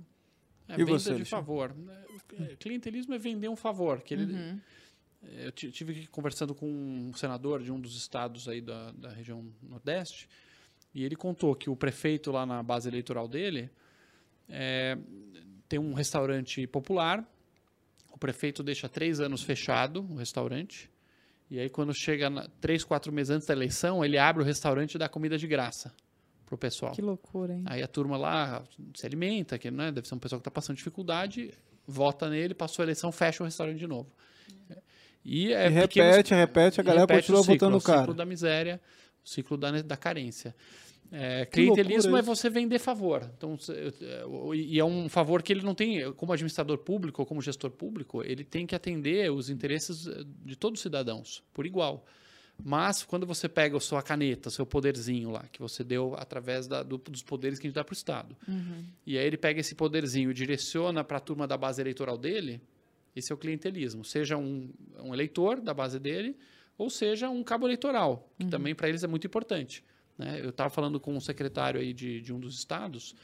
É, 0.68 0.74
e 0.74 0.76
venda 0.78 0.98
você, 0.98 1.14
de 1.14 1.24
favor. 1.24 1.74
É, 2.38 2.56
clientelismo 2.56 3.14
é 3.14 3.18
vender 3.18 3.48
um 3.48 3.56
favor. 3.56 4.00
Que 4.02 4.14
ele, 4.14 4.32
uhum. 4.32 4.60
É, 5.22 5.46
eu 5.46 5.52
tive 5.52 6.06
conversando 6.08 6.54
com 6.54 6.66
um 6.66 7.12
senador 7.14 7.62
de 7.62 7.72
um 7.72 7.80
dos 7.80 7.96
estados 7.96 8.48
aí 8.48 8.60
da, 8.60 8.92
da 8.92 9.10
região 9.10 9.44
Nordeste, 9.62 10.28
e 10.94 11.04
ele 11.04 11.16
contou 11.16 11.54
que 11.54 11.68
o 11.70 11.76
prefeito 11.76 12.30
lá 12.30 12.44
na 12.44 12.62
base 12.62 12.88
eleitoral 12.88 13.26
dele 13.28 13.70
é, 14.48 14.98
tem 15.68 15.78
um 15.78 15.92
restaurante 15.92 16.66
popular 16.66 17.24
prefeito 18.20 18.62
deixa 18.62 18.88
três 18.88 19.18
anos 19.18 19.42
fechado 19.42 20.06
o 20.08 20.14
restaurante. 20.14 20.90
E 21.50 21.58
aí, 21.58 21.68
quando 21.68 21.92
chega 21.92 22.30
na, 22.30 22.46
três, 22.60 22.84
quatro 22.84 23.10
meses 23.10 23.30
antes 23.30 23.48
da 23.48 23.54
eleição, 23.54 24.04
ele 24.04 24.18
abre 24.18 24.42
o 24.42 24.46
restaurante 24.46 24.94
e 24.94 24.98
dá 24.98 25.08
comida 25.08 25.36
de 25.36 25.48
graça 25.48 25.92
pro 26.46 26.56
pessoal. 26.56 26.92
Que 26.92 27.02
loucura, 27.02 27.54
hein? 27.54 27.64
Aí 27.66 27.82
a 27.82 27.88
turma 27.88 28.16
lá 28.16 28.62
se 28.94 29.04
alimenta, 29.04 29.58
que 29.58 29.70
né, 29.70 29.90
deve 29.90 30.06
ser 30.06 30.14
um 30.14 30.18
pessoal 30.18 30.38
que 30.38 30.42
está 30.42 30.50
passando 30.50 30.76
dificuldade, 30.76 31.52
vota 31.86 32.28
nele, 32.28 32.54
passou 32.54 32.82
a 32.82 32.86
eleição, 32.86 33.10
fecha 33.10 33.42
o 33.42 33.46
restaurante 33.46 33.78
de 33.78 33.86
novo. 33.86 34.08
E, 35.24 35.52
é 35.52 35.66
e 35.66 35.68
repete, 35.68 36.34
repete, 36.34 36.80
a 36.80 36.84
galera 36.84 37.02
repete 37.02 37.32
continua 37.32 37.42
ciclo, 37.42 37.76
o 37.76 37.80
cara. 37.80 37.98
O 37.98 38.02
ciclo 38.02 38.14
da 38.14 38.24
miséria, 38.24 38.80
o 39.24 39.28
ciclo 39.28 39.56
da, 39.56 39.82
da 39.82 39.96
carência. 39.96 40.54
É, 41.12 41.44
clientelismo 41.44 42.16
é 42.16 42.22
você 42.22 42.48
vender 42.48 42.78
favor. 42.78 43.28
Então, 43.36 43.58
e 44.54 44.78
é 44.78 44.84
um 44.84 45.08
favor 45.08 45.42
que 45.42 45.52
ele 45.52 45.62
não 45.62 45.74
tem, 45.74 46.12
como 46.12 46.32
administrador 46.32 46.78
público 46.78 47.22
ou 47.22 47.26
como 47.26 47.42
gestor 47.42 47.70
público, 47.70 48.22
ele 48.22 48.44
tem 48.44 48.66
que 48.66 48.74
atender 48.74 49.30
os 49.30 49.50
interesses 49.50 50.08
de 50.44 50.54
todos 50.56 50.78
os 50.78 50.82
cidadãos, 50.82 51.42
por 51.52 51.66
igual. 51.66 52.04
Mas, 52.62 53.02
quando 53.02 53.26
você 53.26 53.48
pega 53.48 53.76
a 53.76 53.80
sua 53.80 54.02
caneta, 54.02 54.50
seu 54.50 54.66
poderzinho 54.66 55.30
lá, 55.30 55.44
que 55.50 55.60
você 55.60 55.82
deu 55.82 56.14
através 56.16 56.66
da, 56.66 56.82
do, 56.82 56.98
dos 56.98 57.22
poderes 57.22 57.58
que 57.58 57.66
a 57.66 57.68
gente 57.68 57.74
dá 57.74 57.82
para 57.82 57.92
o 57.92 57.96
Estado, 57.96 58.36
uhum. 58.46 58.84
e 59.06 59.18
aí 59.18 59.26
ele 59.26 59.36
pega 59.36 59.60
esse 59.60 59.74
poderzinho 59.74 60.30
e 60.30 60.34
direciona 60.34 61.02
para 61.02 61.16
a 61.16 61.20
turma 61.20 61.46
da 61.46 61.56
base 61.56 61.80
eleitoral 61.80 62.18
dele, 62.18 62.60
esse 63.16 63.32
é 63.32 63.34
o 63.34 63.38
clientelismo. 63.38 64.04
Seja 64.04 64.36
um, 64.36 64.70
um 65.02 65.12
eleitor 65.12 65.60
da 65.60 65.74
base 65.74 65.98
dele, 65.98 66.36
ou 66.78 66.88
seja 66.88 67.28
um 67.28 67.42
cabo 67.42 67.66
eleitoral, 67.66 68.30
que 68.38 68.44
uhum. 68.44 68.50
também 68.50 68.74
para 68.74 68.88
eles 68.88 69.02
é 69.02 69.06
muito 69.06 69.26
importante. 69.26 69.82
Né? 70.18 70.40
Eu 70.40 70.50
estava 70.50 70.70
falando 70.70 70.98
com 71.00 71.14
um 71.14 71.20
secretário 71.20 71.80
aí 71.80 71.92
de, 71.92 72.20
de 72.20 72.32
um 72.32 72.38
dos 72.38 72.58
estados 72.58 73.14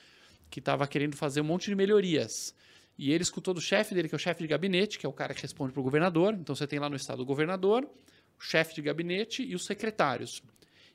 que 0.50 0.60
estava 0.60 0.86
querendo 0.86 1.16
fazer 1.16 1.40
um 1.40 1.44
monte 1.44 1.66
de 1.66 1.74
melhorias. 1.74 2.54
E 2.98 3.12
ele 3.12 3.22
escutou 3.22 3.52
do 3.52 3.60
chefe 3.60 3.94
dele, 3.94 4.08
que 4.08 4.14
é 4.14 4.16
o 4.16 4.18
chefe 4.18 4.42
de 4.42 4.46
gabinete, 4.46 4.98
que 4.98 5.04
é 5.04 5.08
o 5.08 5.12
cara 5.12 5.34
que 5.34 5.42
responde 5.42 5.72
para 5.72 5.80
o 5.80 5.82
governador. 5.82 6.34
Então 6.34 6.54
você 6.54 6.66
tem 6.66 6.78
lá 6.78 6.88
no 6.88 6.96
estado 6.96 7.20
o 7.20 7.26
governador, 7.26 7.84
o 7.84 8.42
chefe 8.42 8.74
de 8.74 8.82
gabinete 8.82 9.42
e 9.42 9.54
os 9.54 9.66
secretários. 9.66 10.42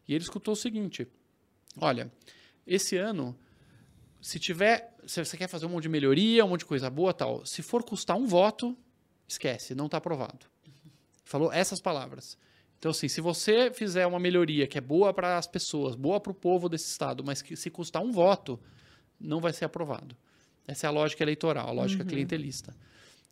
E 0.08 0.14
ele 0.14 0.24
escutou 0.24 0.54
o 0.54 0.58
seguinte: 0.58 1.08
olha, 1.78 2.12
esse 2.66 2.98
ano, 2.98 3.38
se 4.22 4.40
tiver. 4.40 4.90
Se 5.06 5.24
você 5.24 5.36
quer 5.36 5.48
fazer 5.48 5.66
um 5.66 5.70
monte 5.70 5.84
de 5.84 5.90
melhoria, 5.90 6.46
um 6.46 6.50
monte 6.50 6.60
de 6.60 6.68
coisa 6.68 6.90
boa 6.90 7.12
tal, 7.12 7.44
se 7.46 7.64
for 7.64 7.84
custar 7.84 8.16
um 8.16 8.28
voto, 8.28 8.78
esquece, 9.28 9.74
não 9.74 9.86
está 9.86 9.98
aprovado. 9.98 10.46
Falou 11.26 11.52
essas 11.52 11.82
palavras. 11.82 12.38
Então, 12.82 12.90
assim, 12.90 13.08
se 13.08 13.22
você 13.22 13.70
fizer 13.70 14.08
uma 14.08 14.20
melhoria 14.20 14.66
que 14.66 14.76
é 14.76 14.82
boa 14.82 15.14
para 15.14 15.38
as 15.38 15.46
pessoas, 15.46 15.94
boa 15.94 16.20
para 16.20 16.32
o 16.32 16.34
povo 16.34 16.68
desse 16.68 16.90
estado, 16.90 17.24
mas 17.24 17.40
que 17.40 17.56
se 17.56 17.70
custar 17.70 18.02
um 18.02 18.12
voto, 18.12 18.60
não 19.20 19.40
vai 19.40 19.54
ser 19.54 19.66
aprovado. 19.66 20.18
Essa 20.68 20.88
é 20.88 20.90
a 20.90 20.92
lógica 20.92 21.24
eleitoral, 21.24 21.70
a 21.70 21.72
lógica 21.72 22.02
uhum. 22.02 22.10
clientelista. 22.10 22.76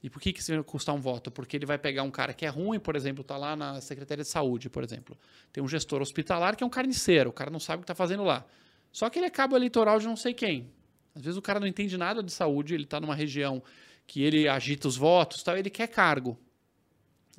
E 0.03 0.09
por 0.09 0.21
que, 0.21 0.31
que 0.33 0.39
isso 0.39 0.53
vai 0.53 0.63
custar 0.63 0.93
um 0.93 0.99
voto? 1.01 1.31
Porque 1.31 1.57
ele 1.57 1.65
vai 1.65 1.79
pegar 1.79 2.03
um 2.03 2.11
cara 2.11 2.31
que 2.31 2.45
é 2.45 2.47
ruim, 2.47 2.79
por 2.79 2.95
exemplo, 2.95 3.23
está 3.23 3.37
lá 3.37 3.55
na 3.55 3.81
Secretaria 3.81 4.23
de 4.23 4.29
Saúde, 4.29 4.69
por 4.69 4.83
exemplo. 4.83 5.17
Tem 5.51 5.63
um 5.63 5.67
gestor 5.67 5.99
hospitalar 5.99 6.55
que 6.55 6.63
é 6.63 6.67
um 6.67 6.69
carniceiro, 6.69 7.31
o 7.31 7.33
cara 7.33 7.49
não 7.49 7.59
sabe 7.59 7.77
o 7.77 7.79
que 7.79 7.85
está 7.85 7.95
fazendo 7.95 8.23
lá. 8.23 8.45
Só 8.91 9.09
que 9.09 9.17
ele 9.17 9.25
é 9.25 9.31
cabo 9.31 9.55
eleitoral 9.55 9.97
de 9.97 10.05
não 10.05 10.15
sei 10.15 10.35
quem. 10.35 10.71
Às 11.15 11.23
vezes 11.23 11.39
o 11.39 11.41
cara 11.41 11.59
não 11.59 11.65
entende 11.65 11.97
nada 11.97 12.21
de 12.21 12.31
saúde, 12.31 12.75
ele 12.75 12.83
está 12.83 12.99
numa 12.99 13.15
região 13.15 13.63
que 14.05 14.21
ele 14.21 14.47
agita 14.47 14.87
os 14.87 14.95
votos, 14.95 15.41
tal, 15.41 15.57
ele 15.57 15.71
quer 15.71 15.87
cargo. 15.87 16.37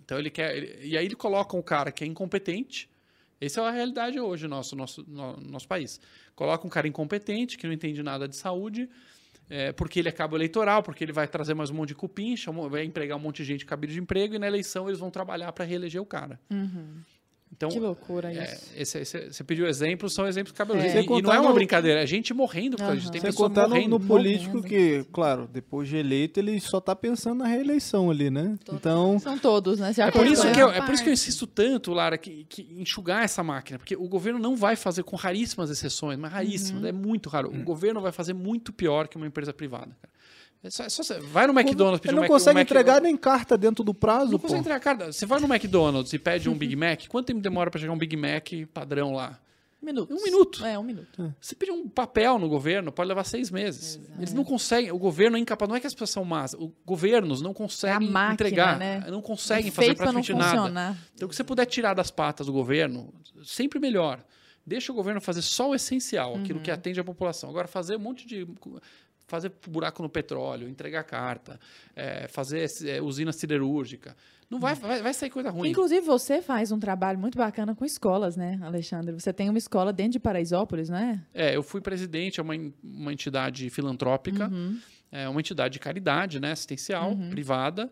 Então 0.05 0.19
ele 0.19 0.31
quer. 0.31 0.57
Ele, 0.57 0.87
e 0.87 0.97
aí 0.97 1.05
ele 1.05 1.15
coloca 1.15 1.57
um 1.57 1.63
cara 1.63 1.93
que 1.93 2.05
é 2.05 2.07
incompetente. 2.07 2.89
Essa 3.41 3.63
é 3.63 3.65
a 3.65 3.71
realidade 3.71 4.21
hoje 4.21 4.45
no 4.45 4.51
nosso, 4.51 4.77
nosso, 4.77 5.05
no, 5.09 5.37
nosso 5.39 5.67
país. 5.67 6.01
Coloca 6.35 6.67
um 6.67 6.71
cara 6.71 6.87
incompetente, 6.87 7.57
que 7.57 7.67
não 7.67 7.73
entende 7.73 8.03
nada 8.03 8.29
de 8.29 8.37
saúde, 8.37 8.89
é, 9.49 9.73
porque 9.73 9.99
ele 9.99 10.11
é 10.11 10.13
cabo 10.13 10.37
eleitoral, 10.37 10.83
porque 10.83 11.03
ele 11.03 11.13
vai 11.13 11.27
trazer 11.27 11.55
mais 11.55 11.71
um 11.71 11.75
monte 11.75 11.89
de 11.89 11.95
cupim, 11.95 12.37
chama, 12.37 12.69
vai 12.69 12.85
empregar 12.85 13.17
um 13.17 13.21
monte 13.21 13.39
de 13.39 13.45
gente 13.45 13.65
cabide 13.65 13.95
de 13.95 14.01
emprego, 14.01 14.35
e 14.35 14.39
na 14.39 14.47
eleição 14.47 14.89
eles 14.89 15.01
vão 15.01 15.11
trabalhar 15.11 15.51
para 15.53 15.65
reeleger 15.65 16.03
o 16.03 16.07
cara. 16.07 16.39
Uhum. 16.51 17.01
Então, 17.53 17.69
que 17.69 17.81
loucura 17.81 18.33
é, 18.33 18.45
isso. 18.45 18.73
esse, 18.77 18.99
esse, 19.01 19.33
você 19.33 19.45
pediu 19.45 19.67
exemplos, 19.67 20.15
são 20.15 20.27
exemplos 20.27 20.53
cabelos. 20.53 20.83
É. 20.85 21.01
E, 21.01 21.05
e 21.05 21.23
não 21.23 21.33
é 21.33 21.41
uma 21.41 21.49
no... 21.49 21.55
brincadeira, 21.55 22.03
é 22.03 22.07
gente 22.07 22.33
morrendo 22.33 22.77
por 22.77 22.85
causa 22.85 22.97
disso. 22.97 23.11
Tem 23.11 23.21
Sem 23.21 23.33
contar 23.33 23.65
no, 23.65 23.75
morrendo. 23.75 23.99
no 23.99 24.01
político 24.01 24.57
morrendo. 24.59 24.69
que, 24.69 25.05
claro, 25.13 25.49
depois 25.53 25.89
de 25.89 25.97
eleito, 25.97 26.39
ele 26.39 26.59
só 26.61 26.81
tá 26.81 26.95
pensando 26.95 27.41
na 27.41 27.47
reeleição 27.47 28.11
ali, 28.11 28.31
né? 28.31 28.57
Então, 28.73 29.19
São 29.19 29.37
todos, 29.37 29.79
né? 29.79 29.93
É 29.99 30.11
por, 30.11 30.27
isso 30.27 30.51
que 30.53 30.61
eu, 30.61 30.71
é 30.71 30.81
por 30.81 30.95
isso 30.95 31.03
que 31.03 31.11
eu 31.11 31.13
insisto 31.13 31.47
tanto, 31.47 31.93
Lara, 31.93 32.17
que, 32.17 32.47
que 32.49 32.63
enxugar 32.79 33.25
essa 33.25 33.43
máquina. 33.43 33.79
Porque 33.79 33.97
o 33.97 34.09
governo 34.09 34.39
não 34.39 34.57
vai 34.57 34.77
fazer, 34.77 35.03
com 35.03 35.17
raríssimas 35.17 35.71
exceções, 35.71 36.19
mas 36.19 36.33
raríssimas, 36.33 36.85
é 36.85 36.93
muito 36.93 37.29
raro. 37.29 37.51
O 37.51 37.63
governo 37.65 38.01
vai 38.01 38.13
fazer 38.13 38.33
muito 38.33 38.73
pior 38.73 39.09
que 39.09 39.17
uma 39.17 39.27
empresa 39.27 39.53
privada. 39.53 39.91
Cara. 40.01 40.20
É 40.63 40.69
só, 40.71 40.85
é 40.85 40.89
só 40.91 41.03
vai 41.21 41.47
no 41.47 41.59
McDonald's 41.59 42.01
pedir 42.01 42.11
ele 42.13 42.19
um 42.19 42.21
não 42.21 42.23
Mac- 42.23 42.31
um 42.31 42.35
consegue 42.35 42.55
Mac- 42.55 42.65
entregar 42.67 43.01
nem 43.01 43.17
carta 43.17 43.57
dentro 43.57 43.83
do 43.83 43.95
prazo, 43.95 44.33
Não 44.33 44.39
pô. 44.39 44.43
consegue 44.43 44.61
entregar 44.61 44.81
carta. 44.81 45.11
Você 45.13 45.25
vai 45.25 45.41
no 45.41 45.47
McDonald's 45.53 46.13
e 46.13 46.19
pede 46.19 46.51
um 46.51 46.55
Big 46.57 46.77
Mac, 46.77 47.07
quanto 47.09 47.27
tempo 47.29 47.41
demora 47.41 47.71
para 47.71 47.81
chegar 47.81 47.93
um 47.93 47.99
Big 47.99 48.15
Mac 48.17 48.49
padrão 48.75 49.13
lá? 49.15 49.39
Minutos. 49.83 50.15
Um 50.15 50.23
minuto. 50.23 50.63
É, 50.67 50.79
um 50.79 50.83
minuto. 50.83 51.35
Você 51.41 51.55
pedir 51.55 51.73
um 51.73 51.89
papel 51.89 52.39
no 52.39 52.47
governo, 52.51 52.93
pode 52.93 53.09
levar 53.09 53.25
seis 53.25 53.51
meses. 53.51 53.99
Eles 54.19 54.35
não 54.35 54.45
conseguem. 54.45 54.93
O 54.93 54.99
governo 54.99 55.39
é 55.39 55.41
incapaz. 55.41 55.67
Não 55.71 55.75
é 55.75 55.81
que 55.81 55.87
as 55.87 55.95
pessoas 55.95 56.11
são 56.11 56.23
más. 56.23 56.53
Os 56.53 56.69
governos 56.85 57.41
não 57.41 57.55
conseguem 57.55 58.07
É 58.07 58.11
a 58.11 58.13
máquina, 58.13 58.35
entregar. 58.35 58.79
né? 58.79 59.03
Não 59.09 59.23
conseguem 59.23 59.69
É 59.69 59.71
fazer 59.71 59.87
feito 59.87 59.97
pra 59.97 60.13
não 60.13 60.21
praticamente 60.21 60.47
nada. 60.47 60.59
funcionar. 60.61 60.99
Então, 61.15 61.25
o 61.27 61.31
que 61.31 61.35
você 61.35 61.43
puder 61.43 61.65
tirar 61.65 61.95
das 61.95 62.11
patas 62.11 62.47
do 62.49 62.53
governo, 62.53 63.11
sempre 63.43 63.79
melhor. 63.81 64.23
Deixa 64.67 64.93
o 64.93 64.95
governo 64.95 65.19
fazer 65.19 65.41
só 65.41 65.71
o 65.71 65.75
essencial, 65.75 66.37
aquilo 66.37 66.59
Uhum. 66.59 66.63
que 66.63 66.71
atende 66.71 67.01
a 67.01 67.05
população. 67.05 67.49
Agora, 67.49 67.67
fazer 67.67 67.97
um 67.97 68.01
monte 68.01 68.27
de. 68.27 68.47
Fazer 69.31 69.53
buraco 69.69 70.03
no 70.03 70.09
petróleo, 70.09 70.69
entregar 70.69 71.05
carta, 71.05 71.59
é, 71.95 72.27
fazer 72.27 72.67
é, 72.85 73.01
usina 73.01 73.33
siderúrgica. 73.33 74.17
Não 74.51 74.59
vai, 74.59 74.75
vai, 74.75 75.01
vai 75.01 75.15
sair 75.15 75.31
coisa 75.31 75.51
ruim. 75.51 75.71
Inclusive, 75.71 76.01
você 76.01 76.43
faz 76.43 76.73
um 76.73 76.81
trabalho 76.81 77.17
muito 77.17 77.39
bacana 77.39 77.73
com 77.73 77.85
escolas, 77.85 78.37
né, 78.37 78.59
Alexandre? 78.61 79.13
Você 79.13 79.33
tem 79.33 79.49
uma 79.49 79.59
escola 79.59 79.93
dentro 79.93 80.13
de 80.15 80.19
Paraisópolis, 80.19 80.89
não 80.89 80.99
é? 80.99 81.21
É, 81.33 81.55
eu 81.57 81.63
fui 81.63 81.81
presidente, 81.81 82.41
é 82.41 82.43
uma, 82.43 82.55
uma 82.83 83.13
entidade 83.13 83.71
filantrópica, 83.71 84.49
Uhum. 84.49 84.77
é 85.13 85.29
uma 85.29 85.39
entidade 85.41 85.75
de 85.75 85.79
caridade, 85.79 86.41
né, 86.41 86.51
assistencial, 86.51 87.17
privada. 87.31 87.89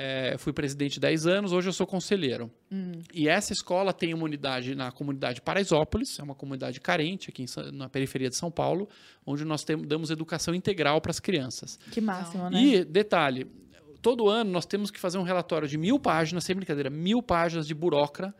É, 0.00 0.36
fui 0.38 0.52
presidente 0.52 1.00
10 1.00 1.26
anos, 1.26 1.52
hoje 1.52 1.68
eu 1.68 1.72
sou 1.72 1.84
conselheiro. 1.84 2.48
Hum. 2.70 2.92
E 3.12 3.28
essa 3.28 3.52
escola 3.52 3.92
tem 3.92 4.14
uma 4.14 4.22
unidade 4.22 4.76
na 4.76 4.92
comunidade 4.92 5.40
Paraisópolis, 5.42 6.20
é 6.20 6.22
uma 6.22 6.36
comunidade 6.36 6.80
carente 6.80 7.30
aqui 7.30 7.42
em 7.42 7.72
na 7.72 7.88
periferia 7.88 8.28
de 8.28 8.36
São 8.36 8.48
Paulo, 8.48 8.88
onde 9.26 9.44
nós 9.44 9.64
tem- 9.64 9.76
damos 9.76 10.10
educação 10.10 10.54
integral 10.54 11.00
para 11.00 11.10
as 11.10 11.18
crianças. 11.18 11.80
Que 11.90 12.00
máximo, 12.00 12.48
né? 12.48 12.62
E, 12.62 12.84
detalhe, 12.84 13.44
todo 14.00 14.28
ano 14.28 14.52
nós 14.52 14.64
temos 14.66 14.92
que 14.92 15.00
fazer 15.00 15.18
um 15.18 15.24
relatório 15.24 15.66
de 15.66 15.76
mil 15.76 15.98
páginas, 15.98 16.44
sem 16.44 16.54
brincadeira, 16.54 16.90
mil 16.90 17.20
páginas 17.20 17.66
de 17.66 17.74
burocra 17.74 18.32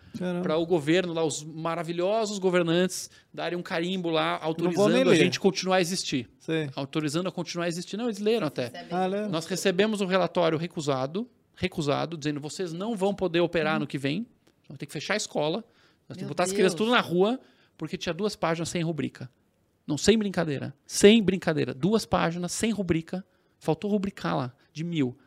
para 0.44 0.56
o 0.56 0.64
governo, 0.64 1.12
lá, 1.12 1.24
os 1.24 1.42
maravilhosos 1.42 2.38
governantes, 2.38 3.10
darem 3.34 3.58
um 3.58 3.62
carimbo 3.62 4.10
lá, 4.10 4.38
autorizando 4.40 5.10
a 5.10 5.14
gente 5.16 5.40
continuar 5.40 5.76
a 5.76 5.80
existir. 5.80 6.30
Sei. 6.38 6.70
Autorizando 6.76 7.28
a 7.28 7.32
continuar 7.32 7.64
a 7.64 7.68
existir. 7.68 7.96
Não, 7.96 8.04
eles 8.04 8.18
leram 8.20 8.46
até. 8.46 8.70
Ah? 8.92 9.08
Nós 9.28 9.46
recebemos 9.46 10.00
um 10.00 10.06
relatório 10.06 10.56
recusado, 10.56 11.28
recusado, 11.58 12.16
dizendo 12.16 12.40
vocês 12.40 12.72
não 12.72 12.96
vão 12.96 13.12
poder 13.12 13.40
operar 13.40 13.80
no 13.80 13.86
que 13.86 13.98
vem, 13.98 14.26
vão 14.68 14.76
ter 14.76 14.86
que 14.86 14.92
fechar 14.92 15.14
a 15.14 15.16
escola, 15.16 15.64
nós 16.08 16.16
temos 16.16 16.22
que 16.22 16.28
botar 16.28 16.44
as 16.44 16.52
crianças 16.52 16.74
Deus. 16.74 16.88
tudo 16.88 16.94
na 16.94 17.00
rua, 17.00 17.38
porque 17.76 17.98
tinha 17.98 18.14
duas 18.14 18.36
páginas 18.36 18.68
sem 18.68 18.82
rubrica. 18.82 19.30
Não, 19.86 19.98
sem 19.98 20.16
brincadeira. 20.16 20.74
Sem 20.86 21.22
brincadeira. 21.22 21.74
Duas 21.74 22.06
páginas 22.06 22.52
sem 22.52 22.70
rubrica. 22.70 23.24
Faltou 23.58 23.90
rubricar 23.90 24.36
lá, 24.36 24.54
de 24.72 24.84
mil. 24.84 25.18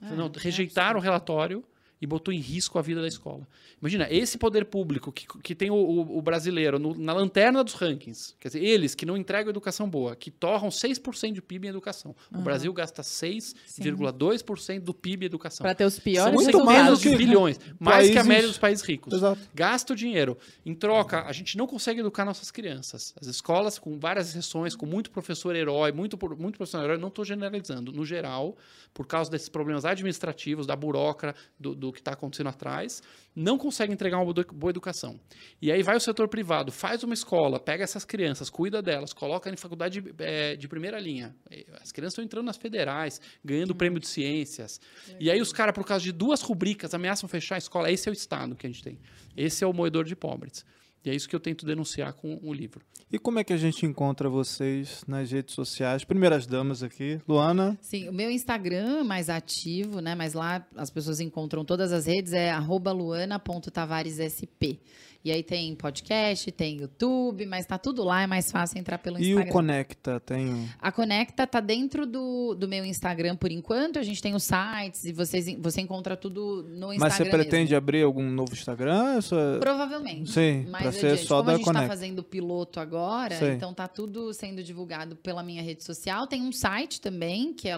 Ah, 0.00 0.14
não, 0.14 0.30
rejeitaram 0.34 1.00
o 1.00 1.02
relatório 1.02 1.64
e 2.02 2.06
botou 2.06 2.34
em 2.34 2.38
risco 2.40 2.78
a 2.78 2.82
vida 2.82 3.00
da 3.00 3.06
escola. 3.08 3.46
Imagina, 3.80 4.06
esse 4.10 4.36
poder 4.36 4.64
público 4.66 5.10
que, 5.12 5.24
que 5.40 5.54
tem 5.54 5.70
o, 5.70 5.74
o- 5.76 6.18
o 6.18 6.20
brasileiro 6.20 6.78
no- 6.78 6.94
na 6.98 7.12
lanterna 7.14 7.62
dos 7.64 7.74
rankings, 7.74 8.34
quer 8.40 8.48
dizer, 8.48 8.62
eles 8.62 8.94
que 8.94 9.06
não 9.06 9.16
entregam 9.16 9.48
educação 9.50 9.88
boa, 9.88 10.14
que 10.16 10.30
torram 10.30 10.68
6% 10.68 11.32
de 11.32 11.40
PIB 11.40 11.68
em 11.68 11.70
educação. 11.70 12.14
O 12.34 12.38
Brasil 12.42 12.72
gasta 12.72 13.02
6,2% 13.02 14.80
do 14.80 14.92
PIB 14.94 15.24
em 15.24 15.26
educação. 15.26 15.62
Para 15.64 15.74
ter 15.74 15.84
os 15.84 15.98
piores 15.98 16.24
São 16.24 16.32
muito 16.34 16.58
do 16.58 16.64
de 16.96 17.16
bilhões, 17.16 17.58
mais 17.78 18.10
que 18.10 18.18
a 18.18 18.24
média 18.24 18.48
dos 18.48 18.58
países 18.58 18.84
ricos. 18.84 19.12
Exato. 19.12 19.40
Gasta 19.54 19.92
o 19.92 19.96
dinheiro. 19.96 20.36
Em 20.66 20.74
troca, 20.74 21.22
a 21.24 21.32
gente 21.32 21.56
não 21.56 21.66
consegue 21.66 22.00
educar 22.00 22.24
nossas 22.24 22.50
crianças. 22.50 23.14
As 23.20 23.26
escolas, 23.26 23.78
com 23.78 23.98
várias 23.98 24.28
exceções, 24.30 24.74
com 24.74 24.86
muito 24.86 25.10
professor 25.10 25.54
herói, 25.54 25.92
muito, 25.92 26.16
por- 26.18 26.36
muito 26.36 26.56
professor 26.56 26.82
herói, 26.84 26.98
não 26.98 27.08
estou 27.08 27.24
generalizando. 27.24 27.92
No 27.92 28.04
geral, 28.04 28.56
por 28.92 29.06
causa 29.06 29.30
desses 29.30 29.48
problemas 29.48 29.84
administrativos, 29.84 30.66
da 30.66 30.76
burocra, 30.76 31.34
do, 31.58 31.74
do 31.74 31.91
que 31.92 32.00
está 32.00 32.12
acontecendo 32.12 32.48
atrás, 32.48 33.02
não 33.34 33.56
consegue 33.56 33.92
entregar 33.92 34.18
uma 34.18 34.32
boa 34.32 34.70
educação. 34.70 35.18
E 35.60 35.70
aí 35.70 35.82
vai 35.82 35.96
o 35.96 36.00
setor 36.00 36.28
privado, 36.28 36.70
faz 36.72 37.02
uma 37.02 37.14
escola, 37.14 37.58
pega 37.58 37.84
essas 37.84 38.04
crianças, 38.04 38.50
cuida 38.50 38.82
delas, 38.82 39.12
coloca 39.12 39.50
em 39.50 39.56
faculdade 39.56 40.00
de, 40.00 40.14
eh, 40.18 40.56
de 40.56 40.68
primeira 40.68 40.98
linha. 40.98 41.34
As 41.80 41.92
crianças 41.92 42.14
estão 42.14 42.24
entrando 42.24 42.46
nas 42.46 42.56
federais, 42.56 43.20
ganhando 43.44 43.74
prêmio 43.74 44.00
de 44.00 44.08
ciências. 44.08 44.80
E 45.18 45.30
aí 45.30 45.40
os 45.40 45.52
caras, 45.52 45.74
por 45.74 45.84
causa 45.84 46.04
de 46.04 46.12
duas 46.12 46.42
rubricas, 46.42 46.94
ameaçam 46.94 47.28
fechar 47.28 47.56
a 47.56 47.58
escola. 47.58 47.90
Esse 47.90 48.08
é 48.08 48.12
o 48.12 48.14
Estado 48.14 48.54
que 48.56 48.66
a 48.66 48.70
gente 48.70 48.82
tem. 48.82 48.98
Esse 49.36 49.64
é 49.64 49.66
o 49.66 49.72
moedor 49.72 50.04
de 50.04 50.16
pobres. 50.16 50.64
E 51.04 51.10
é 51.10 51.14
isso 51.14 51.28
que 51.28 51.34
eu 51.34 51.40
tento 51.40 51.66
denunciar 51.66 52.12
com 52.12 52.38
o 52.42 52.52
livro. 52.52 52.80
E 53.10 53.18
como 53.18 53.38
é 53.38 53.44
que 53.44 53.52
a 53.52 53.56
gente 53.56 53.84
encontra 53.84 54.28
vocês 54.28 55.04
nas 55.06 55.30
redes 55.30 55.54
sociais? 55.54 56.04
Primeiras 56.04 56.46
damas 56.46 56.82
aqui. 56.82 57.20
Luana, 57.28 57.76
Sim, 57.82 58.08
o 58.08 58.12
meu 58.12 58.30
Instagram 58.30 59.00
é 59.00 59.02
mais 59.02 59.28
ativo, 59.28 60.00
né? 60.00 60.14
Mas 60.14 60.32
lá 60.32 60.66
as 60.76 60.88
pessoas 60.90 61.20
encontram 61.20 61.64
todas 61.64 61.92
as 61.92 62.06
redes, 62.06 62.32
é 62.32 62.50
arroba 62.50 62.90
luana.tavaresSP. 62.92 64.80
E 65.24 65.30
aí 65.30 65.42
tem 65.42 65.74
podcast, 65.76 66.50
tem 66.50 66.78
YouTube, 66.78 67.46
mas 67.46 67.64
tá 67.64 67.78
tudo 67.78 68.02
lá, 68.02 68.22
é 68.22 68.26
mais 68.26 68.50
fácil 68.50 68.78
entrar 68.78 68.98
pelo 68.98 69.18
e 69.20 69.28
Instagram. 69.28 69.48
o 69.48 69.52
Conecta 69.52 70.20
tem 70.20 70.68
A 70.80 70.90
Conecta 70.90 71.46
tá 71.46 71.60
dentro 71.60 72.04
do, 72.06 72.54
do 72.54 72.66
meu 72.66 72.84
Instagram 72.84 73.36
por 73.36 73.52
enquanto. 73.52 74.00
A 74.00 74.02
gente 74.02 74.20
tem 74.20 74.34
os 74.34 74.42
sites 74.42 75.04
e 75.04 75.12
vocês, 75.12 75.46
você 75.60 75.80
encontra 75.80 76.16
tudo 76.16 76.64
no 76.68 76.92
Instagram. 76.92 76.98
Mas 76.98 77.14
você 77.14 77.24
pretende 77.24 77.70
mesmo. 77.70 77.76
abrir 77.76 78.02
algum 78.02 78.28
novo 78.28 78.52
Instagram? 78.52 79.20
Provavelmente. 79.60 80.32
Sim, 80.32 80.66
pra 80.70 80.90
ser 80.90 81.06
adiante. 81.12 81.26
só 81.26 81.36
Como 81.36 81.46
da 81.46 81.52
a 81.52 81.56
gente 81.56 81.64
tá 81.66 81.72
Conecta. 81.72 81.88
fazendo 81.88 82.18
o 82.18 82.24
piloto 82.24 82.80
agora, 82.80 83.36
Sei. 83.36 83.52
então 83.52 83.72
tá 83.72 83.86
tudo 83.86 84.34
sendo 84.34 84.62
divulgado 84.62 85.14
pela 85.14 85.42
minha 85.42 85.62
rede 85.62 85.84
social. 85.84 86.26
Tem 86.26 86.42
um 86.42 86.50
site 86.50 87.00
também, 87.00 87.54
que 87.54 87.68
é 87.68 87.76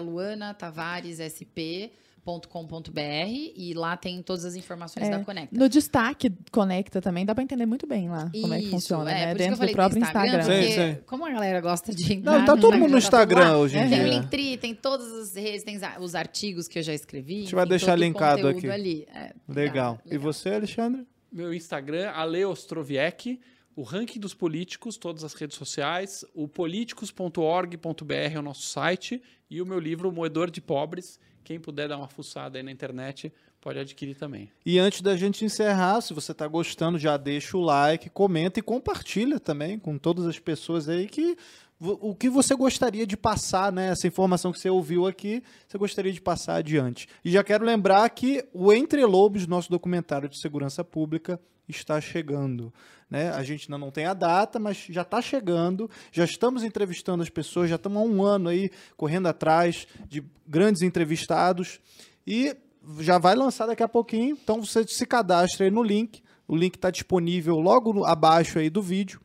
luanatavaresSP.com.br 2.25 3.53
e 3.55 3.73
lá 3.73 3.95
tem 3.95 4.21
todas 4.21 4.45
as 4.45 4.55
informações 4.55 5.07
É, 5.07 5.11
da 5.11 5.23
Conecta. 5.23 5.57
No 5.57 5.69
destaque 5.69 6.31
Conecta 6.51 7.01
também, 7.01 7.25
dá 7.25 7.33
para 7.33 7.43
entender 7.43 7.65
muito 7.65 7.85
bem 7.87 8.09
lá 8.09 8.29
como 8.41 8.53
é 8.53 8.57
que 8.57 8.63
Isso, 8.63 8.71
funciona, 8.71 9.11
é, 9.11 9.13
né? 9.13 9.29
isso 9.29 9.37
Dentro 9.37 9.65
do 9.67 9.71
próprio 9.71 10.01
Instagram. 10.01 10.41
Sei, 10.43 10.59
porque 10.59 10.73
sei. 10.73 10.95
como 11.05 11.25
a 11.25 11.31
galera 11.31 11.61
gosta 11.61 11.93
de 11.93 12.13
entrar 12.13 12.39
Não, 12.39 12.45
tá 12.45 12.57
todo 12.57 12.73
mundo 12.77 12.91
no 12.91 12.91
tá 12.93 12.97
Instagram 12.97 13.51
lá. 13.51 13.57
hoje 13.57 13.77
em 13.77 13.89
Tem 13.89 13.99
o 13.99 14.03
dia. 14.03 14.13
Linktree, 14.13 14.57
tem 14.57 14.75
todas 14.75 15.11
as 15.11 15.35
redes, 15.35 15.63
tem 15.63 15.79
os 15.99 16.15
artigos 16.15 16.67
que 16.67 16.79
eu 16.79 16.83
já 16.83 16.93
escrevi. 16.93 17.37
A 17.37 17.41
gente 17.41 17.55
vai 17.55 17.65
deixar 17.65 17.93
o 17.97 17.99
linkado 18.01 18.47
aqui. 18.47 18.69
Ali. 18.69 19.07
É, 19.13 19.33
Legal. 19.47 19.99
E 20.05 20.17
você, 20.17 20.49
Alexandre? 20.49 21.05
Meu 21.31 21.53
Instagram, 21.53 22.09
Ale 22.11 22.45
Ostroviec, 22.45 23.39
o 23.75 23.83
ranking 23.83 24.19
dos 24.19 24.33
políticos, 24.33 24.97
todas 24.97 25.23
as 25.23 25.33
redes 25.33 25.57
sociais, 25.57 26.23
o 26.33 26.47
políticos.org.br 26.47 28.13
é 28.13 28.39
o 28.39 28.41
nosso 28.41 28.63
site 28.63 29.21
e 29.49 29.61
o 29.61 29.65
meu 29.65 29.79
livro, 29.79 30.09
O 30.09 30.11
Moedor 30.11 30.49
de 30.49 30.61
Pobres. 30.61 31.19
Quem 31.45 31.59
puder 31.59 31.87
dar 31.87 31.97
uma 31.97 32.07
fuçada 32.07 32.57
aí 32.57 32.63
na 32.63 32.71
internet, 32.71 33.31
pode 33.61 33.77
adquirir 33.77 34.15
também. 34.15 34.49
E 34.65 34.79
antes 34.79 35.01
da 35.01 35.15
gente 35.15 35.45
encerrar, 35.45 36.01
se 36.01 36.11
você 36.11 36.31
está 36.31 36.47
gostando, 36.47 36.97
já 36.97 37.17
deixa 37.17 37.55
o 37.55 37.61
like, 37.61 38.09
comenta 38.09 38.59
e 38.59 38.63
compartilha 38.63 39.39
também 39.39 39.77
com 39.77 39.95
todas 39.95 40.25
as 40.25 40.39
pessoas 40.39 40.89
aí 40.89 41.07
que 41.07 41.37
o 41.79 42.15
que 42.15 42.29
você 42.29 42.55
gostaria 42.55 43.05
de 43.05 43.15
passar, 43.15 43.71
né? 43.71 43.89
Essa 43.89 44.07
informação 44.07 44.51
que 44.51 44.59
você 44.59 44.69
ouviu 44.69 45.05
aqui, 45.05 45.43
você 45.67 45.77
gostaria 45.77 46.11
de 46.11 46.21
passar 46.21 46.55
adiante. 46.55 47.07
E 47.23 47.29
já 47.29 47.43
quero 47.43 47.63
lembrar 47.63 48.09
que 48.09 48.43
o 48.51 48.73
Entre 48.73 49.05
Lobos, 49.05 49.45
nosso 49.45 49.69
documentário 49.69 50.27
de 50.27 50.39
segurança 50.39 50.83
pública, 50.83 51.39
está 51.67 51.99
chegando. 51.99 52.73
Né? 53.09 53.29
A 53.29 53.43
gente 53.43 53.65
ainda 53.71 53.77
não 53.77 53.91
tem 53.91 54.05
a 54.05 54.13
data, 54.13 54.59
mas 54.59 54.85
já 54.89 55.01
está 55.01 55.21
chegando. 55.21 55.89
Já 56.11 56.25
estamos 56.25 56.63
entrevistando 56.63 57.23
as 57.23 57.29
pessoas, 57.29 57.69
já 57.69 57.75
estamos 57.75 58.01
há 58.01 58.05
um 58.05 58.23
ano 58.23 58.49
aí 58.49 58.69
correndo 58.97 59.27
atrás 59.27 59.87
de 60.07 60.23
grandes 60.47 60.81
entrevistados. 60.81 61.79
E 62.25 62.55
já 62.99 63.17
vai 63.17 63.35
lançar 63.35 63.65
daqui 63.65 63.83
a 63.83 63.87
pouquinho. 63.87 64.37
Então 64.41 64.63
você 64.63 64.85
se 64.87 65.05
cadastra 65.05 65.65
aí 65.65 65.71
no 65.71 65.83
link. 65.83 66.23
O 66.47 66.55
link 66.55 66.75
está 66.75 66.91
disponível 66.91 67.55
logo 67.55 68.05
abaixo 68.05 68.59
aí 68.59 68.69
do 68.69 68.81
vídeo. 68.81 69.19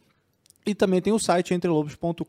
E 0.66 0.74
também 0.74 1.00
tem 1.00 1.12
o 1.12 1.18
site 1.18 1.54
entrelobos.com.br, 1.54 2.24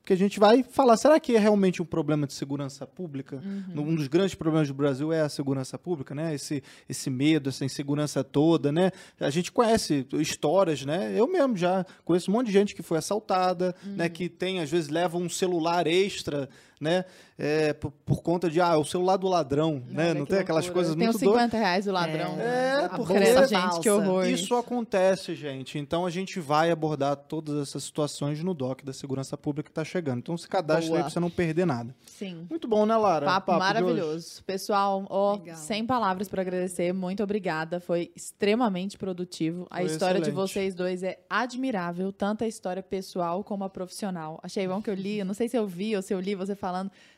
porque 0.00 0.12
a 0.12 0.16
gente 0.16 0.40
vai 0.40 0.62
falar, 0.62 0.96
será 0.96 1.20
que 1.20 1.36
é 1.36 1.38
realmente 1.38 1.82
um 1.82 1.84
problema 1.84 2.26
de 2.26 2.32
segurança 2.32 2.86
pública? 2.86 3.42
Um 3.76 3.94
dos 3.94 4.08
grandes 4.08 4.34
problemas 4.34 4.68
do 4.68 4.74
Brasil 4.74 5.12
é 5.12 5.20
a 5.20 5.28
segurança 5.28 5.78
pública, 5.78 6.14
né? 6.14 6.34
Esse, 6.34 6.62
esse 6.88 7.10
medo, 7.10 7.50
essa 7.50 7.64
insegurança 7.64 8.24
toda, 8.24 8.72
né? 8.72 8.90
A 9.18 9.28
gente 9.28 9.52
conhece 9.52 10.06
histórias, 10.14 10.84
né? 10.84 11.12
Eu 11.14 11.26
mesmo 11.30 11.56
já 11.56 11.84
conheço 12.06 12.30
um 12.30 12.34
monte 12.34 12.46
de 12.46 12.52
gente 12.52 12.74
que 12.74 12.82
foi 12.82 12.96
assaltada, 12.96 13.74
né? 13.84 14.08
Que 14.08 14.28
tem, 14.28 14.60
às 14.60 14.70
vezes, 14.70 14.88
leva 14.88 15.18
um 15.18 15.28
celular 15.28 15.86
extra 15.86 16.48
né? 16.80 17.04
É, 17.38 17.72
por, 17.74 17.90
por 18.04 18.22
conta 18.22 18.48
de, 18.50 18.60
ah, 18.60 18.76
o 18.78 18.84
celular 18.84 19.16
do 19.16 19.28
ladrão, 19.28 19.82
né? 19.88 20.10
Olha 20.10 20.14
Não 20.20 20.26
tem 20.26 20.38
aquelas 20.38 20.64
loucura. 20.64 20.74
coisas 20.86 20.96
Tem 20.96 21.06
muito 21.06 21.18
doidas. 21.20 21.42
50 21.42 21.56
reais 21.58 21.84
do 21.84 21.92
ladrão. 21.92 22.40
É, 22.40 22.84
A 22.84 22.88
porque 22.90 23.12
bolsa 23.14 23.46
gente, 23.46 23.60
falsa. 23.60 23.80
que 23.80 23.90
horror. 23.90 24.26
Isso 24.26 24.54
acontece, 24.54 25.34
gente. 25.34 25.78
Então 25.78 26.06
a 26.06 26.10
gente 26.10 26.40
vai 26.40 26.70
abordar 26.70 27.16
todas 27.16 27.60
essas 27.68 27.84
situações 27.84 28.42
no 28.42 28.54
DOC 28.54 28.84
da 28.84 28.92
Segurança 28.92 29.36
Pública 29.36 29.64
que 29.64 29.70
está 29.70 29.84
chegando. 29.84 30.18
Então 30.18 30.36
se 30.36 30.48
cadastre 30.48 30.88
Boa. 30.88 30.98
aí 30.98 31.02
para 31.04 31.10
você 31.10 31.20
não 31.20 31.30
perder 31.30 31.66
nada. 31.66 31.94
Sim. 32.06 32.46
Muito 32.48 32.66
bom, 32.66 32.86
né, 32.86 32.96
Lara? 32.96 33.26
Papo, 33.26 33.52
O 33.52 33.54
de 33.54 33.60
hoje. 33.60 33.66
maravilhoso. 33.68 34.44
Pessoal, 34.44 35.06
ó, 35.10 35.34
Legal. 35.34 35.56
sem 35.56 35.84
palavras 35.86 36.28
para 36.28 36.40
agradecer, 36.42 36.92
muito 36.92 37.22
obrigada. 37.22 37.78
Foi 37.80 38.10
extremamente 38.16 38.96
produtivo. 38.96 39.66
A 39.70 39.76
Foi 39.76 39.86
história 39.86 40.14
de 40.20 40.28
excelente. 40.30 40.34
vocês 40.34 40.74
dois 40.74 41.02
é 41.02 41.18
admirável, 41.28 42.12
tanto 42.12 42.44
a 42.44 42.46
história 42.46 42.82
pessoal 42.82 43.44
como 43.44 43.64
a 43.64 43.68
profissional. 43.68 44.38
Achei 44.42 44.66
bom 44.66 44.80
que 44.80 44.88
eu 44.90 44.94
li, 44.94 45.18
eu 45.18 45.24
não 45.24 45.34
sei 45.34 45.48
se 45.48 45.56
eu 45.58 45.66
vi 45.66 45.94
ou 45.96 46.02
se 46.02 46.14
eu 46.14 46.20
li 46.20 46.34
você 46.34 46.54
falando. 46.54 46.69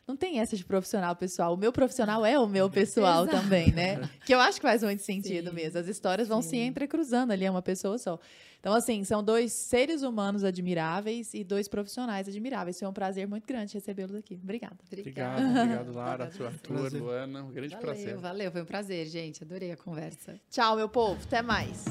Não 0.07 0.17
tem 0.17 0.41
essa 0.41 0.57
de 0.57 0.65
profissional 0.65 1.15
pessoal. 1.15 1.55
O 1.55 1.57
meu 1.57 1.73
profissional 1.73 2.27
é 2.27 2.39
o 2.39 2.47
meu 2.47 2.69
pessoal 2.69 3.25
Exato. 3.25 3.41
também, 3.41 3.73
né? 3.73 4.09
Que 4.27 4.35
eu 4.35 4.41
acho 4.41 4.61
que 4.61 4.67
faz 4.67 4.83
muito 4.83 5.03
sentido 5.03 5.51
Sim. 5.51 5.57
mesmo. 5.57 5.79
As 5.79 5.87
histórias 5.87 6.29
vão 6.29 6.43
se 6.43 6.51
Sim. 6.51 6.67
entrecruzando 6.67 7.33
ali, 7.33 7.45
é 7.45 7.51
uma 7.51 7.63
pessoa 7.63 7.97
só. 7.99 8.19
Então, 8.59 8.75
assim, 8.75 9.03
são 9.03 9.25
dois 9.25 9.53
seres 9.53 10.03
humanos 10.03 10.45
admiráveis 10.45 11.35
e 11.35 11.43
dois 11.43 11.67
profissionais 11.67 12.29
admiráveis. 12.29 12.79
Foi 12.79 12.87
um 12.87 12.93
prazer 12.93 13.27
muito 13.27 13.47
grande 13.47 13.75
recebê-los 13.75 14.15
aqui. 14.15 14.39
Obrigada. 14.43 14.77
Obrigado, 14.87 15.41
obrigado, 15.41 15.93
Lara, 15.93 16.31
você. 16.31 16.45
Arthur, 16.45 16.77
Prazer. 16.79 17.03
Luana. 17.03 17.43
Um 17.43 17.51
grande 17.51 17.75
Valeu, 17.75 17.87
prazer. 17.87 18.17
valeu. 18.19 18.53
Foi 18.53 18.63
um 18.63 18.67
prazer, 18.67 19.07
gente. 19.07 19.43
Adorei 19.43 19.73
a 19.73 19.77
conversa. 19.77 20.39
Tchau, 20.49 20.77
meu 20.77 20.89
povo. 20.89 21.21
Até 21.25 21.43
mais. 21.43 21.85